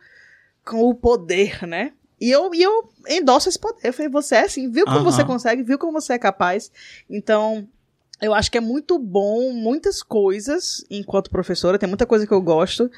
com 0.66 0.82
o 0.82 0.94
poder, 0.94 1.66
né? 1.66 1.94
E 2.20 2.30
eu, 2.30 2.54
e 2.54 2.62
eu 2.62 2.90
endosso 3.08 3.48
esse 3.48 3.60
poder. 3.60 3.80
Eu 3.88 3.94
falei, 3.94 4.10
você 4.10 4.36
é 4.36 4.42
assim, 4.42 4.70
viu 4.70 4.86
como 4.86 5.04
você 5.04 5.24
consegue, 5.24 5.64
viu 5.64 5.78
como 5.78 5.94
você 5.94 6.14
é 6.14 6.20
capaz. 6.20 6.72
Então, 7.10 7.68
eu 8.22 8.34
acho 8.34 8.50
que 8.50 8.58
é 8.58 8.62
muito 8.62 8.98
bom, 8.98 9.52
muitas 9.52 10.02
coisas, 10.02 10.86
enquanto 10.90 11.30
professora, 11.30 11.78
tem 11.78 11.88
muita 11.88 12.06
coisa 12.06 12.26
que 12.26 12.34
eu 12.34 12.42
gosto, 12.42 12.90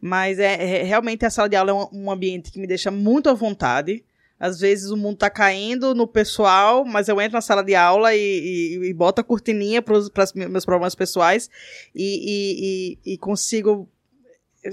mas 0.00 0.38
é, 0.38 0.80
é 0.80 0.82
realmente 0.82 1.24
a 1.24 1.30
sala 1.30 1.48
de 1.48 1.56
aula 1.56 1.70
é 1.70 1.74
um, 1.74 1.88
um 1.92 2.10
ambiente 2.10 2.50
que 2.50 2.58
me 2.58 2.66
deixa 2.66 2.90
muito 2.90 3.28
à 3.28 3.34
vontade. 3.34 4.04
Às 4.38 4.60
vezes 4.60 4.90
o 4.90 4.96
mundo 4.96 5.16
tá 5.16 5.30
caindo 5.30 5.94
no 5.94 6.06
pessoal, 6.06 6.84
mas 6.84 7.08
eu 7.08 7.20
entro 7.20 7.34
na 7.34 7.40
sala 7.40 7.62
de 7.62 7.74
aula 7.74 8.14
e, 8.14 8.20
e, 8.20 8.88
e 8.88 8.92
boto 8.92 9.20
a 9.20 9.24
cortininha 9.24 9.80
para 9.80 9.96
os 9.96 10.10
meus 10.34 10.64
problemas 10.64 10.94
pessoais 10.94 11.48
e, 11.94 12.98
e, 13.04 13.14
e 13.14 13.18
consigo 13.18 13.88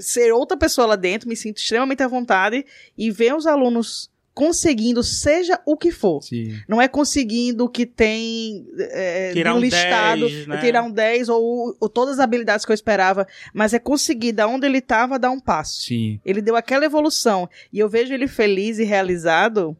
ser 0.00 0.32
outra 0.32 0.56
pessoa 0.56 0.88
lá 0.88 0.96
dentro, 0.96 1.28
me 1.28 1.36
sinto 1.36 1.58
extremamente 1.58 2.02
à 2.02 2.08
vontade 2.08 2.64
e 2.96 3.10
ver 3.10 3.34
os 3.34 3.46
alunos 3.46 4.10
conseguindo 4.34 5.02
seja 5.02 5.60
o 5.64 5.76
que 5.76 5.92
for. 5.92 6.20
Sim. 6.20 6.58
Não 6.68 6.82
é 6.82 6.88
conseguindo 6.88 7.64
o 7.64 7.68
que 7.68 7.86
tem 7.86 8.66
é, 8.78 9.32
tirar 9.32 9.54
um 9.54 9.60
listado, 9.60 10.28
10, 10.28 10.46
né? 10.48 10.60
tirar 10.60 10.82
um 10.82 10.90
10 10.90 11.28
ou, 11.28 11.76
ou, 11.78 11.88
todas 11.88 12.14
as 12.14 12.20
habilidades 12.20 12.66
que 12.66 12.72
eu 12.72 12.74
esperava, 12.74 13.26
mas 13.54 13.72
é 13.72 13.78
conseguir 13.78 14.32
da 14.32 14.48
onde 14.48 14.66
ele 14.66 14.78
estava 14.78 15.18
dar 15.18 15.30
um 15.30 15.38
passo. 15.38 15.82
Sim. 15.82 16.20
Ele 16.24 16.42
deu 16.42 16.56
aquela 16.56 16.84
evolução 16.84 17.48
e 17.72 17.78
eu 17.78 17.88
vejo 17.88 18.12
ele 18.12 18.26
feliz 18.26 18.78
e 18.78 18.84
realizado. 18.84 19.76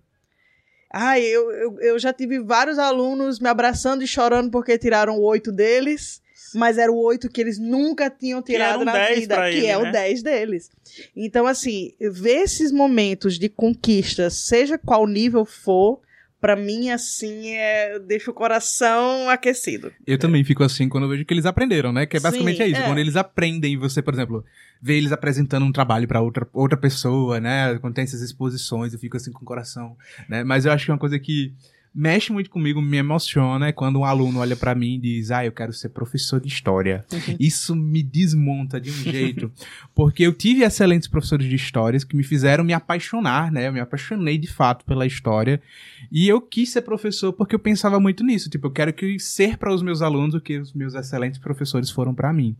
Ai, 0.93 1.23
eu, 1.23 1.51
eu, 1.51 1.81
eu 1.81 1.99
já 1.99 2.13
tive 2.13 2.39
vários 2.39 2.79
alunos 2.79 3.41
me 3.41 3.49
abraçando 3.49 4.05
e 4.05 4.07
chorando 4.07 4.53
porque 4.53 4.79
tiraram 4.79 5.19
oito 5.19 5.51
deles 5.51 6.23
mas 6.55 6.79
era 6.79 6.91
o 6.91 7.03
8 7.03 7.29
que 7.29 7.41
eles 7.41 7.59
nunca 7.59 8.09
tinham 8.11 8.43
tirado 8.43 8.83
um 8.83 8.85
na 8.85 9.09
vida, 9.09 9.37
que 9.51 9.57
ele, 9.59 9.67
é 9.67 9.79
né? 9.79 9.89
o 9.89 9.93
10 9.93 10.23
deles. 10.23 10.71
Então, 11.17 11.47
assim, 11.47 11.93
ver 12.01 12.43
esses 12.43 12.71
momentos 12.71 13.39
de 13.39 13.49
conquista, 13.49 14.31
seja 14.31 14.79
qual 14.79 15.07
nível 15.07 15.45
for, 15.45 16.01
para 16.45 16.57
mim, 16.57 16.91
assim, 16.91 17.55
é, 17.55 17.99
deixa 17.99 18.31
o 18.31 18.35
coração 18.35 19.31
aquecido. 19.31 19.91
Eu 20.07 20.19
também 20.19 20.45
fico 20.45 20.63
assim 20.63 20.91
quando 20.91 21.05
eu 21.05 21.09
vejo 21.09 21.25
que 21.25 21.33
eles 21.33 21.47
aprenderam, 21.47 21.91
né? 21.91 22.05
Que 22.05 22.19
é 22.19 22.21
basicamente 22.21 22.59
Sim, 22.59 22.65
é 22.65 22.69
isso. 22.69 22.83
É. 22.83 22.85
Quando 22.85 22.99
eles 22.99 23.17
aprendem, 23.17 23.79
você, 23.79 24.03
por 24.03 24.13
exemplo, 24.13 24.45
vê 24.79 24.99
eles 24.99 25.11
apresentando 25.11 25.65
um 25.65 25.73
trabalho 25.73 26.07
para 26.07 26.21
outra, 26.21 26.47
outra 26.53 26.77
pessoa, 26.77 27.41
né? 27.41 27.79
Quando 27.79 27.95
tem 27.95 28.05
essas 28.05 28.21
exposições, 28.21 28.93
eu 28.93 28.99
fico 28.99 29.17
assim 29.17 29.33
com 29.33 29.41
o 29.41 29.47
coração, 29.47 29.97
né? 30.29 30.45
Mas 30.45 30.67
eu 30.67 30.73
acho 30.73 30.85
que 30.85 30.91
é 30.91 30.93
uma 30.93 31.01
coisa 31.01 31.19
que 31.19 31.55
mexe 31.95 32.33
muito 32.33 32.51
comigo, 32.51 32.83
me 32.83 32.97
emociona 32.97 33.69
é 33.69 33.73
quando 33.73 34.01
um 34.01 34.05
aluno 34.05 34.41
olha 34.41 34.57
para 34.57 34.75
mim 34.75 34.95
e 34.95 34.99
diz: 34.99 35.31
"Ah, 35.31 35.45
eu 35.45 35.53
quero 35.53 35.73
ser 35.73 35.91
professor 35.91 36.41
de 36.41 36.49
história". 36.49 37.05
Uhum. 37.13 37.37
Isso 37.39 37.77
me 37.77 38.03
desmonta 38.03 38.81
de 38.81 38.91
um 38.91 38.95
jeito, 38.95 39.53
porque 39.95 40.25
eu 40.25 40.33
tive 40.33 40.65
excelentes 40.65 41.07
professores 41.07 41.49
de 41.49 41.55
histórias 41.55 42.03
que 42.03 42.17
me 42.17 42.25
fizeram 42.25 42.65
me 42.65 42.73
apaixonar, 42.73 43.53
né? 43.53 43.69
Eu 43.69 43.73
me 43.73 43.81
apaixonei 43.81 44.37
de 44.37 44.49
fato 44.49 44.85
pela 44.85 45.07
história 45.07 45.63
e 46.11 46.29
eu 46.29 46.41
quis 46.41 46.71
ser 46.71 46.83
professor 46.83 47.33
porque 47.33 47.55
eu 47.55 47.59
pensava 47.59 48.01
muito 48.01 48.25
nisso, 48.25 48.51
tipo, 48.51 48.67
eu 48.67 48.71
quero 48.71 48.93
que 48.93 49.19
ser 49.21 49.57
para 49.57 49.73
os 49.73 49.83
meus 49.83 50.03
alunos 50.03 50.35
o 50.35 50.41
que 50.41 50.59
os 50.59 50.73
meus 50.73 50.95
excelentes 50.95 51.39
professores 51.39 51.91
foram 51.91 52.15
para 52.15 52.33
mim. 52.33 52.57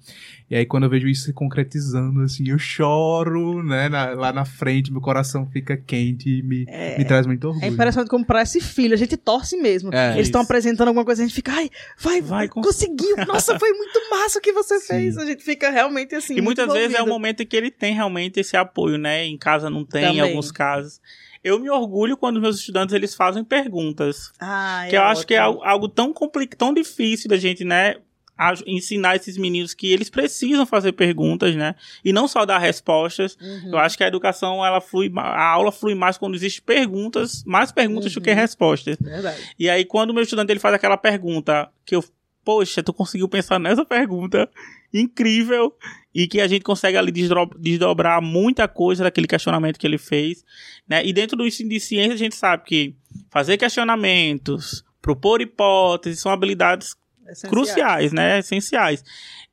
E 0.49 0.55
aí 0.55 0.65
quando 0.65 0.85
eu 0.85 0.91
vejo 0.91 1.09
isso 1.09 1.25
se 1.25 1.33
concretizando 1.33 2.21
assim, 2.21 2.49
eu 2.49 2.59
choro, 2.59 3.63
né, 3.63 3.89
na, 3.89 4.11
lá 4.11 4.33
na 4.33 4.45
frente, 4.45 4.93
meu 4.93 5.01
coração 5.01 5.47
fica 5.47 5.77
quente 5.77 6.39
e 6.39 6.43
me, 6.43 6.65
é, 6.69 6.99
me 6.99 7.05
traz 7.05 7.27
muito 7.27 7.49
orgulho. 7.49 7.65
É 7.65 7.69
impressionante 7.69 8.09
como 8.09 8.25
para 8.25 8.43
esse 8.43 8.61
filho, 8.61 8.95
a 8.95 8.97
gente 8.97 9.17
torce 9.25 9.57
mesmo. 9.57 9.93
É, 9.95 10.13
Eles 10.15 10.27
estão 10.27 10.43
apresentando 10.43 10.89
alguma 10.89 11.05
coisa, 11.05 11.23
a 11.23 11.27
gente 11.27 11.35
fica, 11.35 11.53
ai, 11.53 11.71
vai, 11.99 12.21
vai, 12.21 12.49
conseguiu. 12.49 13.17
Nossa, 13.27 13.59
foi 13.59 13.73
muito 13.73 14.01
massa 14.11 14.39
o 14.39 14.43
que 14.43 14.53
você 14.53 14.79
Sim. 14.81 14.87
fez. 14.87 15.19
A 15.19 15.25
gente 15.25 15.43
fica 15.43 15.71
realmente 15.71 16.15
assim. 16.15 16.37
E 16.37 16.41
muitas 16.41 16.73
vezes 16.73 16.97
é 16.97 17.03
o 17.03 17.07
momento 17.07 17.43
em 17.43 17.47
que 17.47 17.57
ele 17.57 17.71
tem 17.71 17.95
realmente 17.95 18.39
esse 18.39 18.57
apoio, 18.57 18.99
né? 18.99 19.25
Em 19.25 19.39
casa 19.39 19.71
não 19.71 19.85
tem, 19.85 20.03
Também. 20.03 20.19
em 20.19 20.21
alguns 20.21 20.53
casos. 20.53 21.01
Eu 21.43 21.59
me 21.59 21.69
orgulho 21.69 22.17
quando 22.17 22.41
meus 22.41 22.59
estudantes 22.59 22.95
eles 22.95 23.15
fazem 23.15 23.45
perguntas. 23.45 24.33
Ah, 24.41 24.87
que 24.89 24.97
é 24.97 24.99
eu 24.99 25.03
acho 25.03 25.27
que 25.27 25.35
é 25.35 25.39
algo 25.39 25.89
tão 25.89 26.13
complicado, 26.13 26.59
tão 26.59 26.73
difícil 26.73 27.29
da 27.29 27.37
gente, 27.37 27.65
né? 27.65 27.97
Ensinar 28.67 29.17
esses 29.17 29.37
meninos 29.37 29.75
que 29.75 29.93
eles 29.93 30.11
precisam 30.11 30.67
fazer 30.67 30.93
perguntas, 30.93 31.55
né? 31.55 31.75
E 32.05 32.13
não 32.13 32.27
só 32.27 32.45
dar 32.45 32.59
respostas. 32.59 33.37
Uhum. 33.41 33.71
Eu 33.73 33.79
acho 33.79 33.97
que 33.97 34.05
a 34.05 34.09
educação, 34.09 34.65
ela 34.65 34.81
flui, 34.81 35.11
a 35.17 35.51
aula 35.51 35.71
flui 35.71 35.95
mais 35.95 36.19
quando 36.19 36.35
existe 36.35 36.61
perguntas, 36.61 37.45
mais 37.45 37.71
perguntas 37.71 38.13
uhum. 38.13 38.21
do 38.21 38.25
que 38.25 38.31
uhum. 38.31 38.37
respostas. 38.37 38.97
Verdade. 39.01 39.41
E 39.59 39.71
aí, 39.71 39.85
quando 39.85 40.11
o 40.11 40.15
meu 40.15 40.23
estudante 40.23 40.51
ele 40.51 40.61
faz 40.61 40.75
aquela 40.75 40.97
pergunta 40.97 41.71
que 41.85 41.95
eu, 41.95 42.05
poxa, 42.45 42.83
tu 42.83 42.93
conseguiu 42.93 43.29
pensar 43.29 43.59
nessa 43.61 43.85
pergunta 43.85 44.49
incrível 44.93 45.73
e 46.15 46.29
que 46.29 46.41
a 46.41 46.47
gente 46.47 46.63
consegue 46.63 46.97
ali 46.97 47.13
desdobrar 47.59 48.23
muita 48.23 48.69
coisa 48.69 49.03
daquele 49.03 49.27
questionamento 49.27 49.79
que 49.79 49.87
ele 49.87 49.99
fez, 49.99 50.45
né? 50.89 51.05
E 51.05 51.13
dentro 51.13 51.37
do 51.37 51.47
ensino 51.47 51.71
de 51.71 51.81
ciência 51.81 52.15
a 52.15 52.19
gente 52.19 52.37
sabe 52.37 52.65
que 52.65 52.95
fazer 53.31 53.57
questionamentos, 53.57 54.85
propor 55.03 55.41
hipóteses 55.41 56.21
são 56.21 56.31
habilidades 56.31 56.97
Essenciais. 57.29 57.51
cruciais, 57.51 58.13
né? 58.13 58.39
Essenciais. 58.39 59.05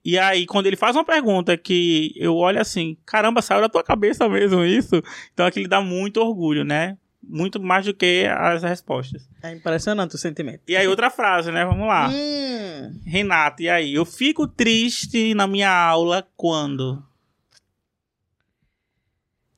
E 0.03 0.17
aí, 0.17 0.45
quando 0.45 0.65
ele 0.67 0.75
faz 0.75 0.95
uma 0.95 1.05
pergunta 1.05 1.55
que 1.55 2.11
eu 2.15 2.35
olho 2.35 2.59
assim, 2.59 2.97
caramba, 3.05 3.41
saiu 3.41 3.61
da 3.61 3.69
tua 3.69 3.83
cabeça 3.83 4.27
mesmo 4.27 4.63
isso? 4.63 5.01
Então 5.33 5.45
aquilo 5.45 5.67
dá 5.67 5.79
muito 5.81 6.19
orgulho, 6.19 6.63
né? 6.63 6.97
Muito 7.23 7.61
mais 7.61 7.85
do 7.85 7.93
que 7.93 8.25
as 8.25 8.63
respostas. 8.63 9.29
É 9.43 9.53
impressionante 9.53 10.15
o 10.15 10.17
sentimento. 10.17 10.61
E 10.67 10.75
aí, 10.75 10.87
outra 10.87 11.09
frase, 11.11 11.51
né? 11.51 11.63
Vamos 11.63 11.87
lá. 11.87 12.09
Hum. 12.09 12.99
Renato, 13.05 13.61
e 13.61 13.69
aí? 13.69 13.93
Eu 13.93 14.05
fico 14.05 14.47
triste 14.47 15.35
na 15.35 15.45
minha 15.45 15.71
aula 15.71 16.27
quando? 16.35 17.03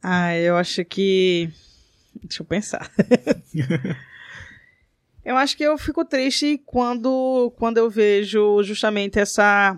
Ah, 0.02 0.36
eu 0.36 0.58
acho 0.58 0.84
que. 0.84 1.50
Deixa 2.22 2.42
eu 2.42 2.46
pensar. 2.46 2.92
Eu 5.26 5.38
acho 5.38 5.56
que 5.56 5.64
eu 5.64 5.78
fico 5.78 6.04
triste 6.04 6.62
quando, 6.66 7.52
quando 7.58 7.78
eu 7.78 7.90
vejo 7.90 8.62
justamente 8.64 9.20
essa, 9.20 9.78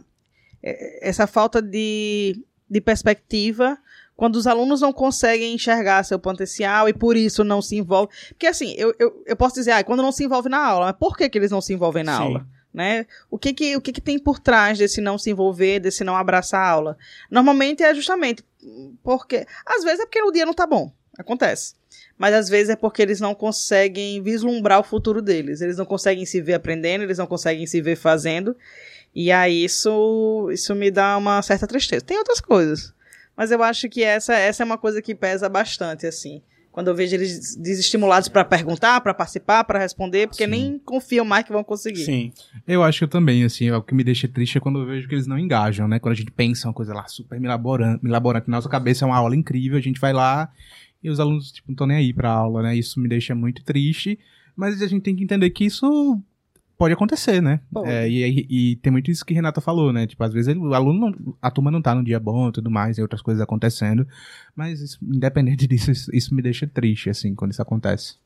é, 0.61 1.07
essa 1.07 1.27
falta 1.27 1.61
de, 1.61 2.43
de 2.69 2.81
perspectiva 2.81 3.77
quando 4.15 4.37
os 4.37 4.47
alunos 4.47 4.81
não 4.81 4.93
conseguem 4.93 5.53
enxergar 5.53 6.03
seu 6.03 6.17
potencial 6.17 6.87
e 6.87 6.93
por 6.93 7.17
isso 7.17 7.43
não 7.43 7.61
se 7.61 7.75
envolvem. 7.75 8.15
Porque 8.29 8.47
assim, 8.47 8.73
eu, 8.77 8.95
eu, 8.97 9.23
eu 9.25 9.35
posso 9.35 9.55
dizer, 9.55 9.71
ah, 9.71 9.83
quando 9.83 10.01
não 10.01 10.11
se 10.11 10.23
envolve 10.23 10.49
na 10.49 10.65
aula, 10.65 10.85
mas 10.87 10.95
por 10.97 11.17
que, 11.17 11.27
que 11.29 11.37
eles 11.37 11.51
não 11.51 11.61
se 11.61 11.73
envolvem 11.73 12.03
na 12.03 12.17
Sim. 12.17 12.23
aula? 12.23 12.47
Né? 12.73 13.05
O, 13.29 13.37
que, 13.37 13.53
que, 13.53 13.75
o 13.77 13.81
que, 13.81 13.93
que 13.93 14.01
tem 14.01 14.19
por 14.19 14.37
trás 14.37 14.77
desse 14.77 14.99
não 14.99 15.17
se 15.17 15.29
envolver, 15.29 15.79
desse 15.79 16.03
não 16.03 16.15
abraçar 16.17 16.61
a 16.61 16.69
aula? 16.69 16.97
Normalmente 17.31 17.83
é 17.83 17.93
justamente 17.93 18.43
porque. 19.01 19.45
Às 19.65 19.83
vezes 19.83 20.01
é 20.01 20.05
porque 20.05 20.21
o 20.21 20.31
dia 20.31 20.45
não 20.45 20.53
tá 20.53 20.67
bom. 20.67 20.91
Acontece 21.17 21.75
mas 22.17 22.33
às 22.33 22.49
vezes 22.49 22.69
é 22.69 22.75
porque 22.75 23.01
eles 23.01 23.19
não 23.19 23.35
conseguem 23.35 24.21
vislumbrar 24.21 24.79
o 24.79 24.83
futuro 24.83 25.21
deles. 25.21 25.61
Eles 25.61 25.77
não 25.77 25.85
conseguem 25.85 26.25
se 26.25 26.41
ver 26.41 26.53
aprendendo, 26.53 27.03
eles 27.03 27.17
não 27.17 27.27
conseguem 27.27 27.65
se 27.67 27.81
ver 27.81 27.95
fazendo. 27.95 28.55
E 29.13 29.31
aí 29.31 29.63
isso, 29.63 30.49
isso 30.51 30.73
me 30.75 30.89
dá 30.91 31.17
uma 31.17 31.41
certa 31.41 31.67
tristeza. 31.67 32.03
Tem 32.03 32.17
outras 32.17 32.39
coisas, 32.39 32.93
mas 33.35 33.51
eu 33.51 33.61
acho 33.63 33.89
que 33.89 34.03
essa, 34.03 34.33
essa 34.33 34.63
é 34.63 34.65
uma 34.65 34.77
coisa 34.77 35.01
que 35.01 35.13
pesa 35.13 35.49
bastante, 35.49 36.05
assim. 36.05 36.41
Quando 36.75 36.89
eu 36.89 36.95
vejo 36.95 37.15
eles 37.15 37.55
desestimulados 37.55 38.27
para 38.27 38.43
perguntar, 38.43 38.99
para 38.99 39.13
participar, 39.13 39.63
para 39.63 39.79
responder, 39.79 40.27
porque 40.27 40.43
Sim. 40.43 40.49
nem 40.49 40.79
confiam 40.79 41.23
mais 41.23 41.45
que 41.45 41.53
vão 41.53 41.63
conseguir. 41.63 42.03
Sim. 42.03 42.33
Eu 42.67 42.83
acho 42.83 42.97
que 42.97 43.03
eu 43.05 43.07
também, 43.07 43.45
assim, 43.45 43.71
o 43.71 43.81
que 43.81 43.95
me 43.95 44.03
deixa 44.03 44.27
triste 44.27 44.57
é 44.57 44.61
quando 44.61 44.79
eu 44.81 44.85
vejo 44.85 45.07
que 45.07 45.15
eles 45.15 45.25
não 45.25 45.39
engajam, 45.39 45.87
né? 45.87 45.99
Quando 45.99 46.11
a 46.11 46.17
gente 46.17 46.31
pensa 46.31 46.67
uma 46.67 46.73
coisa 46.73 46.93
lá 46.93 47.07
super 47.07 47.39
milaborante, 47.39 48.03
milaborante 48.03 48.49
na 48.49 48.57
nossa 48.57 48.67
cabeça, 48.67 49.05
é 49.05 49.07
uma 49.07 49.15
aula 49.15 49.37
incrível, 49.37 49.77
a 49.77 49.81
gente 49.81 50.01
vai 50.01 50.11
lá 50.11 50.51
e 51.05 51.09
os 51.09 51.19
alunos 51.19 51.51
tipo, 51.51 51.69
não 51.69 51.73
estão 51.73 51.85
nem 51.85 51.97
aí 51.97 52.11
para 52.11 52.31
aula, 52.31 52.63
né? 52.63 52.75
Isso 52.75 52.99
me 52.99 53.07
deixa 53.07 53.35
muito 53.35 53.63
triste, 53.63 54.17
mas 54.55 54.81
a 54.81 54.87
gente 54.87 55.03
tem 55.03 55.15
que 55.15 55.23
entender 55.23 55.51
que 55.51 55.63
isso 55.63 56.19
pode 56.75 56.95
acontecer, 56.95 57.43
né? 57.43 57.61
É, 57.85 58.09
e, 58.09 58.47
e, 58.49 58.75
tem 58.77 58.91
muito 58.91 59.11
isso 59.11 59.23
que 59.23 59.35
Renata 59.35 59.61
falou, 59.61 59.93
né? 59.93 60.07
Tipo, 60.07 60.23
às 60.23 60.33
vezes 60.33 60.47
ele, 60.47 60.59
o 60.59 60.73
aluno, 60.73 61.11
não, 61.11 61.37
a 61.39 61.51
turma 61.51 61.69
não 61.69 61.79
tá 61.79 61.93
no 61.93 62.03
dia 62.03 62.19
bom 62.19 62.49
e 62.49 62.51
tudo 62.51 62.71
mais, 62.71 62.97
e 62.97 63.03
outras 63.03 63.21
coisas 63.21 63.39
acontecendo, 63.39 64.07
mas 64.55 64.81
isso, 64.81 64.97
independente 64.99 65.67
disso, 65.69 65.91
isso, 65.91 66.09
isso, 66.11 66.33
me 66.33 66.41
deixa 66.41 66.65
triste, 66.65 67.07
assim, 67.07 67.35
quando 67.35 67.51
isso 67.51 67.61
acontece. 67.61 68.17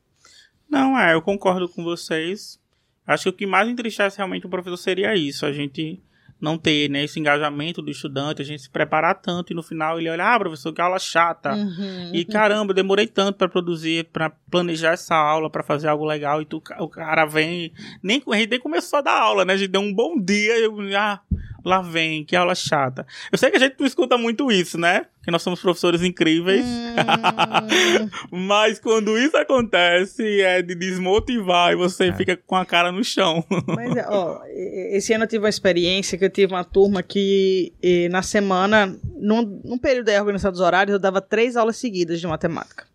Não, 0.66 0.98
é, 0.98 1.12
eu 1.12 1.20
concordo 1.20 1.68
com 1.68 1.84
vocês. 1.84 2.58
Acho 3.06 3.24
que 3.24 3.28
o 3.28 3.32
que 3.34 3.46
mais 3.46 3.68
entristece 3.68 4.16
realmente 4.16 4.46
o 4.46 4.50
professor 4.50 4.78
seria 4.78 5.14
isso, 5.14 5.44
a 5.44 5.52
gente 5.52 6.00
não 6.40 6.56
ter 6.56 6.88
né, 6.88 7.04
esse 7.04 7.20
engajamento 7.20 7.82
do 7.82 7.90
estudante, 7.90 8.40
a 8.40 8.44
gente 8.44 8.62
se 8.62 8.70
preparar 8.70 9.14
tanto 9.16 9.52
e 9.52 9.56
no 9.56 9.62
final 9.62 9.98
ele 9.98 10.08
olha, 10.08 10.34
ah, 10.34 10.38
professor, 10.38 10.72
que 10.72 10.80
aula 10.80 10.98
chata. 10.98 11.54
Uhum, 11.54 12.10
e 12.14 12.24
caramba, 12.24 12.70
eu 12.70 12.76
demorei 12.76 13.06
tanto 13.06 13.36
para 13.36 13.48
produzir, 13.48 14.04
para 14.06 14.30
planejar 14.50 14.92
essa 14.92 15.14
aula, 15.14 15.50
para 15.50 15.62
fazer 15.62 15.88
algo 15.88 16.04
legal 16.04 16.40
e 16.40 16.44
tu, 16.44 16.62
o 16.78 16.88
cara 16.88 17.26
vem, 17.26 17.72
nem 18.02 18.22
a 18.26 18.36
gente 18.36 18.50
nem 18.50 18.60
começou 18.60 19.00
a 19.00 19.02
dar 19.02 19.20
aula, 19.20 19.44
né? 19.44 19.52
A 19.52 19.56
gente 19.56 19.70
deu 19.70 19.80
um 19.80 19.92
bom 19.92 20.18
dia 20.18 20.58
e 20.58 20.64
eu, 20.64 20.76
ah, 20.96 21.20
lá 21.64 21.80
vem, 21.80 22.24
que 22.24 22.36
aula 22.36 22.54
chata. 22.54 23.06
Eu 23.30 23.38
sei 23.38 23.50
que 23.50 23.56
a 23.56 23.60
gente 23.60 23.76
não 23.78 23.86
escuta 23.86 24.16
muito 24.16 24.50
isso, 24.50 24.78
né? 24.78 25.06
Que 25.22 25.30
nós 25.30 25.42
somos 25.42 25.60
professores 25.60 26.02
incríveis. 26.02 26.64
Hum. 26.64 28.10
Mas 28.48 28.78
quando 28.78 29.18
isso 29.18 29.36
acontece, 29.36 30.40
é 30.40 30.62
de 30.62 30.74
desmotivar 30.74 31.72
e 31.72 31.76
você 31.76 32.08
é. 32.08 32.12
fica 32.12 32.36
com 32.36 32.56
a 32.56 32.64
cara 32.64 32.90
no 32.90 33.04
chão. 33.04 33.44
Mas, 33.66 33.92
ó, 34.08 34.42
esse 34.46 35.12
ano 35.12 35.24
eu 35.24 35.28
tive 35.28 35.44
uma 35.44 35.50
experiência 35.50 36.16
que 36.16 36.24
eu 36.24 36.30
tive 36.30 36.52
uma 36.52 36.64
turma 36.64 37.02
que 37.02 37.72
na 38.10 38.22
semana, 38.22 38.94
num, 39.16 39.60
num 39.64 39.78
período 39.78 40.06
da 40.06 40.18
organização 40.18 40.50
dos 40.50 40.60
horários, 40.60 40.94
eu 40.94 40.98
dava 40.98 41.20
três 41.20 41.56
aulas 41.56 41.76
seguidas 41.76 42.20
de 42.20 42.26
matemática. 42.26 42.90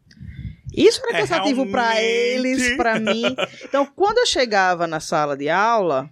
Isso 0.75 1.01
era 1.07 1.17
é, 1.17 1.21
cansativo 1.21 1.63
é, 1.63 1.71
para 1.71 2.01
eles, 2.01 2.75
para 2.75 2.99
mim. 2.99 3.23
Então, 3.63 3.85
quando 3.95 4.19
eu 4.19 4.25
chegava 4.25 4.85
na 4.87 4.99
sala 4.99 5.35
de 5.35 5.49
aula, 5.49 6.09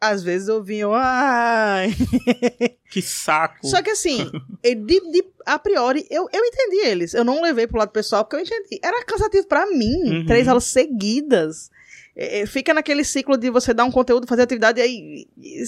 às 0.00 0.22
vezes 0.22 0.48
ouviam, 0.48 0.92
ai. 0.94 1.94
Que 2.90 3.02
saco. 3.02 3.66
Só 3.66 3.82
que 3.82 3.90
assim, 3.90 4.30
de, 4.62 5.00
de, 5.10 5.24
a 5.44 5.58
priori, 5.58 6.06
eu, 6.08 6.28
eu 6.32 6.44
entendi 6.44 6.86
eles. 6.86 7.14
Eu 7.14 7.24
não 7.24 7.42
levei 7.42 7.66
pro 7.66 7.78
lado 7.78 7.90
pessoal 7.90 8.24
porque 8.24 8.36
eu 8.36 8.40
entendi. 8.40 8.80
Era 8.82 9.04
cansativo 9.04 9.46
para 9.46 9.66
mim, 9.66 10.18
uhum. 10.20 10.26
três 10.26 10.46
aulas 10.48 10.64
seguidas. 10.64 11.70
É, 12.14 12.46
fica 12.46 12.72
naquele 12.72 13.04
ciclo 13.04 13.36
de 13.36 13.50
você 13.50 13.74
dar 13.74 13.84
um 13.84 13.90
conteúdo, 13.90 14.26
fazer 14.26 14.42
atividade, 14.42 14.80
e 14.80 14.82
aí, 14.82 15.66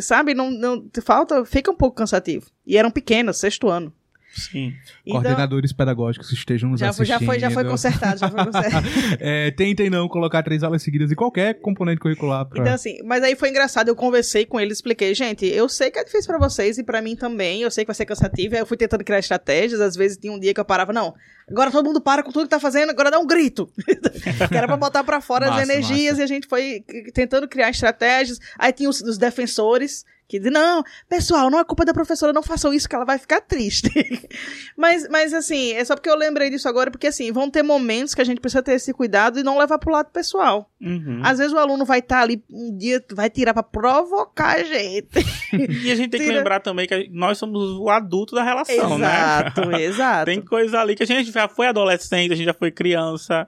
sabe, 0.00 0.32
não, 0.32 0.48
não 0.50 0.88
falta, 1.02 1.44
fica 1.44 1.70
um 1.70 1.76
pouco 1.76 1.96
cansativo. 1.96 2.46
E 2.64 2.76
eram 2.76 2.90
pequenos, 2.90 3.38
sexto 3.38 3.68
ano. 3.68 3.92
Sim. 4.38 4.74
Então, 5.04 5.20
Coordenadores 5.20 5.72
pedagógicos 5.72 6.32
estejam 6.32 6.70
nos 6.70 6.80
já, 6.80 6.90
assistindo. 6.90 7.18
Já 7.18 7.26
foi, 7.26 7.38
já 7.38 7.50
foi 7.50 7.64
consertado, 7.64 8.18
já 8.18 8.30
foi 8.30 8.44
consertado. 8.44 8.86
é, 9.20 9.50
tentem 9.50 9.90
não 9.90 10.08
colocar 10.08 10.42
três 10.42 10.62
aulas 10.62 10.82
seguidas 10.82 11.10
em 11.10 11.14
qualquer 11.14 11.60
componente 11.60 12.00
curricular. 12.00 12.46
Pra... 12.46 12.60
Então, 12.60 12.72
assim, 12.72 12.98
mas 13.04 13.22
aí 13.22 13.34
foi 13.34 13.50
engraçado, 13.50 13.88
eu 13.88 13.96
conversei 13.96 14.46
com 14.46 14.60
ele, 14.60 14.72
expliquei, 14.72 15.14
gente, 15.14 15.46
eu 15.46 15.68
sei 15.68 15.90
que 15.90 15.98
é 15.98 16.04
difícil 16.04 16.28
para 16.28 16.38
vocês 16.38 16.78
e 16.78 16.84
para 16.84 17.02
mim 17.02 17.16
também, 17.16 17.62
eu 17.62 17.70
sei 17.70 17.84
que 17.84 17.88
vai 17.88 17.94
ser 17.94 18.06
cansativo, 18.06 18.54
aí 18.54 18.60
eu 18.60 18.66
fui 18.66 18.76
tentando 18.76 19.04
criar 19.04 19.18
estratégias, 19.18 19.80
às 19.80 19.96
vezes 19.96 20.16
tinha 20.16 20.32
um 20.32 20.38
dia 20.38 20.54
que 20.54 20.60
eu 20.60 20.64
parava, 20.64 20.92
não, 20.92 21.14
agora 21.50 21.70
todo 21.70 21.84
mundo 21.84 22.00
para 22.00 22.22
com 22.22 22.30
tudo 22.30 22.44
que 22.44 22.50
tá 22.50 22.60
fazendo, 22.60 22.90
agora 22.90 23.10
dá 23.10 23.18
um 23.18 23.26
grito. 23.26 23.68
que 24.48 24.56
era 24.56 24.66
pra 24.66 24.76
botar 24.76 25.02
pra 25.04 25.20
fora 25.20 25.46
massa, 25.46 25.62
as 25.62 25.68
energias 25.68 26.12
massa. 26.12 26.20
e 26.20 26.24
a 26.24 26.26
gente 26.26 26.46
foi 26.46 26.84
tentando 27.12 27.48
criar 27.48 27.70
estratégias, 27.70 28.38
aí 28.58 28.72
tinha 28.72 28.88
os, 28.88 29.00
os 29.00 29.18
defensores, 29.18 30.04
que 30.28 30.38
diz, 30.38 30.52
não, 30.52 30.84
pessoal, 31.08 31.50
não 31.50 31.58
é 31.58 31.64
culpa 31.64 31.86
da 31.86 31.94
professora, 31.94 32.34
não 32.34 32.42
façam 32.42 32.72
isso 32.72 32.86
que 32.86 32.94
ela 32.94 33.06
vai 33.06 33.18
ficar 33.18 33.40
triste. 33.40 33.90
mas, 34.76 35.08
mas, 35.08 35.32
assim, 35.32 35.72
é 35.72 35.82
só 35.82 35.94
porque 35.94 36.10
eu 36.10 36.14
lembrei 36.14 36.50
disso 36.50 36.68
agora, 36.68 36.90
porque, 36.90 37.06
assim, 37.06 37.32
vão 37.32 37.48
ter 37.50 37.62
momentos 37.62 38.14
que 38.14 38.20
a 38.20 38.24
gente 38.24 38.38
precisa 38.38 38.62
ter 38.62 38.72
esse 38.72 38.92
cuidado 38.92 39.40
e 39.40 39.42
não 39.42 39.56
levar 39.56 39.78
pro 39.78 39.90
lado 39.90 40.10
pessoal. 40.12 40.70
Uhum. 40.78 41.22
Às 41.24 41.38
vezes 41.38 41.54
o 41.54 41.58
aluno 41.58 41.86
vai 41.86 42.00
estar 42.00 42.18
tá 42.18 42.22
ali, 42.22 42.44
um 42.50 42.76
dia 42.76 43.02
vai 43.12 43.30
tirar 43.30 43.54
pra 43.54 43.62
provocar 43.62 44.56
a 44.56 44.62
gente. 44.62 45.08
e 45.82 45.90
a 45.90 45.94
gente 45.96 46.10
tem 46.10 46.20
Tira... 46.20 46.32
que 46.32 46.38
lembrar 46.38 46.60
também 46.60 46.86
que 46.86 47.08
nós 47.10 47.38
somos 47.38 47.78
o 47.78 47.88
adulto 47.88 48.34
da 48.34 48.42
relação, 48.42 48.74
exato, 48.74 48.98
né? 48.98 49.08
Exato, 49.08 49.72
exato. 49.80 50.24
tem 50.26 50.42
coisa 50.42 50.80
ali 50.80 50.94
que 50.94 51.04
a 51.04 51.06
gente 51.06 51.32
já 51.32 51.48
foi 51.48 51.68
adolescente, 51.68 52.32
a 52.32 52.36
gente 52.36 52.46
já 52.46 52.54
foi 52.54 52.70
criança. 52.70 53.46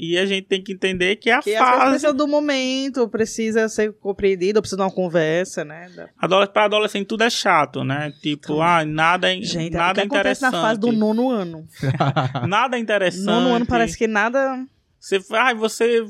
E 0.00 0.16
a 0.16 0.24
gente 0.24 0.46
tem 0.46 0.62
que 0.62 0.72
entender 0.72 1.16
que 1.16 1.28
é 1.28 1.34
a 1.34 1.42
que 1.42 1.58
fase. 1.58 1.90
precisa 1.90 2.12
do 2.12 2.28
momento, 2.28 3.08
precisa 3.08 3.68
ser 3.68 3.92
compreendido, 3.94 4.60
precisa 4.60 4.76
de 4.76 4.82
uma 4.84 4.92
conversa, 4.92 5.64
né? 5.64 5.90
Da... 5.90 6.46
Para 6.46 6.66
adolescente 6.66 7.06
tudo 7.06 7.24
é 7.24 7.30
chato, 7.30 7.82
né? 7.82 8.12
Tipo, 8.22 8.52
então, 8.52 8.62
ah, 8.62 8.84
nada, 8.84 9.28
gente, 9.42 9.70
nada 9.70 10.00
é 10.00 10.04
interessante. 10.04 10.52
na 10.52 10.62
fase 10.62 10.78
do 10.78 10.92
nono 10.92 11.28
ano. 11.30 11.66
nada 12.46 12.78
interessante. 12.78 13.24
Nono 13.24 13.52
ano 13.56 13.66
parece 13.66 13.98
que 13.98 14.06
nada. 14.06 14.64
Você, 15.00 15.20
ah, 15.32 15.52
você 15.52 16.06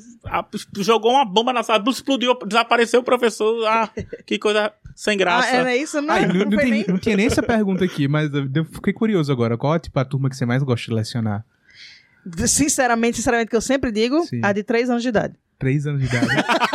jogou 0.81 1.13
uma 1.13 1.25
bomba 1.25 1.55
na 1.55 1.63
sala, 1.63 1.83
explodiu, 1.89 2.39
desapareceu 2.47 3.01
o 3.01 3.05
professor. 3.05 3.67
Ah, 3.67 3.89
que 4.27 4.39
coisa 4.39 4.71
sem 4.95 5.17
graça. 5.17 5.49
Ah, 5.49 5.57
era 5.57 5.75
isso, 5.75 6.03
não, 6.03 6.13
Ai, 6.13 6.27
não, 6.27 6.35
não, 6.35 6.45
não, 6.45 6.59
tem, 6.59 6.71
nem... 6.71 6.85
não 6.87 6.99
tinha 6.99 7.17
nem 7.17 7.27
essa 7.27 7.43
pergunta 7.43 7.87
aqui, 7.87 8.07
mas 8.07 8.31
eu 8.35 8.67
fiquei 8.67 8.93
curioso 8.93 9.33
agora. 9.33 9.57
Qual 9.57 9.75
é 9.75 9.79
tipo, 9.79 9.99
a 9.99 10.05
turma 10.05 10.29
que 10.29 10.37
você 10.37 10.45
mais 10.45 10.63
gosta 10.63 10.91
de 10.91 10.95
lecionar? 10.95 11.43
Sinceramente, 12.47 13.17
sinceramente, 13.17 13.51
que 13.51 13.57
eu 13.57 13.61
sempre 13.61 13.91
digo, 13.91 14.25
Sim. 14.27 14.41
a 14.43 14.53
de 14.53 14.63
3 14.63 14.91
anos 14.91 15.03
de 15.03 15.09
idade. 15.09 15.35
3 15.59 15.87
anos 15.87 16.01
de 16.03 16.07
idade. 16.07 16.27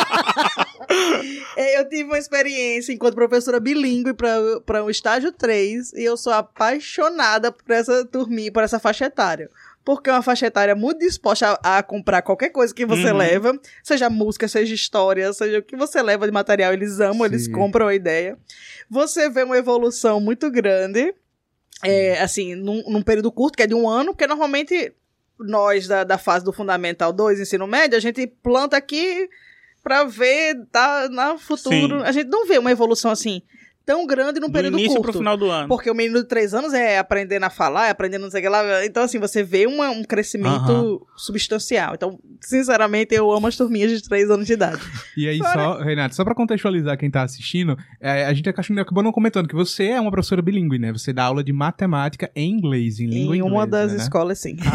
Eu 1.56 1.88
tive 1.88 2.04
uma 2.04 2.18
experiência 2.18 2.94
enquanto 2.94 3.16
professora 3.16 3.60
bilíngue 3.60 4.14
para 4.14 4.84
o 4.84 4.86
um 4.86 4.90
estágio 4.90 5.32
3 5.32 5.94
e 5.94 6.04
eu 6.04 6.18
sou 6.18 6.34
apaixonada 6.34 7.52
por 7.52 7.72
essa 7.72 8.06
turminha, 8.06 8.52
por 8.52 8.64
essa 8.64 8.80
faixa 8.80 9.06
etária. 9.06 9.50
Porque 9.84 10.10
é 10.10 10.14
uma 10.14 10.22
faixa 10.22 10.48
etária 10.48 10.76
muito 10.76 11.00
disposta 11.00 11.60
a, 11.62 11.78
a 11.80 11.84
comprar 11.84 12.22
qualquer 12.22 12.50
coisa 12.50 12.74
que 12.74 12.86
você 12.86 13.12
uhum. 13.12 13.18
leva, 13.18 13.60
seja 13.84 14.10
música, 14.10 14.48
seja 14.48 14.74
história, 14.74 15.32
seja 15.34 15.60
o 15.60 15.64
que 15.64 15.76
você 15.76 16.02
leva 16.02 16.26
de 16.26 16.32
material, 16.32 16.74
eles 16.74 17.00
amam, 17.00 17.28
Sim. 17.28 17.34
eles 17.34 17.48
compram 17.48 17.88
a 17.88 17.96
ideia. 17.96 18.38
Você 18.90 19.30
vê 19.30 19.44
uma 19.44 19.58
evolução 19.58 20.22
muito 20.22 20.50
grande, 20.50 21.14
é, 21.84 22.22
assim, 22.22 22.56
num, 22.56 22.82
num 22.88 23.02
período 23.02 23.32
curto, 23.32 23.58
que 23.58 23.64
é 23.64 23.68
de 23.68 23.76
um 23.76 23.90
ano, 23.90 24.14
porque 24.14 24.26
normalmente 24.26 24.94
nós 25.40 25.88
da, 25.88 26.04
da 26.04 26.18
fase 26.18 26.46
do 26.46 26.54
Fundamental 26.54 27.12
2, 27.12 27.40
ensino 27.40 27.68
médio, 27.68 27.98
a 27.98 28.02
gente 28.02 28.26
planta 28.28 28.78
aqui 28.78 29.30
para 29.84 30.04
ver 30.06 30.66
tá, 30.72 31.10
no 31.10 31.38
futuro. 31.38 32.00
Sim. 32.00 32.06
A 32.06 32.12
gente 32.12 32.30
não 32.30 32.48
vê 32.48 32.58
uma 32.58 32.72
evolução 32.72 33.12
assim 33.12 33.42
tão 33.86 34.06
grande 34.06 34.40
num 34.40 34.48
do 34.48 34.54
período 34.54 34.78
início 34.78 34.96
curto. 34.96 35.12
pro 35.12 35.20
final 35.20 35.38
do 35.38 35.50
ano. 35.50 35.68
Porque 35.68 35.90
o 35.90 35.94
menino 35.94 36.22
de 36.22 36.28
três 36.28 36.54
anos 36.54 36.74
é 36.74 36.98
aprendendo 36.98 37.44
a 37.44 37.50
falar, 37.50 37.88
é 37.88 37.90
aprendendo 37.90 38.24
não 38.24 38.32
sei 38.32 38.40
o 38.40 38.44
que 38.44 38.50
lá. 38.50 38.86
Então, 38.86 39.04
assim, 39.04 39.20
você 39.20 39.44
vê 39.44 39.66
uma, 39.66 39.90
um 39.90 40.04
crescimento 40.04 40.72
uh 40.72 41.00
-huh. 41.00 41.06
substancial. 41.16 41.94
Então, 41.94 42.20
sinceramente, 42.42 43.14
eu 43.14 43.32
amo 43.32 43.48
as 43.48 43.58
turminhas 43.58 43.92
de 43.92 44.02
três 44.02 44.30
anos 44.30 44.48
de 44.48 44.54
idade. 44.54 44.82
E 45.16 45.28
aí, 45.28 45.38
Fora... 45.38 45.54
só, 45.54 45.78
Renato, 45.80 46.16
só 46.16 46.24
pra 46.24 46.34
contextualizar 46.34 46.98
quem 46.98 47.10
tá 47.10 47.22
assistindo, 47.22 47.78
é, 48.02 48.26
a 48.26 48.34
gente 48.34 48.50
acabou 48.50 49.04
não 49.04 49.12
comentando 49.12 49.48
que 49.48 49.54
você 49.54 49.90
é 49.90 50.02
uma 50.02 50.10
professora 50.10 50.42
bilíngue, 50.42 50.80
né? 50.80 50.92
Você 50.92 51.14
dá 51.14 51.26
aula 51.26 51.44
de 51.44 51.54
matemática 51.54 52.32
em 52.36 52.50
inglês, 52.50 53.00
em 53.00 53.06
língua 53.06 53.36
inglesa. 53.36 53.48
Em 53.48 53.52
uma 53.52 53.68
das 53.68 53.92
né? 53.92 53.98
escolas, 54.00 54.40
sim. 54.40 54.58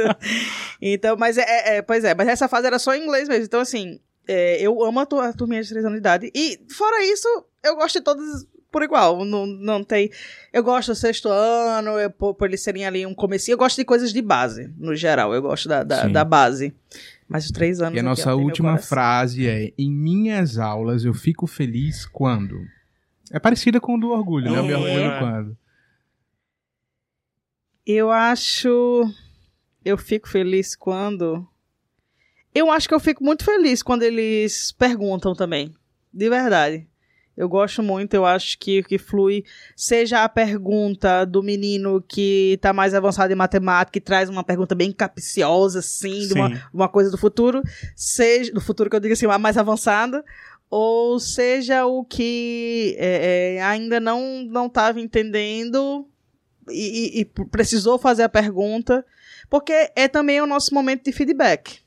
então, 0.80 1.16
mas 1.16 1.38
é, 1.38 1.42
é, 1.42 1.76
é, 1.76 1.82
pois 1.82 2.04
é, 2.04 2.14
mas 2.14 2.28
essa 2.28 2.46
fase 2.48 2.68
era 2.68 2.78
só 2.78 2.94
em 2.94 3.02
inglês 3.02 3.28
mesmo. 3.28 3.44
Então, 3.44 3.60
assim, 3.60 3.98
é, 4.26 4.60
eu 4.60 4.82
amo 4.84 5.00
a, 5.00 5.06
tu, 5.06 5.18
a 5.18 5.32
turminha 5.32 5.62
de 5.62 5.68
3 5.68 5.84
anos 5.84 5.96
de 5.96 6.00
idade. 6.00 6.30
E, 6.34 6.60
fora 6.70 7.04
isso, 7.04 7.28
eu 7.62 7.76
gosto 7.76 7.98
de 7.98 8.04
todas 8.04 8.46
por 8.70 8.82
igual. 8.82 9.24
Não, 9.24 9.46
não 9.46 9.84
tem. 9.84 10.10
Eu 10.52 10.62
gosto 10.62 10.88
do 10.88 10.94
sexto 10.94 11.28
ano, 11.28 11.98
eu, 11.98 12.10
por, 12.10 12.34
por 12.34 12.48
eles 12.48 12.62
serem 12.62 12.86
ali 12.86 13.04
um 13.04 13.14
comecinho. 13.14 13.54
Eu 13.54 13.58
gosto 13.58 13.76
de 13.76 13.84
coisas 13.84 14.12
de 14.12 14.22
base, 14.22 14.72
no 14.78 14.94
geral. 14.94 15.34
Eu 15.34 15.42
gosto 15.42 15.68
da, 15.68 15.82
da, 15.82 16.06
da 16.06 16.24
base. 16.24 16.74
Mas 17.28 17.44
os 17.44 17.50
três 17.50 17.80
anos. 17.80 17.96
E 17.96 18.00
a 18.00 18.02
nossa 18.02 18.34
última 18.34 18.78
frase 18.78 19.46
é: 19.46 19.72
Em 19.78 19.90
minhas 19.90 20.58
aulas 20.58 21.04
eu 21.04 21.14
fico 21.14 21.46
feliz 21.46 22.06
quando. 22.06 22.60
É 23.32 23.38
parecida 23.38 23.80
com 23.80 23.94
o 23.94 24.00
do 24.00 24.10
orgulho, 24.10 24.48
é. 24.48 24.50
né? 24.50 24.58
Eu 24.58 24.64
me 24.64 24.74
orgulho 24.74 25.18
quando. 25.18 25.56
Eu 27.86 28.10
acho. 28.10 29.12
Eu 29.84 29.96
fico 29.96 30.28
feliz 30.28 30.74
quando. 30.74 31.46
Eu 32.54 32.70
acho 32.70 32.88
que 32.88 32.94
eu 32.94 33.00
fico 33.00 33.22
muito 33.22 33.44
feliz 33.44 33.82
quando 33.82 34.02
eles 34.02 34.72
perguntam 34.72 35.34
também. 35.34 35.72
De 36.12 36.28
verdade. 36.28 36.86
Eu 37.36 37.48
gosto 37.48 37.82
muito, 37.82 38.12
eu 38.12 38.26
acho 38.26 38.58
que 38.58 38.82
que 38.82 38.98
flui, 38.98 39.44
seja 39.74 40.24
a 40.24 40.28
pergunta 40.28 41.24
do 41.24 41.42
menino 41.42 42.04
que 42.06 42.52
está 42.54 42.70
mais 42.70 42.92
avançado 42.92 43.32
em 43.32 43.36
matemática 43.36 43.96
e 43.96 44.00
traz 44.00 44.28
uma 44.28 44.44
pergunta 44.44 44.74
bem 44.74 44.92
capciosa, 44.92 45.78
assim, 45.78 46.26
de 46.28 46.34
uma, 46.34 46.68
uma 46.70 46.88
coisa 46.88 47.10
do 47.10 47.16
futuro, 47.16 47.62
seja, 47.96 48.52
do 48.52 48.60
futuro 48.60 48.90
que 48.90 48.96
eu 48.96 49.00
digo 49.00 49.14
assim, 49.14 49.24
a 49.24 49.38
mais 49.38 49.56
avançada, 49.56 50.22
ou 50.68 51.18
seja 51.18 51.86
o 51.86 52.04
que 52.04 52.94
é, 52.98 53.54
é, 53.56 53.62
ainda 53.62 53.98
não 53.98 54.44
não 54.44 54.66
estava 54.66 55.00
entendendo 55.00 56.06
e, 56.68 57.20
e, 57.20 57.20
e, 57.20 57.24
precisou 57.24 57.98
fazer 57.98 58.24
a 58.24 58.28
pergunta, 58.28 59.02
porque 59.48 59.90
é 59.96 60.08
também 60.08 60.42
o 60.42 60.46
nosso 60.46 60.74
momento 60.74 61.04
de 61.04 61.12
feedback. 61.12 61.80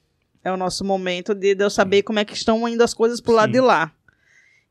É 0.43 0.51
o 0.51 0.57
nosso 0.57 0.83
momento 0.83 1.33
de, 1.33 1.55
de 1.55 1.63
eu 1.63 1.69
saber 1.69 2.03
como 2.03 2.19
é 2.19 2.25
que 2.25 2.33
estão 2.33 2.67
indo 2.67 2.83
as 2.83 2.93
coisas 2.93 3.21
pro 3.21 3.31
Sim. 3.31 3.37
lado 3.37 3.51
de 3.51 3.61
lá. 3.61 3.91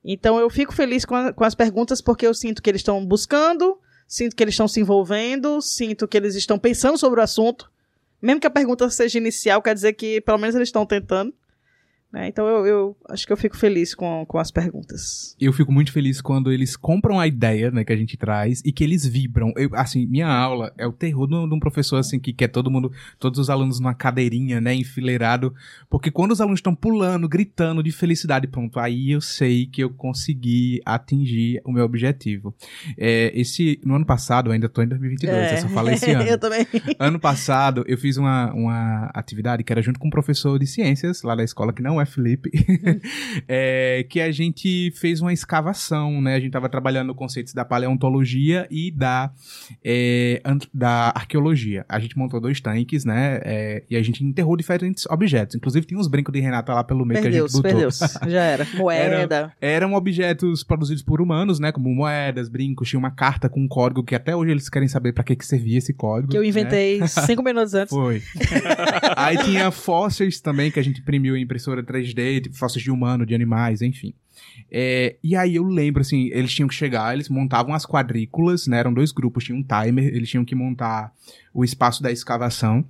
Então 0.04 0.38
eu 0.38 0.50
fico 0.50 0.72
feliz 0.72 1.04
com, 1.04 1.14
a, 1.14 1.32
com 1.32 1.44
as 1.44 1.54
perguntas 1.54 2.00
porque 2.00 2.26
eu 2.26 2.34
sinto 2.34 2.62
que 2.62 2.68
eles 2.68 2.80
estão 2.80 3.04
buscando, 3.04 3.78
sinto 4.06 4.34
que 4.34 4.42
eles 4.42 4.54
estão 4.54 4.68
se 4.68 4.80
envolvendo, 4.80 5.60
sinto 5.60 6.08
que 6.08 6.16
eles 6.16 6.34
estão 6.34 6.58
pensando 6.58 6.98
sobre 6.98 7.20
o 7.20 7.22
assunto. 7.22 7.70
Mesmo 8.20 8.40
que 8.40 8.46
a 8.46 8.50
pergunta 8.50 8.88
seja 8.90 9.18
inicial, 9.18 9.62
quer 9.62 9.74
dizer 9.74 9.94
que 9.94 10.20
pelo 10.20 10.38
menos 10.38 10.54
eles 10.54 10.68
estão 10.68 10.84
tentando. 10.84 11.32
Né? 12.12 12.28
Então 12.28 12.46
eu, 12.46 12.66
eu, 12.66 12.96
acho 13.08 13.26
que 13.26 13.32
eu 13.32 13.36
fico 13.36 13.56
feliz 13.56 13.94
com, 13.94 14.26
com 14.26 14.38
as 14.38 14.50
perguntas. 14.50 15.34
Eu 15.40 15.52
fico 15.52 15.72
muito 15.72 15.90
feliz 15.90 16.20
quando 16.20 16.52
eles 16.52 16.76
compram 16.76 17.18
a 17.18 17.26
ideia 17.26 17.70
né, 17.70 17.84
que 17.84 17.92
a 17.92 17.96
gente 17.96 18.18
traz 18.18 18.60
e 18.64 18.70
que 18.70 18.84
eles 18.84 19.06
vibram. 19.06 19.50
Eu, 19.56 19.70
assim, 19.72 20.06
minha 20.06 20.28
aula 20.28 20.74
é 20.76 20.86
o 20.86 20.92
terror 20.92 21.26
de 21.26 21.34
um 21.34 21.58
professor 21.58 21.96
assim 21.96 22.20
que 22.20 22.32
quer 22.32 22.48
todo 22.48 22.70
mundo, 22.70 22.92
todos 23.18 23.38
os 23.38 23.48
alunos 23.48 23.80
numa 23.80 23.94
cadeirinha, 23.94 24.60
né, 24.60 24.74
enfileirado, 24.74 25.54
porque 25.88 26.10
quando 26.10 26.32
os 26.32 26.40
alunos 26.40 26.58
estão 26.58 26.74
pulando, 26.74 27.28
gritando 27.28 27.82
de 27.82 27.90
felicidade, 27.90 28.46
pronto, 28.46 28.78
aí 28.78 29.12
eu 29.12 29.20
sei 29.20 29.64
que 29.64 29.82
eu 29.82 29.88
consegui 29.88 30.82
atingir 30.84 31.62
o 31.64 31.72
meu 31.72 31.84
objetivo. 31.84 32.54
É, 32.98 33.32
esse 33.34 33.80
no 33.86 33.94
ano 33.94 34.04
passado, 34.04 34.48
eu 34.48 34.52
ainda 34.52 34.66
estou 34.66 34.84
em 34.84 34.88
2022, 34.88 35.34
é. 35.34 35.54
eu 35.54 35.62
só 35.62 35.68
falei 35.68 35.94
esse 35.94 36.10
ano. 36.12 36.24
eu 36.24 36.38
também. 36.38 36.66
Ano 36.98 37.18
passado 37.18 37.84
eu 37.86 37.96
fiz 37.96 38.18
uma, 38.18 38.52
uma 38.52 39.10
atividade 39.14 39.64
que 39.64 39.72
era 39.72 39.80
junto 39.80 39.98
com 39.98 40.08
um 40.08 40.10
professor 40.10 40.58
de 40.58 40.66
ciências 40.66 41.22
lá 41.22 41.34
da 41.34 41.44
escola 41.44 41.72
que 41.72 41.82
não 41.82 42.00
é 42.00 42.01
é 42.03 42.07
Felipe, 42.07 42.50
é, 43.48 44.05
que 44.09 44.20
a 44.20 44.30
gente 44.30 44.90
fez 44.96 45.20
uma 45.20 45.32
escavação, 45.32 46.20
né? 46.20 46.34
A 46.34 46.38
gente 46.38 46.48
estava 46.48 46.68
trabalhando 46.68 47.14
conceitos 47.14 47.55
da 47.55 47.64
paleontologia 47.64 48.66
e 48.70 48.90
da, 48.90 49.32
é, 49.84 50.42
da 50.72 51.12
arqueologia. 51.14 51.84
A 51.88 51.98
gente 51.98 52.18
montou 52.18 52.40
dois 52.40 52.61
tanques, 52.61 53.05
né? 53.05 53.40
É, 53.44 53.84
e 53.88 53.96
a 53.96 54.03
gente 54.03 54.24
enterrou 54.24 54.57
diferentes 54.57 55.07
objetos. 55.07 55.55
Inclusive, 55.55 55.86
tinha 55.86 55.98
uns 55.98 56.09
brincos 56.09 56.32
de 56.32 56.40
Renata 56.40 56.74
lá 56.74 56.84
pelo 56.84 57.05
meio 57.05 57.22
que 57.22 57.28
a 57.28 57.30
gente 57.30 57.53
botou. 57.53 57.62
Perdeu, 57.62 57.90
já 58.28 58.42
era. 58.42 58.66
Moeda. 58.74 59.14
Era, 59.14 59.57
eram 59.61 59.94
objetos 59.94 60.64
produzidos 60.64 61.03
por 61.03 61.20
humanos, 61.20 61.59
né? 61.61 61.70
Como 61.70 61.88
moedas, 61.94 62.48
brincos. 62.48 62.88
Tinha 62.88 62.98
uma 62.98 63.11
carta 63.11 63.48
com 63.48 63.61
um 63.61 63.68
código 63.68 64.03
que 64.03 64.14
até 64.14 64.34
hoje 64.34 64.50
eles 64.50 64.68
querem 64.68 64.88
saber 64.88 65.12
para 65.12 65.24
que, 65.24 65.36
que 65.36 65.46
servia 65.46 65.78
esse 65.78 65.94
código. 65.94 66.32
Que 66.32 66.38
eu 66.38 66.44
inventei 66.44 66.98
né? 66.98 67.07
cinco 67.26 67.42
minutos 67.42 67.74
antes. 67.74 67.94
Foi. 67.94 68.22
Aí 69.16 69.38
tinha 69.38 69.70
fósseis 69.70 70.40
também 70.40 70.70
que 70.70 70.80
a 70.80 70.82
gente 70.82 71.00
imprimiu 71.00 71.36
em 71.36 71.42
impressora 71.53 71.82
3D, 71.93 72.43
tipo, 72.43 72.57
fósseis 72.57 72.82
de 72.82 72.90
humano, 72.90 73.26
de 73.26 73.34
animais, 73.34 73.82
enfim. 73.82 74.14
É, 74.70 75.16
e 75.22 75.36
aí 75.36 75.56
eu 75.56 75.64
lembro, 75.64 76.00
assim, 76.00 76.28
eles 76.32 76.52
tinham 76.52 76.68
que 76.68 76.74
chegar, 76.74 77.14
eles 77.14 77.28
montavam 77.28 77.74
as 77.74 77.86
quadrículas, 77.86 78.66
né? 78.66 78.78
Eram 78.78 78.92
dois 78.92 79.12
grupos, 79.12 79.44
tinha 79.44 79.56
um 79.56 79.62
timer, 79.62 80.06
eles 80.06 80.28
tinham 80.28 80.44
que 80.44 80.54
montar 80.54 81.12
o 81.54 81.62
espaço 81.64 82.02
da 82.02 82.10
escavação. 82.10 82.84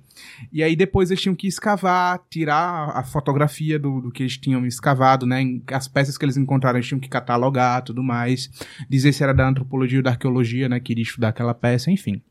E 0.51 0.63
aí 0.63 0.75
depois 0.75 1.11
eles 1.11 1.21
tinham 1.21 1.35
que 1.35 1.47
escavar, 1.47 2.21
tirar 2.29 2.91
a 2.95 3.03
fotografia 3.03 3.77
do, 3.77 3.99
do 3.99 4.11
que 4.11 4.23
eles 4.23 4.37
tinham 4.37 4.65
escavado, 4.65 5.25
né? 5.25 5.43
As 5.67 5.87
peças 5.87 6.17
que 6.17 6.23
eles 6.23 6.37
encontraram, 6.37 6.77
eles 6.77 6.87
tinham 6.87 6.99
que 6.99 7.09
catalogar, 7.09 7.83
tudo 7.83 8.01
mais. 8.01 8.49
Dizer 8.89 9.11
se 9.11 9.23
era 9.23 9.33
da 9.33 9.47
antropologia 9.47 9.99
ou 9.99 10.03
da 10.03 10.11
arqueologia, 10.11 10.69
né? 10.69 10.79
Que 10.79 10.93
iria 10.93 11.03
estudar 11.03 11.29
aquela 11.29 11.53
peça, 11.53 11.91
enfim. 11.91 12.21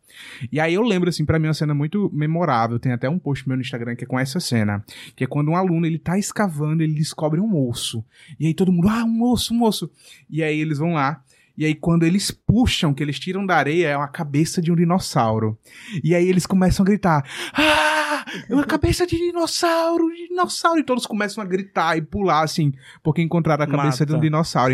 E 0.51 0.61
aí 0.61 0.75
eu 0.75 0.83
lembro, 0.83 1.09
assim, 1.09 1.25
para 1.25 1.39
mim 1.39 1.47
é 1.47 1.49
uma 1.49 1.55
cena 1.55 1.75
muito 1.75 2.11
memorável. 2.13 2.79
Tem 2.79 2.93
até 2.93 3.09
um 3.09 3.19
post 3.19 3.47
meu 3.47 3.57
no 3.57 3.63
Instagram 3.63 3.97
que 3.97 4.05
é 4.05 4.07
com 4.07 4.19
essa 4.19 4.41
cena. 4.41 4.85
Que 5.17 5.25
é 5.25 5.27
quando 5.27 5.51
um 5.51 5.57
aluno, 5.57 5.87
ele 5.87 5.99
tá 5.99 6.19
escavando, 6.19 6.83
ele 6.83 6.95
descobre 6.95 7.41
um 7.41 7.69
osso. 7.69 8.05
E 8.39 8.47
aí 8.47 8.55
todo 8.55 8.73
mundo, 8.73 8.89
ah, 8.89 9.05
um 9.05 9.12
um 9.55 9.63
osso. 9.63 9.91
E 10.29 10.43
aí 10.43 10.59
eles 10.59 10.79
vão 10.79 10.95
lá. 10.95 11.23
E 11.57 11.67
aí, 11.67 11.75
quando 11.75 12.05
eles 12.05 12.31
puxam, 12.31 12.95
que 12.95 13.03
eles 13.03 13.19
tiram 13.19 13.45
da 13.45 13.57
areia, 13.57 13.89
é 13.89 13.97
uma 13.97 14.09
cabeça 14.09 14.61
de 14.63 14.73
um 14.73 14.77
dinossauro. 14.77 15.59
E 16.03 16.15
aí 16.15 16.27
eles 16.27 16.47
começam 16.47 16.83
a 16.83 16.87
gritar: 16.87 17.25
Ah! 17.53 18.25
É 18.49 18.55
uma 18.55 18.65
cabeça 18.65 19.07
de 19.07 19.17
dinossauro, 19.17 20.09
dinossauro! 20.15 20.81
E 20.81 20.85
todos 20.85 21.07
começam 21.07 21.43
a 21.43 21.47
gritar 21.47 21.97
e 21.97 22.03
pular, 22.03 22.43
assim, 22.43 22.73
porque 23.03 23.21
encontraram 23.21 23.65
a 23.65 23.67
cabeça 23.67 24.03
Mata. 24.03 24.07
de 24.07 24.15
um 24.15 24.21
dinossauro. 24.21 24.73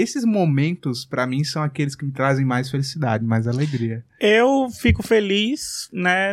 Esses 0.00 0.24
momentos, 0.24 1.04
para 1.04 1.26
mim, 1.26 1.44
são 1.44 1.62
aqueles 1.62 1.94
que 1.94 2.06
me 2.06 2.10
trazem 2.10 2.42
mais 2.42 2.70
felicidade, 2.70 3.22
mais 3.22 3.46
alegria. 3.46 4.02
Eu 4.18 4.68
fico 4.70 5.02
feliz, 5.02 5.90
né, 5.92 6.32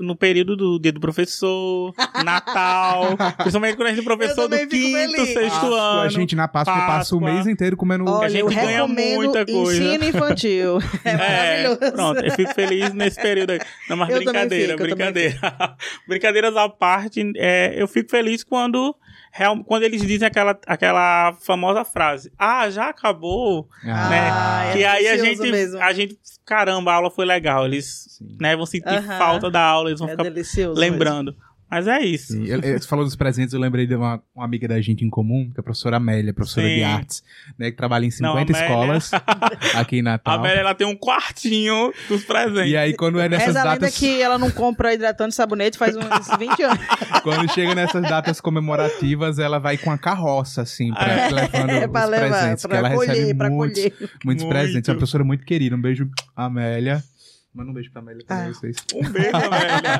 no 0.00 0.16
período 0.16 0.56
do 0.56 0.78
dia 0.78 0.92
do 0.92 1.00
professor, 1.00 1.92
Natal, 2.24 3.14
principalmente 3.36 3.76
quando 3.76 3.88
a 3.88 3.90
gente 3.90 4.00
é 4.00 4.04
professor 4.04 4.48
do 4.48 4.56
quinto, 4.56 4.70
feliz. 4.70 5.28
sexto 5.28 5.50
Páscoa, 5.50 5.80
ano. 5.80 6.00
A 6.00 6.08
gente 6.08 6.34
na 6.34 6.48
Páscoa, 6.48 6.74
Páscoa. 6.74 6.94
passa 6.94 7.16
o 7.16 7.20
mês 7.20 7.46
inteiro 7.46 7.76
comendo... 7.76 8.04
Olha, 8.06 8.26
a 8.26 8.28
gente 8.30 8.40
eu 8.40 8.48
ganha 8.48 8.86
muita 8.86 9.44
coisa. 9.44 9.82
ensino 9.82 10.04
infantil. 10.04 10.78
É, 11.04 11.10
é 11.10 11.16
maravilhoso. 11.16 11.92
Pronto, 11.92 12.24
eu 12.24 12.32
fico 12.32 12.54
feliz 12.54 12.94
nesse 12.94 13.20
período 13.20 13.50
aí. 13.50 13.60
Não, 13.88 13.96
mas 13.96 14.08
eu 14.10 14.16
brincadeira, 14.16 14.72
fico, 14.72 14.84
brincadeira. 14.84 15.38
Brincadeiras 16.06 16.56
à 16.56 16.68
parte, 16.68 17.32
é, 17.36 17.74
eu 17.76 17.88
fico 17.88 18.10
feliz 18.10 18.44
quando 18.44 18.94
real, 19.32 19.64
quando 19.64 19.82
eles 19.84 20.02
dizem 20.02 20.28
aquela, 20.28 20.58
aquela 20.66 21.32
famosa 21.40 21.84
frase, 21.84 22.30
ah, 22.38 22.68
já 22.68 22.90
acabou, 22.90 23.66
ah, 23.82 24.08
né? 24.10 24.68
É 24.68 24.72
que 24.72 24.84
aí 24.84 25.08
a 25.08 25.16
gente, 25.16 25.50
mesmo. 25.50 25.80
a 25.80 25.92
gente, 25.92 26.18
caramba, 26.44 26.92
a 26.92 26.96
aula 26.96 27.10
foi 27.10 27.24
legal. 27.24 27.64
Eles 27.64 28.20
né, 28.38 28.54
vão 28.54 28.66
sentir 28.66 28.88
uh 28.88 29.02
-huh. 29.02 29.18
falta 29.18 29.50
da 29.50 29.62
aula, 29.62 29.88
eles 29.88 30.00
vão 30.00 30.08
é 30.08 30.12
ficar 30.12 30.24
lembrando. 30.74 31.32
Mesmo. 31.32 31.51
Mas 31.72 31.88
é 31.88 32.00
isso. 32.00 32.34
Sim, 32.34 32.44
você 32.44 32.86
falou 32.86 33.02
dos 33.02 33.16
presentes, 33.16 33.54
eu 33.54 33.58
lembrei 33.58 33.86
de 33.86 33.94
uma, 33.96 34.22
uma, 34.36 34.44
amiga 34.44 34.68
da 34.68 34.78
gente 34.82 35.06
em 35.06 35.08
comum, 35.08 35.50
que 35.50 35.58
é 35.58 35.60
a 35.60 35.62
professora 35.62 35.96
Amélia, 35.96 36.30
professora 36.30 36.66
Sim. 36.66 36.74
de 36.74 36.82
artes, 36.82 37.24
né, 37.58 37.70
que 37.70 37.76
trabalha 37.78 38.04
em 38.04 38.10
50 38.10 38.52
Não, 38.52 38.60
escolas 38.60 39.10
aqui 39.74 39.96
em 39.96 40.02
Natal. 40.02 40.34
A 40.34 40.36
Amélia, 40.36 40.60
ela 40.60 40.74
tem 40.74 40.86
um 40.86 40.94
quartinho 40.94 41.90
dos 42.10 42.24
presentes. 42.24 42.70
E 42.70 42.76
aí, 42.76 42.94
quando 42.94 43.18
é 43.18 43.26
nessas 43.26 43.56
Essa 43.56 43.64
datas... 43.64 43.96
que 43.96 44.20
ela 44.20 44.36
não 44.36 44.50
compra 44.50 44.92
hidratante 44.92 45.32
e 45.32 45.34
sabonete 45.34 45.78
faz 45.78 45.96
uns 45.96 46.04
20 46.38 46.62
anos. 46.62 46.86
quando 47.22 47.50
chega 47.50 47.74
nessas 47.74 48.02
datas 48.02 48.38
comemorativas, 48.38 49.38
ela 49.38 49.58
vai 49.58 49.78
com 49.78 49.90
a 49.90 49.96
carroça, 49.96 50.60
assim, 50.60 50.92
pra, 50.92 51.10
é. 51.10 51.30
levando 51.30 51.70
é, 51.70 51.86
os 51.86 52.10
levar, 52.10 52.28
presentes, 52.28 52.66
que 52.66 52.74
ela 52.74 52.90
colher, 52.90 53.16
recebe 53.16 53.48
muitos, 53.48 53.82
muitos 54.22 54.44
presentes. 54.44 54.90
É 54.90 54.92
uma 54.92 54.98
professora 54.98 55.24
muito 55.24 55.42
querida. 55.46 55.74
Um 55.74 55.80
beijo, 55.80 56.06
Amélia. 56.36 57.02
Manda 57.54 57.70
um 57.70 57.74
beijo 57.74 57.90
pra 57.90 58.00
Amélia 58.00 58.24
também, 58.24 58.46
ah. 58.46 58.54
vocês. 58.54 58.76
Um 58.94 59.10
beijo, 59.10 59.36
Amélia. 59.36 59.98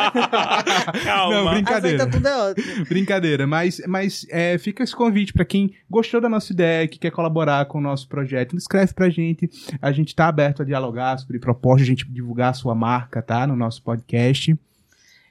calma. 1.04 1.34
Não, 1.44 1.50
brincadeira. 1.50 1.96
Aceita 1.96 2.10
tudo 2.10 2.28
é 2.28 2.50
ótimo. 2.50 2.84
Brincadeira, 2.86 3.46
mas, 3.46 3.82
mas 3.86 4.26
é, 4.30 4.56
fica 4.58 4.84
esse 4.84 4.94
convite 4.94 5.32
para 5.32 5.44
quem 5.44 5.74
gostou 5.90 6.20
da 6.20 6.28
nossa 6.28 6.52
ideia, 6.52 6.86
que 6.86 6.98
quer 6.98 7.10
colaborar 7.10 7.66
com 7.66 7.78
o 7.78 7.82
nosso 7.82 8.08
projeto, 8.08 8.56
escreve 8.56 8.94
pra 8.94 9.10
gente. 9.10 9.50
A 9.82 9.90
gente 9.90 10.14
tá 10.14 10.28
aberto 10.28 10.62
a 10.62 10.64
dialogar 10.64 11.18
sobre 11.18 11.38
propostas, 11.38 11.82
a 11.82 11.86
gente 11.86 12.08
divulgar 12.08 12.50
a 12.50 12.54
sua 12.54 12.74
marca, 12.74 13.20
tá? 13.20 13.46
No 13.46 13.56
nosso 13.56 13.82
podcast. 13.82 14.56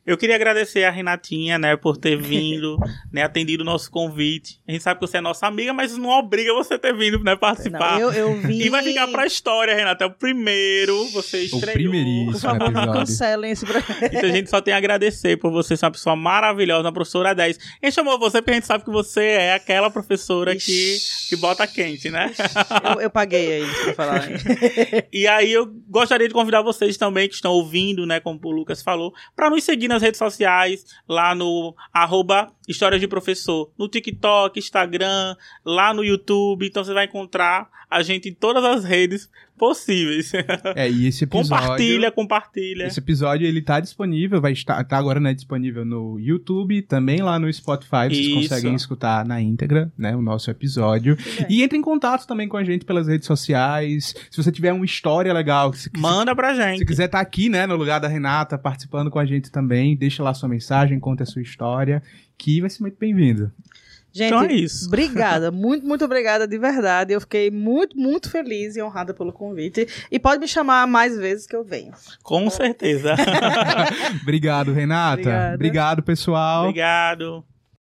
Eu 0.07 0.17
queria 0.17 0.35
agradecer 0.35 0.85
a 0.85 0.89
Renatinha, 0.89 1.59
né, 1.59 1.75
por 1.75 1.97
ter 1.97 2.15
vindo, 2.17 2.77
né, 3.11 3.23
atendido 3.23 3.61
o 3.61 3.65
nosso 3.65 3.91
convite. 3.91 4.57
A 4.65 4.71
gente 4.71 4.81
sabe 4.81 4.99
que 4.99 5.05
você 5.05 5.17
é 5.17 5.21
nossa 5.21 5.45
amiga, 5.45 5.73
mas 5.73 5.97
não 5.97 6.09
obriga 6.09 6.53
você 6.53 6.79
ter 6.79 6.95
vindo, 6.95 7.21
né, 7.21 7.35
participar. 7.35 7.99
Não, 7.99 8.13
eu, 8.13 8.13
eu 8.13 8.41
vi... 8.41 8.63
E 8.63 8.69
vai 8.69 8.81
ficar 8.81 9.07
pra 9.09 9.25
história, 9.25 9.75
Renata. 9.75 10.05
É 10.05 10.07
o 10.07 10.11
primeiro, 10.11 11.05
você 11.09 11.43
estreou. 11.43 11.69
O 11.69 11.73
primeiríssimo 11.73 12.31
Por 12.31 12.39
favor, 12.39 12.71
não 12.71 12.93
cancelem 12.93 13.51
esse. 13.51 13.65
Então 13.65 14.29
a 14.29 14.33
gente 14.33 14.49
só 14.49 14.61
tem 14.61 14.73
a 14.73 14.77
agradecer 14.77 15.37
por 15.37 15.51
você 15.51 15.75
ser 15.75 15.85
uma 15.85 15.91
pessoa 15.91 16.15
maravilhosa, 16.15 16.83
uma 16.83 16.93
professora 16.93 17.35
10. 17.35 17.57
A 17.81 17.85
gente 17.85 17.95
chamou 17.95 18.17
você 18.17 18.41
porque 18.41 18.51
a 18.51 18.53
gente 18.55 18.67
sabe 18.67 18.85
que 18.85 18.91
você 18.91 19.21
é 19.23 19.53
aquela 19.55 19.89
professora 19.89 20.55
que, 20.55 20.97
que 21.27 21.35
bota 21.35 21.67
quente, 21.67 22.09
né? 22.09 22.31
Eu, 22.95 23.01
eu 23.01 23.09
paguei 23.09 23.53
aí 23.53 23.67
pra 23.83 23.93
falar. 23.93 24.29
e 25.11 25.27
aí 25.27 25.51
eu 25.51 25.65
gostaria 25.89 26.27
de 26.27 26.33
convidar 26.33 26.61
vocês 26.61 26.95
também 26.95 27.27
que 27.27 27.35
estão 27.35 27.51
ouvindo, 27.51 28.05
né, 28.05 28.19
como 28.19 28.39
o 28.41 28.51
Lucas 28.51 28.81
falou, 28.81 29.13
para 29.35 29.49
nos 29.49 29.63
seguir 29.63 29.87
nas 29.87 29.96
redes 30.01 30.17
sociais, 30.17 30.85
lá 31.07 31.33
no 31.35 31.75
arroba 31.93 32.51
Histórias 32.67 32.99
de 32.99 33.07
Professor, 33.07 33.71
no 33.77 33.87
TikTok, 33.87 34.59
Instagram, 34.59 35.35
lá 35.65 35.93
no 35.93 36.03
YouTube. 36.03 36.67
Então 36.67 36.83
você 36.83 36.93
vai 36.93 37.05
encontrar 37.05 37.69
a 37.89 38.01
gente 38.01 38.27
em 38.27 38.33
todas 38.33 38.63
as 38.63 38.83
redes 38.83 39.29
possíveis. 39.57 40.31
É, 40.75 40.89
e 40.89 41.07
esse 41.07 41.23
episódio... 41.23 41.49
Compartilha, 41.49 42.11
compartilha. 42.11 42.85
Esse 42.85 42.99
episódio, 42.99 43.47
ele 43.47 43.61
tá 43.61 43.79
disponível, 43.79 44.39
vai 44.39 44.51
estar, 44.51 44.83
tá 44.83 44.97
agora, 44.97 45.19
né, 45.19 45.33
disponível 45.33 45.83
no 45.83 46.19
YouTube, 46.19 46.81
também 46.83 47.21
lá 47.21 47.39
no 47.39 47.51
Spotify, 47.51 48.09
vocês 48.09 48.27
Isso. 48.27 48.35
conseguem 48.35 48.75
escutar 48.75 49.25
na 49.25 49.41
íntegra, 49.41 49.91
né, 49.97 50.15
o 50.15 50.21
nosso 50.21 50.51
episódio. 50.51 51.17
E 51.49 51.63
entre 51.63 51.77
em 51.77 51.81
contato 51.81 52.27
também 52.27 52.47
com 52.47 52.57
a 52.57 52.63
gente 52.63 52.85
pelas 52.85 53.07
redes 53.07 53.25
sociais, 53.25 54.13
se 54.29 54.43
você 54.43 54.51
tiver 54.51 54.73
uma 54.73 54.85
história 54.85 55.33
legal... 55.33 55.73
Se, 55.73 55.89
Manda 55.97 56.35
pra 56.35 56.53
gente. 56.53 56.79
Se 56.79 56.85
quiser 56.85 57.05
estar 57.05 57.17
tá 57.17 57.21
aqui, 57.21 57.49
né, 57.49 57.65
no 57.65 57.75
lugar 57.75 57.99
da 57.99 58.07
Renata, 58.07 58.57
participando 58.57 59.09
com 59.09 59.17
a 59.17 59.25
gente 59.25 59.49
também, 59.49 59.95
deixa 59.95 60.21
lá 60.21 60.33
sua 60.33 60.49
mensagem, 60.49 60.99
conta 60.99 61.23
a 61.23 61.25
sua 61.25 61.41
história, 61.41 62.03
que 62.37 62.61
vai 62.61 62.69
ser 62.69 62.81
muito 62.81 62.97
bem-vindo. 62.99 63.51
Gente, 64.13 64.33
então 64.33 64.43
é 64.43 64.53
isso. 64.53 64.87
obrigada, 64.87 65.51
muito, 65.51 65.85
muito 65.85 66.03
obrigada 66.03 66.47
de 66.47 66.57
verdade. 66.57 67.13
Eu 67.13 67.21
fiquei 67.21 67.51
muito, 67.51 67.95
muito 67.97 68.31
feliz 68.31 68.75
e 68.75 68.81
honrada 68.81 69.13
pelo 69.13 69.31
convite. 69.31 69.87
E 70.11 70.17
pode 70.17 70.39
me 70.39 70.47
chamar 70.47 70.87
mais 70.87 71.15
vezes 71.15 71.45
que 71.45 71.55
eu 71.55 71.63
venho. 71.63 71.93
Com 72.23 72.49
certeza. 72.49 73.15
Obrigado, 74.23 74.73
Renata. 74.73 75.19
Obrigada. 75.19 75.55
Obrigado, 75.55 76.03
pessoal. 76.03 76.63
Obrigado. 76.63 77.43